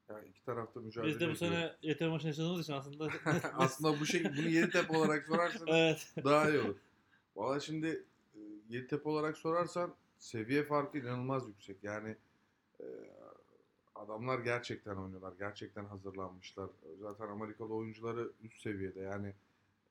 Yani 0.09 0.27
iki 0.27 0.43
tarafta 0.45 0.79
mücadele 0.79 1.09
Biz 1.11 1.19
de 1.19 1.27
bu 1.27 1.31
ediyor. 1.31 1.35
sene 1.51 1.75
yeter 1.81 2.09
maçını 2.09 2.27
yaşadığımız 2.29 2.61
için 2.63 2.73
aslında. 2.73 3.07
Aslında 3.53 3.99
bu 3.99 4.05
şey 4.05 4.23
bunu 4.25 4.49
Yeditepe 4.49 4.97
olarak 4.97 5.27
sorarsanız 5.27 5.63
evet. 5.67 6.07
daha 6.23 6.49
iyi 6.49 6.59
olur. 6.59 6.75
Valla 7.35 7.59
şimdi 7.59 8.05
e, 8.35 8.39
Yeditepe 8.69 9.09
olarak 9.09 9.37
sorarsan 9.37 9.95
seviye 10.19 10.63
farkı 10.63 10.97
inanılmaz 10.97 11.47
yüksek. 11.47 11.83
Yani 11.83 12.15
e, 12.79 12.85
adamlar 13.95 14.39
gerçekten 14.39 14.95
oynuyorlar. 14.95 15.33
Gerçekten 15.39 15.85
hazırlanmışlar. 15.85 16.69
Zaten 16.99 17.27
Amerikalı 17.27 17.73
oyuncuları 17.73 18.31
üst 18.43 18.61
seviyede. 18.61 18.99
Yani 18.99 19.33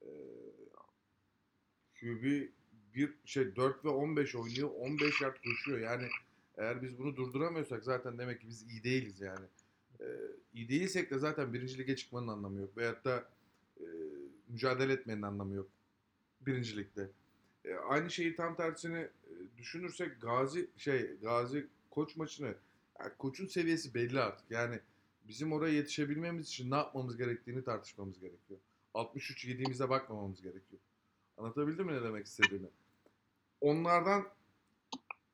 e, 0.02 0.10
QB 2.00 2.48
bir 2.94 3.14
şey 3.24 3.56
4 3.56 3.84
ve 3.84 3.88
15 3.88 4.34
oynuyor. 4.34 4.70
15 4.78 5.20
yard 5.20 5.36
koşuyor. 5.44 5.78
Yani 5.78 6.08
eğer 6.56 6.82
biz 6.82 6.98
bunu 6.98 7.16
durduramıyorsak 7.16 7.84
zaten 7.84 8.18
demek 8.18 8.40
ki 8.40 8.48
biz 8.48 8.62
iyi 8.70 8.84
değiliz 8.84 9.20
yani. 9.20 9.46
E, 10.00 10.06
iyi 10.54 10.68
değilsek 10.68 11.10
de 11.10 11.18
zaten 11.18 11.52
birinci 11.52 11.78
lige 11.78 11.96
çıkmanın 11.96 12.28
anlamı 12.28 12.60
yok. 12.60 12.76
Veyahut 12.76 13.04
da 13.04 13.28
e, 13.80 13.86
mücadele 14.48 14.92
etmenin 14.92 15.22
anlamı 15.22 15.54
yok 15.54 15.68
birincilikte. 16.40 17.10
E, 17.64 17.74
aynı 17.74 18.10
şeyi 18.10 18.36
tam 18.36 18.56
tersini 18.56 19.08
düşünürsek 19.58 20.20
Gazi 20.20 20.70
şey 20.76 21.16
Gazi 21.22 21.66
koç 21.90 22.16
maçını 22.16 22.54
yani 23.00 23.12
koçun 23.18 23.46
seviyesi 23.46 23.94
belli 23.94 24.20
artık. 24.20 24.50
Yani 24.50 24.80
bizim 25.28 25.52
oraya 25.52 25.74
yetişebilmemiz 25.74 26.48
için 26.48 26.70
ne 26.70 26.76
yapmamız 26.76 27.16
gerektiğini 27.16 27.64
tartışmamız 27.64 28.20
gerekiyor. 28.20 28.60
63 28.94 29.44
yediğimize 29.44 29.90
bakmamamız 29.90 30.42
gerekiyor. 30.42 30.82
Anlatabildim 31.36 31.86
mi 31.86 31.92
ne 31.92 32.02
demek 32.02 32.26
istediğimi? 32.26 32.68
Onlardan 33.60 34.28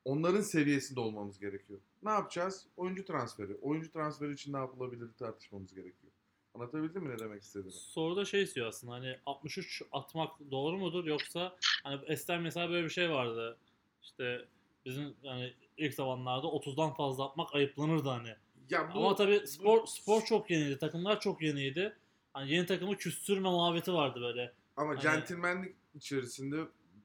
onların 0.05 0.41
seviyesinde 0.41 1.01
olmamız 1.01 1.39
gerekiyor. 1.39 1.81
Ne 2.03 2.11
yapacağız? 2.11 2.67
Oyuncu 2.77 3.05
transferi. 3.05 3.55
Oyuncu 3.55 3.93
transferi 3.93 4.33
için 4.33 4.53
ne 4.53 4.57
yapılabilir 4.57 5.09
tartışmamız 5.19 5.75
gerekiyor. 5.75 6.13
Anlatabildim 6.55 7.03
mi 7.03 7.15
ne 7.15 7.19
demek 7.19 7.43
istediğimi? 7.43 7.73
Soruda 7.73 8.25
şey 8.25 8.43
istiyor 8.43 8.67
aslında 8.67 8.93
hani 8.93 9.19
63 9.27 9.83
atmak 9.93 10.31
doğru 10.51 10.79
mudur 10.79 11.05
yoksa 11.05 11.57
hani 11.83 12.01
eskiden 12.07 12.43
mesela 12.43 12.71
böyle 12.71 12.85
bir 12.85 12.91
şey 12.91 13.11
vardı. 13.11 13.59
İşte 14.05 14.45
bizim 14.85 15.15
yani 15.23 15.55
ilk 15.77 15.95
zamanlarda 15.95 16.47
30'dan 16.47 16.95
fazla 16.95 17.25
atmak 17.25 17.55
ayıplanırdı 17.55 18.09
hani. 18.09 18.37
Ya 18.71 18.91
Ama 18.95 19.15
tabii 19.15 19.47
spor 19.47 19.87
spor 19.87 20.23
çok 20.23 20.51
yeniydi. 20.51 20.79
Takımlar 20.79 21.21
çok 21.21 21.43
yeniydi. 21.43 21.97
Hani 22.33 22.53
yeni 22.53 22.67
takımı 22.67 22.97
küstürme 22.97 23.51
muhabbeti 23.51 23.93
vardı 23.93 24.21
böyle. 24.21 24.53
Ama 24.77 24.91
Hani- 24.91 25.01
centilmenlik 25.01 25.77
içerisinde 25.95 26.57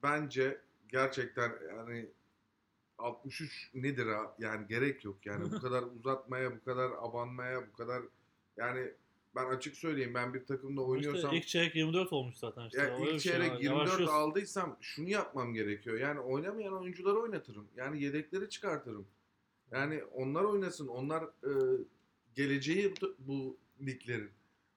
bence 0.02 0.60
gerçekten 0.88 1.52
yani 1.76 2.06
63 2.98 3.70
nedir 3.74 4.06
ha? 4.06 4.34
Yani 4.38 4.66
gerek 4.68 5.04
yok 5.04 5.26
yani 5.26 5.52
bu 5.52 5.60
kadar 5.60 5.82
uzatmaya, 5.82 6.56
bu 6.56 6.64
kadar 6.64 6.90
abanmaya, 6.90 7.68
bu 7.68 7.72
kadar 7.72 8.02
yani 8.56 8.92
ben 9.34 9.46
açık 9.46 9.76
söyleyeyim 9.76 10.14
ben 10.14 10.34
bir 10.34 10.44
takımda 10.44 10.82
oynuyorsam 10.82 11.24
İşte 11.24 11.36
ilk 11.36 11.46
çeyrek 11.46 11.76
24 11.76 12.12
olmuş 12.12 12.36
zaten 12.36 12.66
işte. 12.66 12.80
ya 12.80 12.96
Öyle 12.98 13.12
ilk 13.14 13.20
şey 13.20 13.32
çeyrek 13.32 13.52
var. 13.52 13.60
24 13.60 13.62
Yavaşlıyorsun. 13.62 14.16
aldıysam 14.16 14.76
şunu 14.80 15.08
yapmam 15.08 15.54
gerekiyor. 15.54 15.98
Yani 15.98 16.20
oynamayan 16.20 16.80
oyuncuları 16.80 17.18
oynatırım. 17.18 17.68
Yani 17.76 18.02
yedekleri 18.02 18.48
çıkartırım. 18.48 19.06
Yani 19.70 20.04
onlar 20.04 20.44
oynasın. 20.44 20.88
Onlar 20.88 21.22
e, 21.22 21.52
geleceği 22.34 22.94
bu, 23.02 23.16
bu 23.18 23.56
liglerin. 23.86 24.30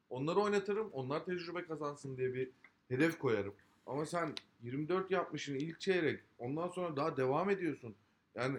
Onları 0.10 0.40
oynatırım. 0.40 0.90
Onlar 0.92 1.26
tecrübe 1.26 1.66
kazansın 1.66 2.18
diye 2.18 2.34
bir 2.34 2.50
hedef 2.88 3.20
koyarım. 3.20 3.54
Ama 3.86 4.06
sen 4.06 4.34
24 4.62 5.12
yapmışsın 5.12 5.56
ilk 5.56 5.80
çeyrek. 5.82 6.20
Ondan 6.40 6.68
sonra 6.68 6.96
daha 6.96 7.18
devam 7.18 7.50
ediyorsun. 7.50 7.96
Yani 8.36 8.58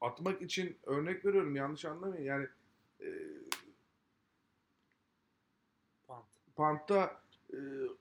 atmak 0.00 0.42
için 0.42 0.76
örnek 0.86 1.24
veriyorum 1.24 1.56
yanlış 1.56 1.84
anlamayın. 1.84 2.24
Yani 2.24 2.46
e, 3.00 3.06
Pant. 6.60 6.88
Pant'ta 6.88 7.20
e, 7.52 7.56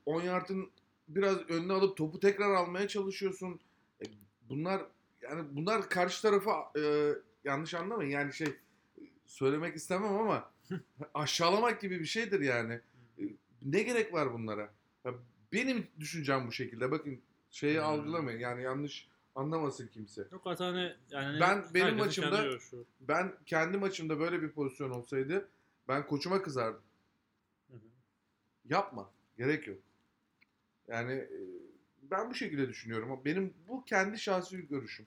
10 0.05 0.21
yardın 0.21 0.69
biraz 1.07 1.37
önüne 1.49 1.73
alıp 1.73 1.97
topu 1.97 2.19
tekrar 2.19 2.53
almaya 2.53 2.87
çalışıyorsun. 2.87 3.59
E, 4.01 4.05
bunlar 4.49 4.81
yani 5.21 5.43
bunlar 5.51 5.89
karşı 5.89 6.21
tarafa 6.21 6.71
e, 6.79 7.13
yanlış 7.43 7.73
anlamayın. 7.73 8.11
Yani 8.11 8.33
şey 8.33 8.47
e, 8.47 9.01
söylemek 9.25 9.75
istemem 9.75 10.13
ama 10.13 10.51
aşağılamak 11.13 11.81
gibi 11.81 11.99
bir 11.99 12.05
şeydir 12.05 12.39
yani. 12.39 12.81
E, 13.19 13.23
ne 13.61 13.83
gerek 13.83 14.13
var 14.13 14.33
bunlara? 14.33 14.69
Benim 15.53 15.87
düşüncem 15.99 16.47
bu 16.47 16.51
şekilde. 16.51 16.91
Bakın 16.91 17.19
şeyi 17.51 17.77
Hmm. 17.77 17.85
algılamayın. 17.85 18.39
Yani 18.39 18.63
yanlış 18.63 19.07
anlamasın 19.35 19.87
kimse. 19.87 20.27
Yok 20.31 20.41
hani 20.45 20.93
yani 21.11 21.39
Ben- 21.39 21.63
benim 21.73 21.97
maçımda-. 21.97 22.59
Ben 23.01 23.33
kendi 23.45 23.77
maçımda 23.77 24.19
böyle 24.19 24.41
bir 24.41 24.51
pozisyon 24.51 24.89
olsaydı 24.89 25.49
ben 25.87 26.07
koçuma 26.07 26.41
kızardım. 26.41 26.81
Yapma. 28.69 29.09
Gerek 29.37 29.67
yok. 29.67 29.77
Yani 30.87 31.13
e, 31.13 31.29
ben 32.11 32.29
bu 32.29 32.35
şekilde 32.35 32.69
düşünüyorum. 32.69 33.21
Benim 33.25 33.53
bu 33.67 33.85
kendi 33.85 34.19
şahsi 34.19 34.67
görüşüm. 34.67 35.05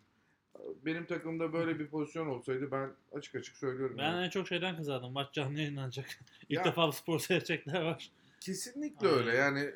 Benim 0.85 1.07
takımda 1.07 1.53
böyle 1.53 1.79
bir 1.79 1.87
pozisyon 1.87 2.27
olsaydı 2.27 2.71
ben 2.71 2.91
açık 3.13 3.35
açık 3.35 3.57
söylüyorum. 3.57 3.97
Ben 3.99 4.03
yani. 4.03 4.25
en 4.27 4.31
çok 4.31 4.49
şeyden 4.49 4.77
kızardım. 4.77 5.13
Maç 5.13 5.33
canlı 5.33 5.59
yayınlanacak. 5.59 6.07
İlk 6.49 6.59
Ya- 6.59 6.65
defa 6.65 6.93
spor 6.93 7.19
seyredecekler 7.19 7.83
var. 7.83 8.11
Kesinlikle 8.41 9.07
Aynen. 9.09 9.19
öyle. 9.19 9.35
Yani 9.37 9.61
e, 9.61 9.75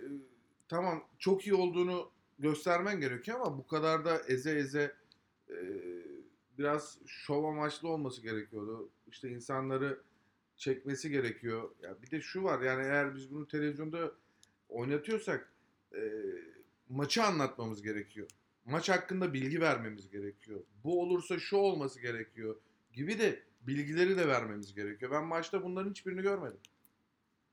tamam 0.68 1.04
çok 1.18 1.46
iyi 1.46 1.54
olduğunu 1.54 2.10
göstermen 2.38 3.00
gerekiyor 3.00 3.40
ama 3.40 3.58
bu 3.58 3.66
kadar 3.66 4.04
da 4.04 4.18
eze 4.28 4.58
eze 4.58 4.94
e, 5.50 5.56
biraz 6.58 6.98
şov 7.06 7.44
amaçlı 7.44 7.88
olması 7.88 8.22
gerekiyordu. 8.22 8.88
İşte 9.10 9.28
insanları 9.28 10.00
çekmesi 10.56 11.10
gerekiyor. 11.10 11.70
Ya 11.82 12.02
bir 12.02 12.10
de 12.10 12.20
şu 12.20 12.42
var 12.42 12.60
yani 12.60 12.82
eğer 12.82 13.14
biz 13.14 13.30
bunu 13.30 13.48
televizyonda 13.48 14.12
oynatıyorsak 14.68 15.52
e, 15.94 16.00
maçı 16.88 17.22
anlatmamız 17.24 17.82
gerekiyor. 17.82 18.28
Maç 18.64 18.88
hakkında 18.88 19.32
bilgi 19.32 19.60
vermemiz 19.60 20.10
gerekiyor. 20.10 20.60
Bu 20.84 21.02
olursa 21.02 21.38
şu 21.38 21.56
olması 21.56 22.00
gerekiyor 22.00 22.56
gibi 22.92 23.18
de 23.18 23.42
bilgileri 23.60 24.16
de 24.18 24.28
vermemiz 24.28 24.74
gerekiyor. 24.74 25.10
Ben 25.10 25.24
maçta 25.24 25.62
bunların 25.62 25.90
hiçbirini 25.90 26.22
görmedim. 26.22 26.60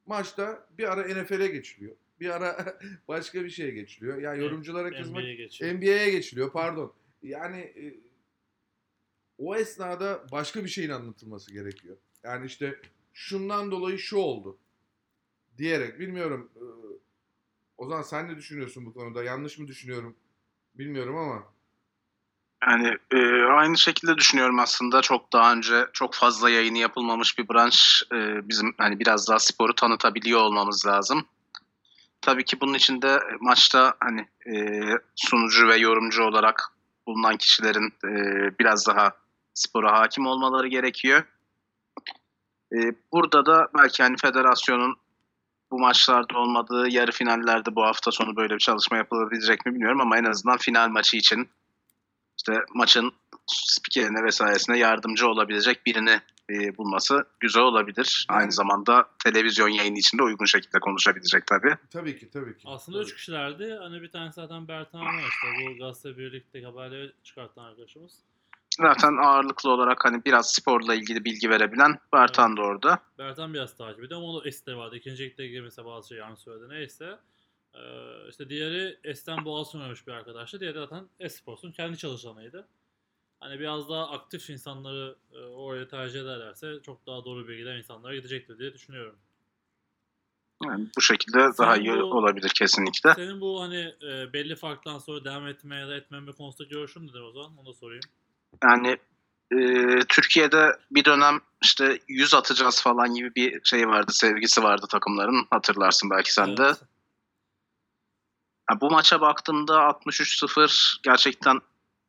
Maçta 0.05 0.67
bir 0.77 0.91
ara 0.93 1.21
NFL'e 1.21 1.47
geçiliyor. 1.47 1.95
Bir 2.19 2.30
ara 2.30 2.80
başka 3.07 3.43
bir 3.43 3.49
şeye 3.49 3.71
geçiliyor. 3.71 4.17
Ya 4.21 4.34
yorumculara 4.34 4.91
kızmak 4.91 5.23
NBA'ye. 5.23 5.73
NBA'ye 5.73 6.11
geçiliyor 6.11 6.51
pardon. 6.51 6.93
Yani 7.23 7.59
e, 7.59 7.95
o 9.38 9.55
esnada 9.55 10.25
başka 10.31 10.63
bir 10.63 10.69
şeyin 10.69 10.89
anlatılması 10.89 11.53
gerekiyor. 11.53 11.97
Yani 12.24 12.45
işte 12.45 12.82
şundan 13.14 13.72
dolayı 13.72 14.00
şu 14.00 14.18
oldu 14.18 14.58
diyerek 15.58 16.00
bilmiyorum. 16.00 16.52
e, 16.56 16.64
o 17.78 17.88
zaman 17.88 18.02
sen 18.02 18.28
ne 18.28 18.38
düşünüyorsun 18.38 18.86
bu 18.86 18.94
konuda? 18.94 19.24
Yanlış 19.24 19.60
mı 19.60 19.68
düşünüyorum? 19.68 20.16
Bilmiyorum 20.76 21.18
ama. 21.18 21.44
Yani 22.68 22.98
e, 23.12 23.44
aynı 23.44 23.78
şekilde 23.78 24.18
düşünüyorum 24.18 24.60
aslında. 24.60 25.02
Çok 25.02 25.34
daha 25.34 25.54
önce 25.54 25.88
çok 25.94 26.14
fazla 26.14 26.50
yayını 26.50 26.78
yapılmamış 26.78 27.38
bir 27.38 27.50
branş. 27.50 28.04
E, 28.14 28.50
bizim 28.50 28.74
hani 28.78 29.00
biraz 29.00 29.28
daha 29.30 29.40
sporu 29.40 29.76
tanıtabiliyor 29.76 30.40
olmamız 30.40 30.86
lazım. 30.86 31.26
Tabii 32.22 32.45
ki 32.45 32.62
bunun 32.62 32.74
için 32.74 33.02
de 33.02 33.20
maçta 33.40 33.94
hani 34.00 34.28
e, 34.56 34.84
sunucu 35.16 35.68
ve 35.68 35.76
yorumcu 35.76 36.24
olarak 36.24 36.72
bulunan 37.08 37.38
kişilerin 37.38 37.94
e, 38.06 38.10
biraz 38.60 38.88
daha 38.88 39.12
spora 39.54 40.00
hakim 40.00 40.28
olmaları 40.28 40.68
gerekiyor. 40.68 41.24
E, 42.74 42.78
burada 43.12 43.45
da 43.45 43.68
belki 43.78 44.04
hani 44.04 44.18
federasyonun 44.18 44.95
bu 45.72 45.80
maçlarda 45.80 46.38
olmadığı 46.38 46.90
yarı 46.90 47.12
finallerde 47.12 47.76
bu 47.76 47.84
hafta 47.84 48.12
sonu 48.12 48.36
böyle 48.36 48.54
bir 48.54 48.60
çalışma 48.60 48.98
yapılabilecek 48.98 49.66
mi 49.66 49.74
bilmiyorum 49.74 50.02
ama 50.02 50.18
en 50.18 50.24
azından 50.24 50.58
final 50.58 50.90
maçı 50.90 51.18
için 51.18 51.50
işte 52.38 52.66
maçın 52.74 53.14
spikerine 53.48 54.24
vesairesine 54.24 54.78
yardımcı 54.78 55.28
olabilecek 55.28 55.86
birini 55.86 56.22
e, 56.50 56.78
bulması 56.78 57.26
güzel 57.40 57.64
olabilir. 57.64 58.26
Aynı 58.30 58.52
zamanda 58.52 59.10
televizyon 59.24 59.70
yayını 59.70 59.98
içinde 59.98 60.24
uygun 60.24 60.45
şekilde 60.45 60.80
konuşabilecek 60.80 61.48
tabii. 61.48 61.78
Tabii 61.91 62.20
ki 62.20 62.30
tabii 62.30 62.58
ki. 62.58 62.64
Aslında 62.66 62.98
Tabii. 62.98 63.08
üç 63.08 63.16
kişilerdi. 63.16 63.78
Hani 63.82 64.02
bir 64.02 64.12
tanesi 64.12 64.36
zaten 64.36 64.68
Bertan 64.68 65.02
işte 65.18 65.48
bu 65.62 65.78
gazete 65.78 66.18
birlikte 66.18 66.64
haberleri 66.64 67.12
çıkartan 67.24 67.64
arkadaşımız. 67.64 68.14
Zaten 68.82 69.18
ağırlıklı 69.18 69.70
olarak 69.70 70.06
hani 70.06 70.26
biraz 70.26 70.52
sporla 70.54 70.95
ilgili 70.95 71.26
bilgi 71.26 71.50
verebilen 71.50 72.00
Bertan 72.14 72.58
da 72.58 72.62
orada. 72.62 73.00
Bertan 73.18 73.54
biraz 73.54 73.78
takip 73.78 74.04
ediyor 74.04 74.20
ama 74.20 74.30
o 74.30 74.44
da 74.45 74.52
S'te 74.52 74.76
vardı. 74.76 74.95
İkinci 74.95 75.38
ligde 75.40 75.62
mesela 75.62 75.86
bazı 75.86 76.08
şey 76.08 76.18
yanlış 76.18 76.40
söyledi. 76.40 76.70
Neyse. 76.70 77.20
Ee, 77.74 77.80
işte 78.30 78.50
diğeri 78.50 79.16
S'ten 79.16 79.45
Boğaziçi 79.45 79.78
oynamış 79.78 80.08
bir 80.08 80.12
arkadaştı. 80.12 80.60
Diğeri 80.60 80.74
zaten 80.74 81.08
Esports'un 81.20 81.72
kendi 81.72 81.98
çalışanıydı. 81.98 82.68
Hani 83.40 83.60
biraz 83.60 83.90
daha 83.90 84.10
aktif 84.12 84.50
insanları 84.50 85.16
e, 85.34 85.40
oraya 85.40 85.88
tercih 85.88 86.22
ederlerse 86.22 86.80
çok 86.86 87.08
daha 87.08 87.26
doğru 87.26 87.48
bilgiler 87.48 87.78
insanlara 87.78 88.16
gidecektir 88.16 88.60
diye 88.60 88.74
düşünüyorum. 88.74 89.16
Yani 90.64 90.88
bu 90.98 91.02
şekilde 91.02 91.38
daha 91.38 91.78
iyi 91.78 91.94
bu- 91.94 92.04
olabilir 92.04 92.52
kesinlikle. 92.56 93.14
Senin 93.14 93.41
bu 93.41 93.62
hani 93.62 93.95
e, 94.04 94.34
belli 94.34 94.56
farktan 94.56 95.00
sonra 95.00 95.26
devam 95.26 95.48
etmeye 95.48 95.80
ya 95.82 95.88
da 95.88 95.95
etmeme 95.95 96.32
konusunda 96.32 96.70
görüşün 96.70 97.08
nedir 97.08 97.22
o 97.22 97.32
zaman? 97.32 97.58
Onu 97.58 97.66
da 97.66 97.74
sorayım. 97.74 98.04
Yani 98.63 98.97
e, 99.51 99.99
Türkiye'de 100.09 100.80
bir 100.91 101.05
dönem 101.05 101.39
işte 101.63 101.99
100 102.07 102.34
atacağız 102.34 102.81
falan 102.81 103.13
gibi 103.13 103.35
bir 103.35 103.61
şey 103.63 103.88
vardı, 103.88 104.11
sevgisi 104.13 104.63
vardı 104.63 104.85
takımların. 104.91 105.47
Hatırlarsın 105.49 106.09
belki 106.09 106.34
sen 106.34 106.57
de. 106.57 106.63
Evet. 106.63 106.77
Ya 108.71 108.81
bu 108.81 108.91
maça 108.91 109.21
baktığımda 109.21 109.73
63-0 109.73 110.97
gerçekten 111.03 111.59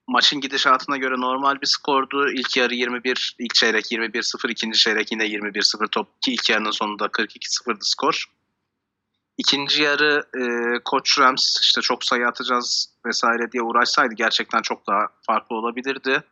maçın 0.06 0.40
gidişatına 0.40 0.96
göre 0.96 1.14
normal 1.20 1.60
bir 1.60 1.66
skordu. 1.66 2.30
İlk 2.30 2.56
yarı 2.56 2.74
21, 2.74 3.36
ilk 3.38 3.54
çeyrek 3.54 3.92
21-0, 3.92 4.50
ikinci 4.50 4.78
çeyrek 4.78 5.12
yine 5.12 5.24
21-0 5.24 5.88
top 5.90 6.22
ki 6.22 6.32
ilk 6.32 6.50
yarının 6.50 6.70
sonunda 6.70 7.06
42-0'dı 7.06 7.78
skor. 7.80 8.24
İkinci 9.38 9.82
yarı 9.82 10.24
e, 10.36 10.44
Koç 10.84 11.18
Rams 11.18 11.56
işte 11.60 11.80
çok 11.80 12.04
sayı 12.04 12.26
atacağız 12.26 12.94
vesaire 13.06 13.52
diye 13.52 13.62
uğraşsaydı 13.62 14.14
gerçekten 14.14 14.62
çok 14.62 14.86
daha 14.86 15.08
farklı 15.26 15.56
olabilirdi. 15.56 16.22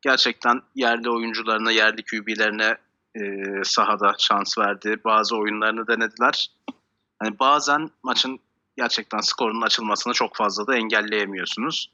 Gerçekten 0.00 0.62
yerli 0.74 1.10
oyuncularına, 1.10 1.70
yerli 1.70 2.04
QB'lerine 2.04 2.76
e, 3.14 3.44
sahada 3.64 4.14
şans 4.18 4.58
verdi. 4.58 4.96
Bazı 5.04 5.36
oyunlarını 5.36 5.88
denediler. 5.88 6.50
Hani 7.22 7.38
bazen 7.38 7.90
maçın 8.02 8.40
gerçekten 8.76 9.20
skorun 9.20 9.62
açılmasını 9.62 10.12
çok 10.12 10.36
fazla 10.36 10.66
da 10.66 10.76
engelleyemiyorsunuz. 10.76 11.92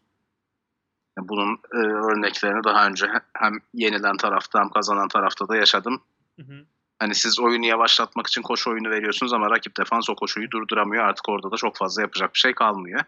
Yani 1.18 1.28
Bunun 1.28 1.58
e, 1.72 1.76
örneklerini 1.76 2.64
daha 2.64 2.86
önce 2.86 3.06
he- 3.06 3.20
hem 3.36 3.52
yenilen 3.74 4.16
tarafta 4.16 4.60
hem 4.60 4.68
kazanan 4.68 5.08
tarafta 5.08 5.48
da 5.48 5.56
yaşadım. 5.56 6.02
Hı 6.40 6.42
hı. 6.42 6.66
Hani 6.98 7.14
siz 7.14 7.40
oyunu 7.40 7.66
yavaşlatmak 7.66 8.26
için 8.26 8.42
koşu 8.42 8.70
oyunu 8.70 8.90
veriyorsunuz 8.90 9.32
ama 9.32 9.50
rakip 9.50 9.76
defans 9.76 10.10
o 10.10 10.14
koşuyu 10.14 10.50
durduramıyor. 10.50 11.04
Artık 11.04 11.28
orada 11.28 11.50
da 11.50 11.56
çok 11.56 11.76
fazla 11.76 12.02
yapacak 12.02 12.34
bir 12.34 12.38
şey 12.38 12.54
kalmıyor. 12.54 13.00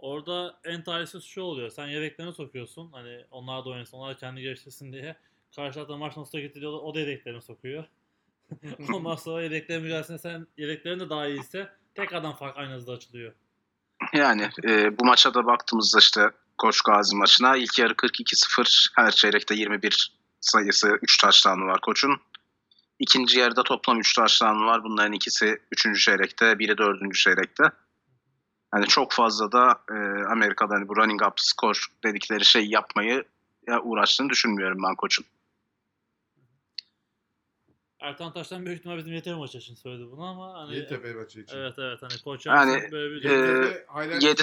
Orada 0.00 0.60
en 0.64 0.84
talihsiz 0.84 1.24
şu 1.24 1.42
oluyor. 1.42 1.70
Sen 1.70 1.86
yedeklerini 1.86 2.32
sokuyorsun. 2.32 2.92
Hani 2.92 3.24
onlar 3.30 3.64
da 3.64 3.68
oynasın, 3.68 3.96
onlar 3.96 4.18
kendi 4.18 4.42
geliştirsin 4.42 4.92
diye. 4.92 5.16
Karşı 5.56 5.74
tarafta 5.74 5.96
maç 5.96 6.16
nasıl 6.16 6.38
gitti 6.38 6.60
diyorlar. 6.60 6.80
O 6.82 6.94
da 6.94 7.00
yedeklerini 7.00 7.42
sokuyor. 7.42 7.84
Ondan 8.92 9.14
sonra 9.14 9.42
yedeklerin 9.42 9.82
mücadelesinde 9.82 10.18
sen 10.18 10.46
yedeklerin 10.56 11.00
de 11.00 11.10
daha 11.10 11.26
iyiyse 11.26 11.68
tekrardan 11.94 12.32
fark 12.32 12.56
aynı 12.56 12.74
hızda 12.74 12.92
açılıyor. 12.92 13.32
Yani 14.12 14.50
e, 14.64 14.98
bu 14.98 15.04
maça 15.04 15.34
da 15.34 15.46
baktığımızda 15.46 15.98
işte 15.98 16.30
Koç 16.58 16.80
Gazi 16.80 17.16
maçına 17.16 17.56
ilk 17.56 17.78
yarı 17.78 17.92
42-0 17.92 18.90
her 18.96 19.10
çeyrekte 19.10 19.54
21 19.54 20.12
sayısı 20.40 20.98
3 21.02 21.18
taştanı 21.18 21.64
var 21.64 21.80
Koç'un. 21.80 22.20
İkinci 22.98 23.38
yarıda 23.38 23.62
toplam 23.62 24.00
3 24.00 24.14
taştanı 24.14 24.66
var. 24.66 24.84
Bunların 24.84 25.12
ikisi 25.12 25.58
3. 25.72 26.04
çeyrekte, 26.04 26.58
biri 26.58 26.78
4. 26.78 27.14
çeyrekte. 27.14 27.64
Yani 28.74 28.86
çok 28.86 29.12
fazla 29.12 29.52
da 29.52 29.80
e, 29.90 30.24
Amerika'da 30.24 30.74
hani 30.74 30.88
bu 30.88 30.96
running 30.96 31.22
up 31.22 31.34
score 31.36 31.78
dedikleri 32.04 32.44
şey 32.44 32.66
yapmayı 32.66 33.24
ya 33.66 33.80
uğraştığını 33.82 34.30
düşünmüyorum 34.30 34.78
ben 34.82 34.94
Koç'un. 34.94 35.24
Ertan 38.00 38.32
Taş'tan 38.32 38.66
büyük 38.66 38.78
ihtimal 38.78 38.98
bizim 38.98 39.12
Yeditepe 39.12 39.36
maçı 39.36 39.58
için 39.58 39.74
söyledi 39.74 40.10
bunu 40.10 40.24
ama 40.24 40.54
hani 40.54 40.74
Yeditepe 40.74 41.14
maçı 41.14 41.40
için. 41.40 41.56
Evet 41.56 41.74
evet 41.78 41.98
hani 42.02 42.22
koç 42.24 42.46
Yani, 42.46 42.88
böyle 42.92 43.14
bir 43.14 43.24
e, 43.24 43.32
Yeditepe 43.32 43.84
highlight- 43.92 44.24
Yedi, 44.24 44.42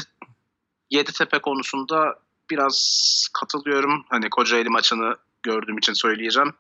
Yeditepe 0.90 1.40
konusunda 1.40 2.20
biraz 2.50 3.28
katılıyorum. 3.34 4.06
Hani 4.10 4.30
Kocaeli 4.30 4.70
maçını 4.70 5.16
gördüğüm 5.44 5.78
için 5.78 5.94
söyleyeceğim. 5.94 6.54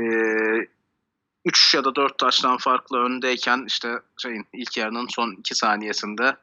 Ee, 0.00 0.68
3 1.44 1.74
ya 1.74 1.84
da 1.84 1.94
4 1.94 2.18
taştan 2.18 2.56
farklı 2.56 2.98
öndeyken 2.98 3.64
işte 3.66 4.00
şeyin 4.16 4.46
ilk 4.52 4.76
yarının 4.76 5.06
son 5.10 5.32
2 5.32 5.54
saniyesinde 5.54 6.36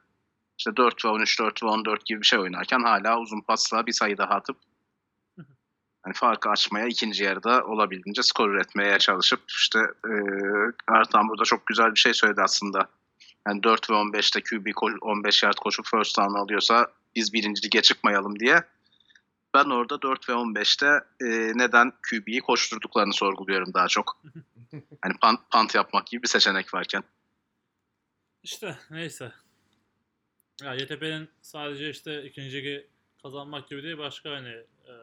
işte 0.58 0.78
4 0.78 1.06
ve 1.06 1.10
13, 1.10 1.40
4 1.40 1.64
ve 1.64 1.68
14 1.68 2.06
gibi 2.06 2.22
bir 2.22 2.26
şey 2.26 2.40
oynarken 2.40 2.80
hala 2.80 3.20
uzun 3.20 3.42
pasla 3.42 3.86
bir 3.86 3.92
sayı 3.92 4.18
daha 4.18 4.30
atıp 4.30 4.58
hani 6.08 6.14
farkı 6.14 6.50
açmaya 6.50 6.88
ikinci 6.88 7.24
yarıda 7.24 7.64
olabildiğince 7.64 8.24
skor 8.24 8.50
üretmeye 8.50 9.00
çalışıp 9.00 9.40
işte 9.48 9.80
e, 9.80 10.14
Ertan 10.88 11.30
burada 11.30 11.44
çok 11.44 11.66
güzel 11.66 11.92
bir 11.92 12.00
şey 12.00 12.14
söyledi 12.14 12.42
aslında. 12.42 12.90
Yani 13.48 13.64
4 13.64 13.90
ve 13.90 13.94
15'te 13.94 14.42
QB 14.42 14.68
ko- 14.68 15.00
15 15.00 15.44
yard 15.44 15.58
koşup 15.58 15.86
first 15.86 16.18
down 16.18 16.36
alıyorsa 16.36 16.88
biz 17.16 17.34
birinci 17.34 17.66
lige 17.66 17.82
çıkmayalım 17.82 18.40
diye. 18.40 18.64
Ben 19.54 19.66
orada 19.66 20.02
4 20.02 20.30
ve 20.30 20.34
15'te 20.34 20.86
e, 21.22 21.28
neden 21.56 21.92
QB'yi 22.10 22.42
koşturduklarını 22.42 23.14
sorguluyorum 23.14 23.74
daha 23.74 23.88
çok. 23.88 24.18
Hani 25.02 25.14
punt, 25.22 25.40
punt 25.52 25.76
yapmak 25.76 26.08
gibi 26.08 26.24
bir 26.24 26.28
seçenek 26.28 26.74
varken. 26.74 27.04
İşte 28.44 28.78
neyse. 28.90 29.32
Ya 30.64 30.74
YTP'nin 30.74 31.30
sadece 31.42 31.90
işte 31.90 32.24
ikinci 32.26 32.58
ligi 32.58 32.88
kazanmak 33.24 33.70
gibi 33.70 33.84
değil 33.84 33.98
başka 33.98 34.30
hani 34.32 34.50
e, 34.88 34.94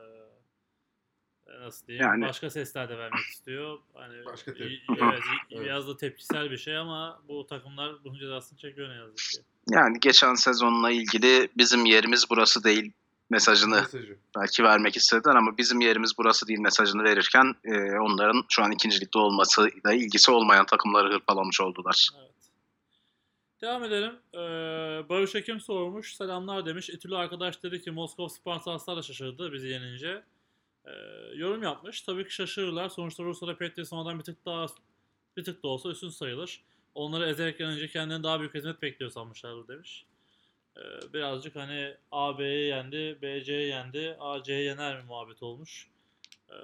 nasıl 1.60 1.86
diyeyim 1.86 2.06
Yani- 2.06 2.24
başka 2.28 2.50
sesler 2.50 2.88
de 2.88 2.98
vermek 2.98 3.24
istiyor. 3.32 3.78
Hani 3.94 4.24
Başka 4.24 4.50
tep- 4.50 4.70
y- 4.70 4.80
evet, 4.88 5.20
Evet. 5.50 5.64
biraz 5.64 5.88
da 5.88 5.96
tepkisel 5.96 6.50
bir 6.50 6.58
şey 6.58 6.76
ama 6.76 7.22
bu 7.28 7.46
takımlar 7.46 8.04
bunun 8.04 8.18
cezasını 8.18 8.58
çekiyor 8.58 8.88
ne 8.90 8.94
yazık 8.94 9.16
ki. 9.16 9.40
Yani 9.70 10.00
geçen 10.00 10.34
sezonla 10.34 10.90
ilgili 10.90 11.48
bizim 11.56 11.84
yerimiz 11.84 12.24
burası 12.30 12.64
değil 12.64 12.92
mesajını 13.30 13.74
Mesajı. 13.74 14.16
belki 14.38 14.62
vermek 14.64 14.96
istediler 14.96 15.34
ama 15.34 15.58
bizim 15.58 15.80
yerimiz 15.80 16.12
burası 16.18 16.48
değil 16.48 16.58
mesajını 16.58 17.04
verirken 17.04 17.54
e, 17.64 17.98
onların 17.98 18.44
şu 18.48 18.62
an 18.62 18.72
ikincilikte 18.72 19.18
olmasıyla 19.18 19.92
ilgisi 19.92 20.30
olmayan 20.30 20.66
takımları 20.66 21.14
hırpalamış 21.14 21.60
oldular. 21.60 22.08
Evet. 22.18 22.30
Devam 23.64 23.84
edelim. 23.84 24.12
Ee, 24.34 24.38
Barış 25.08 25.34
Ekim 25.34 25.60
sormuş. 25.60 26.14
Selamlar 26.14 26.66
demiş. 26.66 26.90
İtülü 26.90 27.16
arkadaş 27.16 27.62
dedi 27.62 27.82
ki 27.82 27.90
Moskova 27.90 28.28
Spartanslar 28.28 28.96
da 28.96 29.02
şaşırdı 29.02 29.52
bizi 29.52 29.68
yenince. 29.68 30.22
Ee, 30.86 30.90
yorum 31.34 31.62
yapmış. 31.62 32.02
Tabii 32.02 32.24
ki 32.24 32.34
şaşırırlar. 32.34 32.88
Sonuçta 32.88 33.24
Rusya'da 33.24 33.56
Petri 33.56 33.86
sonradan 33.86 34.18
bir 34.18 34.24
tık 34.24 34.44
daha 34.44 34.66
bir 35.36 35.44
tık 35.44 35.62
da 35.62 35.68
olsa 35.68 35.88
üstün 35.88 36.08
sayılır. 36.08 36.60
Onları 36.94 37.26
ezerek 37.28 37.60
yenince 37.60 37.88
kendilerine 37.88 38.22
daha 38.22 38.40
büyük 38.40 38.54
hizmet 38.54 38.82
bekliyor 38.82 39.10
sanmışlardı 39.10 39.68
demiş. 39.68 40.06
Ee, 40.76 41.12
birazcık 41.12 41.56
hani 41.56 41.96
A 42.12 42.38
B'yi 42.38 42.68
yendi, 42.68 43.18
B 43.22 43.44
C'yi 43.44 43.68
yendi, 43.68 44.16
A 44.20 44.42
C'yi 44.42 44.64
yener 44.64 44.96
mi 44.96 45.02
muhabbet 45.02 45.42
olmuş. 45.42 45.88
Ee, 46.50 46.54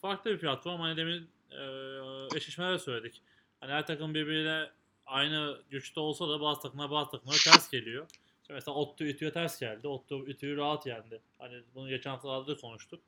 farklı 0.00 0.30
bir 0.30 0.38
platform. 0.38 0.80
Hani 0.80 0.96
demin 0.96 1.30
e, 1.50 2.36
eşleşmeler 2.36 2.78
söyledik. 2.78 3.22
Hani 3.60 3.72
her 3.72 3.86
takım 3.86 4.14
birbiriyle 4.14 4.70
aynı 5.06 5.62
güçte 5.70 6.00
olsa 6.00 6.28
da 6.28 6.40
bazı 6.40 6.60
takımlar 6.60 6.90
bazı 6.90 7.10
takımlara 7.10 7.36
ters 7.44 7.70
geliyor. 7.70 8.06
Mesela 8.50 8.74
Ottu 8.74 9.04
Ütü'ye 9.04 9.32
ters 9.32 9.60
geldi. 9.60 9.88
Ottu 9.88 10.26
Ütü'yü 10.26 10.56
rahat 10.56 10.86
yendi. 10.86 11.22
Hani 11.38 11.62
bunu 11.74 11.88
geçen 11.88 12.10
haftalarda 12.10 12.46
da 12.46 12.56
konuştuk. 12.56 13.02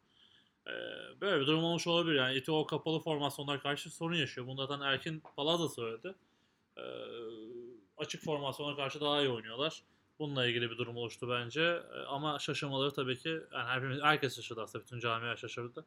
Ee, 0.67 0.71
böyle 1.21 1.41
bir 1.41 1.47
durum 1.47 1.65
olmuş 1.65 1.87
olabilir. 1.87 2.15
Yani 2.15 2.37
İTÜ 2.37 2.53
o 2.53 2.67
kapalı 2.67 3.01
formasyonlar 3.01 3.63
karşı 3.63 3.91
sorun 3.91 4.17
yaşıyor. 4.17 4.47
Bunu 4.47 4.67
zaten 4.67 4.81
Erkin 4.81 5.23
Palaz 5.37 5.61
da 5.61 5.69
söyledi. 5.69 6.15
Ee, 6.77 6.83
açık 7.97 8.25
formasyona 8.25 8.77
karşı 8.77 9.01
daha 9.01 9.21
iyi 9.23 9.29
oynuyorlar. 9.29 9.83
Bununla 10.19 10.47
ilgili 10.47 10.71
bir 10.71 10.79
durum 10.79 10.97
oluştu 10.97 11.29
bence. 11.31 11.63
Ee, 11.63 11.99
ama 11.99 12.39
şaşırmaları 12.39 12.93
tabii 12.93 13.19
ki 13.19 13.41
yani 13.53 13.71
hepimiz, 13.71 14.03
herkes 14.03 14.37
şaşırdı 14.37 14.63
aslında. 14.63 14.85
Bütün 14.85 14.99
camia 14.99 15.37
şaşırdı. 15.37 15.85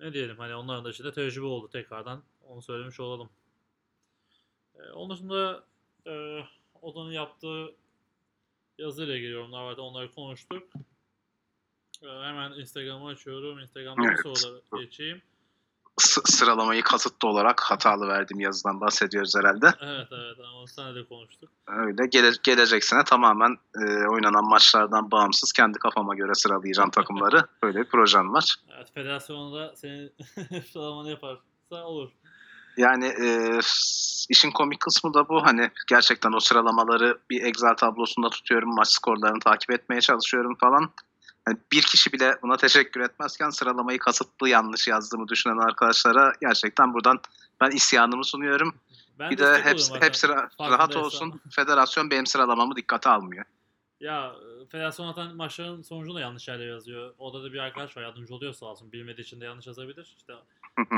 Ne 0.00 0.12
diyelim 0.12 0.38
hani 0.38 0.54
onların 0.54 0.84
da 0.84 0.90
içinde 0.90 1.12
tecrübe 1.12 1.46
oldu 1.46 1.68
tekrardan. 1.68 2.22
Onu 2.46 2.62
söylemiş 2.62 3.00
olalım. 3.00 3.30
Ee, 4.80 4.92
onun 4.92 5.10
dışında 5.10 5.64
e, 6.06 6.40
Oda'nın 6.82 7.12
yaptığı 7.12 7.74
yazıyla 8.78 9.16
ilgili 9.16 9.30
yorumlar 9.32 9.62
vardı. 9.62 9.80
Onları 9.82 10.14
konuştuk. 10.14 10.62
Ee, 12.02 12.06
hemen 12.08 12.52
Instagram'ı 12.52 13.08
açıyorum. 13.08 13.58
Instagram'daki 13.58 14.08
Evet. 14.08 14.38
soruları 14.38 14.62
geçeyim. 14.84 15.22
S- 16.00 16.20
sıralamayı 16.24 16.82
kasıtlı 16.82 17.28
olarak 17.28 17.60
hatalı 17.60 18.08
verdiğim 18.08 18.40
yazıdan 18.40 18.80
bahsediyoruz 18.80 19.34
herhalde. 19.36 19.66
Evet 19.80 20.08
evet 20.12 20.36
ama 20.48 20.66
sana 20.66 20.94
de 20.94 21.04
konuştuk. 21.04 21.50
Öyle 21.66 22.06
gele- 22.06 22.40
gelecek 22.42 22.84
sene 22.84 23.04
tamamen 23.04 23.56
e, 23.76 23.84
oynanan 24.08 24.48
maçlardan 24.48 25.10
bağımsız 25.10 25.52
kendi 25.52 25.78
kafama 25.78 26.14
göre 26.14 26.34
sıralayacağım 26.34 26.90
takımları. 26.90 27.46
Böyle 27.62 27.78
bir 27.80 27.84
projem 27.88 28.32
var. 28.32 28.56
Evet 28.76 28.90
federasyonda 28.94 29.76
senin 29.76 30.12
sıralamanı 30.72 31.10
yaparsa 31.10 31.84
olur. 31.84 32.10
Yani 32.76 33.06
e, 33.06 33.58
işin 34.28 34.50
komik 34.50 34.80
kısmı 34.80 35.14
da 35.14 35.28
bu. 35.28 35.46
Hani 35.46 35.70
gerçekten 35.88 36.32
o 36.32 36.40
sıralamaları 36.40 37.18
bir 37.30 37.42
Excel 37.42 37.74
tablosunda 37.74 38.30
tutuyorum. 38.30 38.74
Maç 38.74 38.88
skorlarını 38.88 39.40
takip 39.40 39.70
etmeye 39.70 40.00
çalışıyorum 40.00 40.56
falan. 40.60 40.90
Hani 41.44 41.58
bir 41.72 41.82
kişi 41.82 42.12
bile 42.12 42.38
buna 42.42 42.56
teşekkür 42.56 43.00
etmezken 43.00 43.50
sıralamayı 43.50 43.98
kasıtlı 43.98 44.48
yanlış 44.48 44.88
yazdığımı 44.88 45.28
düşünen 45.28 45.58
arkadaşlara 45.58 46.32
gerçekten 46.40 46.94
buradan 46.94 47.20
ben 47.60 47.70
isyanımı 47.70 48.24
sunuyorum. 48.24 48.74
Ben 49.18 49.30
bir 49.30 49.38
de 49.38 49.62
hepsi, 49.62 49.94
hepsi 50.00 50.26
ra- 50.26 50.70
rahat 50.70 50.96
olsun. 50.96 51.40
Federasyon 51.50 52.10
benim 52.10 52.26
sıralamamı 52.26 52.76
dikkate 52.76 53.10
almıyor. 53.10 53.44
Ya 54.00 54.32
e, 54.62 54.66
federasyon 54.66 55.08
zaten 55.08 55.36
maçların 55.36 55.82
sonucunu 55.82 56.14
da 56.14 56.20
yanlış 56.20 56.48
yerlere 56.48 56.68
yazıyor. 56.68 57.14
Orada 57.18 57.44
da 57.44 57.52
bir 57.52 57.58
arkadaş 57.58 57.96
var 57.96 58.02
yardımcı 58.02 58.34
oluyor 58.34 58.52
sağ 58.52 58.66
olsun. 58.66 58.92
Bilmediği 58.92 59.22
için 59.22 59.40
de 59.40 59.44
yanlış 59.44 59.66
yazabilir. 59.66 60.14
İşte 60.18 60.32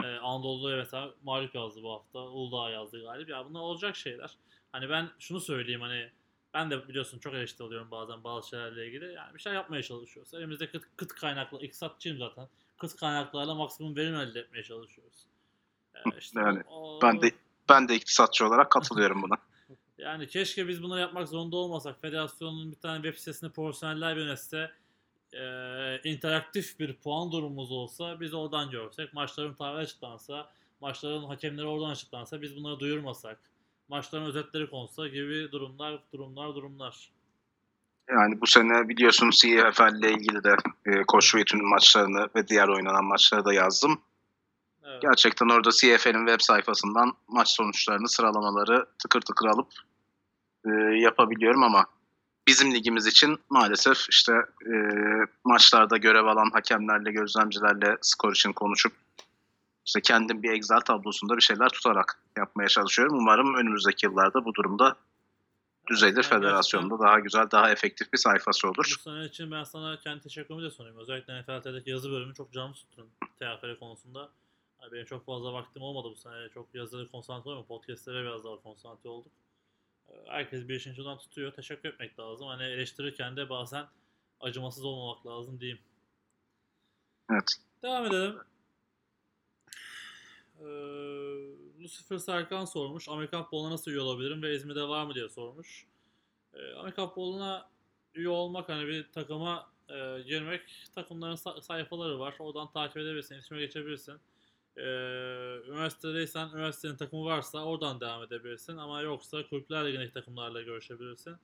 e, 0.05 0.07
Anadolu'ya 0.19 0.77
mesela 0.77 1.15
mağlup 1.23 1.55
yazdı 1.55 1.83
bu 1.83 1.93
hafta. 1.93 2.19
Uludağ 2.19 2.71
yazdı 2.71 3.03
galip. 3.03 3.29
Ya 3.29 3.45
bunlar 3.49 3.61
olacak 3.61 3.97
şeyler. 3.97 4.37
Hani 4.73 4.89
ben 4.91 5.11
şunu 5.19 5.41
söyleyeyim 5.41 5.81
hani 5.81 6.11
ben 6.55 6.71
de 6.71 6.89
biliyorsun 6.89 7.19
çok 7.19 7.35
eleştiri 7.35 7.67
alıyorum 7.67 7.91
bazen 7.91 8.25
bazı 8.25 8.49
şeylerle 8.49 8.87
ilgili. 8.87 9.13
Yani 9.13 9.35
bir 9.35 9.41
şey 9.41 9.53
yapmaya 9.53 9.83
çalışıyoruz. 9.83 10.35
Elimizde 10.35 10.71
kıt, 10.71 10.83
kıt 10.97 11.13
kaynaklı, 11.15 11.61
iktisatçıyım 11.61 12.19
zaten. 12.19 12.49
Kıt 12.79 12.97
kaynaklarla 12.97 13.55
maksimum 13.55 13.97
verim 13.97 14.15
elde 14.15 14.41
etmeye 14.41 14.63
çalışıyoruz. 14.63 15.27
E, 15.95 16.01
işte 16.19 16.41
Yani 16.41 16.63
o- 16.71 16.99
ben 17.03 17.23
de 17.23 17.31
ben 17.69 17.89
de 17.89 17.95
iktisatçı 17.95 18.47
olarak 18.47 18.71
katılıyorum 18.71 19.23
buna. 19.23 19.35
yani 19.99 20.27
keşke 20.27 20.69
biz 20.69 20.83
bunları 20.83 21.01
yapmak 21.01 21.29
zorunda 21.29 21.57
olmasak. 21.57 22.01
Federasyonun 22.01 22.73
bir 22.73 22.77
tane 22.77 23.03
web 23.03 23.19
sitesini 23.19 23.51
profesyoneller 23.53 24.17
yönetse, 24.17 24.71
e, 25.33 26.11
interaktif 26.11 26.79
bir 26.79 26.97
puan 26.97 27.33
durumumuz 27.33 27.73
olsa, 27.73 28.21
biz 28.21 28.35
oradan 28.35 28.71
görsek, 28.71 29.15
maçların 29.15 29.55
tarihi 29.55 29.83
açıklansa, 29.83 30.51
maçların 30.81 31.25
hakemleri 31.25 31.67
oradan 31.67 31.91
açıklansa, 31.91 32.43
biz 32.43 32.57
bunları 32.57 32.81
duyurmasak, 32.81 33.39
maçların 33.89 34.25
özetleri 34.25 34.71
konsa 34.71 35.09
gibi 35.09 35.53
durumlar, 35.53 35.99
durumlar, 36.13 36.55
durumlar. 36.55 37.11
Yani 38.09 38.41
bu 38.41 38.47
sene 38.47 38.89
biliyorsun 38.89 39.31
CFL 39.31 39.99
ile 39.99 40.13
ilgili 40.13 40.45
de 40.45 40.57
e, 40.87 41.03
Koç 41.03 41.35
ve 41.35 41.41
İTÜ'nün 41.41 41.69
maçlarını 41.69 42.29
ve 42.37 42.49
diğer 42.49 42.69
oynanan 42.69 43.05
maçları 43.05 43.45
da 43.45 43.53
yazdım. 43.53 44.01
Evet. 44.85 45.03
Gerçekten 45.03 45.49
orada 45.49 45.71
CFL'in 45.71 46.27
web 46.27 46.41
sayfasından 46.41 47.13
maç 47.29 47.49
sonuçlarını, 47.49 48.09
sıralamaları 48.09 48.87
tıkır 49.03 49.21
tıkır 49.21 49.47
alıp 49.47 49.69
e, 50.67 50.71
yapabiliyorum 50.99 51.63
ama 51.63 51.87
bizim 52.47 52.75
ligimiz 52.75 53.07
için 53.07 53.39
maalesef 53.51 54.07
işte 54.11 54.33
e, 54.67 54.75
maçlarda 55.45 55.97
görev 55.97 56.25
alan 56.25 56.51
hakemlerle, 56.51 57.13
gözlemcilerle 57.13 57.99
skor 58.01 58.33
için 58.33 58.53
konuşup 58.53 58.93
işte 59.87 60.01
kendim 60.01 60.43
bir 60.43 60.53
Excel 60.53 60.81
tablosunda 60.81 61.37
bir 61.37 61.43
şeyler 61.43 61.69
tutarak 61.69 62.23
yapmaya 62.37 62.69
çalışıyorum. 62.69 63.19
Umarım 63.19 63.55
önümüzdeki 63.55 64.07
yıllarda 64.07 64.45
bu 64.45 64.55
durumda 64.55 64.97
düzelir. 65.91 66.23
Federasyonda 66.23 66.99
daha 66.99 67.21
güzel, 67.21 67.51
daha 67.51 67.71
efektif 67.71 68.13
bir 68.13 68.19
sayfası 68.19 68.69
olur. 68.69 68.97
Bu 68.99 69.11
sene 69.11 69.25
için 69.25 69.51
ben 69.51 69.65
sana 69.65 70.01
kendi 70.01 70.23
teşekkürümü 70.23 70.63
de 70.63 70.71
sunayım. 70.71 70.99
Özellikle 70.99 71.43
NFL'deki 71.43 71.91
yazı 71.91 72.11
bölümü 72.11 72.35
çok 72.35 72.53
canlı 72.53 72.75
tuttun 72.75 73.09
TFL 73.41 73.79
konusunda. 73.79 74.31
Yani 74.83 74.93
benim 74.93 75.05
çok 75.05 75.27
fazla 75.27 75.53
vaktim 75.53 75.83
olmadı 75.83 76.09
bu 76.11 76.17
sene. 76.17 76.49
Çok 76.55 76.75
yazıları 76.75 77.11
konsantre 77.11 77.51
olmadım. 77.51 77.67
Podcast'lere 77.67 78.23
biraz 78.23 78.45
daha 78.45 78.63
konsantre 78.63 79.09
olduk. 79.09 79.33
Herkes 80.27 80.69
bir 80.69 80.75
işin 80.75 80.93
ucundan 80.93 81.19
tutuyor. 81.19 81.53
Teşekkür 81.53 81.89
etmek 81.89 82.19
lazım. 82.19 82.47
Hani 82.49 82.63
eleştirirken 82.63 83.37
de 83.37 83.49
bazen 83.49 83.87
acımasız 84.41 84.85
olmamak 84.85 85.27
lazım 85.27 85.61
diyeyim. 85.61 85.81
Evet. 87.31 87.49
Devam 87.83 88.07
edelim. 88.07 88.39
Ee, 90.61 90.65
Lucifer 91.83 92.19
Serkan 92.19 92.65
sormuş. 92.65 93.09
Amerikan 93.09 93.43
futboluna 93.43 93.71
nasıl 93.71 93.91
üye 93.91 94.01
olabilirim 94.01 94.43
ve 94.43 94.55
İzmir'de 94.55 94.83
var 94.83 95.05
mı 95.05 95.15
diye 95.15 95.29
sormuş. 95.29 95.87
Ee, 96.55 96.73
Amerikan 96.73 97.09
futboluna 97.09 97.71
üye 98.15 98.29
olmak 98.29 98.69
hani 98.69 98.87
bir 98.87 99.13
takıma 99.13 99.73
e, 99.89 100.23
girmek 100.27 100.63
takımların 100.95 101.37
sa- 101.37 101.63
sayfaları 101.63 102.19
var. 102.19 102.35
Oradan 102.39 102.71
takip 102.73 102.97
edebilirsin, 102.97 103.35
iletişime 103.35 103.61
geçebilirsin. 103.61 104.21
Ee, 104.77 104.83
üniversitedeysen 105.69 106.49
üniversitenin 106.49 106.97
takımı 106.97 107.25
varsa 107.25 107.65
oradan 107.65 108.01
devam 108.01 108.23
edebilirsin 108.23 108.77
ama 108.77 109.03
yoksa 109.03 109.47
Kulüpler 109.49 109.87
Ligi'ndeki 109.87 110.13
takımlarla 110.13 110.63
görüşebilirsin. 110.63 111.37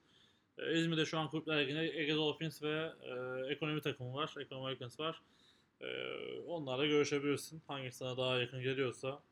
Ee, 0.59 0.78
İzmir'de 0.78 1.05
şu 1.05 1.18
an 1.18 1.30
Kulüpler 1.30 1.62
Ligi'nde 1.62 2.00
Ege 2.00 2.14
Dolphins 2.14 2.62
ve 2.62 2.92
e, 3.02 3.12
ekonomi 3.52 3.80
takımı 3.80 4.14
var. 4.14 4.34
Ekonomi 4.40 4.64
Americans 4.64 5.00
var. 5.00 5.22
Ee, 5.80 5.86
onlarla 6.46 6.86
görüşebilirsin. 6.86 7.62
Hangisi 7.66 7.96
sana 7.96 8.16
daha 8.16 8.38
yakın 8.38 8.62
geliyorsa 8.62 9.22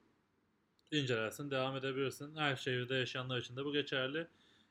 incelersin, 0.90 1.50
devam 1.50 1.76
edebilirsin. 1.76 2.36
Her 2.36 2.56
şehirde 2.56 2.94
yaşayanlar 2.94 3.38
için 3.38 3.56
de 3.56 3.64
bu 3.64 3.72
geçerli. 3.72 4.26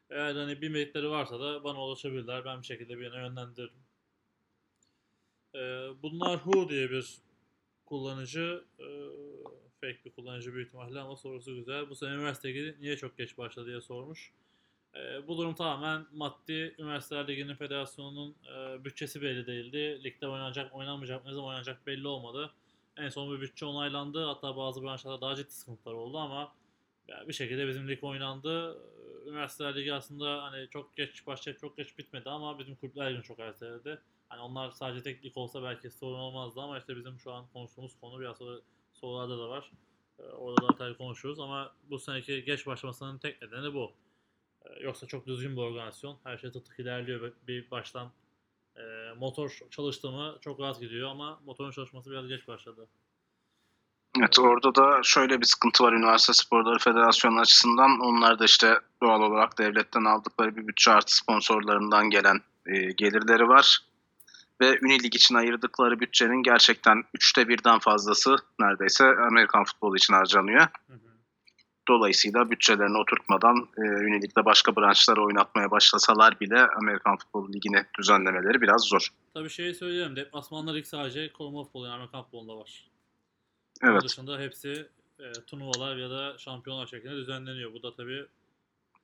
Eğer 0.09 0.35
hani 0.35 0.61
bilmedikleri 0.61 1.09
varsa 1.09 1.39
da 1.39 1.63
bana 1.63 1.85
ulaşabilirler. 1.85 2.45
Ben 2.45 2.61
bir 2.61 2.65
şekilde 2.65 2.99
birine 2.99 3.17
yönlendiririm. 3.17 3.85
Ee, 5.55 5.89
bunlar 6.03 6.35
Who 6.35 6.69
diye 6.69 6.91
bir 6.91 7.24
kullanıcı. 7.85 8.63
E, 8.79 8.85
fake 9.81 9.99
bir 10.05 10.11
kullanıcı 10.11 10.53
büyük 10.53 10.67
ihtimalle 10.67 10.99
ama 10.99 11.15
sorusu 11.15 11.55
güzel. 11.55 11.89
Bu 11.89 11.95
sene 11.95 12.09
üniversite 12.13 12.49
ligi 12.49 12.75
niye 12.79 12.97
çok 12.97 13.17
geç 13.17 13.37
başladı 13.37 13.67
diye 13.67 13.81
sormuş. 13.81 14.31
E, 14.95 15.27
bu 15.27 15.37
durum 15.37 15.55
tamamen 15.55 16.05
maddi. 16.13 16.75
Üniversiteler 16.79 17.27
Ligi'nin 17.27 17.55
federasyonunun 17.55 18.35
e, 18.55 18.85
bütçesi 18.85 19.21
belli 19.21 19.47
değildi. 19.47 20.03
Ligde 20.03 20.27
oynanacak, 20.27 20.75
oynanmayacak, 20.75 21.25
ne 21.25 21.33
zaman 21.33 21.49
oynanacak 21.49 21.87
belli 21.87 22.07
olmadı. 22.07 22.51
En 22.97 23.09
son 23.09 23.35
bir 23.35 23.41
bütçe 23.41 23.65
onaylandı. 23.65 24.25
Hatta 24.25 24.57
bazı 24.57 24.83
branşlarda 24.83 25.21
daha 25.21 25.35
ciddi 25.35 25.51
sıkıntılar 25.51 25.93
oldu 25.93 26.17
ama 26.17 26.53
Yani 27.07 27.27
bir 27.27 27.33
şekilde 27.33 27.67
bizim 27.67 27.87
lig 27.87 28.03
oynandı. 28.03 28.77
Üniversiteler 29.27 29.75
Ligi 29.75 29.93
aslında 29.93 30.43
hani 30.43 30.69
çok 30.69 30.95
geç 30.95 31.27
başlayıp 31.27 31.59
çok 31.59 31.77
geç 31.77 31.97
bitmedi 31.97 32.29
ama 32.29 32.59
bizim 32.59 32.75
kulüpler 32.75 33.11
ligini 33.11 33.23
çok 33.23 33.39
erteledi. 33.39 33.99
Hani 34.29 34.41
onlar 34.41 34.71
sadece 34.71 35.03
tek 35.03 35.25
lig 35.25 35.37
olsa 35.37 35.63
belki 35.63 35.91
sorun 35.91 36.19
olmazdı 36.19 36.61
ama 36.61 36.77
işte 36.79 36.95
bizim 36.97 37.19
şu 37.19 37.33
an 37.33 37.45
konuştuğumuz 37.53 37.99
konu 38.01 38.19
biraz 38.19 38.37
sonra 38.37 38.59
sorularda 38.93 39.37
da 39.37 39.49
var. 39.49 39.71
Ee, 40.19 40.23
Orada 40.23 40.67
da 40.67 40.73
detaylı 40.73 40.97
konuşuruz 40.97 41.39
ama 41.39 41.75
bu 41.89 41.99
seneki 41.99 42.43
geç 42.43 42.67
başlamasının 42.67 43.17
tek 43.17 43.41
nedeni 43.41 43.73
bu. 43.73 43.91
Ee, 44.65 44.83
Yoksa 44.83 45.07
çok 45.07 45.27
düzgün 45.27 45.55
bir 45.55 45.61
organizasyon. 45.61 46.17
Her 46.23 46.37
şey 46.37 46.51
tık 46.51 46.65
tık 46.65 46.79
ilerliyor. 46.79 47.33
Bir 47.47 47.71
baştan 47.71 48.11
e, 48.75 48.81
motor 49.17 49.59
çalıştı 49.71 50.11
mı 50.11 50.37
çok 50.41 50.59
rahat 50.59 50.79
gidiyor 50.79 51.09
ama 51.09 51.39
motorun 51.45 51.71
çalışması 51.71 52.11
biraz 52.11 52.27
geç 52.27 52.47
başladı. 52.47 52.87
Evet 54.19 54.39
orada 54.39 54.75
da 54.75 54.99
şöyle 55.03 55.41
bir 55.41 55.45
sıkıntı 55.45 55.83
var 55.83 55.93
Üniversite 55.93 56.33
Sporları 56.33 56.79
Federasyonu 56.79 57.39
açısından. 57.39 57.99
Onlar 57.99 58.39
da 58.39 58.45
işte 58.45 58.79
doğal 59.03 59.21
olarak 59.21 59.57
devletten 59.57 60.05
aldıkları 60.05 60.55
bir 60.55 60.67
bütçe 60.67 60.91
artı 60.91 61.17
sponsorlarından 61.17 62.09
gelen 62.09 62.39
e, 62.65 62.91
gelirleri 62.91 63.47
var. 63.47 63.79
Ve 64.61 64.79
Unilig 64.83 65.15
için 65.15 65.35
ayırdıkları 65.35 65.99
bütçenin 65.99 66.43
gerçekten 66.43 67.03
üçte 67.13 67.47
birden 67.47 67.79
fazlası 67.79 68.35
neredeyse 68.59 69.05
Amerikan 69.05 69.63
futbolu 69.63 69.95
için 69.95 70.13
harcanıyor. 70.13 70.67
Hı 70.87 70.93
hı. 70.93 70.99
Dolayısıyla 71.87 72.49
bütçelerini 72.49 72.97
oturtmadan 72.97 73.55
e, 73.77 73.81
Unilig'de 73.81 74.45
başka 74.45 74.75
branşları 74.75 75.23
oynatmaya 75.23 75.71
başlasalar 75.71 76.39
bile 76.39 76.67
Amerikan 76.67 77.17
Futbol 77.17 77.53
Ligi'ni 77.53 77.85
düzenlemeleri 77.99 78.61
biraz 78.61 78.81
zor. 78.81 79.09
Tabii 79.33 79.49
şeyi 79.49 79.75
söyleyeyim. 79.75 80.15
Deplasmanlar 80.15 80.75
lig 80.75 80.85
sadece 80.85 81.33
koruma 81.33 81.63
futbolu 81.63 81.85
yani 81.85 81.95
Amerikan 81.95 82.23
futbolunda 82.23 82.57
var. 82.57 82.91
Onun 83.83 83.91
Evet. 83.91 84.03
dışında 84.03 84.39
hepsi 84.39 84.87
e, 85.19 85.31
turnuvalar 85.31 85.95
ya 85.97 86.09
da 86.09 86.37
şampiyonlar 86.37 86.87
şeklinde 86.87 87.15
düzenleniyor. 87.15 87.73
Bu 87.73 87.83
da 87.83 87.95
tabii 87.95 88.25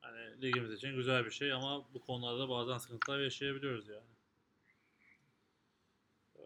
hani 0.01 0.41
ligimiz 0.41 0.71
için 0.71 0.95
güzel 0.95 1.25
bir 1.25 1.31
şey 1.31 1.53
ama 1.53 1.93
bu 1.93 2.01
konularda 2.01 2.49
bazen 2.49 2.77
sıkıntılar 2.77 3.19
yaşayabiliyoruz 3.19 3.87
yani. 3.87 4.10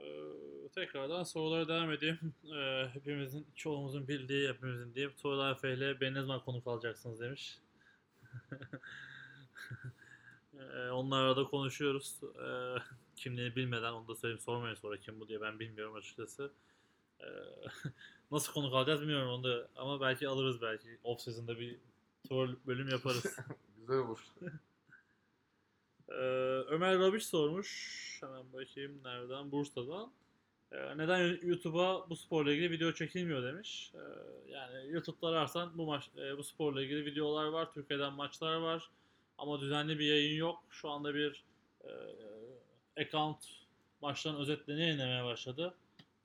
Ee, 0.06 0.69
tekrardan 0.76 1.23
sorulara 1.23 1.68
devam 1.68 1.91
edeyim. 1.91 2.19
Ee, 2.56 2.90
hepimizin, 2.94 3.48
çoğumuzun 3.56 4.07
bildiği, 4.07 4.49
hepimizin 4.49 4.94
diyeyim. 4.94 5.14
Tuğla 5.22 5.52
Efe'yle 5.52 6.02
beni 6.02 6.14
ne 6.14 6.22
zaman 6.22 6.45
konuk 6.45 6.68
alacaksınız 6.68 7.19
demiş. 7.19 7.60
Ee, 10.60 10.90
onlarla 10.90 11.38
da 11.38 11.44
konuşuyoruz. 11.44 12.19
Ee, 12.23 12.76
kimliğini 13.15 13.56
bilmeden 13.56 13.94
onu 13.94 14.07
da 14.07 14.15
söyleyeyim. 14.15 14.40
Sormayın 14.40 14.76
sonra 14.76 14.98
kim 14.98 15.19
bu 15.19 15.27
diye 15.27 15.41
ben 15.41 15.60
bilmiyorum 15.60 15.95
açıkçası. 15.95 16.52
Ee, 17.19 17.26
nasıl 18.32 18.53
konuk 18.53 18.73
alacağız 18.73 19.02
bilmiyorum 19.02 19.30
onu 19.30 19.44
da 19.44 19.68
ama 19.76 20.02
belki 20.02 20.27
alırız 20.27 20.61
belki. 20.61 20.98
Off 21.03 21.22
season'da 21.22 21.60
bir 21.60 21.77
troll 22.27 22.56
bölüm 22.68 22.90
yaparız. 22.90 23.38
Güzel 23.77 23.98
olur. 23.98 24.19
Ee, 26.10 26.14
Ömer 26.69 26.99
Rabiş 26.99 27.26
sormuş. 27.26 28.18
Hemen 28.22 28.53
bakayım 28.53 29.02
nereden? 29.03 29.52
Bursa'dan. 29.52 30.11
Ee, 30.72 30.98
neden 30.98 31.40
YouTube'a 31.44 32.10
bu 32.10 32.15
sporla 32.15 32.53
ilgili 32.53 32.72
video 32.72 32.94
çekilmiyor 32.94 33.44
demiş. 33.44 33.91
Ee, 33.95 33.99
yani 34.52 34.91
YouTube'da 34.91 35.27
ararsan 35.27 35.77
bu 35.77 35.86
maç, 35.86 36.10
e, 36.18 36.38
bu 36.38 36.44
sporla 36.44 36.82
ilgili 36.84 37.06
videolar 37.06 37.45
var. 37.45 37.73
Türkiye'den 37.73 38.14
maçlar 38.14 38.56
var. 38.56 38.90
Ama 39.38 39.61
düzenli 39.61 39.99
bir 39.99 40.06
yayın 40.06 40.38
yok. 40.38 40.64
Şu 40.69 40.90
anda 40.90 41.15
bir 41.15 41.44
e, 41.84 41.91
account 43.06 43.38
maçların 44.02 44.40
özetlerini 44.40 44.82
yayınlamaya 44.82 45.26
başladı. 45.26 45.73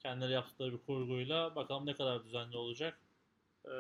Kendileri 0.01 0.33
yaptıkları 0.33 0.73
bir 0.73 0.79
kurguyla. 0.79 1.57
Bakalım 1.57 1.87
ne 1.87 1.95
kadar 1.95 2.25
düzenli 2.25 2.57
olacak. 2.57 2.99
Ee, 3.65 3.71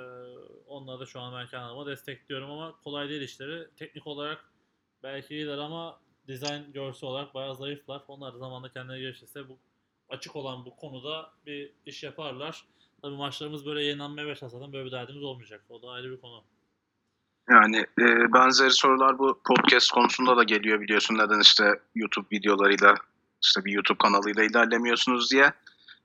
onları 0.66 1.00
da 1.00 1.06
şu 1.06 1.20
an 1.20 1.34
ben 1.34 1.46
kanalıma 1.48 1.86
destekliyorum 1.86 2.50
ama 2.50 2.74
kolay 2.84 3.08
değil 3.08 3.22
işleri. 3.22 3.68
Teknik 3.76 4.06
olarak 4.06 4.49
belki 5.02 5.34
iyiler 5.34 5.58
ama 5.58 6.00
dizayn 6.28 6.72
görsel 6.72 7.10
olarak 7.10 7.34
bayağı 7.34 7.56
zayıflar. 7.56 8.02
Onlar 8.08 8.34
da 8.34 8.38
zamanla 8.38 8.72
kendileri 8.72 9.00
gelişirse 9.00 9.48
bu 9.48 9.58
açık 10.08 10.36
olan 10.36 10.64
bu 10.64 10.76
konuda 10.76 11.30
bir 11.46 11.72
iş 11.86 12.02
yaparlar. 12.02 12.64
Tabii 13.02 13.16
maçlarımız 13.16 13.66
böyle 13.66 13.82
yayınlanmaya 13.84 14.26
başlarsa 14.26 14.72
böyle 14.72 14.84
bir 14.84 14.92
derdimiz 14.92 15.22
olmayacak. 15.22 15.64
O 15.68 15.82
da 15.82 15.88
ayrı 15.88 16.10
bir 16.10 16.20
konu. 16.20 16.44
Yani 17.50 17.76
e, 17.78 18.32
benzeri 18.32 18.70
sorular 18.70 19.18
bu 19.18 19.40
podcast 19.44 19.90
konusunda 19.90 20.36
da 20.36 20.42
geliyor 20.42 20.80
biliyorsun 20.80 21.18
neden 21.18 21.40
işte 21.40 21.80
YouTube 21.94 22.26
videolarıyla 22.32 22.94
işte 23.42 23.64
bir 23.64 23.72
YouTube 23.72 23.98
kanalıyla 23.98 24.44
ilerlemiyorsunuz 24.44 25.30
diye. 25.30 25.52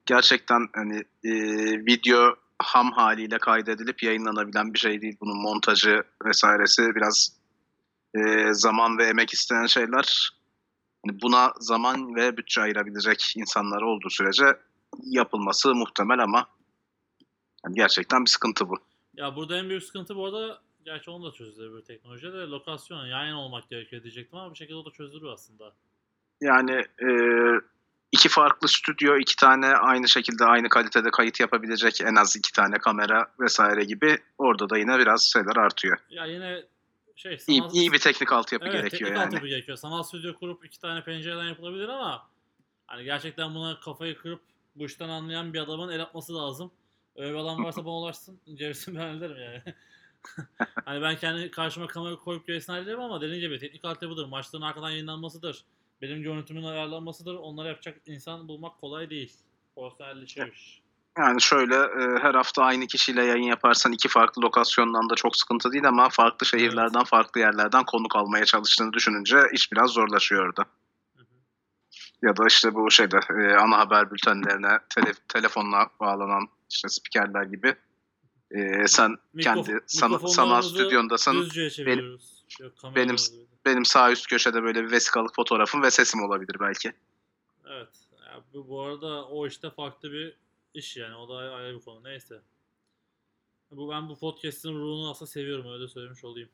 Gerçekten 0.06 0.68
hani 0.74 0.98
e, 1.24 1.32
video 1.86 2.36
ham 2.60 2.92
haliyle 2.92 3.38
kaydedilip 3.38 4.04
yayınlanabilen 4.04 4.74
bir 4.74 4.80
şey 4.80 5.02
değil. 5.02 5.18
Bunun 5.22 5.42
montajı 5.42 6.04
vesairesi 6.26 6.96
biraz 6.96 7.32
e, 8.16 8.54
zaman 8.54 8.98
ve 8.98 9.06
emek 9.06 9.34
isteyen 9.34 9.66
şeyler. 9.66 10.30
Hani 11.06 11.22
buna 11.22 11.54
zaman 11.60 12.16
ve 12.16 12.38
bütçe 12.38 12.62
ayırabilecek 12.62 13.34
insanlar 13.36 13.82
olduğu 13.82 14.10
sürece 14.10 14.46
yapılması 15.04 15.76
muhtemel 15.76 16.20
ama 16.20 16.48
yani 17.66 17.76
gerçekten 17.76 18.26
bir 18.26 18.30
sıkıntı 18.30 18.70
bu. 18.70 18.76
Ya 19.14 19.36
burada 19.36 19.58
en 19.58 19.70
büyük 19.70 19.84
sıkıntı 19.84 20.16
bu 20.16 20.26
arada 20.26 20.62
gerçi 20.86 21.12
onu 21.12 21.26
da 21.26 21.32
çözülebilir 21.32 21.86
teknolojide 21.86 22.34
de 22.34 22.38
lokasyon 22.38 23.06
yan 23.06 23.26
yana 23.26 23.42
olmak 23.42 23.70
gerekiyor 23.70 24.04
diyecektim 24.04 24.40
ama 24.40 24.52
bir 24.52 24.58
şekilde 24.58 24.78
o 24.78 24.86
da 24.86 24.92
çözülür 24.92 25.28
aslında. 25.28 25.74
Yani 26.42 26.72
e, 27.02 27.10
iki 28.12 28.30
farklı 28.30 28.68
stüdyo, 28.68 29.18
iki 29.18 29.36
tane 29.36 29.68
aynı 29.68 30.10
şekilde 30.10 30.46
aynı 30.46 30.70
kalitede 30.70 31.10
kayıt 31.12 31.40
yapabilecek 31.40 32.02
en 32.02 32.16
az 32.16 32.36
iki 32.36 32.52
tane 32.52 32.78
kamera 32.78 33.32
vesaire 33.40 33.84
gibi 33.84 34.18
orada 34.38 34.70
da 34.70 34.78
yine 34.78 35.00
biraz 35.00 35.32
şeyler 35.34 35.56
artıyor. 35.56 35.98
Ya 36.10 36.26
yine 36.26 36.64
şey 37.16 37.38
İyi, 37.48 37.60
sanal- 37.60 37.74
iyi 37.74 37.92
bir 37.92 38.00
teknik 38.00 38.32
altyapı 38.34 38.66
evet, 38.66 38.74
gerekiyor 38.74 39.00
teknik 39.00 39.18
yani. 39.18 39.26
altyapı 39.26 39.48
gerekiyor. 39.48 39.78
Sanal 39.78 40.04
stüdyo 40.04 40.34
kurup 40.34 40.66
iki 40.66 40.80
tane 40.80 41.04
pencereden 41.04 41.46
yapılabilir 41.46 41.90
ama 41.90 42.30
hani 42.88 43.04
gerçekten 43.04 43.56
buna 43.56 43.80
kafayı 43.80 44.18
kırıp 44.18 44.42
bu 44.76 44.86
işten 44.86 45.10
anlayan 45.10 45.54
bir 45.54 45.60
adamın 45.60 45.90
el 45.90 46.02
atması 46.02 46.36
lazım. 46.36 46.72
Öyle 47.16 47.34
bir 47.34 47.38
adam 47.38 47.64
varsa 47.64 47.86
bana 47.86 47.94
ulaşsın. 47.98 48.40
Gerisini 48.56 48.96
ben 49.00 49.08
hallederim 49.08 49.38
yani. 49.42 49.62
hani 50.86 51.02
ben 51.02 51.18
kendi 51.18 51.52
karşıma 51.52 51.88
kamera 51.88 52.16
koyup 52.16 52.48
gerisini 52.48 52.76
hallederim 52.76 53.00
ama 53.00 53.22
dediğim 53.22 53.42
gibi 53.42 53.60
teknik 53.60 53.86
altyapıdır. 53.86 54.26
Maçların 54.26 54.64
arkadan 54.64 54.90
yayınlanmasıdır. 54.90 55.66
Benim 56.02 56.22
görüntümün 56.22 56.64
ayarlanmasıdır. 56.64 57.36
Onları 57.36 57.68
yapacak 57.68 58.02
insan 58.06 58.48
bulmak 58.48 58.82
kolay 58.82 59.10
değil. 59.10 59.34
Profesyonelleşiyor. 59.76 60.82
Yani 61.18 61.42
şöyle 61.42 61.76
e, 61.76 62.20
her 62.22 62.36
hafta 62.36 62.64
aynı 62.64 62.88
kişiyle 62.88 63.24
yayın 63.26 63.44
yaparsan 63.44 63.92
iki 63.92 64.08
farklı 64.08 64.42
lokasyondan 64.42 65.10
da 65.10 65.16
çok 65.16 65.36
sıkıntı 65.38 65.72
değil 65.72 65.88
ama 65.88 66.10
farklı 66.10 66.46
şehirlerden, 66.46 67.04
farklı 67.04 67.40
yerlerden 67.40 67.84
konuk 67.86 68.16
almaya 68.16 68.46
çalıştığını 68.46 68.94
düşününce 68.94 69.38
iş 69.54 69.72
biraz 69.72 69.90
zorlaşıyor 69.92 70.48
orada. 70.48 70.66
Hı 71.16 71.22
hı. 71.22 71.26
Ya 72.22 72.38
da 72.38 72.48
işte 72.48 72.76
bu 72.76 72.92
şeyde 72.92 73.20
e, 73.30 73.56
ana 73.56 73.78
haber 73.78 74.12
bültenlerine 74.12 74.80
tele- 74.96 75.16
telefonla 75.28 75.90
bağlanan 76.00 76.48
işte 76.70 76.90
spikerler 76.90 77.44
gibi 77.44 77.76
e, 78.52 78.88
sen 78.88 79.18
Mikrof- 79.36 79.44
kendi 79.44 79.80
sana, 79.86 80.20
sanal 80.20 80.62
stüdyondasın. 80.62 81.34
Yok, 81.34 81.52
benim- 81.86 82.16
olabilir. 83.16 83.46
Benim 83.66 83.86
sağ 83.86 84.12
üst 84.12 84.28
köşede 84.28 84.64
böyle 84.64 84.84
bir 84.84 84.92
vesikalık 84.92 85.36
fotoğrafım 85.36 85.82
ve 85.84 85.92
sesim 85.92 86.24
olabilir 86.24 86.56
belki. 86.60 86.94
Evet. 87.68 87.90
Ya 88.26 88.42
bu, 88.54 88.70
bu 88.70 88.82
arada 88.82 89.26
o 89.26 89.48
işte 89.48 89.70
farklı 89.70 90.12
bir 90.12 90.38
iş 90.76 90.98
yani. 90.98 91.16
O 91.16 91.30
da 91.30 91.36
ayrı, 91.36 91.76
bir 91.76 91.82
konu. 91.82 92.04
Neyse. 92.04 92.42
Bu 93.72 93.90
ben 93.90 94.10
bu 94.10 94.20
podcast'in 94.20 94.74
ruhunu 94.74 95.10
aslında 95.10 95.32
seviyorum 95.32 95.74
öyle 95.74 95.88
söylemiş 95.88 96.24
olayım. 96.24 96.50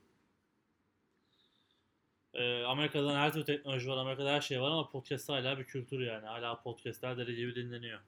Ee, 2.33 2.63
Amerika'dan 2.63 3.15
her 3.15 3.33
türlü 3.33 3.45
teknoloji 3.45 3.89
var, 3.89 3.97
Amerika'da 3.97 4.31
her 4.31 4.41
şey 4.41 4.61
var 4.61 4.71
ama 4.71 4.89
podcast 4.89 5.29
hala 5.29 5.59
bir 5.59 5.63
kültür 5.63 5.99
yani. 5.99 6.25
Hala 6.25 6.61
podcastler 6.61 7.17
deli 7.17 7.35
gibi 7.35 7.55
dinleniyor. 7.55 7.99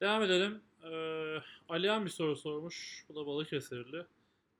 Devam 0.00 0.22
edelim. 0.22 0.62
Ee, 0.84 1.38
Alihan 1.68 2.04
bir 2.04 2.10
soru 2.10 2.36
sormuş. 2.36 3.04
Bu 3.08 3.14
da 3.14 3.26
Balıkesirli. 3.26 4.06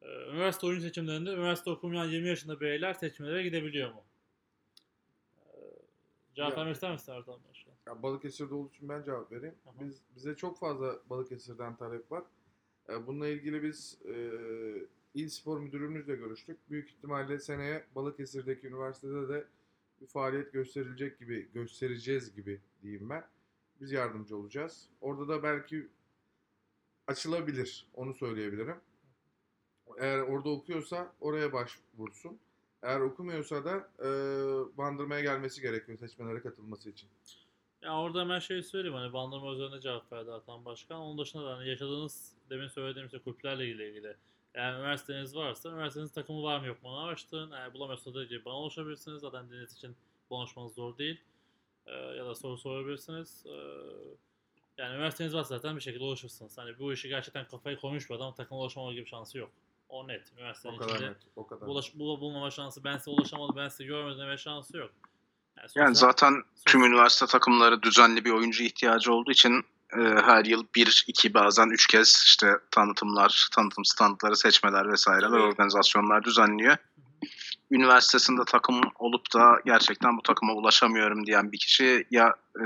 Ee, 0.03 0.07
üniversite 0.07 0.67
oyun 0.67 0.81
seçimlerinde 0.81 1.31
üniversite 1.31 1.71
okumayan 1.71 2.05
20 2.05 2.29
yaşında 2.29 2.61
bireyler 2.61 2.95
seçmelere 2.95 3.43
gidebiliyor 3.43 3.93
mu? 3.93 4.05
Ee, 5.47 5.59
cevap 6.35 6.59
vermek 6.59 6.75
ister 6.75 6.93
misin 6.93 7.13
Ertan 7.13 7.41
Başkan? 7.49 7.72
Ya 7.87 8.03
Balıkesir'de 8.03 8.55
olduğu 8.55 8.69
için 8.69 8.89
ben 8.89 9.03
cevap 9.03 9.33
vereyim. 9.33 9.55
Aha. 9.67 9.75
Biz 9.81 10.01
bize 10.17 10.37
çok 10.37 10.59
fazla 10.59 10.99
Balıkesir'den 11.11 11.77
talep 11.77 12.13
var. 12.13 12.23
E, 12.89 13.07
Bununla 13.07 13.29
ilgili 13.29 13.63
biz 13.63 13.99
e, 14.05 14.15
İl 15.15 15.29
Spor 15.29 15.61
Müdürümüzle 15.61 16.17
görüştük. 16.17 16.71
Büyük 16.71 16.91
ihtimalle 16.91 17.39
seneye 17.39 17.85
Balıkesir'deki 17.95 18.67
üniversitede 18.67 19.29
de 19.29 19.45
bir 20.01 20.07
faaliyet 20.07 20.53
gösterilecek 20.53 21.19
gibi, 21.19 21.49
göstereceğiz 21.55 22.35
gibi 22.35 22.61
diyeyim 22.83 23.11
ben. 23.11 23.25
Biz 23.81 23.93
yardımcı 23.93 24.37
olacağız. 24.37 24.89
Orada 25.01 25.29
da 25.29 25.43
belki 25.43 25.89
açılabilir, 27.07 27.87
onu 27.95 28.15
söyleyebilirim. 28.15 28.77
Eğer 29.99 30.19
orada 30.21 30.49
okuyorsa 30.49 31.13
oraya 31.21 31.53
başvursun. 31.53 32.39
Eğer 32.83 33.01
okumuyorsa 33.01 33.65
da 33.65 33.91
e, 33.99 34.09
bandırmaya 34.79 35.21
gelmesi 35.21 35.61
gerekiyor 35.63 35.99
seçmelere 35.99 36.41
katılması 36.41 36.91
için. 36.91 37.09
Ya 37.83 37.99
orada 37.99 38.21
hemen 38.21 38.39
şey 38.39 38.63
söyleyeyim 38.63 38.97
hani 38.97 39.13
bandırma 39.13 39.53
üzerine 39.53 39.81
cevap 39.81 40.13
verdi 40.13 40.33
Atan 40.33 40.65
Başkan. 40.65 41.01
Onun 41.01 41.19
dışında 41.19 41.45
da 41.45 41.57
hani 41.57 41.69
yaşadığınız 41.69 42.33
demin 42.51 42.69
söylediğim 42.69 43.07
işte 43.07 43.19
kulüplerle 43.19 43.67
ilgili 43.69 43.89
ilgili. 43.89 44.17
Eğer 44.55 44.75
üniversiteniz 44.75 45.37
varsa 45.37 45.71
üniversitenizin 45.71 46.15
takımı 46.15 46.43
var 46.43 46.61
mı 46.61 46.67
yok 46.67 46.83
mu 46.83 46.89
onu 46.89 46.99
araştırın. 46.99 47.51
Eğer 47.51 47.75
bulamıyorsanız 47.75 48.17
da 48.17 48.45
bana 48.45 48.59
ulaşabilirsiniz. 48.59 49.21
Zaten 49.21 49.45
dinlediğiniz 49.45 49.73
için 49.73 49.97
konuşmanız 50.29 50.75
zor 50.75 50.99
değil. 50.99 51.21
Ee, 51.87 51.93
ya 51.93 52.27
da 52.27 52.35
soru 52.35 52.59
sorabilirsiniz. 52.59 53.47
Ee, 53.47 53.51
yani 54.79 54.95
üniversiteniz 54.95 55.35
varsa 55.35 55.57
zaten 55.57 55.77
bir 55.77 55.81
şekilde 55.81 56.05
ulaşırsınız. 56.05 56.59
Hani 56.59 56.79
bu 56.79 56.93
işi 56.93 57.09
gerçekten 57.09 57.47
kafayı 57.49 57.77
koymuş 57.77 58.11
bir 58.11 58.15
adam 58.15 58.35
takıma 58.35 58.61
ulaşmama 58.61 58.93
gibi 58.93 59.07
şansı 59.07 59.39
yok. 59.39 59.51
O 59.89 60.09
net. 60.09 60.33
Üniversitenin 60.33 60.75
O 60.75 60.79
kadar 60.79 60.95
içinde 60.95 61.11
net. 61.11 61.17
O 61.37 61.47
kadar. 61.47 61.67
ulaş, 61.67 61.95
bulmama 61.95 62.51
şansı, 62.51 62.85
ben 62.85 62.97
size 62.97 63.11
ulaşamadım, 63.11 63.57
ben 63.57 63.69
size 63.69 63.85
görmedim 63.85 64.19
deme 64.21 64.39
şansı 64.39 64.77
yok. 64.77 64.93
Yani 65.59 65.69
sosyal- 65.69 65.95
zaten 65.95 66.43
tüm 66.67 66.85
üniversite 66.85 67.27
takımları 67.27 67.83
düzenli 67.83 68.25
bir 68.25 68.31
oyuncu 68.31 68.65
ihtiyacı 68.65 69.13
olduğu 69.13 69.31
için 69.31 69.65
e, 69.97 70.01
her 70.01 70.45
yıl 70.45 70.65
bir, 70.75 71.05
iki 71.07 71.35
bazen 71.35 71.67
üç 71.67 71.87
kez 71.87 72.23
işte 72.25 72.53
tanıtımlar, 72.71 73.49
tanıtım 73.55 73.85
standları, 73.85 74.37
seçmeler 74.37 74.93
vesaireler, 74.93 75.31
Tabii. 75.31 75.43
organizasyonlar 75.43 76.25
düzenliyor. 76.25 76.77
Üniversitesinde 77.71 78.41
takım 78.47 78.81
olup 78.99 79.35
da 79.35 79.61
gerçekten 79.65 80.17
bu 80.17 80.23
takıma 80.23 80.53
ulaşamıyorum 80.53 81.27
diyen 81.27 81.53
bir 81.53 81.59
kişi 81.59 82.07
ya 82.11 82.35
e, 82.61 82.65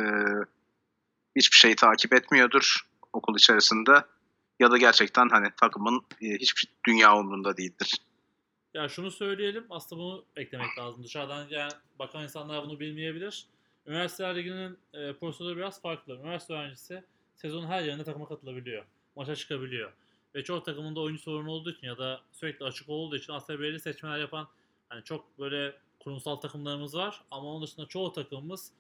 hiçbir 1.37 1.57
şeyi 1.57 1.77
takip 1.77 2.15
etmiyordur 2.15 2.87
okul 3.13 3.37
içerisinde 3.37 4.05
ya 4.61 4.71
da 4.71 4.77
gerçekten 4.77 5.29
hani 5.29 5.49
takımın 5.57 6.03
e, 6.23 6.27
hiçbir 6.27 6.69
dünya 6.87 7.17
umrunda 7.17 7.57
değildir. 7.57 8.01
Ya 8.77 8.89
şunu 8.89 9.11
söyleyelim, 9.11 9.67
aslında 9.71 10.03
bunu 10.03 10.25
eklemek 10.37 10.79
lazım. 10.79 11.05
Dışarıdan 11.05 11.49
gelen 11.49 11.71
bakan 11.99 12.23
insanlar 12.23 12.65
bunu 12.65 12.81
bilmeyebilir. 12.81 13.47
Üniversite 13.87 14.35
liginin 14.37 14.79
e, 14.95 15.13
prosedürü 15.13 15.57
biraz 15.57 15.83
farklı. 15.83 16.15
Üniversite 16.15 16.55
öğrencisi 16.55 17.05
sezonun 17.37 17.67
her 17.67 17.83
yerinde 17.83 18.05
takıma 18.05 18.29
katılabiliyor. 18.29 18.85
Maça 19.17 19.37
çıkabiliyor. 19.37 19.93
Ve 20.35 20.45
çoğu 20.45 20.63
takımında 20.63 21.01
oyuncu 21.01 21.23
sorunu 21.23 21.51
olduğu 21.51 21.71
için 21.71 21.87
ya 21.87 21.99
da 21.99 22.21
sürekli 22.33 22.65
açık 22.65 22.89
olduğu 22.89 23.17
için 23.17 23.33
aslında 23.33 23.61
belirli 23.61 23.81
seçmeler 23.81 24.19
yapan 24.19 24.49
hani 24.89 25.05
çok 25.05 25.39
böyle 25.39 25.77
kurumsal 26.01 26.37
takımlarımız 26.37 26.95
var. 26.95 27.21
Ama 27.31 27.49
onun 27.49 27.63
dışında 27.63 27.87
çoğu 27.87 28.13
takımımız 28.13 28.73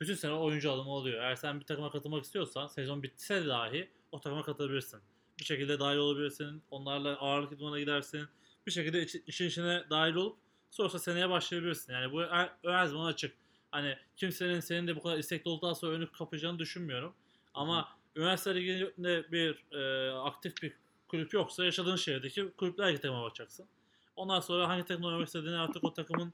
bütün 0.00 0.14
sene 0.14 0.32
oyuncu 0.32 0.72
alımı 0.72 0.90
oluyor. 0.90 1.22
Eğer 1.22 1.36
sen 1.36 1.60
bir 1.60 1.64
takıma 1.64 1.90
katılmak 1.90 2.24
istiyorsan 2.24 2.66
sezon 2.66 3.02
bitse 3.02 3.46
dahi 3.46 3.88
o 4.12 4.20
takıma 4.20 4.42
katılabilirsin. 4.42 5.00
Bir 5.38 5.44
şekilde 5.44 5.80
dahil 5.80 5.98
olabilirsin. 5.98 6.62
Onlarla 6.70 7.16
ağırlık 7.16 7.52
idmana 7.52 7.80
gidersin 7.80 8.28
bir 8.66 8.72
şekilde 8.72 9.02
iç- 9.02 9.22
işin 9.26 9.48
içine 9.48 9.84
dahil 9.90 10.14
olup 10.14 10.38
sonrasında 10.70 11.02
seneye 11.02 11.30
başlayabilirsin. 11.30 11.92
Yani 11.92 12.12
bu 12.12 12.22
her, 12.22 12.52
her 12.64 12.86
zaman 12.86 13.06
açık. 13.06 13.36
Hani 13.70 13.96
kimsenin 14.16 14.60
senin 14.60 14.86
de 14.86 14.96
bu 14.96 15.02
kadar 15.02 15.18
istekli 15.18 15.48
olduktan 15.48 15.72
sonra 15.72 15.92
önü 15.92 16.12
kapayacağını 16.12 16.58
düşünmüyorum. 16.58 17.14
Ama 17.54 17.88
üniversite 18.16 18.54
liginde 18.54 19.32
bir 19.32 19.64
e, 19.72 20.10
aktif 20.12 20.62
bir 20.62 20.72
kulüp 21.08 21.32
yoksa 21.32 21.64
yaşadığın 21.64 21.96
şehirdeki 21.96 22.50
kulüpler 22.56 22.96
takıma 22.96 23.22
bakacaksın. 23.22 23.68
Ondan 24.16 24.40
sonra 24.40 24.68
hangi 24.68 24.84
takımda 24.84 25.06
oynamak 25.06 25.26
istediğini 25.26 25.56
artık 25.56 25.84
o 25.84 25.94
takımın 25.94 26.32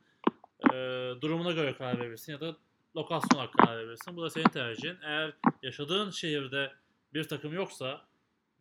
e, 0.73 0.75
durumuna 1.21 1.53
göre 1.53 1.77
karar 1.77 2.01
verirsin 2.01 2.33
ya 2.33 2.41
da 2.41 2.57
lokasyon 2.97 3.39
olarak 3.39 3.53
karar 3.53 3.89
verirsin. 3.89 4.17
Bu 4.17 4.23
da 4.23 4.31
senin 4.31 4.49
tercihin. 4.49 4.97
Eğer 5.03 5.33
yaşadığın 5.63 6.11
şehirde 6.11 6.73
bir 7.15 7.25
takım 7.25 7.53
yoksa 7.53 8.07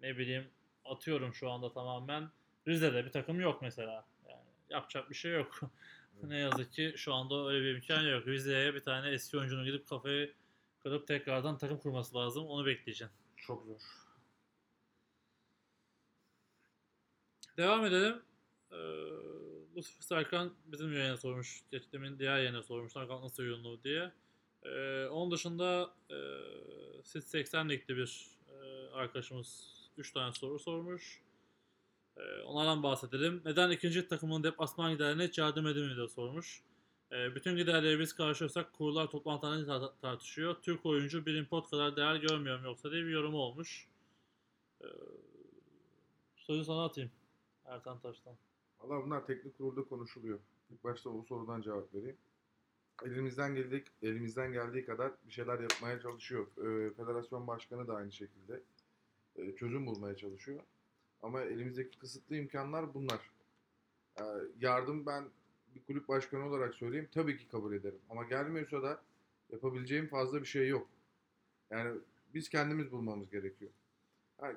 ne 0.01 0.17
bileyim 0.17 0.47
atıyorum 0.85 1.33
şu 1.33 1.51
anda 1.51 1.73
tamamen 1.73 2.29
Rize'de 2.67 3.05
bir 3.05 3.11
takım 3.11 3.39
yok 3.39 3.61
mesela. 3.61 4.05
Yani 4.29 4.43
yapacak 4.69 5.09
bir 5.09 5.15
şey 5.15 5.31
yok. 5.31 5.59
ne 6.23 6.37
yazık 6.37 6.73
ki 6.73 6.93
şu 6.97 7.13
anda 7.13 7.47
öyle 7.47 7.65
bir 7.65 7.75
imkan 7.75 8.01
yok. 8.01 8.27
Rize'ye 8.27 8.73
bir 8.73 8.79
tane 8.79 9.09
eski 9.09 9.37
oyuncunun 9.37 9.65
gidip 9.65 9.87
kafayı 9.87 10.33
kırıp 10.79 11.07
tekrardan 11.07 11.57
takım 11.57 11.77
kurması 11.77 12.15
lazım. 12.15 12.45
Onu 12.45 12.65
bekleyeceğim. 12.65 13.13
Çok 13.35 13.65
zor. 13.65 13.81
Devam 17.57 17.85
edelim. 17.85 18.21
Ee, 18.71 18.75
Lucifer 19.75 20.01
Serkan 20.01 20.53
bizim 20.65 20.93
yayına 20.93 21.17
sormuş. 21.17 21.63
Demin 21.93 22.19
diğer 22.19 22.37
yayına 22.37 22.63
sormuş. 22.63 22.93
Serkan 22.93 23.21
nasıl 23.21 23.43
yorumlu 23.43 23.83
diye. 23.83 24.11
Ee, 24.63 25.05
onun 25.05 25.31
dışında 25.31 25.93
e, 26.09 26.17
Sit 27.03 27.23
80 27.23 27.69
ligde 27.69 27.97
bir 27.97 28.27
e, 28.49 28.89
arkadaşımız 28.93 29.77
3 29.97 30.13
tane 30.13 30.33
soru 30.33 30.59
sormuş. 30.59 31.21
Ee, 32.17 32.41
onlardan 32.41 32.83
bahsedelim. 32.83 33.41
Neden 33.45 33.71
ikinci 33.71 34.07
takımın 34.07 34.43
deplasman 34.43 34.93
giderlerine 34.93 35.27
hiç 35.27 35.37
yardım 35.37 35.67
edilmiyor 35.67 35.95
diye 35.97 36.07
sormuş. 36.07 36.61
Ee, 37.11 37.35
bütün 37.35 37.55
giderleri 37.57 37.99
biz 37.99 38.13
karşılıyorsak 38.13 38.73
kurullar 38.73 39.07
toplantılarını 39.07 39.67
tar- 39.67 39.91
tartışıyor. 40.01 40.55
Türk 40.61 40.85
oyuncu 40.85 41.25
bir 41.25 41.35
import 41.35 41.69
kadar 41.69 41.95
değer 41.95 42.15
görmüyorum 42.15 42.65
yoksa 42.65 42.91
diye 42.91 43.03
bir 43.03 43.09
yorumu 43.09 43.37
olmuş. 43.37 43.87
Ee, 44.81 44.85
sözü 46.35 46.65
sana 46.65 46.85
atayım. 46.85 47.11
Ertan 47.65 47.99
Taş'tan. 47.99 48.35
Valla 48.79 49.03
bunlar 49.05 49.25
teknik 49.25 49.57
kurulda 49.57 49.83
konuşuluyor. 49.83 50.39
İlk 50.71 50.83
başta 50.83 51.09
o 51.09 51.23
sorudan 51.23 51.61
cevap 51.61 51.93
vereyim. 51.93 52.17
Elimizden 53.05 53.55
geldik, 53.55 53.87
elimizden 54.01 54.51
geldiği 54.53 54.85
kadar 54.85 55.11
bir 55.27 55.31
şeyler 55.31 55.59
yapmaya 55.59 56.01
çalışıyor. 56.01 56.47
Ee, 56.57 56.93
federasyon 56.93 57.47
başkanı 57.47 57.87
da 57.87 57.95
aynı 57.95 58.11
şekilde 58.11 58.63
e, 59.35 59.55
çözüm 59.55 59.85
bulmaya 59.85 60.15
çalışıyor. 60.17 60.59
Ama 61.21 61.41
elimizdeki 61.41 61.99
kısıtlı 61.99 62.35
imkanlar 62.35 62.93
bunlar. 62.93 63.19
Ee, 64.19 64.23
yardım 64.59 65.05
ben 65.05 65.29
bir 65.75 65.83
kulüp 65.83 66.07
başkanı 66.07 66.47
olarak 66.47 66.75
söyleyeyim 66.75 67.09
tabii 67.13 67.37
ki 67.37 67.47
kabul 67.47 67.73
ederim. 67.73 67.99
Ama 68.09 68.23
gelmiyorsa 68.23 68.83
da 68.83 69.01
yapabileceğim 69.51 70.07
fazla 70.07 70.41
bir 70.41 70.45
şey 70.45 70.67
yok. 70.67 70.87
Yani 71.69 71.99
biz 72.33 72.49
kendimiz 72.49 72.91
bulmamız 72.91 73.29
gerekiyor. 73.29 73.71
Ha, 74.37 74.53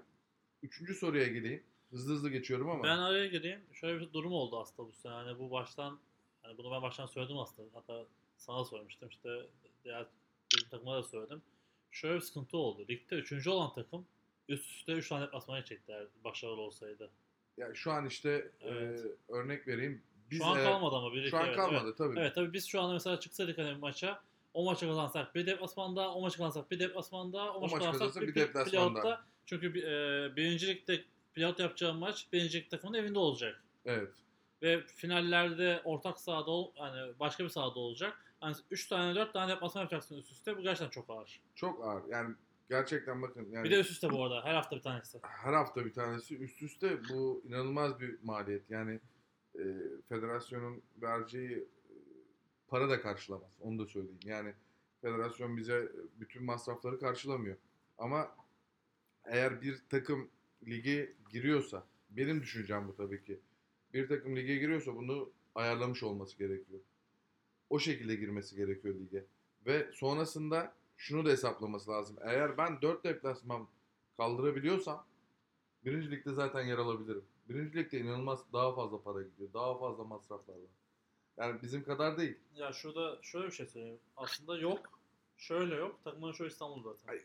üçüncü 0.62 0.94
soruya 0.94 1.26
geleyim. 1.26 1.62
Hızlı 1.90 2.14
hızlı 2.14 2.30
geçiyorum 2.30 2.70
ama. 2.70 2.84
Ben 2.84 2.98
araya 2.98 3.26
gireyim. 3.26 3.60
Şöyle 3.72 4.00
bir 4.00 4.12
durum 4.12 4.32
oldu 4.32 4.60
aslında 4.60 4.88
bu 4.88 4.92
sene. 4.92 5.12
Yani 5.12 5.38
bu 5.38 5.50
baştan 5.50 5.98
yani 6.44 6.58
bunu 6.58 6.70
ben 6.70 6.82
baştan 6.82 7.06
söyledim 7.06 7.38
aslında. 7.38 7.68
Hatta 7.74 8.06
sana 8.36 8.64
söylemiştim. 8.64 9.08
İşte 9.08 9.46
diğer 9.84 10.06
bizim 10.52 10.68
takıma 10.68 10.96
da 10.96 11.02
söyledim. 11.02 11.42
Şöyle 11.90 12.14
bir 12.14 12.20
sıkıntı 12.20 12.56
oldu. 12.56 12.86
Ligde 12.88 13.14
üçüncü 13.14 13.50
olan 13.50 13.74
takım 13.74 14.06
üst 14.48 14.70
üste 14.70 14.92
3 14.92 15.08
tane 15.08 15.26
deplasmana 15.26 15.64
çektiler 15.64 16.06
başarılı 16.24 16.60
olsaydı. 16.60 17.10
Ya 17.56 17.74
şu 17.74 17.92
an 17.92 18.06
işte 18.06 18.50
Evet. 18.60 19.04
e, 19.28 19.32
örnek 19.32 19.68
vereyim. 19.68 20.02
Biz 20.30 20.38
şu 20.38 20.46
an 20.46 20.58
eğer- 20.58 20.64
kalmadı 20.64 20.96
ama 20.96 21.12
bir 21.12 21.30
Şu 21.30 21.36
an 21.38 21.46
evet, 21.46 21.56
kalmadı 21.56 21.84
evet. 21.84 21.98
tabii. 21.98 22.18
Evet 22.20 22.34
tabii 22.34 22.52
biz 22.52 22.66
şu 22.66 22.80
anda 22.80 22.92
mesela 22.92 23.20
çıksaydık 23.20 23.58
hani 23.58 23.74
maça 23.78 24.22
o 24.54 24.64
maçı 24.64 24.86
kazansak 24.86 25.34
bir 25.34 25.46
deplasmanda, 25.46 26.14
o 26.14 26.20
maçı 26.20 26.36
kazansak 26.36 26.70
bir 26.70 26.78
deplasmanda, 26.78 27.52
o 27.54 27.60
maçı 27.60 27.74
maç 27.74 27.82
kazansak 27.84 27.98
kazansa 27.98 28.20
bir, 28.20 28.34
bir 28.34 28.52
playoutta. 28.70 29.24
Çünkü 29.46 29.66
e, 29.66 30.36
birincilikte 30.36 31.04
pilot 31.34 31.58
yapacağım 31.60 31.98
maç 31.98 32.26
birincilik 32.32 32.70
takımın 32.70 32.94
evinde 32.94 33.18
olacak. 33.18 33.62
Evet. 33.84 34.08
Ve 34.62 34.86
finallerde 34.86 35.80
ortak 35.84 36.20
sahada 36.20 36.50
ol, 36.50 36.72
hani 36.76 37.12
başka 37.20 37.44
bir 37.44 37.48
sahada 37.48 37.78
olacak. 37.78 38.24
Hani 38.40 38.56
3 38.70 38.88
tane 38.88 39.14
4 39.14 39.32
tane 39.32 39.52
deplasman 39.52 39.82
yapacaksın 39.82 40.16
üst 40.18 40.32
üste. 40.32 40.56
Bu 40.56 40.62
gerçekten 40.62 40.90
çok 40.90 41.10
ağır. 41.10 41.40
Çok 41.54 41.84
ağır. 41.84 42.02
Yani 42.08 42.34
gerçekten 42.70 43.22
bakın 43.22 43.48
yani 43.50 43.64
Bir 43.64 43.70
de 43.70 43.80
üst 43.80 43.90
üste 43.90 44.10
bu 44.10 44.24
arada. 44.24 44.44
Her 44.44 44.54
hafta 44.54 44.76
bir 44.76 44.82
tanesi. 44.82 45.18
her 45.22 45.52
hafta 45.52 45.84
bir 45.84 45.92
tanesi 45.92 46.38
üst 46.38 46.62
üste 46.62 47.00
bu 47.08 47.42
inanılmaz 47.48 48.00
bir 48.00 48.18
maliyet. 48.22 48.70
Yani 48.70 49.00
e, 49.54 49.64
federasyonun 50.08 50.82
vereceği 51.02 51.58
e, 51.58 51.64
para 52.68 52.90
da 52.90 53.00
karşılamaz. 53.00 53.50
Onu 53.60 53.78
da 53.78 53.86
söyleyeyim. 53.86 54.20
Yani 54.24 54.54
federasyon 55.02 55.56
bize 55.56 55.92
bütün 56.20 56.44
masrafları 56.44 56.98
karşılamıyor. 56.98 57.56
Ama 57.98 58.36
eğer 59.24 59.62
bir 59.62 59.82
takım 59.88 60.28
lige 60.66 61.12
giriyorsa, 61.30 61.86
benim 62.10 62.42
düşüncem 62.42 62.88
bu 62.88 62.96
tabii 62.96 63.24
ki. 63.24 63.40
Bir 63.94 64.08
takım 64.08 64.36
lige 64.36 64.56
giriyorsa 64.56 64.96
bunu 64.96 65.30
ayarlamış 65.54 66.02
olması 66.02 66.38
gerekiyor. 66.38 66.80
O 67.70 67.78
şekilde 67.78 68.14
girmesi 68.14 68.56
gerekiyor 68.56 68.94
lige. 68.94 69.24
Ve 69.66 69.90
sonrasında 69.92 70.79
şunu 71.00 71.24
da 71.26 71.30
hesaplaması 71.30 71.90
lazım. 71.90 72.16
Eğer 72.22 72.58
ben 72.58 72.82
4 72.82 73.04
deplasman 73.04 73.68
kaldırabiliyorsam 74.16 75.06
birinci 75.84 76.10
ligde 76.10 76.32
zaten 76.32 76.62
yer 76.62 76.78
alabilirim. 76.78 77.24
Birinci 77.48 77.76
ligde 77.78 78.00
inanılmaz 78.00 78.52
daha 78.52 78.74
fazla 78.74 79.02
para 79.02 79.22
gidiyor. 79.22 79.52
Daha 79.54 79.78
fazla 79.78 80.04
masraflar 80.04 80.54
var. 80.54 80.70
Yani 81.36 81.62
bizim 81.62 81.84
kadar 81.84 82.18
değil. 82.18 82.38
Ya 82.54 82.72
şurada 82.72 83.18
şöyle 83.22 83.46
bir 83.46 83.52
şey 83.52 83.66
söyleyeyim. 83.66 83.98
Aslında 84.16 84.58
yok. 84.58 85.00
Şöyle 85.38 85.74
yok. 85.74 85.98
Takımların 86.04 86.32
çoğu 86.32 86.46
İstanbul 86.46 86.82
zaten. 86.82 87.12
Ay, 87.12 87.20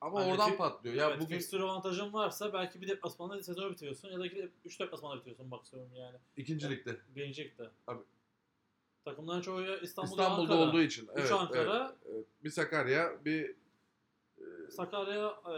Ama 0.00 0.20
Hani 0.20 0.32
oradan 0.32 0.50
fi- 0.50 0.56
patlıyor. 0.56 0.94
Ya 0.96 1.08
evet, 1.10 1.20
bugün 1.20 1.36
fikstür 1.36 1.60
avantajın 1.60 2.12
varsa 2.12 2.52
belki 2.52 2.80
bir 2.80 2.88
deplasmanda 2.88 3.42
sezonu 3.42 3.70
bitiriyorsun 3.70 4.08
ya 4.08 4.18
da 4.18 4.26
3 4.64 4.80
deplasmanda 4.80 5.16
bitiriyorsun 5.16 5.48
maksimum 5.48 5.94
yani. 5.94 6.16
ikinci 6.36 6.70
ligde. 6.70 6.96
Birincilikte. 7.16 7.70
Abi. 7.86 8.00
Takımların 9.04 9.40
çoğu 9.40 9.60
ya 9.60 9.76
İstanbul'da, 9.78 10.22
İstanbul'da 10.22 10.52
Ankara. 10.54 10.68
olduğu 10.68 10.80
için. 10.82 11.02
Üç 11.02 11.10
Evet, 11.16 11.32
Ankara, 11.32 11.86
evet, 12.04 12.14
evet. 12.14 12.26
Bir 12.44 12.50
Sakarya, 12.50 13.12
bir 13.24 13.50
e, 14.38 14.70
Sakarya, 14.70 15.34
e, 15.48 15.52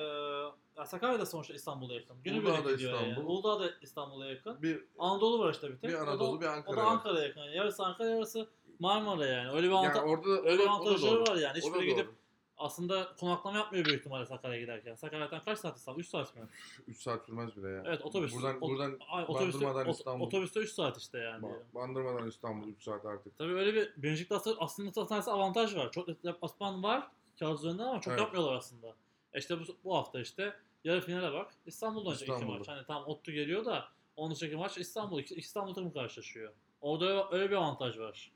ya 0.77 0.86
Sakarya 0.86 1.20
da 1.20 1.27
sonuçta 1.27 1.55
İstanbul'a 1.55 1.94
yakın. 1.94 2.14
Uludağ 2.14 2.23
Günübirlik 2.31 2.64
da 2.64 2.73
gidiyor 2.73 2.93
yani. 2.93 3.09
İstanbul. 3.10 3.31
Uludağ 3.35 3.60
da 3.60 3.70
İstanbul'a 3.82 4.27
yakın. 4.27 4.62
bir 4.62 4.85
Anadolu 4.98 5.39
var 5.44 5.52
işte 5.52 5.69
bir 5.69 5.77
tek. 5.78 5.90
Bir 5.90 5.94
O 5.94 5.98
da- 5.98 6.02
Anadolu, 6.02 6.40
bir 6.40 6.47
O 6.47 6.51
Ankara 6.51 6.77
da 6.77 6.81
var. 6.85 6.90
Ankara'ya 6.93 7.27
yakın. 7.27 7.40
Yani 7.40 7.56
yarısı 7.56 7.85
Ankara, 7.85 8.09
yarısı 8.09 8.48
Marmara 8.78 9.27
yani. 9.27 9.51
Öyle 9.51 9.66
bir, 9.66 9.73
yani 9.73 9.86
avanta- 9.89 10.02
orada 10.02 10.28
öyle 10.51 10.62
o 10.62 10.66
da 10.66 10.70
avantajları 10.70 11.20
var 11.20 11.36
yani. 11.36 11.59
O 11.62 11.62
da 11.62 11.69
Hiçbiri 11.77 11.86
gidip 11.86 12.06
doğru. 12.06 12.14
Aslında 12.62 13.09
konaklama 13.20 13.56
yapmıyor 13.59 13.84
büyük 13.84 13.98
ihtimalle 14.01 14.26
Sakarya'ya 14.26 14.60
giderken. 14.60 14.94
Sakarya'dan 14.94 15.40
kaç 15.44 15.59
saat 15.59 15.76
İstanbul? 15.76 16.01
3 16.01 16.09
saat 16.09 16.36
mi? 16.36 16.43
3 16.89 17.01
saat 17.02 17.26
sürmez 17.26 17.56
bile 17.56 17.68
ya. 17.68 17.82
Evet 17.86 18.02
otobüs. 18.02 18.34
Buradan, 18.34 18.56
Ot- 18.56 18.60
buradan 18.60 18.98
Ay, 19.10 19.24
otobüste, 19.28 19.60
Bandırmadan 19.64 19.86
ot- 19.89 19.97
İstanbul. 19.98 20.26
otobüste 20.26 20.60
3 20.60 20.70
saat 20.72 20.98
işte 20.98 21.18
yani. 21.18 21.47
Ba- 21.47 21.74
Bandırmadan 21.74 22.28
İstanbul 22.28 22.68
3 22.68 22.82
saat 22.82 23.06
artık. 23.06 23.39
Tabii 23.39 23.52
öyle 23.55 23.74
bir 23.74 23.93
Birinci 24.02 24.24
Lig'de 24.24 24.34
aslında, 24.59 25.06
tanesi 25.06 25.30
avantaj 25.30 25.76
var. 25.76 25.93
Çok 25.93 26.09
deplasman 26.24 26.82
var 26.82 27.09
kağıt 27.39 27.59
üzerinde 27.59 27.82
ama 27.82 28.01
çok 28.01 28.10
Evet. 28.12 28.20
yapmıyorlar 28.20 28.55
aslında. 28.56 28.94
E 29.32 29.39
İşte 29.39 29.60
bu, 29.60 29.62
bu 29.84 29.97
hafta 29.97 30.20
işte 30.20 30.55
yarı 30.84 31.01
finale 31.01 31.32
bak. 31.32 31.55
İstanbul'da 31.66 32.14
iki 32.14 32.24
İstanbul'da. 32.24 32.59
maç. 32.59 32.68
Hani 32.68 32.86
tam 32.86 33.05
Ottu 33.06 33.32
geliyor 33.32 33.64
da 33.64 33.84
onun 34.16 34.34
dışındaki 34.34 34.56
maç 34.56 34.78
İstanbul. 34.78 35.20
İki- 35.20 35.34
İstanbul 35.34 35.74
takımı 35.74 35.93
karşılaşıyor. 35.93 36.52
Orada 36.80 37.28
öyle, 37.30 37.51
bir 37.51 37.56
avantaj 37.56 37.98
var. 37.98 38.32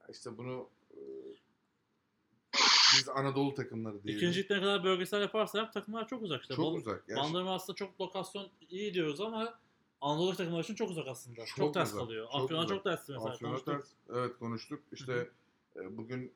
Ya 0.00 0.06
İşte 0.12 0.38
bunu 0.38 0.68
biz 2.98 3.08
Anadolu 3.08 3.54
takımları 3.54 4.02
diyelim. 4.02 4.18
İkinci 4.22 4.42
ligde 4.42 4.56
ne 4.56 4.60
kadar 4.60 4.84
bölgesel 4.84 5.20
yaparsak 5.20 5.72
takımlar 5.72 6.08
çok 6.08 6.22
uzak 6.22 6.42
işte. 6.42 6.54
çok 6.54 6.64
Bol- 6.64 6.74
uzak. 6.76 7.04
Yani 7.08 7.18
Bandırma 7.20 7.54
aslında 7.54 7.76
çok 7.76 8.00
lokasyon 8.00 8.48
iyi 8.70 8.94
diyoruz 8.94 9.20
ama 9.20 9.54
Anadolu 10.00 10.36
takımlar 10.36 10.64
için 10.64 10.74
çok 10.74 10.90
uzak 10.90 11.08
aslında. 11.08 11.36
Çok, 11.46 11.56
Çok 11.56 11.74
ters 11.74 11.88
uzak, 11.88 12.00
kalıyor. 12.00 12.28
çok 12.32 12.42
Afyon'a 12.44 12.60
uzak. 12.64 12.76
çok 12.76 12.84
ters 12.84 13.08
mesela. 13.08 13.30
Afyon'a 13.30 13.64
ters. 13.64 13.86
Evet 14.14 14.38
konuştuk. 14.38 14.80
İşte 14.92 15.28
e, 15.76 15.96
bugün 15.96 16.32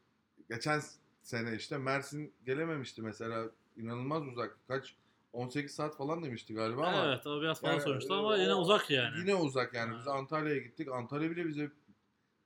geçen 0.50 0.80
sene 1.22 1.56
işte 1.56 1.78
Mersin 1.78 2.32
gelememişti 2.46 3.02
mesela. 3.02 3.44
inanılmaz 3.76 4.22
uzak. 4.26 4.56
Kaç 4.68 4.94
18 5.32 5.74
saat 5.74 5.96
falan 5.96 6.22
demişti 6.24 6.54
galiba 6.54 6.86
ama 6.86 7.04
Evet 7.06 7.26
o 7.26 7.40
biraz 7.42 7.60
fazla 7.60 7.90
Yani, 7.90 8.04
e, 8.10 8.14
ama 8.14 8.36
yine 8.36 8.54
uzak 8.54 8.90
yani. 8.90 9.18
yine 9.18 9.34
uzak 9.34 9.74
yani. 9.74 9.98
Biz. 9.98 10.08
Antalya'ya 10.08 10.58
gittik. 10.58 10.88
Antalya 10.88 11.30
bile 11.30 11.46
bize 11.48 11.70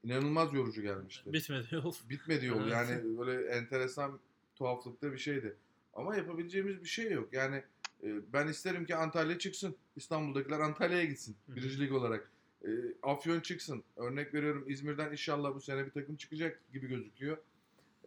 inanılmaz 0.05 0.55
yorucu 0.55 0.83
gelmişti. 0.83 1.33
Bitmedi 1.33 1.75
yol. 1.75 1.93
Bitmedi 2.11 2.47
yol. 2.47 2.63
Evet. 2.63 2.73
Yani 2.73 3.19
böyle 3.19 3.47
enteresan 3.47 4.21
tuhaflıkta 4.57 5.13
bir 5.13 5.19
şeydi. 5.19 5.57
Ama 5.95 6.17
yapabileceğimiz 6.17 6.83
bir 6.83 6.89
şey 6.89 7.11
yok. 7.11 7.33
Yani 7.33 7.57
e, 8.03 8.33
ben 8.33 8.49
isterim 8.49 8.87
ki 8.87 8.97
Antalya 8.97 9.39
çıksın. 9.39 9.77
İstanbul'dakiler 9.97 10.61
Antalya'ya 10.61 11.05
gitsin. 11.05 11.37
Birinci 11.49 11.81
lig 11.81 11.93
olarak. 11.93 12.31
E, 12.65 12.69
Afyon 13.03 13.41
çıksın. 13.41 13.85
Örnek 13.97 14.35
veriyorum 14.35 14.65
İzmir'den 14.69 15.13
inşallah 15.13 15.55
bu 15.55 15.61
sene 15.61 15.87
bir 15.87 15.91
takım 15.91 16.17
çıkacak 16.17 16.61
gibi 16.73 16.89
gözüküyor. 16.89 17.39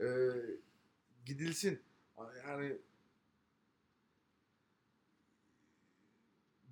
E, 0.01 0.07
gidilsin. 1.25 1.79
Yani 2.47 2.77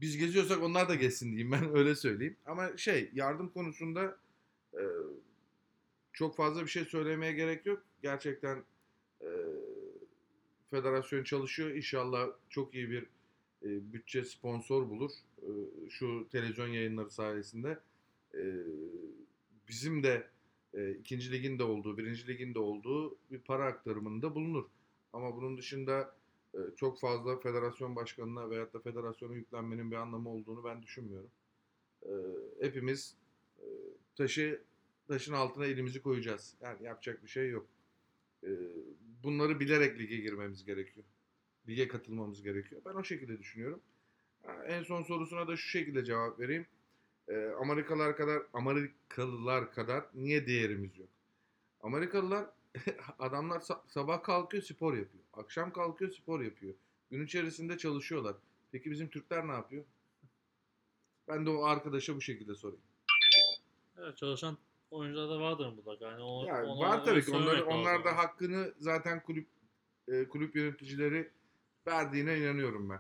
biz 0.02 0.18
geziyorsak 0.18 0.64
onlar 0.64 0.90
da 0.90 0.96
gezsin 0.96 1.28
diyeyim 1.28 1.52
ben 1.52 1.76
öyle 1.78 1.96
söyleyeyim. 1.96 2.38
Ama 2.46 2.78
şey 2.78 3.10
yardım 3.14 3.50
konusunda 3.50 4.18
e, 4.74 4.84
çok 6.14 6.36
fazla 6.36 6.62
bir 6.62 6.68
şey 6.68 6.86
söylemeye 6.86 7.34
gerek 7.34 7.66
yok. 7.66 7.84
Gerçekten 8.02 8.64
e, 9.22 9.30
federasyon 10.70 11.24
çalışıyor. 11.24 11.72
İnşallah 11.72 12.28
çok 12.50 12.76
iyi 12.76 12.90
bir 12.90 13.04
e, 13.64 13.94
bütçe 13.94 14.24
sponsor 14.24 14.90
bulur. 14.90 15.12
E, 15.42 15.50
şu 15.90 16.28
televizyon 16.32 16.68
yayınları 16.68 17.10
sayesinde. 17.10 17.80
E, 18.34 18.42
bizim 19.68 20.04
de 20.04 20.28
e, 20.74 20.92
ikinci 20.92 21.32
ligin 21.32 21.60
de 21.60 21.64
olduğu, 21.64 21.98
birinci 21.98 22.28
ligin 22.28 22.54
de 22.54 22.60
olduğu 22.60 23.18
bir 23.32 23.40
para 23.40 23.66
aktarımında 23.66 24.36
bulunur. 24.36 24.66
Ama 25.14 25.36
bunun 25.36 25.58
dışında 25.58 26.16
e, 26.54 26.58
çok 26.76 27.00
fazla 27.00 27.40
federasyon 27.40 27.96
başkanına 27.96 28.50
veyahut 28.50 28.74
da 28.74 28.80
federasyona 28.80 29.34
yüklenmenin 29.34 29.92
bir 29.92 29.96
anlamı 29.96 30.30
olduğunu 30.30 30.64
ben 30.64 30.84
düşünmüyorum. 30.84 31.30
E, 32.06 32.12
hepimiz 32.62 33.16
taşı 34.16 34.62
taşın 35.08 35.34
altına 35.34 35.66
elimizi 35.66 36.02
koyacağız. 36.02 36.56
Yani 36.62 36.84
yapacak 36.84 37.24
bir 37.24 37.30
şey 37.30 37.50
yok. 37.50 37.68
E, 38.44 38.50
bunları 39.24 39.60
bilerek 39.60 40.00
lige 40.00 40.16
girmemiz 40.18 40.66
gerekiyor. 40.66 41.06
Lige 41.68 41.88
katılmamız 41.88 42.44
gerekiyor. 42.44 42.82
Ben 42.86 42.94
o 42.94 43.04
şekilde 43.04 43.40
düşünüyorum. 43.40 43.82
Ha, 44.46 44.64
En 44.68 44.84
son 44.84 45.04
sorusuna 45.04 45.48
da 45.48 45.58
şu 45.58 45.68
şekilde 45.70 46.06
cevap 46.06 46.40
vereyim. 46.40 46.66
E, 47.28 47.36
Amerikalılar 47.62 48.18
kadar 48.18 48.44
Amerikalılar 48.54 49.72
kadar 49.72 50.06
niye 50.14 50.48
değerimiz 50.48 50.98
yok? 50.98 51.10
Amerikalılar 51.82 52.50
adamlar 53.20 53.60
sa- 53.60 53.82
sabah 53.88 54.24
kalkıyor 54.24 54.64
spor 54.64 54.94
yapıyor. 54.98 55.24
Akşam 55.34 55.74
kalkıyor 55.74 56.12
spor 56.12 56.42
yapıyor. 56.42 56.74
Gün 57.12 57.26
içerisinde 57.26 57.78
çalışıyorlar. 57.78 58.36
Peki 58.72 58.92
bizim 58.92 59.10
Türkler 59.10 59.48
ne 59.48 59.52
yapıyor? 59.52 59.86
Ben 61.28 61.46
de 61.46 61.50
o 61.50 61.64
arkadaşa 61.64 62.16
bu 62.16 62.22
şekilde 62.22 62.56
sorayım. 62.56 62.84
Evet, 64.04 64.18
çalışan 64.18 64.58
oyuncular 64.92 65.30
da 65.30 65.40
vardır 65.40 65.66
mutlaka. 65.66 66.06
Yani 66.06 66.24
o, 66.24 66.46
Yani 66.46 66.68
var 66.68 67.06
tabii 67.06 67.26
ki. 67.26 67.32
Onlar, 67.32 67.60
onlar 67.62 68.06
da 68.06 68.18
hakkını 68.18 68.74
zaten 68.80 69.24
kulüp 69.24 69.48
e, 70.08 70.28
kulüp 70.28 70.56
yöneticileri 70.56 71.32
verdiğine 71.88 72.38
inanıyorum 72.38 72.90
ben. 72.90 73.00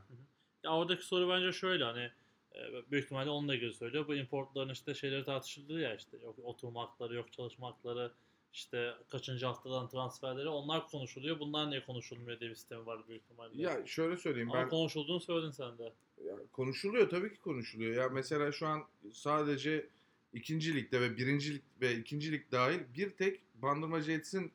Ya 0.63 0.71
oradaki 0.71 1.03
soru 1.05 1.29
bence 1.29 1.51
şöyle 1.51 1.83
hani 1.83 2.11
e, 2.55 2.91
büyük 2.91 3.03
ihtimalle 3.03 3.29
onunla 3.29 3.55
ilgili 3.55 3.73
söylüyor. 3.73 4.07
Bu 4.07 4.15
importların 4.15 4.69
işte 4.69 4.93
şeyleri 4.93 5.25
tartışıldı 5.25 5.79
ya 5.79 5.95
işte 5.95 6.17
yok 6.23 6.35
oturma 6.43 6.81
hakları, 6.81 7.15
yok 7.15 7.33
çalışma 7.33 7.67
hakları, 7.67 8.11
işte 8.53 8.93
kaçıncı 9.09 9.45
haftadan 9.45 9.89
transferleri 9.89 10.49
onlar 10.49 10.87
konuşuluyor. 10.87 11.39
Bunlar 11.39 11.69
niye 11.69 11.85
konuşulmuyor 11.85 12.39
diye 12.39 12.49
bir 12.49 12.55
sistemi 12.55 12.85
var 12.85 13.07
büyük 13.07 13.23
ihtimalle. 13.23 13.61
Ya 13.61 13.85
şöyle 13.85 14.17
söyleyeyim 14.17 14.51
Ama 14.51 14.61
ben 14.61 14.69
konuşulduğunu 14.69 15.19
söyledin 15.19 15.51
sen 15.51 15.77
de. 15.77 15.93
ya 16.25 16.35
konuşuluyor 16.51 17.09
tabii 17.09 17.33
ki 17.33 17.39
konuşuluyor. 17.39 17.95
Ya 17.95 18.09
mesela 18.09 18.51
şu 18.51 18.67
an 18.67 18.83
sadece 19.13 19.89
ikinci 20.33 20.75
ve 20.91 21.17
birinci 21.17 21.53
lig 21.53 21.61
ve 21.81 21.95
ikinci 21.95 22.31
lig 22.31 22.51
dahil 22.51 22.79
bir 22.95 23.09
tek 23.09 23.41
Bandırma 23.55 24.01
Jets'in 24.01 24.51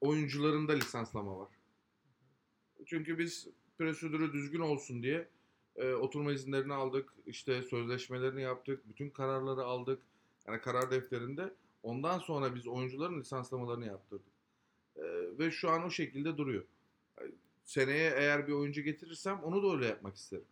oyuncularında 0.00 0.72
lisanslama 0.72 1.38
var. 1.38 1.48
Çünkü 2.86 3.18
biz 3.18 3.48
prosedürü 3.78 4.32
düzgün 4.32 4.60
olsun 4.60 5.02
diye 5.02 5.28
e, 5.76 5.92
oturma 5.92 6.32
izinlerini 6.32 6.74
aldık, 6.74 7.12
işte 7.26 7.62
sözleşmelerini 7.62 8.42
yaptık, 8.42 8.88
bütün 8.88 9.10
kararları 9.10 9.64
aldık. 9.64 10.02
Yani 10.46 10.60
karar 10.60 10.90
defterinde. 10.90 11.54
Ondan 11.82 12.18
sonra 12.18 12.54
biz 12.54 12.66
oyuncuların 12.66 13.20
lisanslamalarını 13.20 13.86
yaptırdık. 13.86 14.32
E, 14.96 15.02
ve 15.38 15.50
şu 15.50 15.70
an 15.70 15.84
o 15.84 15.90
şekilde 15.90 16.36
duruyor. 16.36 16.64
Seneye 17.64 18.10
eğer 18.16 18.48
bir 18.48 18.52
oyuncu 18.52 18.82
getirirsem 18.82 19.40
onu 19.42 19.62
da 19.62 19.76
öyle 19.76 19.86
yapmak 19.86 20.16
isterim. 20.16 20.44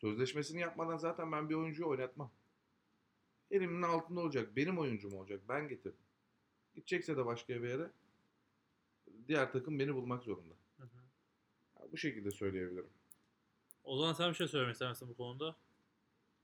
Sözleşmesini 0.00 0.60
yapmadan 0.60 0.96
zaten 0.96 1.32
ben 1.32 1.48
bir 1.48 1.54
oyuncuyu 1.54 1.88
oynatmam. 1.88 2.30
Elimin 3.50 3.82
altında 3.82 4.20
olacak. 4.20 4.56
Benim 4.56 4.78
oyuncum 4.78 5.14
olacak. 5.14 5.40
Ben 5.48 5.68
getirdim. 5.68 6.00
Gidecekse 6.74 7.16
de 7.16 7.26
başka 7.26 7.62
bir 7.62 7.68
yere 7.68 7.90
diğer 9.28 9.52
takım 9.52 9.78
beni 9.78 9.94
bulmak 9.94 10.22
zorunda. 10.22 10.54
Ya 11.76 11.92
bu 11.92 11.96
şekilde 11.96 12.30
söyleyebilirim. 12.30 12.90
O 13.84 13.96
zaman 13.96 14.12
sen 14.12 14.30
bir 14.30 14.34
şey 14.34 14.48
söylemek 14.48 14.72
ister 14.72 14.88
misin 14.88 15.08
bu 15.08 15.16
konuda? 15.16 15.54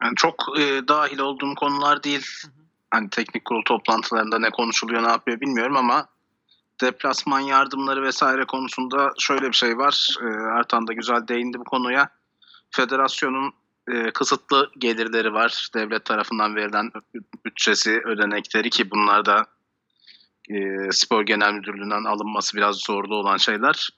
Yani 0.02 0.16
çok 0.16 0.58
e, 0.58 0.88
dahil 0.88 1.18
olduğum 1.18 1.54
konular 1.54 2.02
değil. 2.02 2.26
Hani 2.90 3.10
teknik 3.10 3.44
kurul 3.44 3.62
toplantılarında 3.62 4.38
ne 4.38 4.50
konuşuluyor, 4.50 5.02
ne 5.02 5.08
yapıyor 5.08 5.40
bilmiyorum 5.40 5.76
ama 5.76 6.08
deplasman 6.80 7.40
yardımları 7.40 8.02
vesaire 8.02 8.44
konusunda 8.44 9.12
şöyle 9.18 9.48
bir 9.48 9.52
şey 9.52 9.78
var. 9.78 10.16
E, 10.22 10.26
Ertan 10.58 10.86
da 10.86 10.92
güzel 10.92 11.28
değindi 11.28 11.58
bu 11.58 11.64
konuya. 11.64 12.10
Federasyonun 12.70 13.52
e, 13.92 14.10
kısıtlı 14.10 14.70
gelirleri 14.78 15.32
var. 15.32 15.68
Devlet 15.74 16.04
tarafından 16.04 16.56
verilen 16.56 16.90
bütçesi, 17.44 18.00
ödenekleri 18.04 18.70
ki 18.70 18.90
bunlar 18.90 19.24
da 19.24 19.46
e, 20.50 20.56
Spor 20.90 21.22
Genel 21.22 21.52
Müdürlüğü'nden 21.52 22.04
alınması 22.04 22.56
biraz 22.56 22.76
zorlu 22.76 23.16
olan 23.16 23.36
şeyler. 23.36 23.90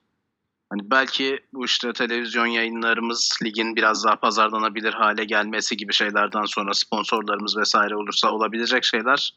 Hani 0.70 0.90
belki 0.90 1.40
bu 1.52 1.64
işte 1.64 1.92
televizyon 1.92 2.46
yayınlarımız 2.46 3.38
ligin 3.44 3.76
biraz 3.76 4.04
daha 4.04 4.16
pazarlanabilir 4.16 4.92
hale 4.92 5.24
gelmesi 5.24 5.76
gibi 5.76 5.92
şeylerden 5.92 6.44
sonra 6.44 6.74
sponsorlarımız 6.74 7.56
vesaire 7.56 7.96
olursa 7.96 8.30
olabilecek 8.30 8.84
şeyler. 8.84 9.34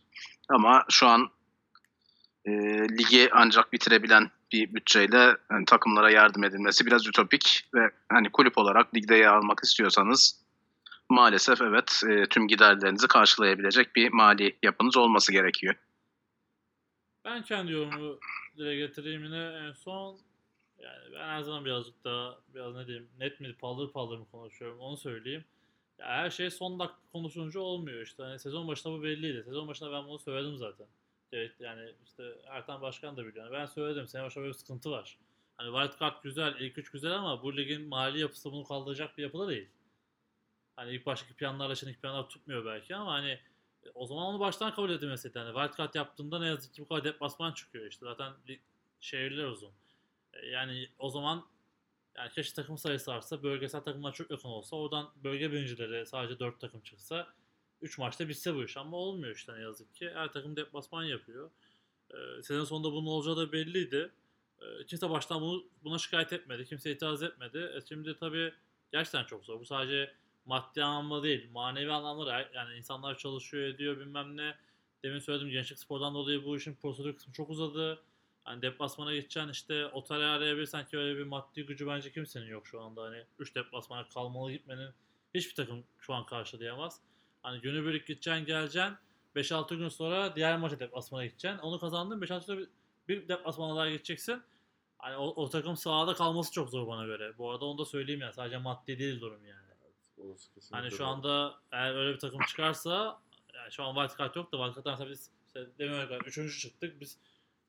Ama 0.50 0.84
şu 0.90 1.08
an 1.08 1.30
e, 2.46 2.52
ligi 2.90 3.30
ancak 3.32 3.74
bitirebilen 3.74 4.30
bir 4.52 4.74
bütçeyle 4.74 5.38
hani 5.50 5.66
takımlara 5.66 6.12
yardım 6.12 6.44
edilmesi 6.44 6.86
biraz 6.86 7.08
ütopik 7.08 7.70
ve 7.74 7.92
hani 8.10 8.32
kulüp 8.32 8.58
olarak 8.58 8.96
ligde 8.96 9.16
yer 9.16 9.34
almak 9.34 9.60
istiyorsanız 9.64 10.45
maalesef 11.10 11.62
evet 11.62 12.02
e, 12.10 12.26
tüm 12.30 12.48
giderlerinizi 12.48 13.08
karşılayabilecek 13.08 13.96
bir 13.96 14.14
mali 14.14 14.58
yapınız 14.64 14.98
olması 14.98 15.32
gerekiyor. 15.32 15.76
Ben 17.26 17.44
kendi 17.44 17.72
yorumumu 17.72 18.20
dile 18.58 18.76
getireyim 18.76 19.24
yine 19.24 19.68
en 19.68 19.72
son. 19.72 20.18
Yani 20.80 21.14
ben 21.14 21.28
her 21.28 21.42
zaman 21.42 21.66
birazcık 21.66 22.04
daha 22.04 22.38
biraz 22.56 22.76
ne 22.76 22.88
diyeyim 22.88 23.08
net 23.20 23.40
mi 23.40 23.54
paldır 23.54 23.92
paldır 23.92 24.18
mı 24.18 24.26
konuşuyorum 24.32 24.80
onu 24.80 24.98
söyleyeyim. 24.98 25.46
Ya 26.00 26.06
her 26.08 26.30
şey 26.30 26.50
son 26.50 26.80
dakika 26.80 27.00
konuşunca 27.12 27.60
olmuyor 27.60 28.02
işte. 28.02 28.24
Hani 28.24 28.40
sezon 28.40 28.68
başında 28.68 28.94
bu 28.94 29.04
belliydi. 29.04 29.44
Sezon 29.44 29.68
başında 29.68 29.92
ben 29.92 30.06
bunu 30.08 30.20
söyledim 30.20 30.58
zaten. 30.58 30.88
Evet 31.32 31.52
yani 31.60 31.92
işte 32.06 32.24
Ertan 32.48 32.82
Başkan 32.82 33.18
da 33.18 33.26
biliyor. 33.26 33.52
Ben 33.52 33.66
söyledim. 33.66 34.08
Sene 34.08 34.24
başında 34.24 34.44
böyle 34.44 34.54
bir 34.54 34.60
sıkıntı 34.60 34.92
var. 34.92 35.18
Hani 35.58 35.76
wild 35.78 36.00
card 36.00 36.24
güzel, 36.24 36.56
ilk 36.60 36.78
üç 36.78 36.90
güzel 36.92 37.12
ama 37.12 37.44
bu 37.44 37.58
ligin 37.58 37.88
mali 37.88 38.20
yapısı 38.20 38.52
bunu 38.52 38.64
kaldıracak 38.64 39.18
bir 39.18 39.24
yapıda 39.24 39.48
değil. 39.48 39.68
Hani 40.76 40.92
ilk 40.92 41.06
baştaki 41.06 41.34
planlarla 41.34 41.76
şimdiki 41.76 42.00
planlar 42.02 42.30
tutmuyor 42.30 42.66
belki 42.66 42.96
ama 42.96 43.14
hani 43.14 43.30
e, 43.84 43.90
o 43.94 44.06
zaman 44.06 44.26
onu 44.26 44.40
baştan 44.40 44.74
kabul 44.74 44.90
edilmesi. 44.90 45.32
Yani 45.36 45.54
wild 45.54 45.78
card 45.78 45.96
yaptığında 45.96 46.40
ne 46.40 46.48
yazık 46.48 46.74
ki 46.74 46.82
bu 46.82 46.88
kadar 46.88 47.04
deplasman 47.04 47.52
çıkıyor 47.52 47.86
işte. 47.86 48.06
Zaten 48.06 48.34
şehirler 49.00 49.46
uzun. 49.46 49.72
E, 50.34 50.46
Yani 50.48 50.90
o 51.00 51.10
zaman 51.10 51.46
yani 52.18 52.32
keşke 52.32 52.56
takım 52.56 52.78
sayısı 52.78 53.14
artsa, 53.14 53.44
bölgesel 53.44 53.82
takımlar 53.82 54.14
çok 54.14 54.32
yakın 54.32 54.50
olsa, 54.50 54.76
oradan 54.76 55.10
bölge 55.24 55.52
birincileri 55.52 56.06
sadece 56.06 56.40
4 56.40 56.60
takım 56.60 56.82
çıksa 56.82 57.28
3 57.82 57.98
maçta 57.98 58.30
bitse 58.30 58.56
bu 58.56 58.64
iş 58.64 58.78
ama 58.78 58.98
olmuyor 58.98 59.36
işte 59.36 59.54
ne 59.56 59.62
yazık 59.62 59.96
ki. 59.96 60.12
Her 60.14 60.32
takım 60.32 60.56
deplasman 60.56 61.04
yapıyor. 61.04 61.52
Ee, 62.12 62.44
sezon 62.44 62.64
sonunda 62.66 62.92
bunun 62.92 63.08
olacağı 63.08 63.38
da 63.38 63.52
belliydi. 63.52 64.12
Ee, 64.62 64.86
kimse 64.86 65.10
baştan 65.10 65.42
bunu, 65.42 65.66
buna 65.84 65.98
şikayet 66.00 66.34
etmedi. 66.34 66.66
Kimse 66.66 66.92
itiraz 66.92 67.24
etmedi. 67.24 67.72
E 67.76 67.82
şimdi 67.90 68.16
tabii 68.18 68.54
gerçekten 68.92 69.24
çok 69.24 69.46
zor. 69.46 69.60
Bu 69.60 69.66
sadece 69.66 70.14
maddi 70.46 70.84
anlamda 70.84 71.24
değil, 71.24 71.50
manevi 71.52 71.92
anlamda 71.92 72.26
da 72.26 72.50
yani 72.54 72.76
insanlar 72.78 73.18
çalışıyor 73.18 73.64
ediyor 73.68 73.98
bilmem 74.00 74.38
ne. 74.38 74.56
Demin 75.04 75.20
söyledim 75.20 75.50
gençlik 75.50 75.80
spordan 75.80 76.14
dolayı 76.14 76.46
bu 76.46 76.58
işin 76.58 76.76
prosedür 76.76 77.16
kısmı 77.16 77.34
çok 77.34 77.50
uzadı. 77.50 78.04
Hani 78.44 78.62
deplasmana 78.62 79.16
gideceksin 79.16 79.50
işte 79.52 79.88
otel 79.88 80.18
arayabilirsen 80.18 80.86
ki 80.86 80.98
öyle 80.98 81.20
bir 81.20 81.24
maddi 81.24 81.66
gücü 81.66 81.88
bence 81.88 82.12
kimsenin 82.12 82.48
yok 82.48 82.68
şu 82.68 82.82
anda. 82.82 83.04
Hani 83.04 83.24
3 83.40 83.56
deplasmana 83.56 84.10
kalmalı 84.10 84.52
gitmenin 84.52 84.90
hiçbir 85.34 85.56
takım 85.56 85.84
şu 86.00 86.14
an 86.14 86.26
karşılayamaz. 86.26 87.00
Hani 87.44 87.62
günübirlik 87.62 88.08
gideceksin 88.08 88.46
geleceksin. 88.46 88.96
5-6 89.36 89.76
gün 89.76 89.90
sonra 89.90 90.36
diğer 90.36 90.58
maça 90.58 90.80
deplasmana 90.80 91.26
gideceksin. 91.26 91.58
Onu 91.60 91.80
kazandın 91.80 92.22
5-6 92.22 92.42
sonra 92.42 92.62
bir- 93.08 93.28
deplasmana 93.28 93.76
daha 93.76 93.90
gideceksin. 93.90 94.42
Hani 94.98 95.16
o, 95.18 95.24
o 95.26 95.50
takım 95.50 95.78
sahada 95.78 96.14
kalması 96.14 96.52
çok 96.52 96.70
zor 96.70 96.88
bana 96.88 97.06
göre. 97.06 97.38
Bu 97.38 97.52
arada 97.52 97.66
onu 97.66 97.78
da 97.78 97.86
söyleyeyim 97.86 98.22
yani. 98.22 98.34
Sadece 98.34 98.58
maddi 98.58 99.00
değil 99.00 99.22
durum 99.22 99.46
yani. 99.46 99.65
Orası 100.18 100.54
kesinlikle 100.54 100.78
Hani 100.78 100.92
şu 100.92 101.06
anda 101.06 101.60
eğer 101.72 101.96
öyle 101.96 102.14
bir 102.14 102.20
takım 102.20 102.40
çıkarsa 102.48 103.20
yani 103.54 103.72
şu 103.72 103.84
an 103.84 103.96
wildcard 103.96 104.36
yok 104.36 104.52
da 104.52 104.58
wildcard'dan 104.58 104.92
mesela 104.92 105.10
biz 105.10 105.32
işte 105.48 105.68
demin 105.80 106.08
kadar 106.08 106.22
üçüncü 106.22 106.60
çıktık. 106.60 107.02
Biz 107.02 107.18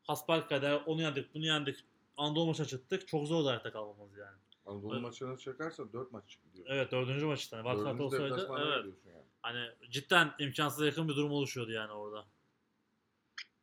hasbelkader 0.02 0.82
onu 0.86 1.02
yendik 1.02 1.34
bunu 1.34 1.44
yendik. 1.44 1.84
Anadolu 2.16 2.46
maçına 2.46 2.66
çıktık. 2.66 3.08
Çok 3.08 3.26
zor 3.26 3.44
da 3.44 3.48
hayatta 3.48 3.72
kalmamız 3.72 4.16
yani. 4.16 4.36
Anadolu 4.66 4.92
Evet. 4.92 5.02
maçına 5.02 5.36
çekersen 5.36 5.92
4 5.92 6.12
maç 6.12 6.38
gidiyor. 6.44 6.66
Evet 6.70 6.92
dördüncü 6.92 7.26
maç 7.26 7.40
işte. 7.40 7.56
Wildcard 7.56 7.86
Dördüncü 7.86 8.02
olsaydı 8.02 8.48
evet. 8.84 8.94
yani. 9.06 9.24
Hani 9.42 9.70
cidden 9.90 10.34
imkansıza 10.38 10.86
yakın 10.86 11.08
bir 11.08 11.16
durum 11.16 11.32
oluşuyordu 11.32 11.72
yani 11.72 11.92
orada. 11.92 12.24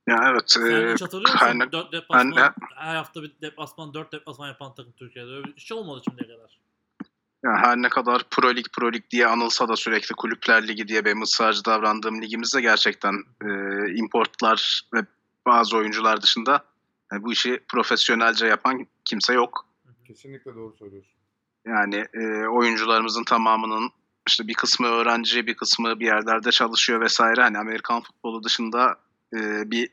Ya 0.08 0.20
evet. 0.32 0.44
Sen 0.46 0.62
e, 0.62 0.94
hiç 0.94 1.02
hatırlıyor 1.02 1.34
musun? 1.34 1.72
4 1.72 1.92
deplasman, 1.92 2.54
her 2.76 2.96
hafta 2.96 3.24
bir 3.24 3.32
deplasman, 3.42 3.94
4 3.94 4.12
deplasman 4.12 4.48
yapan 4.48 4.76
takım 4.76 4.92
Türkiye'de. 4.92 5.30
Öyle 5.30 5.44
bir 5.44 5.62
şey 5.62 5.78
olmadı 5.78 6.02
şimdiye 6.10 6.36
kadar. 6.36 6.60
Ya 7.44 7.52
her 7.58 7.78
ne 7.78 7.90
kadar 7.90 8.24
Pro 8.32 8.56
Lig 8.56 8.66
Pro 8.78 8.94
Lig 8.94 9.04
diye 9.12 9.28
anılsa 9.28 9.68
da 9.68 9.76
sürekli 9.76 10.16
Kulüpler 10.16 10.68
Ligi 10.68 10.88
diye 10.88 11.06
benim 11.06 11.22
ısrarcı 11.22 11.66
davrandığım 11.66 12.22
ligimizde 12.22 12.62
gerçekten 12.62 13.14
e, 13.42 13.50
importlar 13.96 14.84
ve 14.94 15.00
bazı 15.46 15.78
oyuncular 15.78 16.22
dışında 16.22 16.66
yani 17.12 17.24
bu 17.24 17.32
işi 17.32 17.60
profesyonelce 17.68 18.46
yapan 18.46 18.88
kimse 19.06 19.34
yok. 19.34 19.66
Kesinlikle 20.08 20.56
doğru 20.56 20.76
söylüyorsun. 20.80 21.14
Yani 21.66 22.06
e, 22.14 22.48
oyuncularımızın 22.48 23.24
tamamının 23.24 23.92
işte 24.28 24.48
bir 24.48 24.54
kısmı 24.54 24.88
öğrenci, 24.88 25.48
bir 25.48 25.54
kısmı 25.54 26.00
bir 26.00 26.06
yerlerde 26.06 26.52
çalışıyor 26.52 27.02
vesaire. 27.02 27.42
Hani 27.42 27.58
Amerikan 27.58 28.02
futbolu 28.02 28.44
dışında 28.44 29.00
e, 29.34 29.72
bir 29.72 29.90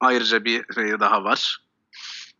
ayrıca 0.00 0.44
bir 0.44 0.74
şey 0.74 1.00
daha 1.00 1.24
var. 1.24 1.61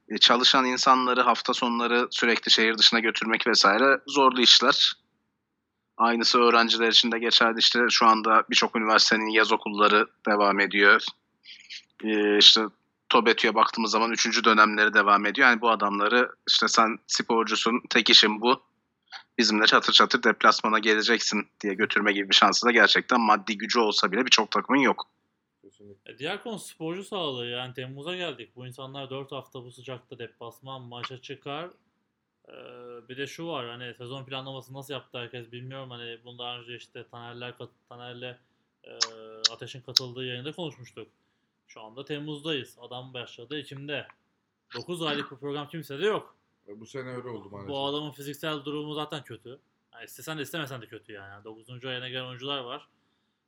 E, 0.08 0.18
çalışan 0.18 0.64
insanları 0.64 1.22
hafta 1.22 1.54
sonları 1.54 2.08
sürekli 2.10 2.50
şehir 2.50 2.78
dışına 2.78 3.00
götürmek 3.00 3.46
vesaire 3.46 4.00
zorlu 4.06 4.40
işler. 4.40 4.92
Aynısı 5.96 6.40
öğrenciler 6.40 6.88
için 6.88 7.12
de 7.12 7.18
geçerli. 7.18 7.58
İşte 7.58 7.80
şu 7.90 8.06
anda 8.06 8.44
birçok 8.50 8.76
üniversitenin 8.76 9.30
yaz 9.30 9.52
okulları 9.52 10.06
devam 10.26 10.60
ediyor. 10.60 11.04
E, 12.04 12.38
işte 12.38 12.62
TOBETÜ'ye 13.08 13.54
baktığımız 13.54 13.90
zaman 13.90 14.10
3. 14.10 14.44
dönemleri 14.44 14.94
devam 14.94 15.26
ediyor. 15.26 15.48
Yani 15.48 15.60
bu 15.60 15.70
adamları 15.70 16.28
işte 16.48 16.68
sen 16.68 16.98
sporcusun, 17.06 17.82
tek 17.90 18.10
işin 18.10 18.40
bu. 18.40 18.62
Bizimle 19.38 19.66
çatır 19.66 19.92
çatır 19.92 20.22
deplasmana 20.22 20.78
geleceksin 20.78 21.48
diye 21.60 21.74
götürme 21.74 22.12
gibi 22.12 22.30
bir 22.30 22.34
şansı 22.34 22.66
da 22.66 22.70
gerçekten 22.70 23.20
maddi 23.20 23.58
gücü 23.58 23.78
olsa 23.78 24.12
bile 24.12 24.26
birçok 24.26 24.50
takımın 24.50 24.80
yok. 24.80 25.06
Kesinlikle. 25.82 26.12
E 26.12 26.18
diğer 26.18 26.42
konu 26.42 26.58
sporcu 26.58 27.04
sağlığı. 27.04 27.46
Yani 27.46 27.74
Temmuz'a 27.74 28.16
geldik. 28.16 28.56
Bu 28.56 28.66
insanlar 28.66 29.10
4 29.10 29.32
hafta 29.32 29.64
bu 29.64 29.70
sıcakta 29.70 30.18
deplasman 30.18 30.82
maça 30.82 31.18
çıkar. 31.22 31.70
Ee, 32.48 32.52
bir 33.08 33.16
de 33.16 33.26
şu 33.26 33.46
var 33.46 33.68
hani 33.68 33.94
sezon 33.94 34.24
planlaması 34.24 34.74
nasıl 34.74 34.94
yaptı 34.94 35.18
herkes 35.18 35.52
bilmiyorum. 35.52 35.90
Hani 35.90 36.18
bundan 36.24 36.60
önce 36.60 36.76
işte 36.76 37.06
Tanerler, 37.08 37.54
Taner'le 37.88 38.36
e, 38.84 38.98
Ateş'in 39.52 39.80
katıldığı 39.80 40.24
yayında 40.24 40.52
konuşmuştuk. 40.52 41.08
Şu 41.66 41.80
anda 41.80 42.04
Temmuz'dayız. 42.04 42.78
Adam 42.80 43.14
başladı 43.14 43.58
Ekim'de. 43.58 44.06
9 44.74 45.02
aylık 45.02 45.32
bir 45.32 45.36
program 45.36 45.68
kimsede 45.68 46.06
yok. 46.06 46.36
Ve 46.68 46.80
Bu 46.80 46.86
sene 46.86 47.08
öyle 47.08 47.28
oldu 47.28 47.50
maalesef. 47.50 47.68
Bu 47.70 47.86
adamın 47.86 48.10
fiziksel 48.10 48.64
durumu 48.64 48.94
zaten 48.94 49.22
kötü. 49.22 49.58
Yani 49.92 50.04
istesen 50.04 50.38
de 50.38 50.42
istemesen 50.42 50.82
de 50.82 50.86
kötü 50.86 51.12
yani. 51.12 51.44
9. 51.44 51.84
ayına 51.84 52.08
gelen 52.08 52.24
oyuncular 52.24 52.58
var. 52.58 52.88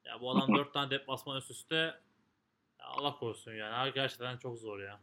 Ya 0.05 0.21
bu 0.21 0.31
adam 0.31 0.55
4 0.57 0.73
tane 0.73 0.91
deplasman 0.91 1.39
üst 1.39 1.51
üste 1.51 1.95
Allah 2.87 3.17
korusun 3.19 3.53
yani. 3.53 3.93
Gerçekten 3.95 4.37
çok 4.37 4.59
zor 4.59 4.79
ya. 4.79 5.01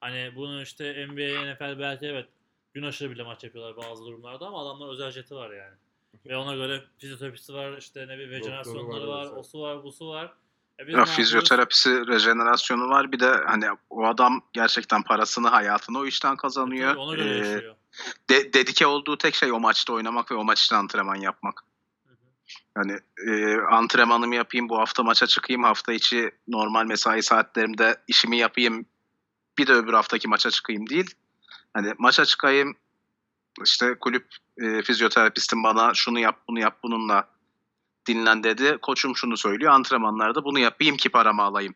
Hani 0.00 0.32
bunu 0.36 0.62
işte 0.62 1.06
NBA, 1.08 1.52
NFL 1.54 1.78
belki 1.78 2.06
evet 2.06 2.28
gün 2.74 2.82
aşırı 2.82 3.10
bile 3.10 3.22
maç 3.22 3.44
yapıyorlar 3.44 3.76
bazı 3.76 4.04
durumlarda 4.04 4.46
ama 4.46 4.62
adamların 4.62 4.92
özel 4.92 5.10
jeti 5.10 5.34
var 5.34 5.50
yani. 5.50 5.74
Ve 6.26 6.36
ona 6.36 6.54
göre 6.54 6.84
fizyoterapisti 6.98 7.54
var, 7.54 7.76
işte 7.78 8.00
ne 8.00 8.18
Doktoru 8.18 8.30
rejenerasyonları 8.30 9.08
var, 9.08 9.26
var, 9.26 9.36
osu 9.36 9.60
var, 9.60 9.82
busu 9.84 10.08
var. 10.08 10.32
E 10.78 10.82
Ya 10.82 10.86
yapıyoruz? 10.88 11.16
fizyoterapisi, 11.16 12.06
rejenerasyonu 12.06 12.88
var. 12.88 13.12
Bir 13.12 13.20
de 13.20 13.30
hani 13.46 13.66
o 13.90 14.04
adam 14.04 14.42
gerçekten 14.52 15.02
parasını, 15.02 15.48
hayatını 15.48 15.98
o 15.98 16.06
işten 16.06 16.36
kazanıyor. 16.36 16.90
Tabii 16.90 16.98
ona 17.00 17.14
göre 17.14 17.34
Ee, 17.34 17.36
yaşıyor. 17.38 17.74
de- 18.30 18.52
dedike 18.52 18.86
olduğu 18.86 19.18
tek 19.18 19.34
şey 19.34 19.52
o 19.52 19.60
maçta 19.60 19.92
oynamak 19.92 20.30
ve 20.30 20.34
o 20.34 20.44
maç 20.44 20.62
için 20.64 20.76
antrenman 20.76 21.16
yapmak. 21.16 21.64
Hani 22.74 22.98
e, 23.26 23.56
antrenmanımı 23.56 24.34
yapayım, 24.34 24.68
bu 24.68 24.78
hafta 24.78 25.02
maça 25.02 25.26
çıkayım, 25.26 25.62
hafta 25.64 25.92
içi 25.92 26.30
normal 26.48 26.84
mesai 26.84 27.22
saatlerimde 27.22 27.96
işimi 28.08 28.36
yapayım, 28.38 28.86
bir 29.58 29.66
de 29.66 29.72
öbür 29.72 29.92
haftaki 29.92 30.28
maça 30.28 30.50
çıkayım 30.50 30.88
değil. 30.88 31.14
Hani 31.74 31.92
maça 31.98 32.24
çıkayım, 32.24 32.76
işte 33.64 33.98
kulüp 34.00 34.26
e, 34.58 34.82
fizyoterapistim 34.82 35.62
bana 35.62 35.94
şunu 35.94 36.18
yap, 36.18 36.40
bunu 36.48 36.60
yap, 36.60 36.78
bununla 36.82 37.28
dinlen 38.06 38.42
dedi. 38.42 38.78
Koçum 38.82 39.16
şunu 39.16 39.36
söylüyor, 39.36 39.72
antrenmanlarda 39.72 40.44
bunu 40.44 40.58
yapayım 40.58 40.96
ki 40.96 41.08
paramı 41.08 41.42
alayım. 41.42 41.74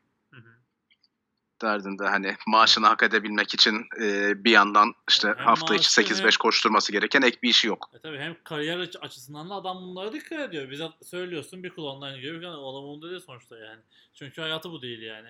Derdinde 1.62 2.04
hani 2.04 2.36
maaşını 2.46 2.86
hak 2.86 3.02
edebilmek 3.02 3.54
için 3.54 3.86
e, 4.00 4.32
bir 4.44 4.50
yandan 4.50 4.94
işte 5.08 5.28
Hem 5.28 5.46
hafta 5.46 5.74
içi 5.74 6.00
maaşı 6.00 6.14
8-5 6.14 6.38
koşturması 6.38 6.92
gereken 6.92 7.22
ek 7.22 7.38
bir 7.42 7.48
işi 7.48 7.68
yok. 7.68 7.90
E 7.94 7.98
tabii 7.98 8.18
hem 8.18 8.36
kariyer 8.44 8.78
aç- 8.78 8.96
açısından 9.00 9.50
da 9.50 9.54
adam 9.54 9.76
bunlara 9.76 10.12
dikkat 10.12 10.40
ediyor. 10.40 10.70
Bize 10.70 10.88
söylüyorsun 11.02 11.62
bir 11.62 11.70
kul 11.70 11.84
online 11.84 12.18
gibi. 12.18 12.44
Yani 12.44 12.56
o 12.56 12.72
adam 12.72 12.84
umurunda 12.84 13.10
değil 13.10 13.20
sonuçta 13.20 13.58
yani. 13.58 13.80
Çünkü 14.14 14.40
hayatı 14.40 14.70
bu 14.70 14.82
değil 14.82 15.02
yani. 15.02 15.28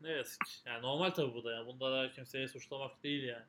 Ne 0.00 0.10
yazık. 0.10 0.42
Yani 0.64 0.82
normal 0.82 1.10
tabii 1.10 1.34
bu 1.34 1.44
da 1.44 1.52
yani. 1.52 1.66
Bunda 1.66 1.92
da 1.92 2.10
kimseyi 2.12 2.48
suçlamak 2.48 3.02
değil 3.02 3.22
yani. 3.22 3.44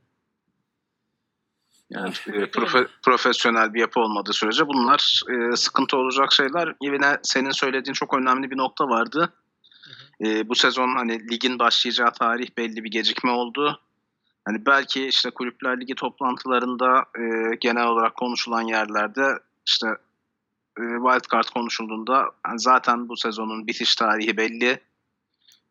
Yani 1.89 2.09
e, 2.27 2.43
profe- 2.43 2.87
profesyonel 3.01 3.73
bir 3.73 3.79
yapı 3.79 3.99
olmadığı 3.99 4.33
sürece 4.33 4.67
bunlar 4.67 5.21
e, 5.29 5.55
sıkıntı 5.55 5.97
olacak 5.97 6.33
şeyler. 6.33 6.75
Yine 6.81 7.17
senin 7.23 7.51
söylediğin 7.51 7.93
çok 7.93 8.13
önemli 8.13 8.51
bir 8.51 8.57
nokta 8.57 8.89
vardı. 8.89 9.33
E, 10.25 10.49
bu 10.49 10.55
sezon 10.55 10.95
hani 10.95 11.29
ligin 11.31 11.59
başlayacağı 11.59 12.11
tarih 12.11 12.47
belli 12.57 12.83
bir 12.83 12.91
gecikme 12.91 13.31
oldu. 13.31 13.81
Hani 14.45 14.65
belki 14.65 15.07
işte 15.07 15.29
kulüpler 15.29 15.79
ligi 15.79 15.95
toplantılarında 15.95 17.05
e, 17.19 17.55
genel 17.59 17.87
olarak 17.87 18.15
konuşulan 18.15 18.61
yerlerde 18.61 19.27
işte 19.67 19.87
e, 20.77 20.81
wildcard 20.81 21.49
konuşulduğunda 21.53 22.25
hani 22.43 22.59
zaten 22.59 23.09
bu 23.09 23.17
sezonun 23.17 23.67
bitiş 23.67 23.95
tarihi 23.95 24.37
belli. 24.37 24.81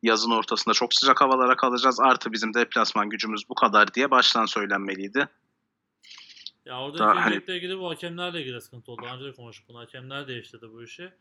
Yazın 0.02 0.30
ortasında 0.30 0.74
çok 0.74 0.94
sıcak 0.94 1.20
havalara 1.20 1.56
kalacağız. 1.56 2.00
Artı 2.00 2.32
bizim 2.32 2.54
deplasman 2.54 3.10
gücümüz 3.10 3.48
bu 3.48 3.54
kadar 3.54 3.94
diye 3.94 4.10
baştan 4.10 4.46
söylenmeliydi. 4.46 5.28
Ya 6.64 6.80
orada 6.80 6.98
Daha 6.98 7.20
ikincilikle 7.20 7.56
ilgili 7.56 7.78
bu 7.78 7.90
hakemlerle 7.90 8.40
ilgili 8.40 8.60
sıkıntı 8.60 8.92
oldu. 8.92 9.02
Daha 9.04 9.14
önce 9.14 9.24
de 9.24 9.32
konuştuk 9.32 9.68
bunu. 9.68 9.78
Hakemler 9.78 10.28
değiştirdi 10.28 10.72
bu 10.72 10.82
işi. 10.82 11.12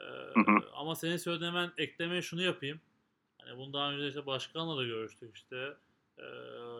Ee, 0.00 0.02
hı. 0.40 0.70
ama 0.74 0.94
senin 0.94 1.16
söylediğin 1.16 1.50
hemen 1.50 1.72
eklemeye 1.78 2.22
şunu 2.22 2.42
yapayım. 2.42 2.80
Hani 3.38 3.58
bunu 3.58 3.72
daha 3.72 3.92
önce 3.92 4.08
işte 4.08 4.26
başkanla 4.26 4.76
da 4.76 4.84
görüştük 4.84 5.36
işte. 5.36 5.76
Ee, 6.18 6.24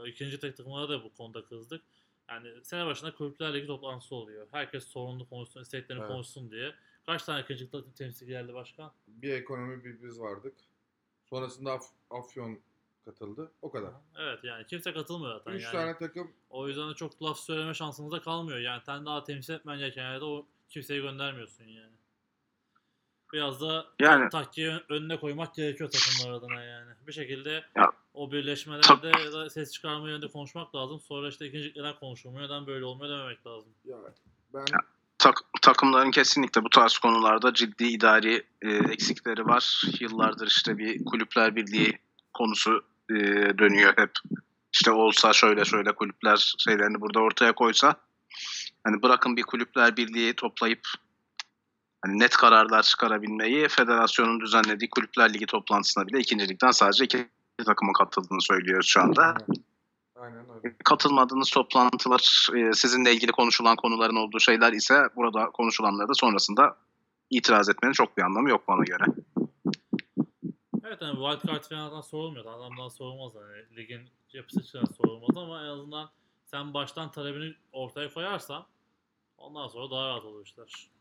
ikinci 0.09 0.41
tek 0.41 0.57
takımlara 0.57 0.89
da 0.89 1.05
bu 1.05 1.15
konuda 1.15 1.45
kızdık. 1.45 1.83
Yani 2.29 2.65
sene 2.65 2.87
başında 2.87 3.15
kulüpler 3.15 3.55
ligi 3.55 3.67
toplantısı 3.67 4.15
oluyor. 4.15 4.47
Herkes 4.51 4.85
sorunlu 4.87 5.29
konuşsun, 5.29 5.61
isteklerini 5.61 6.03
Evet. 6.03 6.13
konuşsun 6.13 6.51
diye. 6.51 6.75
Kaç 7.07 7.23
tane 7.25 7.41
ikinci 7.41 7.71
takım 7.71 7.93
temsil 7.93 8.27
geldi 8.27 8.55
başkan? 8.55 8.93
Bir 9.09 9.33
ekonomi 9.33 9.85
bir 9.85 10.03
biz 10.03 10.21
vardık. 10.21 10.55
Sonrasında 11.25 11.73
Af- 11.73 11.93
Afyon 12.11 12.61
katıldı. 13.05 13.53
O 13.63 13.71
kadar. 13.71 13.91
Evet 14.19 14.45
yani 14.45 14.67
kimse 14.67 14.93
katılmıyor 14.93 15.39
zaten. 15.39 15.53
3 15.53 15.63
yani. 15.63 15.73
tane 15.73 15.99
takım 15.99 16.33
O 16.51 16.69
yüzden 16.69 16.91
de 16.91 16.95
çok 16.95 17.23
laf 17.23 17.39
söyleme 17.39 17.75
şansınız 17.75 18.13
da 18.13 18.21
kalmıyor. 18.23 18.59
Yani 18.59 18.83
sen 18.87 19.07
daha 19.07 19.25
temsil 19.25 19.55
etmen 19.55 19.79
gereken 19.79 20.03
yerde 20.03 20.25
o 20.25 20.47
kimseyi 20.69 21.03
göndermiyorsun 21.03 21.65
yani. 21.65 21.93
Biraz 23.35 23.61
da 23.61 23.87
Yani- 24.01 24.29
taktiği 24.29 24.69
ön- 24.69 24.83
önüne 24.89 25.17
koymak 25.21 25.55
gerekiyor 25.55 25.91
takımlar 25.91 26.37
adına 26.39 26.63
yani. 26.65 26.91
Bir 27.07 27.13
şekilde 27.13 27.65
Ya- 27.77 27.91
o 28.15 28.33
birleşmelerde 28.33 29.07
ya 29.25 29.33
da 29.33 29.51
ses 29.51 29.73
çıkarma 29.73 30.09
yönünde 30.09 30.29
konuşmak 30.29 30.75
lazım. 30.75 31.01
Sonra 31.01 31.29
işte 31.29 31.47
ikinci 31.47 31.73
neden 31.77 31.95
konuşulmuyor, 31.95 32.45
neden 32.45 32.67
böyle 32.67 32.85
olmuyor 32.85 33.11
dememek 33.11 33.47
lazım. 33.47 33.73
Ya 33.85 33.97
ben 34.55 34.65
Tak- 35.19 35.45
takımların 35.63 36.11
kesinlikle 36.11 36.65
bu 36.65 36.71
tarz 36.71 36.99
konularda 36.99 37.55
ciddi 37.55 37.85
idari 37.85 38.43
e, 38.63 38.69
eksikleri 38.71 39.47
var. 39.47 39.83
Yıllardır 40.01 40.47
işte 40.47 40.79
bir 40.79 41.05
kulüpler 41.05 41.57
birliği 41.57 41.99
konusu 42.35 42.85
e, 43.11 43.15
dönüyor 43.59 43.93
hep. 43.97 44.11
İşte 44.73 44.91
olsa 44.91 45.33
şöyle 45.33 45.65
şöyle 45.65 45.93
kulüpler 45.93 46.55
şeylerini 46.59 47.01
burada 47.01 47.21
ortaya 47.21 47.53
koysa 47.53 47.97
hani 48.85 49.03
bırakın 49.03 49.37
bir 49.37 49.43
kulüpler 49.43 49.97
birliği 49.97 50.35
toplayıp 50.35 50.81
hani 52.05 52.19
net 52.19 52.37
kararlar 52.37 52.83
çıkarabilmeyi 52.83 53.69
federasyonun 53.69 54.41
düzenlediği 54.41 54.91
kulüpler 54.91 55.35
ligi 55.35 55.47
toplantısına 55.47 56.07
bile 56.07 56.19
ikincilikten 56.19 56.71
sadece 56.71 57.05
iki 57.05 57.27
takımın 57.67 57.93
katıldığını 57.93 58.41
söylüyoruz 58.41 58.87
şu 58.87 59.01
anda. 59.01 59.23
aynen, 59.23 60.37
aynen 60.37 60.45
öyle. 60.65 60.77
katılmadığınız 60.85 61.51
toplantılar, 61.51 62.49
e, 62.57 62.73
sizinle 62.73 63.13
ilgili 63.13 63.33
konuşulan 63.33 63.77
konuların 63.77 64.17
olduğu 64.17 64.41
şeyler 64.41 64.73
ise 64.73 65.03
burada 65.17 65.47
konuşulanları 65.47 66.09
da 66.09 66.15
sonrasında 66.15 66.77
itiraz 67.31 67.69
etmenin 67.69 67.93
çok 67.93 68.17
bir 68.17 68.23
anlamı 68.23 68.51
yok 68.51 68.69
bana 68.69 68.85
göre. 68.85 69.05
Evet 70.85 71.01
hani 71.01 71.19
wild 71.19 71.53
card 71.53 71.65
falan 71.65 72.01
sorulmuyor. 72.01 72.45
Adamdan 72.45 72.89
sorulmaz 72.89 73.33
hani 73.35 73.77
ligin 73.77 74.09
yapısı 74.33 74.61
için 74.61 74.81
sorulmaz 74.97 75.37
ama 75.37 75.65
en 75.65 75.69
azından 75.69 76.11
sen 76.45 76.75
baştan 76.75 77.11
talebini 77.11 77.55
ortaya 77.73 78.15
koyarsan 78.15 78.65
ondan 79.39 79.69
sonra 79.69 79.91
daha 79.91 80.09
rahat 80.09 80.25
olur 80.25 80.47
işler. 80.47 80.95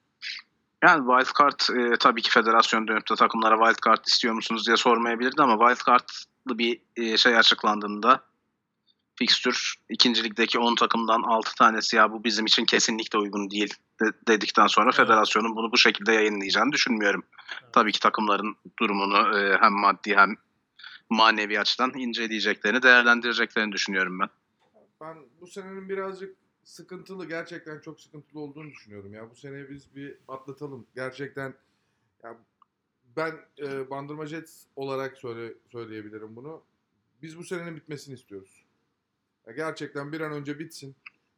Yani 0.84 1.08
wildcard 1.08 1.78
e, 1.80 1.98
tabii 1.98 2.22
ki 2.22 2.32
federasyon 2.32 2.88
dönüp 2.88 3.10
de 3.12 3.16
takımlara 3.16 3.58
wildcard 3.66 4.06
istiyor 4.06 4.34
musunuz 4.34 4.68
diye 4.68 4.78
sormayabilirdi 4.78 5.42
ama 5.42 5.68
wildcard'lı 5.68 6.58
bir 6.58 6.82
e, 6.96 7.18
şey 7.18 7.38
açıklandığında 7.38 8.24
fikstür 9.16 9.76
ikincilikdeki 9.90 10.60
10 10.60 10.76
takımdan 10.76 11.22
6 11.22 11.56
tanesi 11.56 11.96
ya 11.96 12.12
bu 12.12 12.24
bizim 12.24 12.46
için 12.46 12.66
kesinlikle 12.66 13.20
uygun 13.20 13.50
değil 13.50 13.74
de- 14.02 14.14
dedikten 14.28 14.68
sonra 14.68 14.86
Evet. 14.86 14.96
federasyonun 14.96 15.56
bunu 15.56 15.72
bu 15.72 15.78
şekilde 15.78 16.14
yayınlayacağını 16.14 16.72
düşünmüyorum. 16.72 17.24
Evet. 17.64 17.74
Tabii 17.74 17.92
ki 17.92 18.00
takımların 18.00 18.56
durumunu 18.80 19.40
e, 19.40 19.58
hem 19.62 19.72
maddi 19.74 20.16
hem 20.16 20.36
manevi 21.10 21.60
açıdan 21.60 21.92
inceleyeceklerini, 21.96 22.84
değerlendireceklerini 22.84 23.72
düşünüyorum 23.72 24.20
ben. 24.20 24.30
Ben 25.02 25.18
bu 25.42 25.48
senenin 25.48 25.90
birazcık 25.90 26.43
sıkıntılı, 26.64 27.28
gerçekten 27.28 27.80
çok 27.80 28.02
sıkıntılı 28.02 28.40
olduğunu 28.40 28.72
düşünüyorum 28.72 29.14
ya. 29.14 29.30
Bu 29.30 29.36
seneyi 29.36 29.70
biz 29.70 29.96
bir 29.96 30.18
atlatalım. 30.28 30.88
Gerçekten 30.96 31.54
ya 32.24 32.38
ben 33.18 33.34
e, 33.60 33.90
Bandırma 33.90 34.26
Jets 34.26 34.66
olarak 34.76 35.18
söyle, 35.18 35.54
söyleyebilirim 35.72 36.36
bunu. 36.36 36.62
Biz 37.22 37.38
bu 37.38 37.44
senenin 37.44 37.76
bitmesini 37.76 38.16
istiyoruz. 38.16 38.66
Ya 39.48 39.54
gerçekten 39.54 40.12
bir 40.12 40.22
an 40.22 40.32
önce 40.32 40.60
bitsin. 40.60 40.96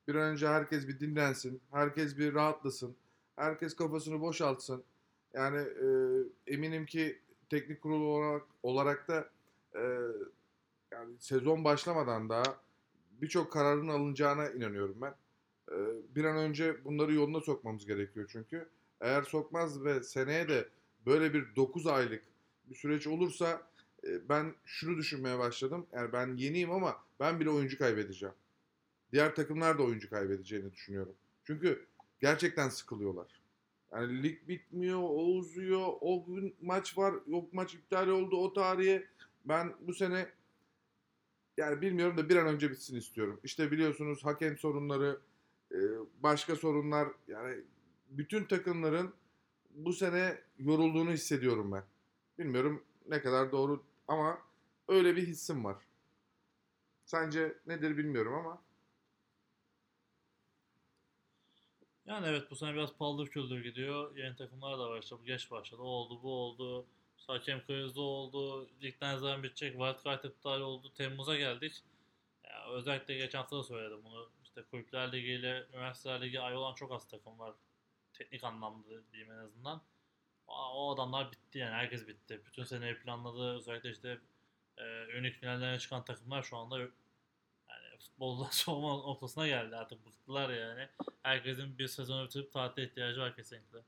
Bir 0.07 0.15
an 0.15 0.31
önce 0.31 0.47
herkes 0.47 0.88
bir 0.88 0.99
dinlensin. 0.99 1.61
Herkes 1.72 2.18
bir 2.18 2.34
rahatlasın. 2.34 2.95
Herkes 3.35 3.76
kafasını 3.76 4.22
boşaltsın. 4.22 4.84
Yani 5.34 5.57
e, 5.57 5.88
eminim 6.53 6.85
ki 6.85 7.19
teknik 7.49 7.81
kurul 7.81 8.02
olarak, 8.02 8.43
olarak 8.64 9.07
da 9.07 9.30
e, 9.76 9.81
yani 10.91 11.14
sezon 11.19 11.64
başlamadan 11.64 12.30
daha 12.30 12.43
birçok 13.22 13.54
kararın 13.54 13.88
alınacağına 13.88 14.50
inanıyorum 14.50 14.98
ben. 15.02 15.16
Ee, 15.72 15.76
bir 16.16 16.26
an 16.26 16.38
önce 16.38 16.86
bunları 16.86 17.14
yoluna 17.14 17.42
sokmamız 17.42 17.86
gerekiyor 17.86 18.30
çünkü. 18.32 18.70
Eğer 19.02 19.24
sokmaz 19.24 19.84
ve 19.84 20.04
seneye 20.04 20.48
de 20.48 20.70
böyle 21.06 21.34
bir 21.34 21.56
9 21.56 21.88
aylık 21.88 22.24
bir 22.66 22.76
süreç 22.76 23.08
olursa 23.08 23.68
e, 24.04 24.30
ben 24.30 24.54
şunu 24.66 24.98
düşünmeye 24.98 25.40
başladım. 25.40 25.88
Yani 25.94 26.14
ben 26.14 26.36
yeniyim 26.36 26.72
ama 26.72 26.96
ben 27.20 27.40
bile 27.40 27.50
oyuncu 27.50 27.78
kaybedeceğim. 27.78 28.36
Diğer 29.12 29.36
takımlar 29.36 29.78
da 29.78 29.84
oyuncu 29.84 30.10
kaybedeceğini 30.10 30.74
düşünüyorum. 30.74 31.16
Çünkü 31.44 31.86
gerçekten 32.20 32.70
sıkılıyorlar. 32.70 33.42
Yani 33.92 34.24
lig 34.24 34.48
bitmiyor, 34.48 35.00
o 35.00 35.26
uzuyor, 35.26 35.88
o 36.02 36.26
gün 36.26 36.56
maç 36.62 36.98
var, 36.98 37.14
yok 37.28 37.54
maç 37.54 37.74
iptal 37.74 38.08
oldu 38.08 38.38
o 38.38 38.54
tarihe. 38.54 39.06
Ben 39.46 39.74
bu 39.82 39.94
sene 39.94 40.28
yani 41.57 41.82
bilmiyorum 41.82 42.18
da 42.18 42.30
bir 42.30 42.36
an 42.36 42.48
önce 42.48 42.72
bitsin 42.72 42.98
istiyorum. 42.98 43.40
İşte 43.44 43.72
biliyorsunuz 43.72 44.26
hakem 44.26 44.57
sorunları, 44.57 45.19
e, 45.72 45.77
başka 46.23 46.56
sorunlar 46.56 47.07
yani 47.27 47.61
bütün 48.10 48.45
takımların 48.45 49.14
bu 49.69 49.94
sene 49.94 50.41
yorulduğunu 50.60 51.11
hissediyorum 51.11 51.72
ben. 51.72 51.84
Bilmiyorum 52.40 52.84
ne 53.10 53.22
kadar 53.22 53.52
doğru 53.52 53.84
ama 54.07 54.40
öyle 54.88 55.15
bir 55.15 55.27
hissim 55.27 55.65
var. 55.65 55.77
Sence 57.06 57.57
nedir 57.68 57.98
bilmiyorum 57.98 58.34
ama 58.34 58.61
Yani 62.06 62.27
evet 62.27 62.52
bu 62.52 62.56
sene 62.56 62.73
biraz 62.73 62.94
paldır 62.94 63.27
küldür 63.27 63.64
gidiyor. 63.64 64.18
Yeni 64.18 64.36
takımlar 64.36 64.80
da 64.80 64.90
var 64.90 65.02
işte 65.02 65.15
bu 65.19 65.26
geç 65.26 65.52
başladı. 65.52 65.82
O 65.82 65.86
oldu 65.86 66.19
bu 66.23 66.32
oldu. 66.34 66.86
Hakem 67.27 67.65
krizi 67.65 67.99
oldu. 67.99 68.69
Ligden 68.81 69.18
zaman 69.18 69.43
bitecek. 69.43 69.72
Wildcard 69.72 70.23
iptal 70.23 70.61
oldu. 70.61 70.93
Temmuz'a 70.93 71.35
geldik. 71.35 71.84
Ya 72.43 72.69
özellikle 72.72 73.15
geçen 73.18 73.39
hafta 73.39 73.57
da 73.57 73.64
söyledim 73.64 74.03
bunu. 74.03 74.30
İşte 74.43 74.64
Kulüpler 74.64 75.11
Ligi 75.11 75.31
ile 75.31 75.68
Üniversiteler 75.73 76.22
Ligi 76.22 76.39
ay 76.39 76.56
olan 76.56 76.76
çok 76.76 76.91
az 76.91 77.07
takım 77.07 77.39
var. 77.39 77.53
Teknik 78.14 78.43
anlamda 78.43 79.11
diyeyim 79.11 79.31
en 79.31 79.38
azından. 79.38 79.81
O, 80.47 80.93
adamlar 80.93 81.31
bitti 81.31 81.57
yani. 81.60 81.73
Herkes 81.73 82.07
bitti. 82.07 82.41
Bütün 82.45 82.64
seneyi 82.64 82.99
planladı. 82.99 83.56
Özellikle 83.56 83.91
işte 83.91 84.19
e, 84.77 84.84
unik 85.19 85.35
finallerine 85.35 85.80
çıkan 85.80 86.06
takımlar 86.06 86.43
şu 86.43 86.57
anda 86.57 86.80
yani 86.80 86.89
futboldan 87.99 88.49
soğuma 88.52 88.89
noktasına 88.89 89.47
geldi 89.47 89.76
artık 89.76 90.06
bıktılar 90.06 90.49
yani. 90.49 90.89
Herkesin 91.23 91.77
bir 91.77 91.88
sezonu 91.88 92.26
bitirip 92.26 92.53
tatile 92.53 92.85
ihtiyacı 92.85 93.19
var 93.19 93.35
kesinlikle. 93.35 93.80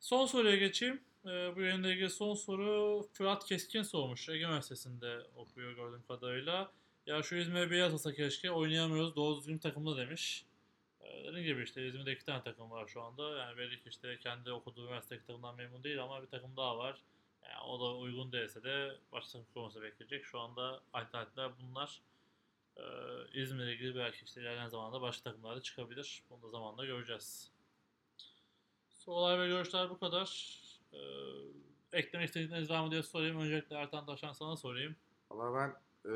Son 0.00 0.26
soruya 0.26 0.56
geçeyim. 0.56 1.09
Ee, 1.26 1.56
bu 1.56 1.60
yayınla 1.60 1.92
ilgili 1.92 2.10
son 2.10 2.34
soru 2.34 3.02
Fırat 3.12 3.44
Keskin 3.44 3.82
sormuş. 3.82 4.28
Ege 4.28 4.44
Üniversitesi'nde 4.44 5.26
okuyor 5.36 5.72
gördüğüm 5.72 6.02
kadarıyla. 6.02 6.72
Ya 7.06 7.22
şu 7.22 7.36
İzmir'e 7.36 7.70
bir 7.70 7.76
yazılsa 7.76 8.14
keşke 8.14 8.50
oynayamıyoruz 8.50 9.16
doğru 9.16 9.38
düzgün 9.38 9.58
takımda 9.58 9.96
demiş. 9.96 10.44
Ee, 11.00 11.24
dediğim 11.24 11.44
gibi 11.46 11.62
işte 11.62 11.88
İzmir'de 11.88 12.12
iki 12.12 12.24
tane 12.24 12.42
takım 12.42 12.70
var 12.70 12.86
şu 12.86 13.02
anda. 13.02 13.36
Yani 13.36 13.58
belli 13.58 13.82
ki 13.82 13.88
işte 13.88 14.18
kendi 14.18 14.52
okuduğu 14.52 14.84
üniversitedeki 14.84 15.26
takımdan 15.26 15.56
memnun 15.56 15.84
değil 15.84 16.02
ama 16.02 16.22
bir 16.22 16.28
takım 16.28 16.56
daha 16.56 16.78
var. 16.78 17.02
Yani 17.42 17.60
o 17.62 17.80
da 17.80 17.96
uygun 17.96 18.32
değilse 18.32 18.62
de 18.62 18.96
başka 19.12 19.32
takım 19.32 19.46
kurması 19.54 19.82
bekleyecek. 19.82 20.24
Şu 20.24 20.40
anda 20.40 20.80
alternatifler 20.92 21.50
bunlar. 21.60 22.00
Ee, 22.76 22.82
İzmir'le 23.34 23.68
ilgili 23.72 23.96
belki 23.96 24.24
işte 24.24 24.40
ilerleyen 24.40 24.68
zamanda 24.68 25.00
başka 25.00 25.30
takımlarda 25.30 25.62
çıkabilir. 25.62 26.22
Bunu 26.30 26.42
da 26.42 26.48
zamanla 26.48 26.84
göreceğiz. 26.84 27.50
Sorular 28.90 29.40
ve 29.40 29.48
görüşler 29.48 29.90
bu 29.90 29.98
kadar. 29.98 30.60
Ee, 30.92 30.98
eklemek 31.92 32.28
istediğiniz 32.28 32.70
var 32.70 32.84
mı 32.84 32.90
diye 32.90 33.02
sorayım. 33.02 33.40
Öncelikle 33.40 33.76
Ertan 33.76 34.06
Taşan 34.06 34.32
sana 34.32 34.56
sorayım. 34.56 34.96
Valla 35.30 35.54
ben 35.54 35.74
e, 36.10 36.14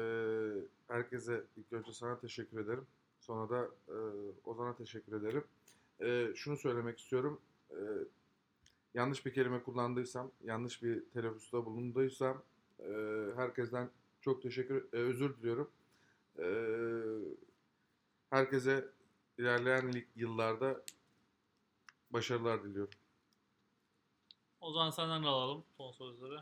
herkese 0.89 1.45
ilk 1.57 1.73
önce 1.73 1.93
sana 1.93 2.19
teşekkür 2.19 2.61
ederim. 2.61 2.87
Sonra 3.21 3.51
da 3.51 3.69
e, 3.89 3.97
Ozan'a 4.45 4.77
teşekkür 4.77 5.13
ederim. 5.13 5.45
E, 6.01 6.35
şunu 6.35 6.57
söylemek 6.57 6.99
istiyorum. 6.99 7.41
E, 7.71 7.79
yanlış 8.95 9.27
bir 9.27 9.33
kelime 9.33 9.63
kullandıysam, 9.63 10.31
yanlış 10.45 10.83
bir 10.83 11.05
telaffusta 11.15 11.67
bulunduysam 11.67 12.43
e, 12.81 12.93
herkesten 13.37 13.91
çok 14.21 14.43
teşekkür, 14.43 14.85
e, 14.93 14.97
özür 14.97 15.37
diliyorum. 15.37 15.71
E, 16.39 16.47
herkese 18.31 18.89
ilerleyen 19.39 20.05
yıllarda 20.17 20.83
başarılar 22.11 22.65
diliyorum. 22.65 22.95
O 24.65 24.73
zaman 24.73 24.91
senden 24.91 25.24
de 25.24 25.28
alalım 25.28 25.65
son 25.77 25.93
sözleri. 25.93 26.35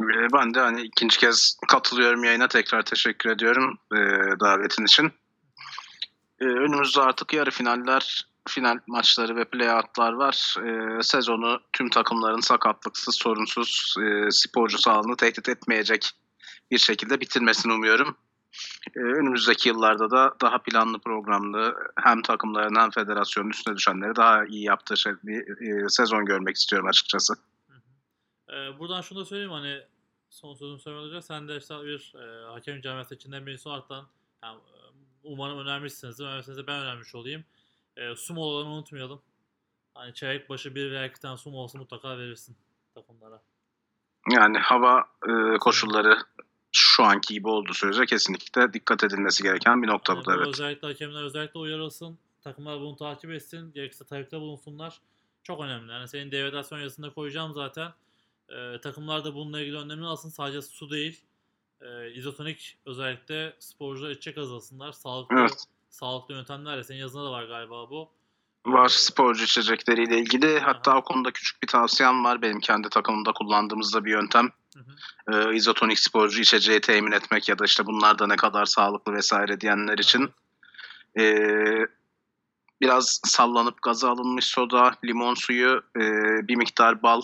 Ee, 0.00 0.32
Ben 0.32 0.54
de 0.54 0.60
hani 0.60 0.82
ikinci 0.82 1.18
kez 1.18 1.58
katılıyorum 1.68 2.24
yayına. 2.24 2.48
Tekrar 2.48 2.82
teşekkür 2.82 3.30
ediyorum 3.30 3.78
e, 3.92 3.98
davetin 4.40 4.84
için. 4.84 5.12
E, 6.40 6.44
önümüzde 6.44 7.00
artık 7.00 7.32
yarı 7.32 7.50
finaller, 7.50 8.26
final 8.48 8.78
maçları 8.86 9.36
ve 9.36 9.44
playoutlar 9.44 10.12
var. 10.12 10.56
E, 10.66 11.02
sezonu 11.02 11.60
tüm 11.72 11.90
takımların 11.90 12.40
sakatlıksız, 12.40 13.14
sorunsuz, 13.14 13.94
e, 14.02 14.30
sporcu 14.30 14.78
sağlığını 14.78 15.16
tehdit 15.16 15.48
etmeyecek 15.48 16.10
bir 16.70 16.78
şekilde 16.78 17.20
bitirmesini 17.20 17.72
umuyorum. 17.72 18.16
E, 18.96 19.00
önümüzdeki 19.00 19.68
yıllarda 19.68 20.10
da 20.10 20.34
daha 20.40 20.58
planlı 20.58 20.98
programlı 20.98 21.74
hem 21.96 22.22
takımların 22.22 22.80
hem 22.80 22.90
federasyonun 22.90 23.50
üstüne 23.50 23.76
düşenleri 23.76 24.16
daha 24.16 24.44
iyi 24.46 24.64
yaptığı 24.64 24.96
şey, 24.96 25.12
bir 25.22 25.84
e, 25.84 25.88
sezon 25.88 26.24
görmek 26.24 26.56
istiyorum 26.56 26.88
açıkçası. 26.88 27.34
Hı 27.68 27.72
hı. 27.72 28.56
Ee, 28.56 28.78
buradan 28.78 29.00
şunu 29.00 29.20
da 29.20 29.24
söyleyeyim 29.24 29.52
hani 29.52 29.82
son 30.30 30.54
sözümü 30.54 30.80
söylemeden 30.80 31.10
önce 31.10 31.22
sen 31.22 31.48
de 31.48 31.56
işte 31.56 31.74
bir 31.74 32.14
e, 32.16 32.44
hakem 32.52 32.80
camiası 32.80 33.14
içinden 33.14 33.46
birisi 33.46 33.68
olaraktan 33.68 34.06
yani, 34.42 34.56
e, 34.56 34.76
umarım 35.24 35.58
önermişsinizdir. 35.58 36.24
Önermişsiniz 36.24 36.58
de 36.58 36.66
ben 36.66 36.82
önermiş 36.82 37.14
olayım. 37.14 37.44
E, 37.96 38.16
sumo 38.16 38.40
olanı 38.40 38.68
unutmayalım. 38.68 39.22
Hani 39.94 40.14
çeyrek 40.14 40.48
başı 40.48 40.74
bir 40.74 40.90
veya 40.90 41.06
iki 41.06 41.20
tane 41.20 41.36
su 41.36 41.50
molası 41.50 41.78
mutlaka 41.78 42.18
verirsin 42.18 42.56
takımlara. 42.94 43.42
Yani 44.30 44.58
hava 44.58 45.04
e, 45.28 45.58
koşulları 45.58 46.18
şu 46.92 47.04
anki 47.04 47.34
gibi 47.34 47.48
olduğu 47.48 47.74
sürece 47.74 48.06
kesinlikle 48.06 48.72
dikkat 48.72 49.04
edilmesi 49.04 49.42
gereken 49.42 49.82
bir 49.82 49.88
nokta 49.88 50.16
bu 50.16 50.24
da 50.24 50.34
evet. 50.36 50.46
Özellikle 50.46 50.88
hakemler 50.88 51.22
özellikle 51.22 51.60
uyarılsın. 51.60 52.18
Takımlar 52.44 52.80
bunu 52.80 52.96
takip 52.96 53.30
etsin. 53.30 53.72
Gerekirse 53.72 54.04
talepte 54.04 54.40
bulunsunlar. 54.40 55.00
Çok 55.42 55.60
önemli. 55.60 55.92
Yani 55.92 56.08
senin 56.08 56.30
devreden 56.30 56.78
yazısında 56.78 57.10
koyacağım 57.10 57.54
zaten. 57.54 57.92
Ee, 58.48 58.80
takımlar 58.80 59.24
da 59.24 59.34
bununla 59.34 59.60
ilgili 59.60 59.76
önlemini 59.76 60.06
alsın. 60.06 60.28
Sadece 60.28 60.62
su 60.62 60.90
değil. 60.90 61.20
Ee, 61.80 62.12
izotonik 62.12 62.78
özellikle 62.86 63.56
sporcular 63.58 64.10
içecek 64.10 64.38
azalsınlar. 64.38 64.92
Sağlıklı, 64.92 65.36
Evet. 65.38 65.64
sağlıklı 65.90 66.34
yöntemlerle. 66.34 66.84
Senin 66.84 66.98
yazında 66.98 67.24
da 67.24 67.30
var 67.30 67.44
galiba 67.44 67.90
bu. 67.90 68.10
Var 68.66 68.88
sporcu 68.88 69.44
içecekleriyle 69.44 70.18
ilgili. 70.18 70.58
Hatta 70.58 70.96
o 70.96 71.04
konuda 71.04 71.30
küçük 71.30 71.62
bir 71.62 71.68
tavsiyem 71.68 72.24
var. 72.24 72.42
Benim 72.42 72.60
kendi 72.60 72.88
takımımda 72.88 73.32
kullandığımızda 73.32 74.04
bir 74.04 74.10
yöntem. 74.10 74.52
Hı 74.76 74.80
hı. 74.80 75.50
E, 75.50 75.56
izotonik 75.56 75.98
sporcu 75.98 76.40
içeceği 76.40 76.80
temin 76.80 77.12
etmek 77.12 77.48
ya 77.48 77.58
da 77.58 77.64
işte 77.64 77.86
bunlar 77.86 78.18
da 78.18 78.26
ne 78.26 78.36
kadar 78.36 78.64
sağlıklı 78.64 79.12
vesaire 79.12 79.60
diyenler 79.60 79.98
için. 79.98 80.30
E, 81.18 81.36
biraz 82.80 83.20
sallanıp 83.24 83.82
gaza 83.82 84.10
alınmış 84.10 84.46
soda, 84.46 84.94
limon 85.04 85.34
suyu, 85.34 85.82
e, 85.96 86.02
bir 86.48 86.56
miktar 86.56 87.02
bal 87.02 87.22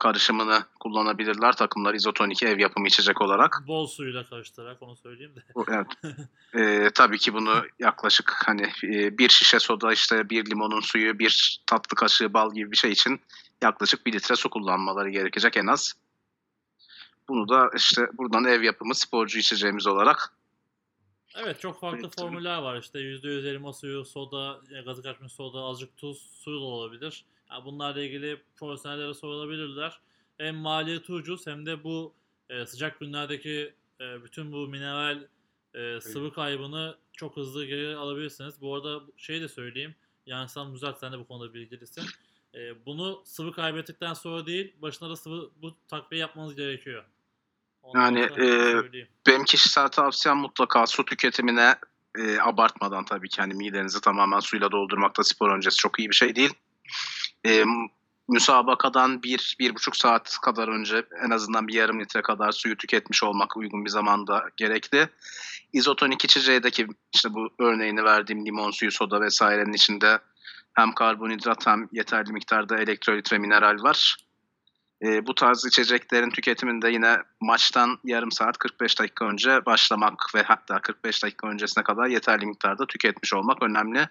karışımını 0.00 0.64
kullanabilirler 0.80 1.52
takımlar 1.52 1.94
izotonik 1.94 2.42
ev 2.42 2.58
yapımı 2.58 2.86
içecek 2.86 3.20
olarak. 3.20 3.62
Bol 3.66 3.86
suyla 3.86 4.24
karıştırarak 4.24 4.82
onu 4.82 4.96
söyleyeyim 4.96 5.36
de. 5.36 5.40
Evet. 5.68 5.86
E, 6.54 6.90
tabii 6.94 7.18
ki 7.18 7.34
bunu 7.34 7.62
yaklaşık 7.78 8.32
hani 8.46 8.62
e, 8.84 9.18
bir 9.18 9.28
şişe 9.28 9.58
soda 9.58 9.92
işte 9.92 10.30
bir 10.30 10.50
limonun 10.50 10.80
suyu 10.80 11.18
bir 11.18 11.62
tatlı 11.66 11.96
kaşığı 11.96 12.34
bal 12.34 12.54
gibi 12.54 12.70
bir 12.70 12.76
şey 12.76 12.90
için 12.90 13.20
yaklaşık 13.62 14.06
bir 14.06 14.12
litre 14.12 14.36
su 14.36 14.50
kullanmaları 14.50 15.10
gerekecek 15.10 15.56
en 15.56 15.66
az. 15.66 15.94
Bunu 17.30 17.48
da 17.48 17.70
işte 17.76 18.08
buradan 18.18 18.44
ev 18.44 18.62
yapımı 18.62 18.94
sporcu 18.94 19.38
içeceğimiz 19.38 19.86
olarak 19.86 20.34
Evet 21.34 21.60
çok 21.60 21.80
farklı 21.80 22.00
Evet. 22.00 22.20
formüller 22.20 22.58
var 22.58 22.80
işte 22.80 22.98
%100 22.98 23.46
elma 23.46 23.72
suyu, 23.72 24.04
soda, 24.04 24.60
gazı 24.84 25.02
kaçmış 25.02 25.32
soda, 25.32 25.58
azıcık 25.58 25.96
tuz, 25.96 26.18
suyu 26.18 26.60
da 26.60 26.64
olabilir. 26.64 27.24
Yani 27.50 27.64
bunlarla 27.64 28.02
ilgili 28.02 28.42
profesyonellere 28.56 29.14
sorulabilirler. 29.14 30.00
Hem 30.38 30.56
maliyeti 30.56 31.12
ucuz 31.12 31.46
hem 31.46 31.66
de 31.66 31.84
bu 31.84 32.14
e, 32.48 32.66
sıcak 32.66 33.00
günlerdeki 33.00 33.74
e, 34.00 34.24
bütün 34.24 34.52
bu 34.52 34.68
mineral 34.68 35.26
e, 35.74 36.00
sıvı 36.00 36.32
kaybını 36.32 36.96
çok 37.12 37.36
hızlı 37.36 37.64
geri 37.64 37.96
alabilirsiniz. 37.96 38.60
Bu 38.60 38.74
arada 38.74 39.00
şey 39.16 39.40
de 39.40 39.48
söyleyeyim. 39.48 39.94
Yani 40.26 40.48
sen 40.48 40.74
düzelt 40.74 40.98
sen 40.98 41.12
de 41.12 41.18
bu 41.18 41.26
konuda 41.26 41.54
bilgilisin. 41.54 42.04
E, 42.54 42.86
bunu 42.86 43.22
sıvı 43.24 43.52
kaybettikten 43.52 44.14
sonra 44.14 44.46
değil 44.46 44.74
başına 44.82 45.10
da 45.10 45.16
sıvı 45.16 45.50
bu 45.62 45.76
takviye 45.88 46.20
yapmanız 46.20 46.56
gerekiyor. 46.56 47.04
Yani, 47.94 48.20
e, 48.20 48.74
benim 49.26 49.44
kişisel 49.44 49.88
tavsiyem 49.88 50.36
mutlaka 50.36 50.86
su 50.86 51.04
tüketimine 51.04 51.74
e, 52.18 52.40
abartmadan 52.40 53.04
tabii 53.04 53.28
ki 53.28 53.40
hani 53.40 53.54
midenizi 53.54 54.00
tamamen 54.00 54.40
suyla 54.40 54.72
doldurmakta 54.72 55.24
spor 55.24 55.50
öncesi 55.50 55.76
çok 55.76 55.98
iyi 55.98 56.10
bir 56.10 56.14
şey 56.14 56.36
değil. 56.36 56.54
E, 57.46 57.64
müsabakadan 58.28 59.22
bir, 59.22 59.56
bir 59.60 59.74
buçuk 59.74 59.96
saat 59.96 60.38
kadar 60.42 60.68
önce 60.68 61.06
en 61.26 61.30
azından 61.30 61.68
bir 61.68 61.74
yarım 61.74 62.00
litre 62.00 62.22
kadar 62.22 62.52
suyu 62.52 62.76
tüketmiş 62.76 63.22
olmak 63.22 63.56
uygun 63.56 63.84
bir 63.84 63.90
zamanda 63.90 64.44
gerekli. 64.56 65.08
İzotonik 65.72 66.24
içeceğdeki 66.24 66.86
işte 67.14 67.34
bu 67.34 67.48
örneğini 67.58 68.04
verdiğim 68.04 68.46
limon 68.46 68.70
suyu, 68.70 68.92
soda 68.92 69.20
vesairenin 69.20 69.72
içinde 69.72 70.18
hem 70.74 70.92
karbonhidrat 70.92 71.66
hem 71.66 71.88
yeterli 71.92 72.32
miktarda 72.32 72.78
elektrolit 72.78 73.32
ve 73.32 73.38
mineral 73.38 73.82
var. 73.82 74.16
E, 75.04 75.26
bu 75.26 75.34
tarz 75.34 75.64
içeceklerin 75.66 76.30
tüketiminde 76.30 76.90
yine 76.90 77.16
maçtan 77.40 77.98
yarım 78.04 78.32
saat 78.32 78.58
45 78.58 78.98
dakika 78.98 79.24
önce 79.24 79.66
başlamak 79.66 80.34
ve 80.34 80.42
hatta 80.42 80.80
45 80.80 81.22
dakika 81.22 81.48
öncesine 81.48 81.84
kadar 81.84 82.06
yeterli 82.06 82.46
miktarda 82.46 82.86
tüketmiş 82.86 83.34
olmak 83.34 83.62
önemli. 83.62 84.08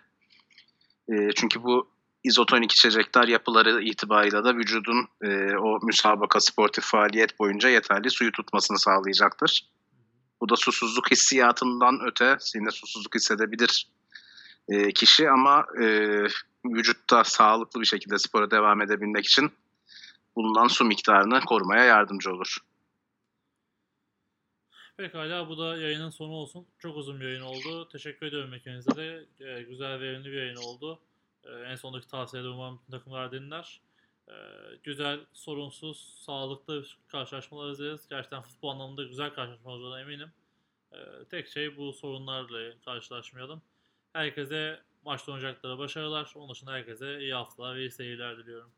E, 1.10 1.32
çünkü 1.36 1.64
bu 1.64 1.90
izotonik 2.24 2.72
içecekler 2.72 3.28
yapıları 3.28 3.82
itibarıyla 3.82 4.44
da 4.44 4.56
vücudun 4.56 5.08
e, 5.22 5.56
o 5.56 5.80
müsabaka 5.84 6.40
sportif 6.40 6.84
faaliyet 6.84 7.40
boyunca 7.40 7.70
yeterli 7.70 8.10
suyu 8.10 8.32
tutmasını 8.32 8.80
sağlayacaktır. 8.80 9.70
Bu 10.42 10.50
da 10.50 10.56
susuzluk 10.56 11.12
hissiyatından 11.12 12.00
öte 12.08 12.38
yine 12.56 12.72
susuzluk 12.72 13.16
hissedebilir 13.16 13.88
e, 14.70 14.92
kişi 14.92 15.30
ama 15.30 15.66
e, 15.82 15.86
vücutta 16.66 17.24
sağlıklı 17.24 17.82
bir 17.82 17.86
şekilde 17.86 18.18
spora 18.18 18.52
devam 18.52 18.82
edebilmek 18.82 19.26
için 19.26 19.52
bulunan 20.40 20.68
su 20.68 20.86
miktarını 20.86 21.40
korumaya 21.42 21.84
yardımcı 21.84 22.32
olur. 22.32 22.58
Pekala 24.98 25.50
bu 25.50 25.58
da 25.58 25.78
yayının 25.78 26.10
sonu 26.10 26.32
olsun. 26.32 26.68
Çok 26.80 26.98
uzun 26.98 27.20
bir 27.20 27.26
yayın 27.26 27.42
oldu. 27.42 27.90
Teşekkür 27.90 28.26
ediyorum 28.26 28.54
ikinize 28.54 28.96
de. 28.96 29.26
Ee, 29.40 29.62
güzel 29.62 30.00
verimli 30.00 30.26
bir 30.26 30.38
yayın 30.38 30.56
oldu. 30.56 31.00
Ee, 31.44 31.50
en 31.50 31.76
sondaki 31.76 32.08
tavsiyeleri 32.08 32.50
umarım 32.50 32.80
takımlar 32.92 33.32
dinler. 33.32 33.82
Ee, 34.28 34.34
güzel, 34.84 35.20
sorunsuz, 35.34 36.24
sağlıklı 36.26 36.86
karşılaşmalar 37.08 37.72
izleriz. 37.72 38.08
Gerçekten 38.10 38.42
futbol 38.42 38.70
anlamında 38.70 39.04
güzel 39.04 39.34
karşılaşmalar 39.34 39.76
olacağına 39.76 40.02
eminim. 40.02 40.32
Ee, 40.92 40.98
tek 41.32 41.48
şey 41.48 41.78
bu 41.78 41.94
sorunlarla 41.94 42.74
karşılaşmayalım. 42.86 43.62
Herkese 44.14 44.80
maçta 45.06 45.32
oynayacaklara 45.32 45.78
başarılar. 45.78 46.34
Onun 46.36 46.50
dışında 46.50 46.72
herkese 46.72 47.20
iyi 47.20 47.34
haftalar 47.34 47.76
ve 47.76 47.80
iyi 47.80 47.92
seyirler 47.92 48.38
diliyorum. 48.38 48.72